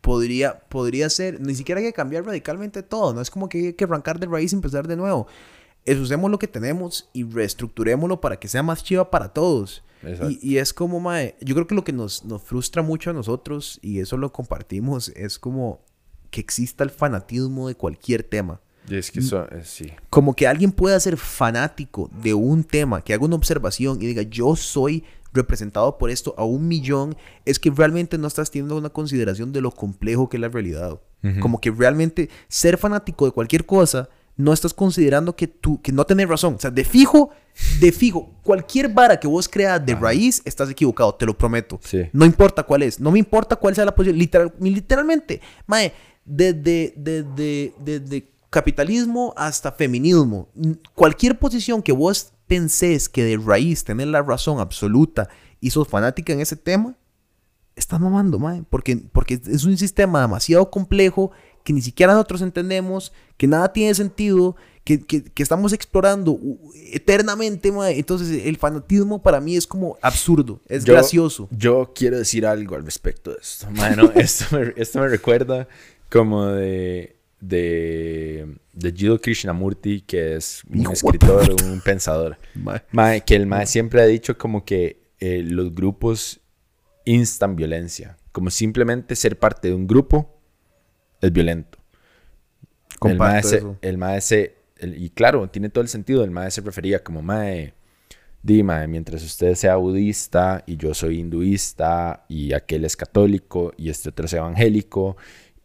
podría, 0.00 0.60
podría 0.68 1.10
ser, 1.10 1.40
ni 1.40 1.54
siquiera 1.54 1.80
hay 1.80 1.86
que 1.86 1.92
cambiar 1.92 2.24
radicalmente 2.24 2.82
todo, 2.82 3.12
no 3.12 3.20
es 3.20 3.30
como 3.30 3.48
que 3.48 3.58
hay 3.58 3.72
que 3.74 3.84
arrancar 3.84 4.18
de 4.18 4.26
raíz 4.26 4.52
y 4.52 4.56
empezar 4.56 4.86
de 4.86 4.96
nuevo. 4.96 5.26
Es 5.84 5.98
usemos 5.98 6.30
lo 6.30 6.38
que 6.38 6.48
tenemos 6.48 7.08
y 7.12 7.24
reestructurémoslo 7.24 8.20
para 8.20 8.38
que 8.38 8.48
sea 8.48 8.62
más 8.62 8.84
chiva 8.84 9.10
para 9.10 9.32
todos. 9.32 9.82
Y, 10.28 10.52
y 10.52 10.58
es 10.58 10.72
como, 10.72 10.98
mae, 10.98 11.36
yo 11.40 11.54
creo 11.54 11.66
que 11.66 11.74
lo 11.74 11.84
que 11.84 11.92
nos, 11.92 12.24
nos 12.24 12.42
frustra 12.42 12.82
mucho 12.82 13.10
a 13.10 13.12
nosotros, 13.12 13.78
y 13.82 14.00
eso 14.00 14.16
lo 14.16 14.32
compartimos, 14.32 15.10
es 15.10 15.38
como 15.38 15.84
que 16.30 16.40
exista 16.40 16.84
el 16.84 16.90
fanatismo 16.90 17.68
de 17.68 17.74
cualquier 17.74 18.22
tema. 18.22 18.60
Y 18.88 18.96
es 18.96 19.10
que 19.10 19.20
eso, 19.20 19.44
eh, 19.50 19.62
sí. 19.64 19.92
Como 20.08 20.34
que 20.34 20.46
alguien 20.46 20.72
pueda 20.72 20.98
ser 20.98 21.16
fanático 21.16 22.10
de 22.22 22.34
un 22.34 22.64
tema, 22.64 23.02
que 23.02 23.12
haga 23.12 23.24
una 23.24 23.36
observación 23.36 24.00
y 24.00 24.06
diga, 24.06 24.22
yo 24.22 24.56
soy 24.56 25.04
representado 25.32 25.98
por 25.98 26.10
esto 26.10 26.34
a 26.36 26.44
un 26.44 26.68
millón, 26.68 27.16
es 27.44 27.58
que 27.58 27.70
realmente 27.70 28.18
no 28.18 28.26
estás 28.26 28.50
teniendo 28.50 28.76
una 28.76 28.90
consideración 28.90 29.52
de 29.52 29.60
lo 29.60 29.70
complejo 29.70 30.28
que 30.28 30.36
es 30.36 30.40
la 30.40 30.48
realidad. 30.48 31.00
Ujú. 31.22 31.40
Como 31.40 31.60
que 31.60 31.70
realmente 31.70 32.28
ser 32.48 32.78
fanático 32.78 33.26
de 33.26 33.32
cualquier 33.32 33.66
cosa, 33.66 34.08
no 34.36 34.52
estás 34.52 34.72
considerando 34.74 35.36
que 35.36 35.46
tú, 35.46 35.80
que 35.82 35.92
no 35.92 36.04
tenés 36.04 36.28
razón. 36.28 36.54
O 36.54 36.58
sea, 36.58 36.70
de 36.70 36.84
fijo, 36.84 37.30
de 37.78 37.92
fijo, 37.92 38.34
cualquier 38.42 38.88
vara 38.88 39.18
que 39.20 39.28
vos 39.28 39.48
creas 39.48 39.84
de 39.84 39.94
raíz, 39.94 40.42
estás 40.44 40.70
equivocado, 40.70 41.14
te 41.14 41.26
lo 41.26 41.36
prometo. 41.36 41.78
Sí. 41.82 42.08
No 42.12 42.24
importa 42.24 42.62
cuál 42.62 42.82
es, 42.82 42.98
no 42.98 43.10
me 43.10 43.18
importa 43.18 43.56
cuál 43.56 43.74
sea 43.74 43.84
la 43.84 43.94
posición, 43.94 44.18
literal, 44.18 44.52
literalmente, 44.58 45.40
mae, 45.66 45.92
desde, 46.24 46.94
desde, 46.96 47.74
desde 47.78 48.30
capitalismo 48.50 49.32
hasta 49.36 49.70
feminismo, 49.72 50.48
cualquier 50.94 51.38
posición 51.38 51.82
que 51.82 51.92
vos 51.92 52.32
pensés 52.50 53.08
que 53.08 53.22
de 53.24 53.36
raíz 53.36 53.84
tenés 53.84 54.08
la 54.08 54.22
razón 54.22 54.58
absoluta 54.58 55.28
y 55.60 55.70
sos 55.70 55.86
fanática 55.86 56.32
en 56.32 56.40
ese 56.40 56.56
tema, 56.56 56.96
estás 57.76 58.00
mamando, 58.00 58.40
mae, 58.40 58.64
porque, 58.68 58.96
porque 59.12 59.40
es 59.46 59.62
un 59.64 59.76
sistema 59.78 60.20
demasiado 60.20 60.68
complejo 60.68 61.30
que 61.62 61.72
ni 61.72 61.80
siquiera 61.80 62.12
nosotros 62.14 62.42
entendemos, 62.42 63.12
que 63.36 63.46
nada 63.46 63.72
tiene 63.72 63.94
sentido, 63.94 64.56
que, 64.82 64.98
que, 65.06 65.22
que 65.22 65.42
estamos 65.44 65.72
explorando 65.72 66.40
eternamente, 66.92 67.70
mae. 67.70 67.98
Entonces, 67.98 68.44
el 68.46 68.56
fanatismo 68.56 69.22
para 69.22 69.40
mí 69.40 69.56
es 69.56 69.66
como 69.68 69.96
absurdo, 70.02 70.60
es 70.66 70.84
Yo- 70.84 70.94
gracioso. 70.94 71.48
Yo 71.52 71.92
quiero 71.94 72.18
decir 72.18 72.46
algo 72.46 72.74
al 72.74 72.84
respecto 72.84 73.30
de 73.30 73.36
esto. 73.40 73.70
Mano, 73.70 74.10
esto, 74.16 74.44
me, 74.56 74.72
esto 74.76 74.98
me 75.00 75.06
recuerda 75.08 75.68
como 76.10 76.46
de, 76.46 77.16
de, 77.40 78.56
de 78.72 78.92
Jiddu 78.92 79.18
Krishnamurti, 79.20 80.02
que 80.02 80.36
es 80.36 80.62
un 80.68 80.80
Hijo 80.80 80.92
escritor, 80.92 81.48
un 81.64 81.80
pensador. 81.80 82.36
Mae. 82.54 82.82
Mae, 82.92 83.20
que 83.22 83.34
el 83.36 83.46
Mae 83.46 83.66
siempre 83.66 84.02
ha 84.02 84.06
dicho 84.06 84.36
como 84.38 84.64
que 84.64 85.00
eh, 85.20 85.42
los 85.42 85.74
grupos 85.74 86.40
instan 87.04 87.56
violencia. 87.56 88.16
Como 88.32 88.50
simplemente 88.50 89.16
ser 89.16 89.38
parte 89.38 89.68
de 89.68 89.74
un 89.74 89.86
grupo 89.86 90.38
es 91.20 91.32
violento. 91.32 91.78
el 93.04 93.16
Mae 93.18 93.42
el 93.82 93.98
Mae 93.98 94.20
se- 94.20 94.54
el- 94.78 95.02
y 95.02 95.10
claro, 95.10 95.48
tiene 95.48 95.68
todo 95.68 95.82
el 95.82 95.88
sentido. 95.88 96.22
El 96.24 96.30
Mae 96.30 96.50
se 96.50 96.60
refería 96.60 97.02
como 97.02 97.22
Mae. 97.22 97.74
Di, 98.42 98.62
mae, 98.62 98.88
mientras 98.88 99.22
usted 99.22 99.54
sea 99.54 99.76
budista 99.76 100.64
y 100.66 100.78
yo 100.78 100.94
soy 100.94 101.18
hinduista 101.20 102.24
y 102.26 102.54
aquel 102.54 102.86
es 102.86 102.96
católico 102.96 103.74
y 103.76 103.90
este 103.90 104.08
otro 104.08 104.24
es 104.24 104.32
evangélico 104.32 105.18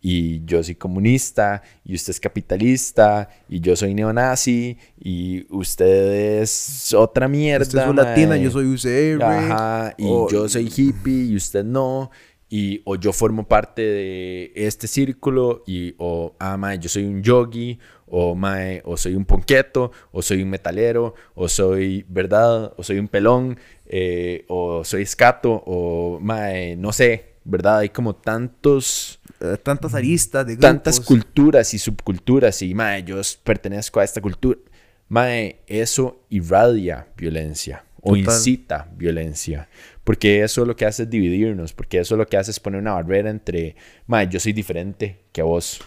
y 0.07 0.45
yo 0.45 0.61
soy 0.61 0.75
comunista 0.75 1.63
y 1.83 1.95
usted 1.95 2.11
es 2.11 2.19
capitalista 2.19 3.27
y 3.49 3.59
yo 3.59 3.75
soy 3.75 3.95
neonazi 3.95 4.77
y 4.99 5.47
usted 5.49 6.41
es 6.43 6.93
otra 6.93 7.27
mierda. 7.27 7.63
Usted 7.63 7.79
es 7.79 7.87
una 7.87 8.03
latina, 8.03 8.37
yo 8.37 8.51
soy 8.51 8.65
UCR. 8.67 9.23
Ajá, 9.23 9.95
y 9.97 10.05
o- 10.07 10.29
yo 10.29 10.47
soy 10.47 10.71
hippie 10.75 11.23
y 11.25 11.35
usted 11.35 11.63
no. 11.63 12.11
Y, 12.47 12.83
o 12.85 12.95
yo 12.97 13.11
formo 13.11 13.47
parte 13.47 13.81
de 13.81 14.51
este 14.55 14.85
círculo 14.87 15.63
y 15.65 15.95
o 15.97 16.35
ah, 16.37 16.55
mae, 16.57 16.77
yo 16.77 16.87
soy 16.87 17.03
un 17.05 17.23
yogi 17.23 17.79
o 18.05 18.35
mae, 18.35 18.83
o 18.85 18.95
soy 18.97 19.15
un 19.15 19.25
ponqueto 19.25 19.91
o 20.11 20.21
soy 20.21 20.43
un 20.43 20.51
metalero 20.51 21.15
o 21.33 21.49
soy 21.49 22.05
verdad 22.07 22.71
o 22.77 22.83
soy 22.83 22.99
un 22.99 23.07
pelón 23.07 23.57
eh, 23.87 24.45
o 24.49 24.83
soy 24.83 25.01
escato 25.01 25.63
o 25.65 26.19
mae, 26.21 26.75
no 26.77 26.91
sé, 26.93 27.34
verdad, 27.45 27.79
hay 27.79 27.89
como 27.89 28.15
tantos 28.15 29.19
eh, 29.39 29.57
tantas 29.61 29.93
aristas 29.93 30.45
de 30.45 30.57
tantas 30.57 30.95
grupos. 30.95 31.07
culturas 31.07 31.73
y 31.73 31.79
subculturas 31.79 32.61
y 32.61 32.73
mae, 32.73 33.03
yo 33.03 33.21
pertenezco 33.43 33.99
a 33.99 34.03
esta 34.03 34.21
cultura. 34.21 34.59
Mae, 35.07 35.61
eso 35.67 36.25
irradia 36.29 37.07
violencia 37.15 37.85
o 38.01 38.15
Total. 38.15 38.23
incita 38.23 38.89
violencia, 38.95 39.69
porque 40.03 40.43
eso 40.43 40.65
lo 40.65 40.75
que 40.75 40.85
hace 40.85 41.03
es 41.03 41.09
dividirnos, 41.09 41.73
porque 41.73 41.99
eso 41.99 42.15
lo 42.17 42.27
que 42.27 42.37
hace 42.37 42.51
es 42.51 42.59
poner 42.59 42.81
una 42.81 42.93
barrera 42.93 43.29
entre, 43.29 43.75
mae, 44.07 44.27
yo 44.27 44.39
soy 44.39 44.53
diferente 44.53 45.23
que 45.31 45.41
vos. 45.41 45.81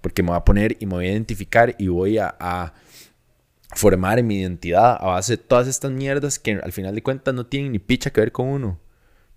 Porque 0.00 0.22
me 0.22 0.28
voy 0.28 0.36
a 0.36 0.44
poner 0.44 0.76
y 0.78 0.86
me 0.86 0.94
voy 0.94 1.06
a 1.06 1.12
identificar 1.12 1.74
y 1.78 1.88
voy 1.88 2.18
a, 2.18 2.34
a 2.38 2.74
formar 3.74 4.22
mi 4.22 4.40
identidad 4.40 4.96
a 5.00 5.06
base 5.06 5.36
de 5.36 5.42
todas 5.42 5.66
estas 5.66 5.90
mierdas 5.90 6.38
que 6.38 6.52
al 6.52 6.72
final 6.72 6.94
de 6.94 7.02
cuentas 7.02 7.34
no 7.34 7.46
tienen 7.46 7.72
ni 7.72 7.78
picha 7.78 8.10
que 8.10 8.20
ver 8.20 8.30
con 8.30 8.46
uno. 8.46 8.78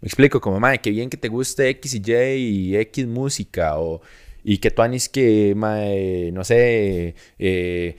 Me 0.01 0.07
explico, 0.07 0.39
como, 0.39 0.59
madre, 0.59 0.79
qué 0.79 0.91
bien 0.91 1.09
que 1.09 1.17
te 1.17 1.27
guste 1.27 1.69
X 1.69 1.93
y 1.95 2.01
Y 2.05 2.71
y 2.71 2.77
X 2.77 3.05
música, 3.07 3.79
o, 3.79 4.01
y 4.43 4.59
que 4.59 4.71
tú 4.71 4.81
anis 4.81 5.09
que, 5.09 5.53
mae, 5.55 6.31
no 6.31 6.43
sé, 6.43 7.15
eh, 7.37 7.97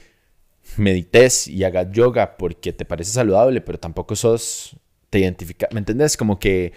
medites 0.77 1.49
y 1.49 1.65
hagas 1.65 1.89
yoga 1.93 2.37
porque 2.37 2.73
te 2.73 2.85
parece 2.85 3.13
saludable, 3.13 3.61
pero 3.61 3.79
tampoco 3.79 4.17
sos, 4.17 4.77
te 5.11 5.19
identifica, 5.19 5.69
¿me 5.73 5.81
entendés? 5.81 6.17
Como 6.17 6.39
que 6.39 6.73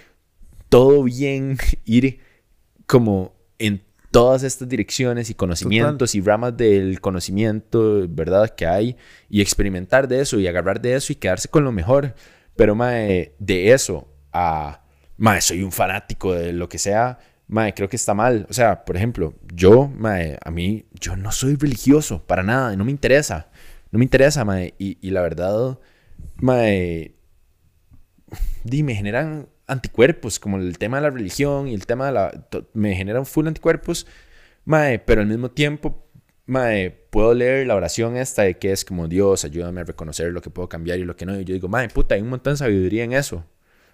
todo 0.70 1.04
bien 1.04 1.58
ir 1.86 2.20
como 2.86 3.34
en 3.60 3.82
todas 4.12 4.44
estas 4.44 4.70
direcciones 4.70 5.30
y 5.30 5.34
conocimientos 5.34 6.14
y 6.14 6.22
ramas 6.22 6.56
del 6.56 7.02
conocimiento, 7.02 8.06
¿verdad? 8.10 8.50
Que 8.50 8.68
hay 8.68 8.96
y 9.30 9.42
experimentar 9.42 10.08
de 10.08 10.22
eso 10.22 10.40
y 10.40 10.48
agarrar 10.48 10.82
de 10.82 10.96
eso 10.96 11.12
y 11.12 11.16
quedarse 11.16 11.48
con 11.48 11.64
lo 11.64 11.72
mejor. 11.72 12.14
Pero, 12.56 12.76
mae, 12.76 13.34
de 13.40 13.72
eso 13.72 14.08
a, 14.32 14.83
mae, 15.24 15.40
soy 15.40 15.64
un 15.64 15.72
fanático 15.72 16.34
de 16.34 16.52
lo 16.52 16.68
que 16.68 16.78
sea, 16.78 17.18
mae, 17.48 17.74
creo 17.74 17.88
que 17.88 17.96
está 17.96 18.14
mal. 18.14 18.46
O 18.50 18.54
sea, 18.54 18.84
por 18.84 18.98
ejemplo, 18.98 19.36
yo, 19.54 19.88
mae, 19.88 20.38
a 20.44 20.52
mí, 20.52 20.86
yo 21.00 21.16
no 21.16 21.32
soy 21.32 21.56
religioso 21.56 22.26
para 22.28 22.44
nada, 22.44 22.76
no 22.76 22.84
me 22.84 22.92
interesa. 22.92 23.50
No 23.92 24.00
me 24.00 24.06
interesa, 24.06 24.44
mae. 24.44 24.74
Y, 24.78 24.98
y 25.00 25.12
la 25.12 25.22
verdad, 25.22 25.80
mae, 26.36 27.16
me 28.66 28.96
generan 28.96 29.48
anticuerpos, 29.66 30.40
como 30.40 30.58
el 30.58 30.78
tema 30.78 30.98
de 30.98 31.04
la 31.04 31.10
religión 31.10 31.70
y 31.70 31.74
el 31.74 31.86
tema 31.86 32.08
de 32.08 32.12
la... 32.12 32.48
Me 32.74 32.94
generan 32.94 33.26
full 33.26 33.48
anticuerpos, 33.48 34.06
mae, 34.66 35.00
pero 35.00 35.22
al 35.22 35.28
mismo 35.28 35.52
tiempo, 35.52 36.06
mae, 36.48 36.92
puedo 36.92 37.34
leer 37.34 37.66
la 37.68 37.76
oración 37.76 38.18
esta 38.18 38.42
de 38.42 38.58
que 38.58 38.74
es 38.74 38.84
como 38.84 39.08
Dios, 39.08 39.46
ayúdame 39.46 39.82
a 39.82 39.84
reconocer 39.86 40.34
lo 40.34 40.42
que 40.42 40.50
puedo 40.50 40.68
cambiar 40.68 41.00
y 41.00 41.06
lo 41.06 41.16
que 41.16 41.26
no. 41.26 41.40
Y 41.40 41.46
yo 41.46 41.54
digo, 41.54 41.70
mae, 41.70 41.88
puta, 41.88 42.16
hay 42.16 42.22
un 42.22 42.30
montón 42.30 42.54
de 42.54 42.58
sabiduría 42.58 43.06
en 43.06 43.14
eso, 43.14 43.46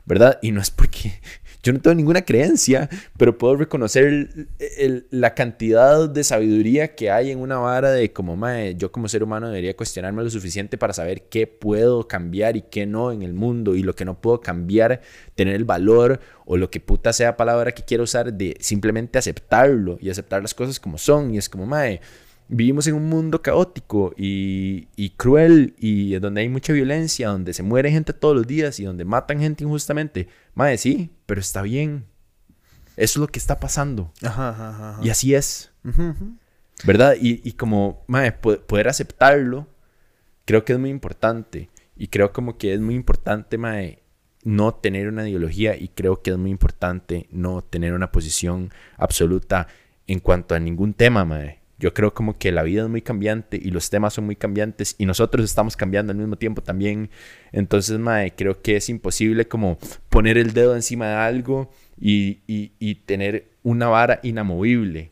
¿verdad? 0.09 0.39
Y 0.41 0.51
no 0.51 0.59
es 0.59 0.71
porque 0.71 1.21
yo 1.63 1.71
no 1.71 1.79
tengo 1.79 1.93
ninguna 1.93 2.23
creencia, 2.23 2.89
pero 3.15 3.37
puedo 3.37 3.57
reconocer 3.57 4.47
la 5.11 5.35
cantidad 5.35 6.09
de 6.09 6.23
sabiduría 6.23 6.95
que 6.95 7.11
hay 7.11 7.29
en 7.29 7.39
una 7.39 7.59
vara 7.59 7.91
de 7.91 8.11
como, 8.11 8.35
mae, 8.35 8.75
yo 8.75 8.91
como 8.91 9.07
ser 9.07 9.21
humano 9.21 9.47
debería 9.47 9.77
cuestionarme 9.77 10.23
lo 10.23 10.29
suficiente 10.31 10.79
para 10.79 10.93
saber 10.93 11.29
qué 11.29 11.45
puedo 11.45 12.07
cambiar 12.07 12.57
y 12.57 12.63
qué 12.63 12.87
no 12.87 13.11
en 13.11 13.21
el 13.21 13.33
mundo 13.33 13.75
y 13.75 13.83
lo 13.83 13.95
que 13.95 14.03
no 14.03 14.19
puedo 14.19 14.41
cambiar, 14.41 15.01
tener 15.35 15.53
el 15.53 15.63
valor 15.63 16.19
o 16.45 16.57
lo 16.57 16.71
que 16.71 16.79
puta 16.79 17.13
sea 17.13 17.37
palabra 17.37 17.71
que 17.71 17.83
quiero 17.83 18.03
usar 18.03 18.33
de 18.33 18.57
simplemente 18.59 19.19
aceptarlo 19.19 19.99
y 20.01 20.09
aceptar 20.09 20.41
las 20.41 20.55
cosas 20.55 20.79
como 20.79 20.97
son 20.97 21.35
y 21.35 21.37
es 21.37 21.49
como, 21.49 21.67
mae, 21.67 22.01
vivimos 22.49 22.87
en 22.87 22.95
un 22.95 23.07
mundo 23.07 23.41
caótico 23.41 24.13
y, 24.17 24.87
y 24.95 25.11
cruel 25.11 25.75
y 25.77 26.15
donde 26.19 26.41
hay 26.41 26.49
mucha 26.49 26.73
violencia, 26.73 27.29
donde 27.29 27.53
se 27.53 27.63
muere 27.63 27.91
gente 27.91 28.11
todos 28.11 28.35
los 28.35 28.45
días 28.47 28.79
y 28.79 28.83
donde 28.83 29.05
matan 29.05 29.39
gente 29.39 29.63
injustamente. 29.63 30.27
Mae, 30.55 30.77
sí, 30.77 31.11
pero 31.25 31.39
está 31.39 31.61
bien. 31.61 32.05
Eso 32.97 33.19
es 33.19 33.21
lo 33.21 33.27
que 33.27 33.39
está 33.39 33.59
pasando. 33.59 34.11
Ajá, 34.23 34.49
ajá. 34.49 34.99
Y 35.01 35.09
así 35.09 35.33
es. 35.33 35.71
¿verdad? 36.85 37.15
Y, 37.21 37.41
y 37.47 37.53
como, 37.53 38.03
po- 38.41 38.59
poder 38.61 38.89
aceptarlo, 38.89 39.67
creo 40.45 40.65
que 40.65 40.73
es 40.73 40.79
muy 40.79 40.89
importante. 40.89 41.69
Y 41.95 42.07
creo 42.07 42.33
como 42.33 42.57
que 42.57 42.73
es 42.73 42.79
muy 42.79 42.95
importante, 42.95 43.57
mae, 43.57 44.01
no 44.43 44.73
tener 44.73 45.07
una 45.09 45.27
ideología 45.27 45.77
y 45.77 45.89
creo 45.89 46.21
que 46.21 46.31
es 46.31 46.37
muy 46.37 46.49
importante 46.49 47.27
no 47.29 47.61
tener 47.61 47.93
una 47.93 48.11
posición 48.11 48.71
absoluta 48.97 49.67
en 50.07 50.19
cuanto 50.19 50.55
a 50.55 50.59
ningún 50.59 50.93
tema, 50.93 51.25
mae. 51.25 51.58
Yo 51.79 51.93
creo 51.93 52.13
como 52.13 52.37
que 52.37 52.51
la 52.51 52.63
vida 52.63 52.83
es 52.83 52.89
muy 52.89 53.01
cambiante 53.01 53.57
y 53.61 53.71
los 53.71 53.89
temas 53.89 54.13
son 54.13 54.25
muy 54.25 54.35
cambiantes 54.35 54.95
y 54.97 55.05
nosotros 55.05 55.45
estamos 55.45 55.77
cambiando 55.77 56.11
al 56.11 56.17
mismo 56.17 56.35
tiempo 56.35 56.61
también. 56.61 57.09
Entonces, 57.53 57.97
mae, 57.99 58.35
creo 58.35 58.61
que 58.61 58.75
es 58.75 58.89
imposible 58.89 59.47
como 59.47 59.77
poner 60.09 60.37
el 60.37 60.51
dedo 60.53 60.75
encima 60.75 61.07
de 61.07 61.15
algo 61.15 61.71
y, 61.99 62.39
y- 62.47 62.73
y 62.79 62.95
tener 62.95 63.51
una 63.63 63.87
vara 63.87 64.19
inamovible. 64.23 65.11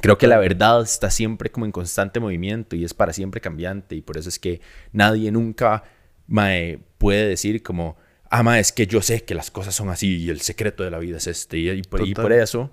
Creo 0.00 0.16
que 0.18 0.28
la 0.28 0.38
verdad 0.38 0.82
está 0.82 1.10
siempre 1.10 1.50
como 1.50 1.66
en 1.66 1.72
constante 1.72 2.20
movimiento 2.20 2.76
y 2.76 2.84
es 2.84 2.94
para 2.94 3.12
siempre 3.12 3.40
cambiante 3.40 3.96
y 3.96 4.00
por 4.02 4.16
eso 4.16 4.28
es 4.28 4.38
que 4.38 4.60
nadie 4.92 5.32
nunca 5.32 5.82
mae, 6.28 6.78
puede 6.98 7.26
decir 7.26 7.62
como, 7.64 7.96
ah, 8.30 8.44
mae, 8.44 8.60
es 8.60 8.70
que 8.70 8.86
yo 8.86 9.02
sé 9.02 9.24
que 9.24 9.34
las 9.34 9.50
cosas 9.50 9.74
son 9.74 9.88
así 9.88 10.18
y 10.18 10.30
el 10.30 10.40
secreto 10.42 10.84
de 10.84 10.90
la 10.92 10.98
vida 10.98 11.16
es 11.16 11.26
este 11.26 11.58
y, 11.58 11.70
y 11.70 11.82
por, 11.82 12.06
y 12.06 12.14
por 12.14 12.32
eso, 12.32 12.70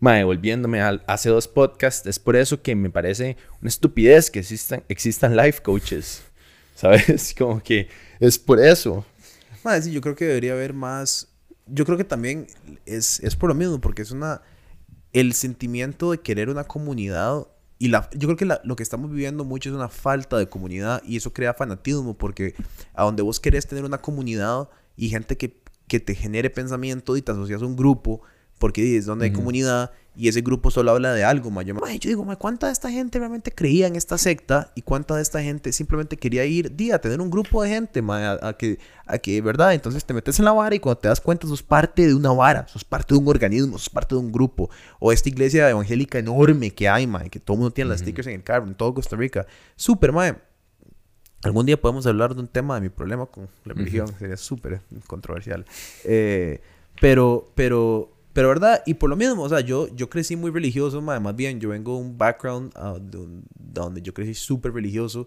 mae, 0.00 0.24
volviéndome 0.24 0.80
al 0.80 1.02
hace 1.06 1.28
dos 1.30 1.48
podcasts, 1.48 2.06
es 2.06 2.18
por 2.18 2.36
eso 2.36 2.62
que 2.62 2.74
me 2.74 2.90
parece 2.90 3.36
una 3.60 3.68
estupidez 3.68 4.30
que 4.30 4.40
existan, 4.40 4.84
existan 4.88 5.36
life 5.36 5.62
coaches, 5.62 6.22
¿sabes? 6.74 7.34
Como 7.38 7.62
que 7.62 7.88
es 8.20 8.38
por 8.38 8.60
eso. 8.60 9.04
Mae, 9.64 9.82
sí, 9.82 9.92
yo 9.92 10.00
creo 10.00 10.14
que 10.14 10.24
debería 10.26 10.52
haber 10.52 10.72
más. 10.72 11.28
Yo 11.66 11.84
creo 11.84 11.98
que 11.98 12.04
también 12.04 12.46
es, 12.86 13.20
es 13.20 13.36
por 13.36 13.48
lo 13.48 13.54
mismo, 13.54 13.80
porque 13.80 14.02
es 14.02 14.10
una. 14.10 14.42
El 15.12 15.32
sentimiento 15.32 16.10
de 16.10 16.20
querer 16.20 16.48
una 16.50 16.64
comunidad. 16.64 17.46
Y 17.78 17.88
la, 17.88 18.08
yo 18.12 18.28
creo 18.28 18.36
que 18.36 18.44
la- 18.44 18.60
lo 18.64 18.74
que 18.76 18.82
estamos 18.82 19.10
viviendo 19.10 19.44
mucho 19.44 19.68
es 19.70 19.74
una 19.74 19.88
falta 19.88 20.36
de 20.36 20.48
comunidad 20.48 21.02
y 21.04 21.16
eso 21.16 21.32
crea 21.32 21.54
fanatismo 21.54 22.18
porque 22.18 22.54
a 22.92 23.04
donde 23.04 23.22
vos 23.22 23.38
querés 23.38 23.66
tener 23.68 23.84
una 23.84 23.98
comunidad 23.98 24.68
y 24.96 25.10
gente 25.10 25.36
que, 25.36 25.62
que 25.86 26.00
te 26.00 26.16
genere 26.16 26.50
pensamiento 26.50 27.16
y 27.16 27.22
te 27.22 27.30
asocias 27.30 27.62
a 27.62 27.66
un 27.66 27.76
grupo 27.76 28.20
porque 28.58 28.82
dices 28.82 29.06
donde 29.06 29.26
hay 29.26 29.30
Ujú. 29.30 29.40
comunidad 29.40 29.92
y 30.16 30.26
ese 30.26 30.40
grupo 30.40 30.72
solo 30.72 30.90
habla 30.90 31.12
de 31.12 31.22
algo. 31.22 31.48
ma. 31.50 31.62
Yo, 31.62 31.74
ma, 31.76 31.94
yo 31.94 32.08
digo, 32.08 32.24
ma, 32.24 32.34
¿cuánta 32.34 32.66
de 32.66 32.72
esta 32.72 32.90
gente 32.90 33.20
realmente 33.20 33.52
creía 33.52 33.86
en 33.86 33.94
esta 33.94 34.18
secta 34.18 34.72
y 34.74 34.82
cuánta 34.82 35.14
de 35.14 35.22
esta 35.22 35.40
gente 35.40 35.72
simplemente 35.72 36.16
quería 36.16 36.44
ir 36.44 36.74
día 36.74 36.96
a 36.96 36.98
tener 36.98 37.20
un 37.20 37.30
grupo 37.30 37.62
de 37.62 37.68
gente 37.68 38.02
ma, 38.02 38.32
a, 38.32 38.48
a 38.48 38.52
que, 38.54 38.80
a 39.06 39.18
que, 39.18 39.40
¿verdad? 39.40 39.74
Entonces 39.74 40.04
te 40.04 40.12
metes 40.14 40.40
en 40.40 40.44
la 40.44 40.52
vara 40.52 40.74
y 40.74 40.80
cuando 40.80 40.98
te 40.98 41.06
das 41.06 41.20
cuenta 41.20 41.46
sos 41.46 41.62
parte 41.62 42.04
de 42.04 42.14
una 42.14 42.32
vara, 42.32 42.66
sos 42.66 42.82
parte 42.84 43.14
de 43.14 43.20
un 43.20 43.28
organismo, 43.28 43.78
sos 43.78 43.90
parte 43.90 44.16
de 44.16 44.20
un 44.20 44.32
grupo. 44.32 44.70
O 44.98 45.12
esta 45.12 45.28
iglesia 45.28 45.70
evangélica 45.70 46.18
enorme 46.18 46.72
que 46.72 46.88
hay, 46.88 47.06
ma, 47.06 47.22
que 47.28 47.38
todo 47.38 47.54
el 47.54 47.60
mundo 47.60 47.72
tiene 47.72 47.90
las 47.90 48.00
stickers 48.00 48.26
en 48.26 48.34
el 48.34 48.42
carro, 48.42 48.66
en 48.66 48.74
todo 48.74 48.92
Costa 48.94 49.14
Rica. 49.14 49.46
Súper, 49.76 50.10
ma. 50.12 50.36
Algún 51.44 51.66
día 51.66 51.80
podemos 51.80 52.04
hablar 52.08 52.34
de 52.34 52.40
un 52.40 52.48
tema 52.48 52.74
de 52.74 52.80
mi 52.80 52.88
problema 52.88 53.26
con 53.26 53.48
la 53.64 53.72
religión, 53.72 54.08
sería 54.18 54.36
súper 54.36 54.80
controversial. 55.06 55.64
Eh, 56.02 56.60
pero, 57.00 57.52
pero, 57.54 58.10
Pero 58.38 58.50
verdad, 58.50 58.84
y 58.86 58.94
por 58.94 59.10
lo 59.10 59.16
mismo, 59.16 59.42
o 59.42 59.48
sea, 59.48 59.58
yo, 59.58 59.88
yo 59.96 60.08
crecí 60.08 60.36
muy 60.36 60.52
religioso, 60.52 61.02
más 61.02 61.34
bien, 61.34 61.58
yo 61.58 61.70
vengo 61.70 61.94
de 61.96 62.02
un 62.02 62.16
background 62.16 62.70
ah, 62.76 62.94
de 63.00 63.18
un- 63.18 63.44
donde 63.58 64.00
yo 64.00 64.14
crecí 64.14 64.32
súper 64.32 64.72
religioso 64.72 65.26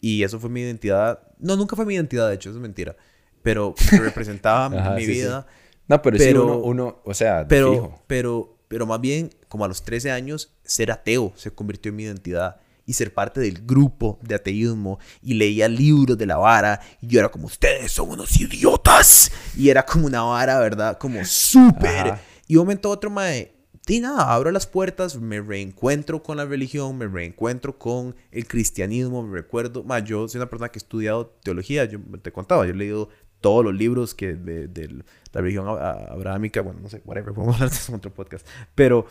y 0.00 0.22
eso 0.22 0.40
fue 0.40 0.48
mi 0.48 0.62
identidad. 0.62 1.20
No, 1.38 1.54
nunca 1.54 1.76
fue 1.76 1.84
mi 1.84 1.94
identidad, 1.96 2.30
de 2.30 2.36
hecho, 2.36 2.48
eso 2.48 2.56
es 2.58 2.62
mentira. 2.62 2.96
Pero 3.42 3.74
representaba 3.90 4.64
Ajá, 4.80 4.94
mi 4.94 5.02
sí, 5.02 5.06
sí. 5.06 5.12
vida. 5.20 5.46
No, 5.86 6.00
pero, 6.00 6.16
Pero- 6.16 6.40
sí, 6.40 6.46
uno, 6.46 6.56
uno, 6.60 6.98
o 7.04 7.12
sea, 7.12 7.40
de 7.40 7.44
Pero, 7.44 7.72
fijo. 7.74 8.02
pero, 8.06 8.56
pero 8.68 8.86
más 8.86 9.02
bien, 9.02 9.28
como 9.48 9.66
a 9.66 9.68
los 9.68 9.82
13 9.82 10.10
años, 10.10 10.54
ser 10.64 10.90
ateo 10.90 11.34
se 11.36 11.50
convirtió 11.50 11.90
en 11.90 11.96
mi 11.96 12.04
identidad. 12.04 12.56
Y 12.86 12.92
ser 12.94 13.12
parte 13.12 13.40
del 13.40 13.66
grupo 13.66 14.18
de 14.22 14.36
ateísmo. 14.36 14.98
Y 15.20 15.34
leía 15.34 15.68
libros 15.68 16.16
de 16.16 16.24
la 16.24 16.36
vara. 16.38 16.80
Y 17.02 17.08
yo 17.08 17.18
era 17.18 17.28
como, 17.28 17.48
ustedes 17.48 17.90
son 17.92 18.08
unos 18.10 18.40
idiotas. 18.40 19.30
Y 19.58 19.68
era 19.68 19.84
como 19.84 20.06
una 20.06 20.22
vara, 20.22 20.58
¿verdad? 20.60 20.96
Como 20.96 21.22
súper. 21.24 22.14
Y 22.46 22.56
un 22.56 22.62
momento 22.62 22.88
a 22.88 22.92
otro, 22.92 23.10
mae, 23.10 23.54
di 23.86 24.00
nada, 24.00 24.32
abro 24.32 24.50
las 24.50 24.66
puertas, 24.66 25.20
me 25.20 25.40
reencuentro 25.40 26.22
con 26.22 26.36
la 26.36 26.44
religión, 26.44 26.98
me 26.98 27.06
reencuentro 27.06 27.78
con 27.78 28.14
el 28.30 28.46
cristianismo, 28.46 29.22
me 29.22 29.34
recuerdo, 29.34 29.84
mae, 29.84 30.02
yo 30.02 30.28
soy 30.28 30.38
una 30.38 30.50
persona 30.50 30.68
que 30.68 30.78
he 30.78 30.82
estudiado 30.82 31.26
teología, 31.42 31.84
yo 31.84 31.98
te 32.22 32.32
contaba, 32.32 32.66
yo 32.66 32.72
he 32.72 32.76
leído 32.76 33.08
todos 33.40 33.64
los 33.64 33.74
libros 33.74 34.14
que 34.14 34.34
de, 34.34 34.68
de 34.68 34.88
la 35.32 35.40
religión 35.40 35.66
abrahámica, 35.68 36.62
bueno, 36.62 36.80
no 36.80 36.88
sé, 36.88 37.02
whatever, 37.04 37.34
podemos 37.34 37.56
hablar 37.56 37.70
de 37.70 37.76
eso 37.76 37.92
en 37.92 37.98
otro 37.98 38.12
podcast, 38.12 38.46
pero, 38.74 39.06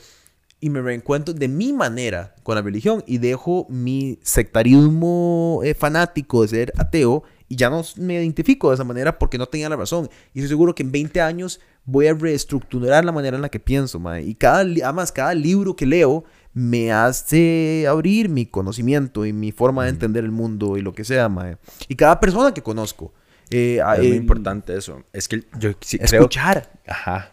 y 0.59 0.69
me 0.69 0.81
reencuentro 0.81 1.33
de 1.33 1.47
mi 1.47 1.73
manera 1.73 2.35
con 2.43 2.55
la 2.55 2.61
religión 2.61 3.03
y 3.05 3.17
dejo 3.17 3.67
mi 3.69 4.19
sectarismo 4.23 5.61
eh, 5.63 5.73
fanático 5.73 6.41
de 6.41 6.47
ser 6.47 6.73
ateo 6.77 7.23
y 7.47 7.55
ya 7.55 7.69
no 7.69 7.83
me 7.97 8.15
identifico 8.15 8.69
de 8.69 8.75
esa 8.75 8.83
manera 8.83 9.17
porque 9.19 9.37
no 9.37 9.45
tenía 9.45 9.69
la 9.69 9.75
razón. 9.75 10.09
Y 10.33 10.39
estoy 10.39 10.49
seguro 10.49 10.73
que 10.75 10.83
en 10.83 10.91
20 10.91 11.21
años 11.21 11.59
voy 11.85 12.07
a 12.07 12.13
reestructurar 12.13 13.05
la 13.05 13.11
manera 13.11 13.35
en 13.35 13.41
la 13.41 13.49
que 13.49 13.59
pienso, 13.59 13.99
mae. 13.99 14.23
Y 14.23 14.35
cada, 14.35 14.61
además, 14.61 15.11
cada 15.11 15.33
libro 15.35 15.75
que 15.75 15.85
leo 15.85 16.23
me 16.53 16.91
hace 16.91 17.85
abrir 17.87 18.29
mi 18.29 18.45
conocimiento 18.45 19.25
y 19.25 19.33
mi 19.33 19.51
forma 19.51 19.83
de 19.83 19.89
entender 19.89 20.23
el 20.23 20.31
mundo 20.31 20.77
y 20.77 20.81
lo 20.81 20.93
que 20.93 21.03
sea, 21.03 21.29
mae. 21.29 21.57
Y 21.87 21.95
cada 21.95 22.19
persona 22.19 22.53
que 22.53 22.61
conozco. 22.63 23.13
eh, 23.51 23.79
Es 23.93 23.97
muy 23.99 24.07
eh, 24.07 24.15
importante 24.15 24.75
eso. 24.75 25.03
Es 25.13 25.27
que 25.27 25.43
yo 25.59 25.71
sí 25.81 25.99
creo... 25.99 26.21
Escuchar. 26.21 26.71
Ajá. 26.87 27.31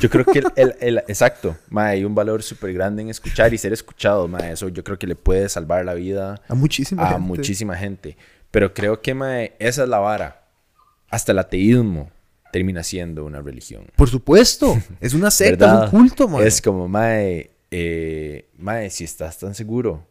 Yo 0.00 0.08
creo 0.10 0.24
que 0.24 0.40
el, 0.40 0.46
el- 0.56 0.74
el- 0.80 0.98
exacto, 1.06 1.56
mae, 1.68 1.92
hay 1.92 2.04
un 2.04 2.14
valor 2.14 2.42
súper 2.42 2.72
grande 2.72 3.02
en 3.02 3.08
escuchar 3.10 3.54
y 3.54 3.58
ser 3.58 3.72
escuchado, 3.72 4.26
mae, 4.26 4.52
eso 4.52 4.68
yo 4.68 4.82
creo 4.82 4.98
que 4.98 5.06
le 5.06 5.14
puede 5.14 5.48
salvar 5.48 5.84
la 5.84 5.94
vida 5.94 6.40
A 6.48 6.54
muchísima 6.56 7.02
a 7.04 7.06
gente. 7.12 7.20
muchísima 7.20 7.76
gente. 7.76 8.16
Pero 8.50 8.74
creo 8.74 9.00
que, 9.00 9.14
mae, 9.14 9.54
esa 9.58 9.84
es 9.84 9.88
la 9.88 9.98
vara. 9.98 10.48
Hasta 11.08 11.32
el 11.32 11.38
ateísmo 11.38 12.10
termina 12.52 12.82
siendo 12.82 13.24
una 13.24 13.40
religión. 13.40 13.86
Por 13.96 14.08
supuesto. 14.08 14.76
Es 15.00 15.14
una 15.14 15.30
secta, 15.30 15.66
¿verdad? 15.66 15.86
es 15.86 15.92
un 15.92 15.98
culto, 15.98 16.28
mae. 16.28 16.46
Es 16.46 16.60
como, 16.60 16.88
mae, 16.88 17.50
eh, 17.70 18.48
mae, 18.56 18.90
si 18.90 19.04
estás 19.04 19.38
tan 19.38 19.54
seguro 19.54 20.06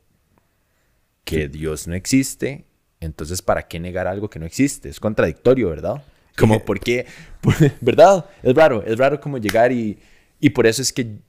que 1.24 1.48
Dios 1.48 1.88
no 1.88 1.94
existe, 1.94 2.66
entonces 3.00 3.42
¿para 3.42 3.68
qué 3.68 3.80
negar 3.80 4.08
algo 4.08 4.30
que 4.30 4.40
no 4.40 4.46
existe? 4.46 4.90
Es 4.90 5.00
contradictorio, 5.00 5.70
¿verdad? 5.70 6.04
Como, 6.38 6.64
¿por 6.64 6.80
qué? 6.80 7.06
¿Verdad? 7.82 8.26
Es 8.42 8.56
raro, 8.56 8.84
es 8.86 8.98
raro 8.98 9.20
como 9.20 9.38
llegar 9.38 9.72
y... 9.72 10.00
Y 10.42 10.52
por 10.52 10.66
eso 10.66 10.82
es 10.82 10.94
que 10.94 11.20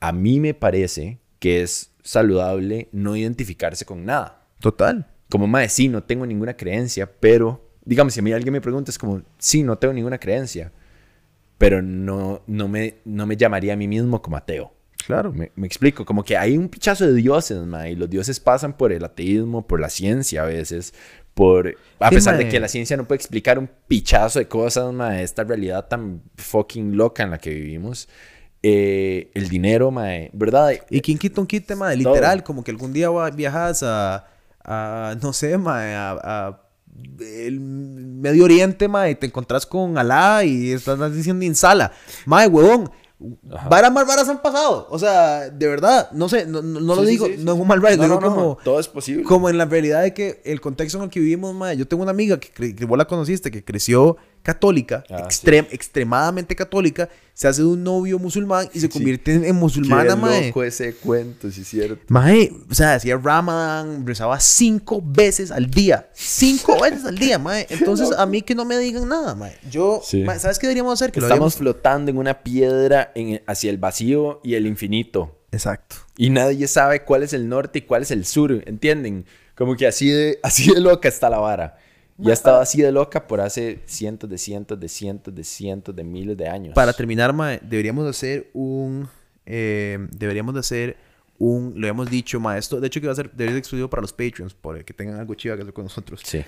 a 0.00 0.10
mí 0.10 0.40
me 0.40 0.54
parece 0.54 1.20
que 1.38 1.62
es 1.62 1.92
saludable 2.02 2.88
no 2.90 3.14
identificarse 3.14 3.84
con 3.84 4.04
nada. 4.04 4.44
Total. 4.58 5.06
Como, 5.34 5.48
mae, 5.48 5.68
sí, 5.68 5.88
no 5.88 6.00
tengo 6.00 6.24
ninguna 6.24 6.56
creencia, 6.56 7.10
pero, 7.10 7.60
digamos, 7.84 8.14
si 8.14 8.20
a 8.20 8.22
mí 8.22 8.32
alguien 8.32 8.52
me 8.52 8.60
pregunta, 8.60 8.92
es 8.92 8.98
como, 8.98 9.20
sí, 9.36 9.64
no 9.64 9.76
tengo 9.76 9.92
ninguna 9.92 10.16
creencia, 10.16 10.70
pero 11.58 11.82
no, 11.82 12.42
no, 12.46 12.68
me, 12.68 12.98
no 13.04 13.26
me 13.26 13.36
llamaría 13.36 13.72
a 13.72 13.76
mí 13.76 13.88
mismo 13.88 14.22
como 14.22 14.36
ateo. 14.36 14.72
Claro. 15.04 15.32
Me, 15.32 15.50
me 15.56 15.66
explico, 15.66 16.04
como 16.04 16.22
que 16.22 16.36
hay 16.36 16.56
un 16.56 16.68
pichazo 16.68 17.04
de 17.08 17.14
dioses, 17.14 17.58
mae, 17.66 17.90
y 17.90 17.96
los 17.96 18.08
dioses 18.08 18.38
pasan 18.38 18.76
por 18.76 18.92
el 18.92 19.04
ateísmo, 19.04 19.66
por 19.66 19.80
la 19.80 19.88
ciencia 19.88 20.44
a 20.44 20.46
veces, 20.46 20.94
por... 21.34 21.74
A 21.98 22.10
Sí, 22.10 22.14
pesar 22.14 22.38
de 22.38 22.48
que 22.48 22.60
la 22.60 22.68
ciencia 22.68 22.96
no 22.96 23.04
puede 23.04 23.16
explicar 23.16 23.58
un 23.58 23.68
pichazo 23.88 24.38
de 24.38 24.46
cosas, 24.46 24.92
mae, 24.92 25.24
esta 25.24 25.42
realidad 25.42 25.88
tan 25.88 26.22
fucking 26.36 26.96
loca 26.96 27.24
en 27.24 27.30
la 27.32 27.38
que 27.38 27.50
vivimos. 27.50 28.08
Eh, 28.62 29.32
el 29.34 29.48
dinero, 29.48 29.90
mae, 29.90 30.30
¿verdad? 30.32 30.74
Y 30.90 31.00
quien 31.00 31.18
quita 31.18 31.40
un 31.40 31.48
quite, 31.48 31.74
mae, 31.74 32.00
Todo. 32.00 32.14
literal, 32.14 32.44
como 32.44 32.62
que 32.62 32.70
algún 32.70 32.92
día 32.92 33.10
viajas 33.34 33.82
a, 33.82 34.28
a 34.64 35.14
no 35.22 35.32
sé, 35.32 35.58
mae, 35.58 35.94
a, 35.94 36.10
a 36.22 36.60
el 37.20 37.60
Medio 37.60 38.44
Oriente, 38.44 38.88
mae, 38.88 39.12
y 39.12 39.14
te 39.16 39.26
encontrás 39.26 39.66
con 39.66 39.98
Alá 39.98 40.44
y 40.44 40.72
estás 40.72 41.14
diciendo 41.14 41.44
insala. 41.44 41.92
Mae, 42.24 42.46
huevón, 42.48 42.90
Ajá. 43.52 43.68
varas 43.68 43.92
más 43.92 44.06
raras 44.06 44.28
han 44.28 44.40
pasado. 44.42 44.86
O 44.90 44.98
sea, 44.98 45.50
de 45.50 45.66
verdad, 45.66 46.10
no 46.12 46.28
sé, 46.28 46.46
no, 46.46 46.62
no- 46.62 46.80
no 46.80 46.94
lo 46.94 47.02
Sí, 47.02 47.08
digo, 47.10 47.26
sí, 47.26 47.36
sí. 47.38 47.44
no 47.44 47.52
es 47.54 47.58
un 47.58 47.66
mal 47.68 47.80
No, 47.80 47.88
digo 47.90 48.20
como... 48.20 48.58
todo 48.62 48.78
es 48.80 48.88
posible. 48.88 49.24
Como 49.24 49.48
en 49.50 49.58
la 49.58 49.64
realidad 49.64 50.02
de 50.02 50.14
que 50.14 50.40
el 50.44 50.60
contexto 50.60 50.98
en 50.98 51.04
el 51.04 51.10
que 51.10 51.20
vivimos, 51.20 51.54
mae, 51.54 51.76
yo 51.76 51.86
tengo 51.88 52.02
una 52.02 52.12
amiga 52.12 52.38
que, 52.38 52.74
que 52.74 52.84
vos 52.84 52.96
la 52.98 53.06
conociste, 53.06 53.50
que 53.50 53.64
creció 53.64 54.16
católica, 54.44 55.02
Ah, 55.10 55.22
extrem- 55.26 55.66
extremadamente 55.72 56.54
católica, 56.54 57.08
se 57.32 57.48
hace 57.48 57.62
de 57.62 57.66
un 57.68 57.82
novio 57.82 58.18
musulmán 58.20 58.68
y 58.72 58.78
se 58.78 58.88
convierte 58.88 59.34
en, 59.34 59.44
en 59.44 59.56
musulmana, 59.56 60.10
Qué 60.14 60.20
mae. 60.20 60.46
loco 60.48 60.62
ese 60.62 60.94
cuento, 60.94 61.50
sí 61.50 61.62
es 61.62 61.68
cierto. 61.68 62.04
Mae, 62.08 62.52
o 62.70 62.74
sea, 62.74 62.94
hacía 62.94 63.16
Ramadan, 63.16 64.06
rezaba 64.06 64.38
cinco 64.38 65.02
veces 65.04 65.50
al 65.50 65.68
día. 65.70 66.08
Cinco 66.12 66.78
veces 66.82 67.04
al 67.06 67.16
día, 67.18 67.38
mae. 67.38 67.66
Entonces, 67.70 68.10
a 68.16 68.26
mí 68.26 68.42
que 68.42 68.54
no 68.54 68.64
me 68.64 68.78
digan 68.78 69.08
nada, 69.08 69.34
mae. 69.34 69.56
Yo, 69.70 70.00
Sí. 70.04 70.22
mae, 70.22 70.38
¿sabes 70.38 70.58
qué 70.60 70.66
deberíamos 70.68 70.92
hacer? 70.92 71.10
Que 71.10 71.20
Estamos 71.20 71.56
flotando 71.56 72.10
en 72.10 72.18
una 72.18 72.42
piedra 72.44 73.10
en- 73.16 73.42
hacia 73.46 73.70
el 73.70 73.78
vacío 73.78 74.40
y 74.44 74.54
el 74.54 74.66
infinito. 74.66 75.40
Exacto. 75.50 75.96
Y 76.16 76.30
nadie 76.30 76.68
sabe 76.68 77.02
cuál 77.04 77.22
es 77.22 77.32
el 77.32 77.48
norte 77.48 77.78
y 77.80 77.82
cuál 77.82 78.02
es 78.02 78.10
el 78.10 78.24
sur, 78.26 78.62
¿entienden? 78.66 79.24
Como 79.56 79.76
que 79.76 79.86
así 79.86 80.08
de, 80.08 80.38
así 80.44 80.72
de 80.72 80.80
loca 80.80 81.08
está 81.08 81.30
la 81.30 81.38
vara. 81.38 81.78
Y 82.16 82.30
ha 82.30 82.32
estado 82.32 82.60
así 82.60 82.80
de 82.80 82.92
loca 82.92 83.26
por 83.26 83.40
hace 83.40 83.80
cientos 83.86 84.30
de 84.30 84.38
cientos 84.38 84.78
de 84.78 84.88
cientos 84.88 85.34
de 85.34 85.42
cientos 85.42 85.96
de 85.96 86.04
miles 86.04 86.36
de 86.36 86.48
años. 86.48 86.74
Para 86.74 86.92
terminar, 86.92 87.32
mae, 87.32 87.58
deberíamos 87.62 88.04
de 88.04 88.10
hacer 88.10 88.50
un... 88.52 89.08
eh, 89.46 89.98
deberíamos 90.12 90.54
de 90.54 90.60
hacer 90.60 90.96
un... 91.38 91.72
Lo 91.74 91.86
habíamos 91.88 92.08
dicho, 92.08 92.38
mae. 92.38 92.58
Esto, 92.60 92.80
de 92.80 92.86
hecho, 92.86 93.00
que 93.00 93.08
va 93.08 93.14
a 93.14 93.16
ser... 93.16 93.30
Debería 93.32 93.54
ser 93.54 93.58
exclusivo 93.58 93.90
para 93.90 94.02
los 94.02 94.12
Patreons, 94.12 94.54
para 94.54 94.84
que 94.84 94.94
tengan 94.94 95.18
algo 95.18 95.34
chido 95.34 95.56
que 95.56 95.62
hacer 95.62 95.74
con 95.74 95.84
nosotros. 95.86 96.20
Sí. 96.24 96.44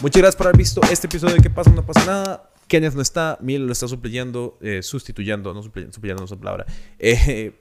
Muchas 0.00 0.22
gracias 0.22 0.36
por 0.36 0.46
haber 0.46 0.56
visto 0.56 0.80
este 0.90 1.08
episodio 1.08 1.34
de 1.34 1.42
¿Qué 1.42 1.50
pasa? 1.50 1.70
No 1.70 1.84
pasa 1.84 2.06
nada. 2.06 2.50
Kenneth 2.68 2.94
no 2.94 3.02
está, 3.02 3.36
Mil 3.40 3.66
lo 3.66 3.72
está 3.72 3.88
supleyendo, 3.88 4.56
eh, 4.60 4.82
sustituyendo, 4.84 5.52
no 5.52 5.64
supleyendo, 5.64 5.92
supleyendo 5.92 6.20
no 6.20 6.32
es 6.32 6.40
palabra. 6.40 6.66
Eh, 7.00 7.59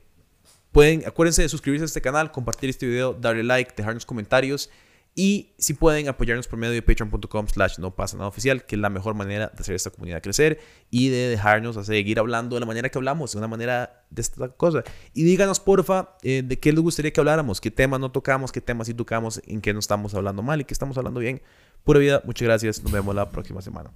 pueden, 0.71 1.05
acuérdense 1.07 1.41
de 1.41 1.49
suscribirse 1.49 1.83
a 1.83 1.87
este 1.87 2.01
canal, 2.01 2.31
compartir 2.31 2.69
este 2.69 2.85
video, 2.85 3.13
darle 3.13 3.43
like, 3.43 3.73
dejarnos 3.75 4.05
comentarios 4.05 4.69
y 5.15 5.53
si 5.57 5.73
pueden 5.73 6.07
apoyarnos 6.07 6.47
por 6.47 6.57
medio 6.57 6.73
de 6.73 6.81
patreon.com 6.81 7.47
slash 7.47 7.77
no 7.79 7.93
pasa 7.93 8.15
nada 8.15 8.29
oficial, 8.29 8.65
que 8.65 8.75
es 8.75 8.81
la 8.81 8.89
mejor 8.89 9.15
manera 9.15 9.51
de 9.53 9.59
hacer 9.61 9.75
esta 9.75 9.89
comunidad 9.89 10.21
crecer 10.21 10.59
y 10.89 11.09
de 11.09 11.27
dejarnos 11.27 11.75
a 11.77 11.83
seguir 11.83 12.19
hablando 12.19 12.55
de 12.55 12.61
la 12.61 12.65
manera 12.65 12.89
que 12.89 12.97
hablamos, 12.97 13.33
de 13.33 13.37
una 13.39 13.47
manera 13.47 14.05
de 14.11 14.21
esta 14.21 14.49
cosa. 14.49 14.83
Y 15.13 15.23
díganos, 15.23 15.59
porfa, 15.59 16.15
eh, 16.21 16.41
de 16.45 16.59
qué 16.59 16.71
les 16.71 16.81
gustaría 16.81 17.11
que 17.11 17.19
habláramos, 17.19 17.59
qué 17.59 17.71
temas 17.71 17.99
no 17.99 18.11
tocamos, 18.11 18.51
qué 18.51 18.61
temas 18.61 18.87
sí 18.87 18.93
tocamos, 18.93 19.41
en 19.45 19.61
qué 19.61 19.73
no 19.73 19.79
estamos 19.79 20.13
hablando 20.13 20.41
mal 20.41 20.61
y 20.61 20.63
qué 20.63 20.73
estamos 20.73 20.97
hablando 20.97 21.19
bien. 21.19 21.41
Pura 21.83 21.99
vida, 21.99 22.21
muchas 22.23 22.45
gracias. 22.45 22.83
Nos 22.83 22.91
vemos 22.91 23.13
la 23.13 23.29
próxima 23.29 23.61
semana. 23.61 23.91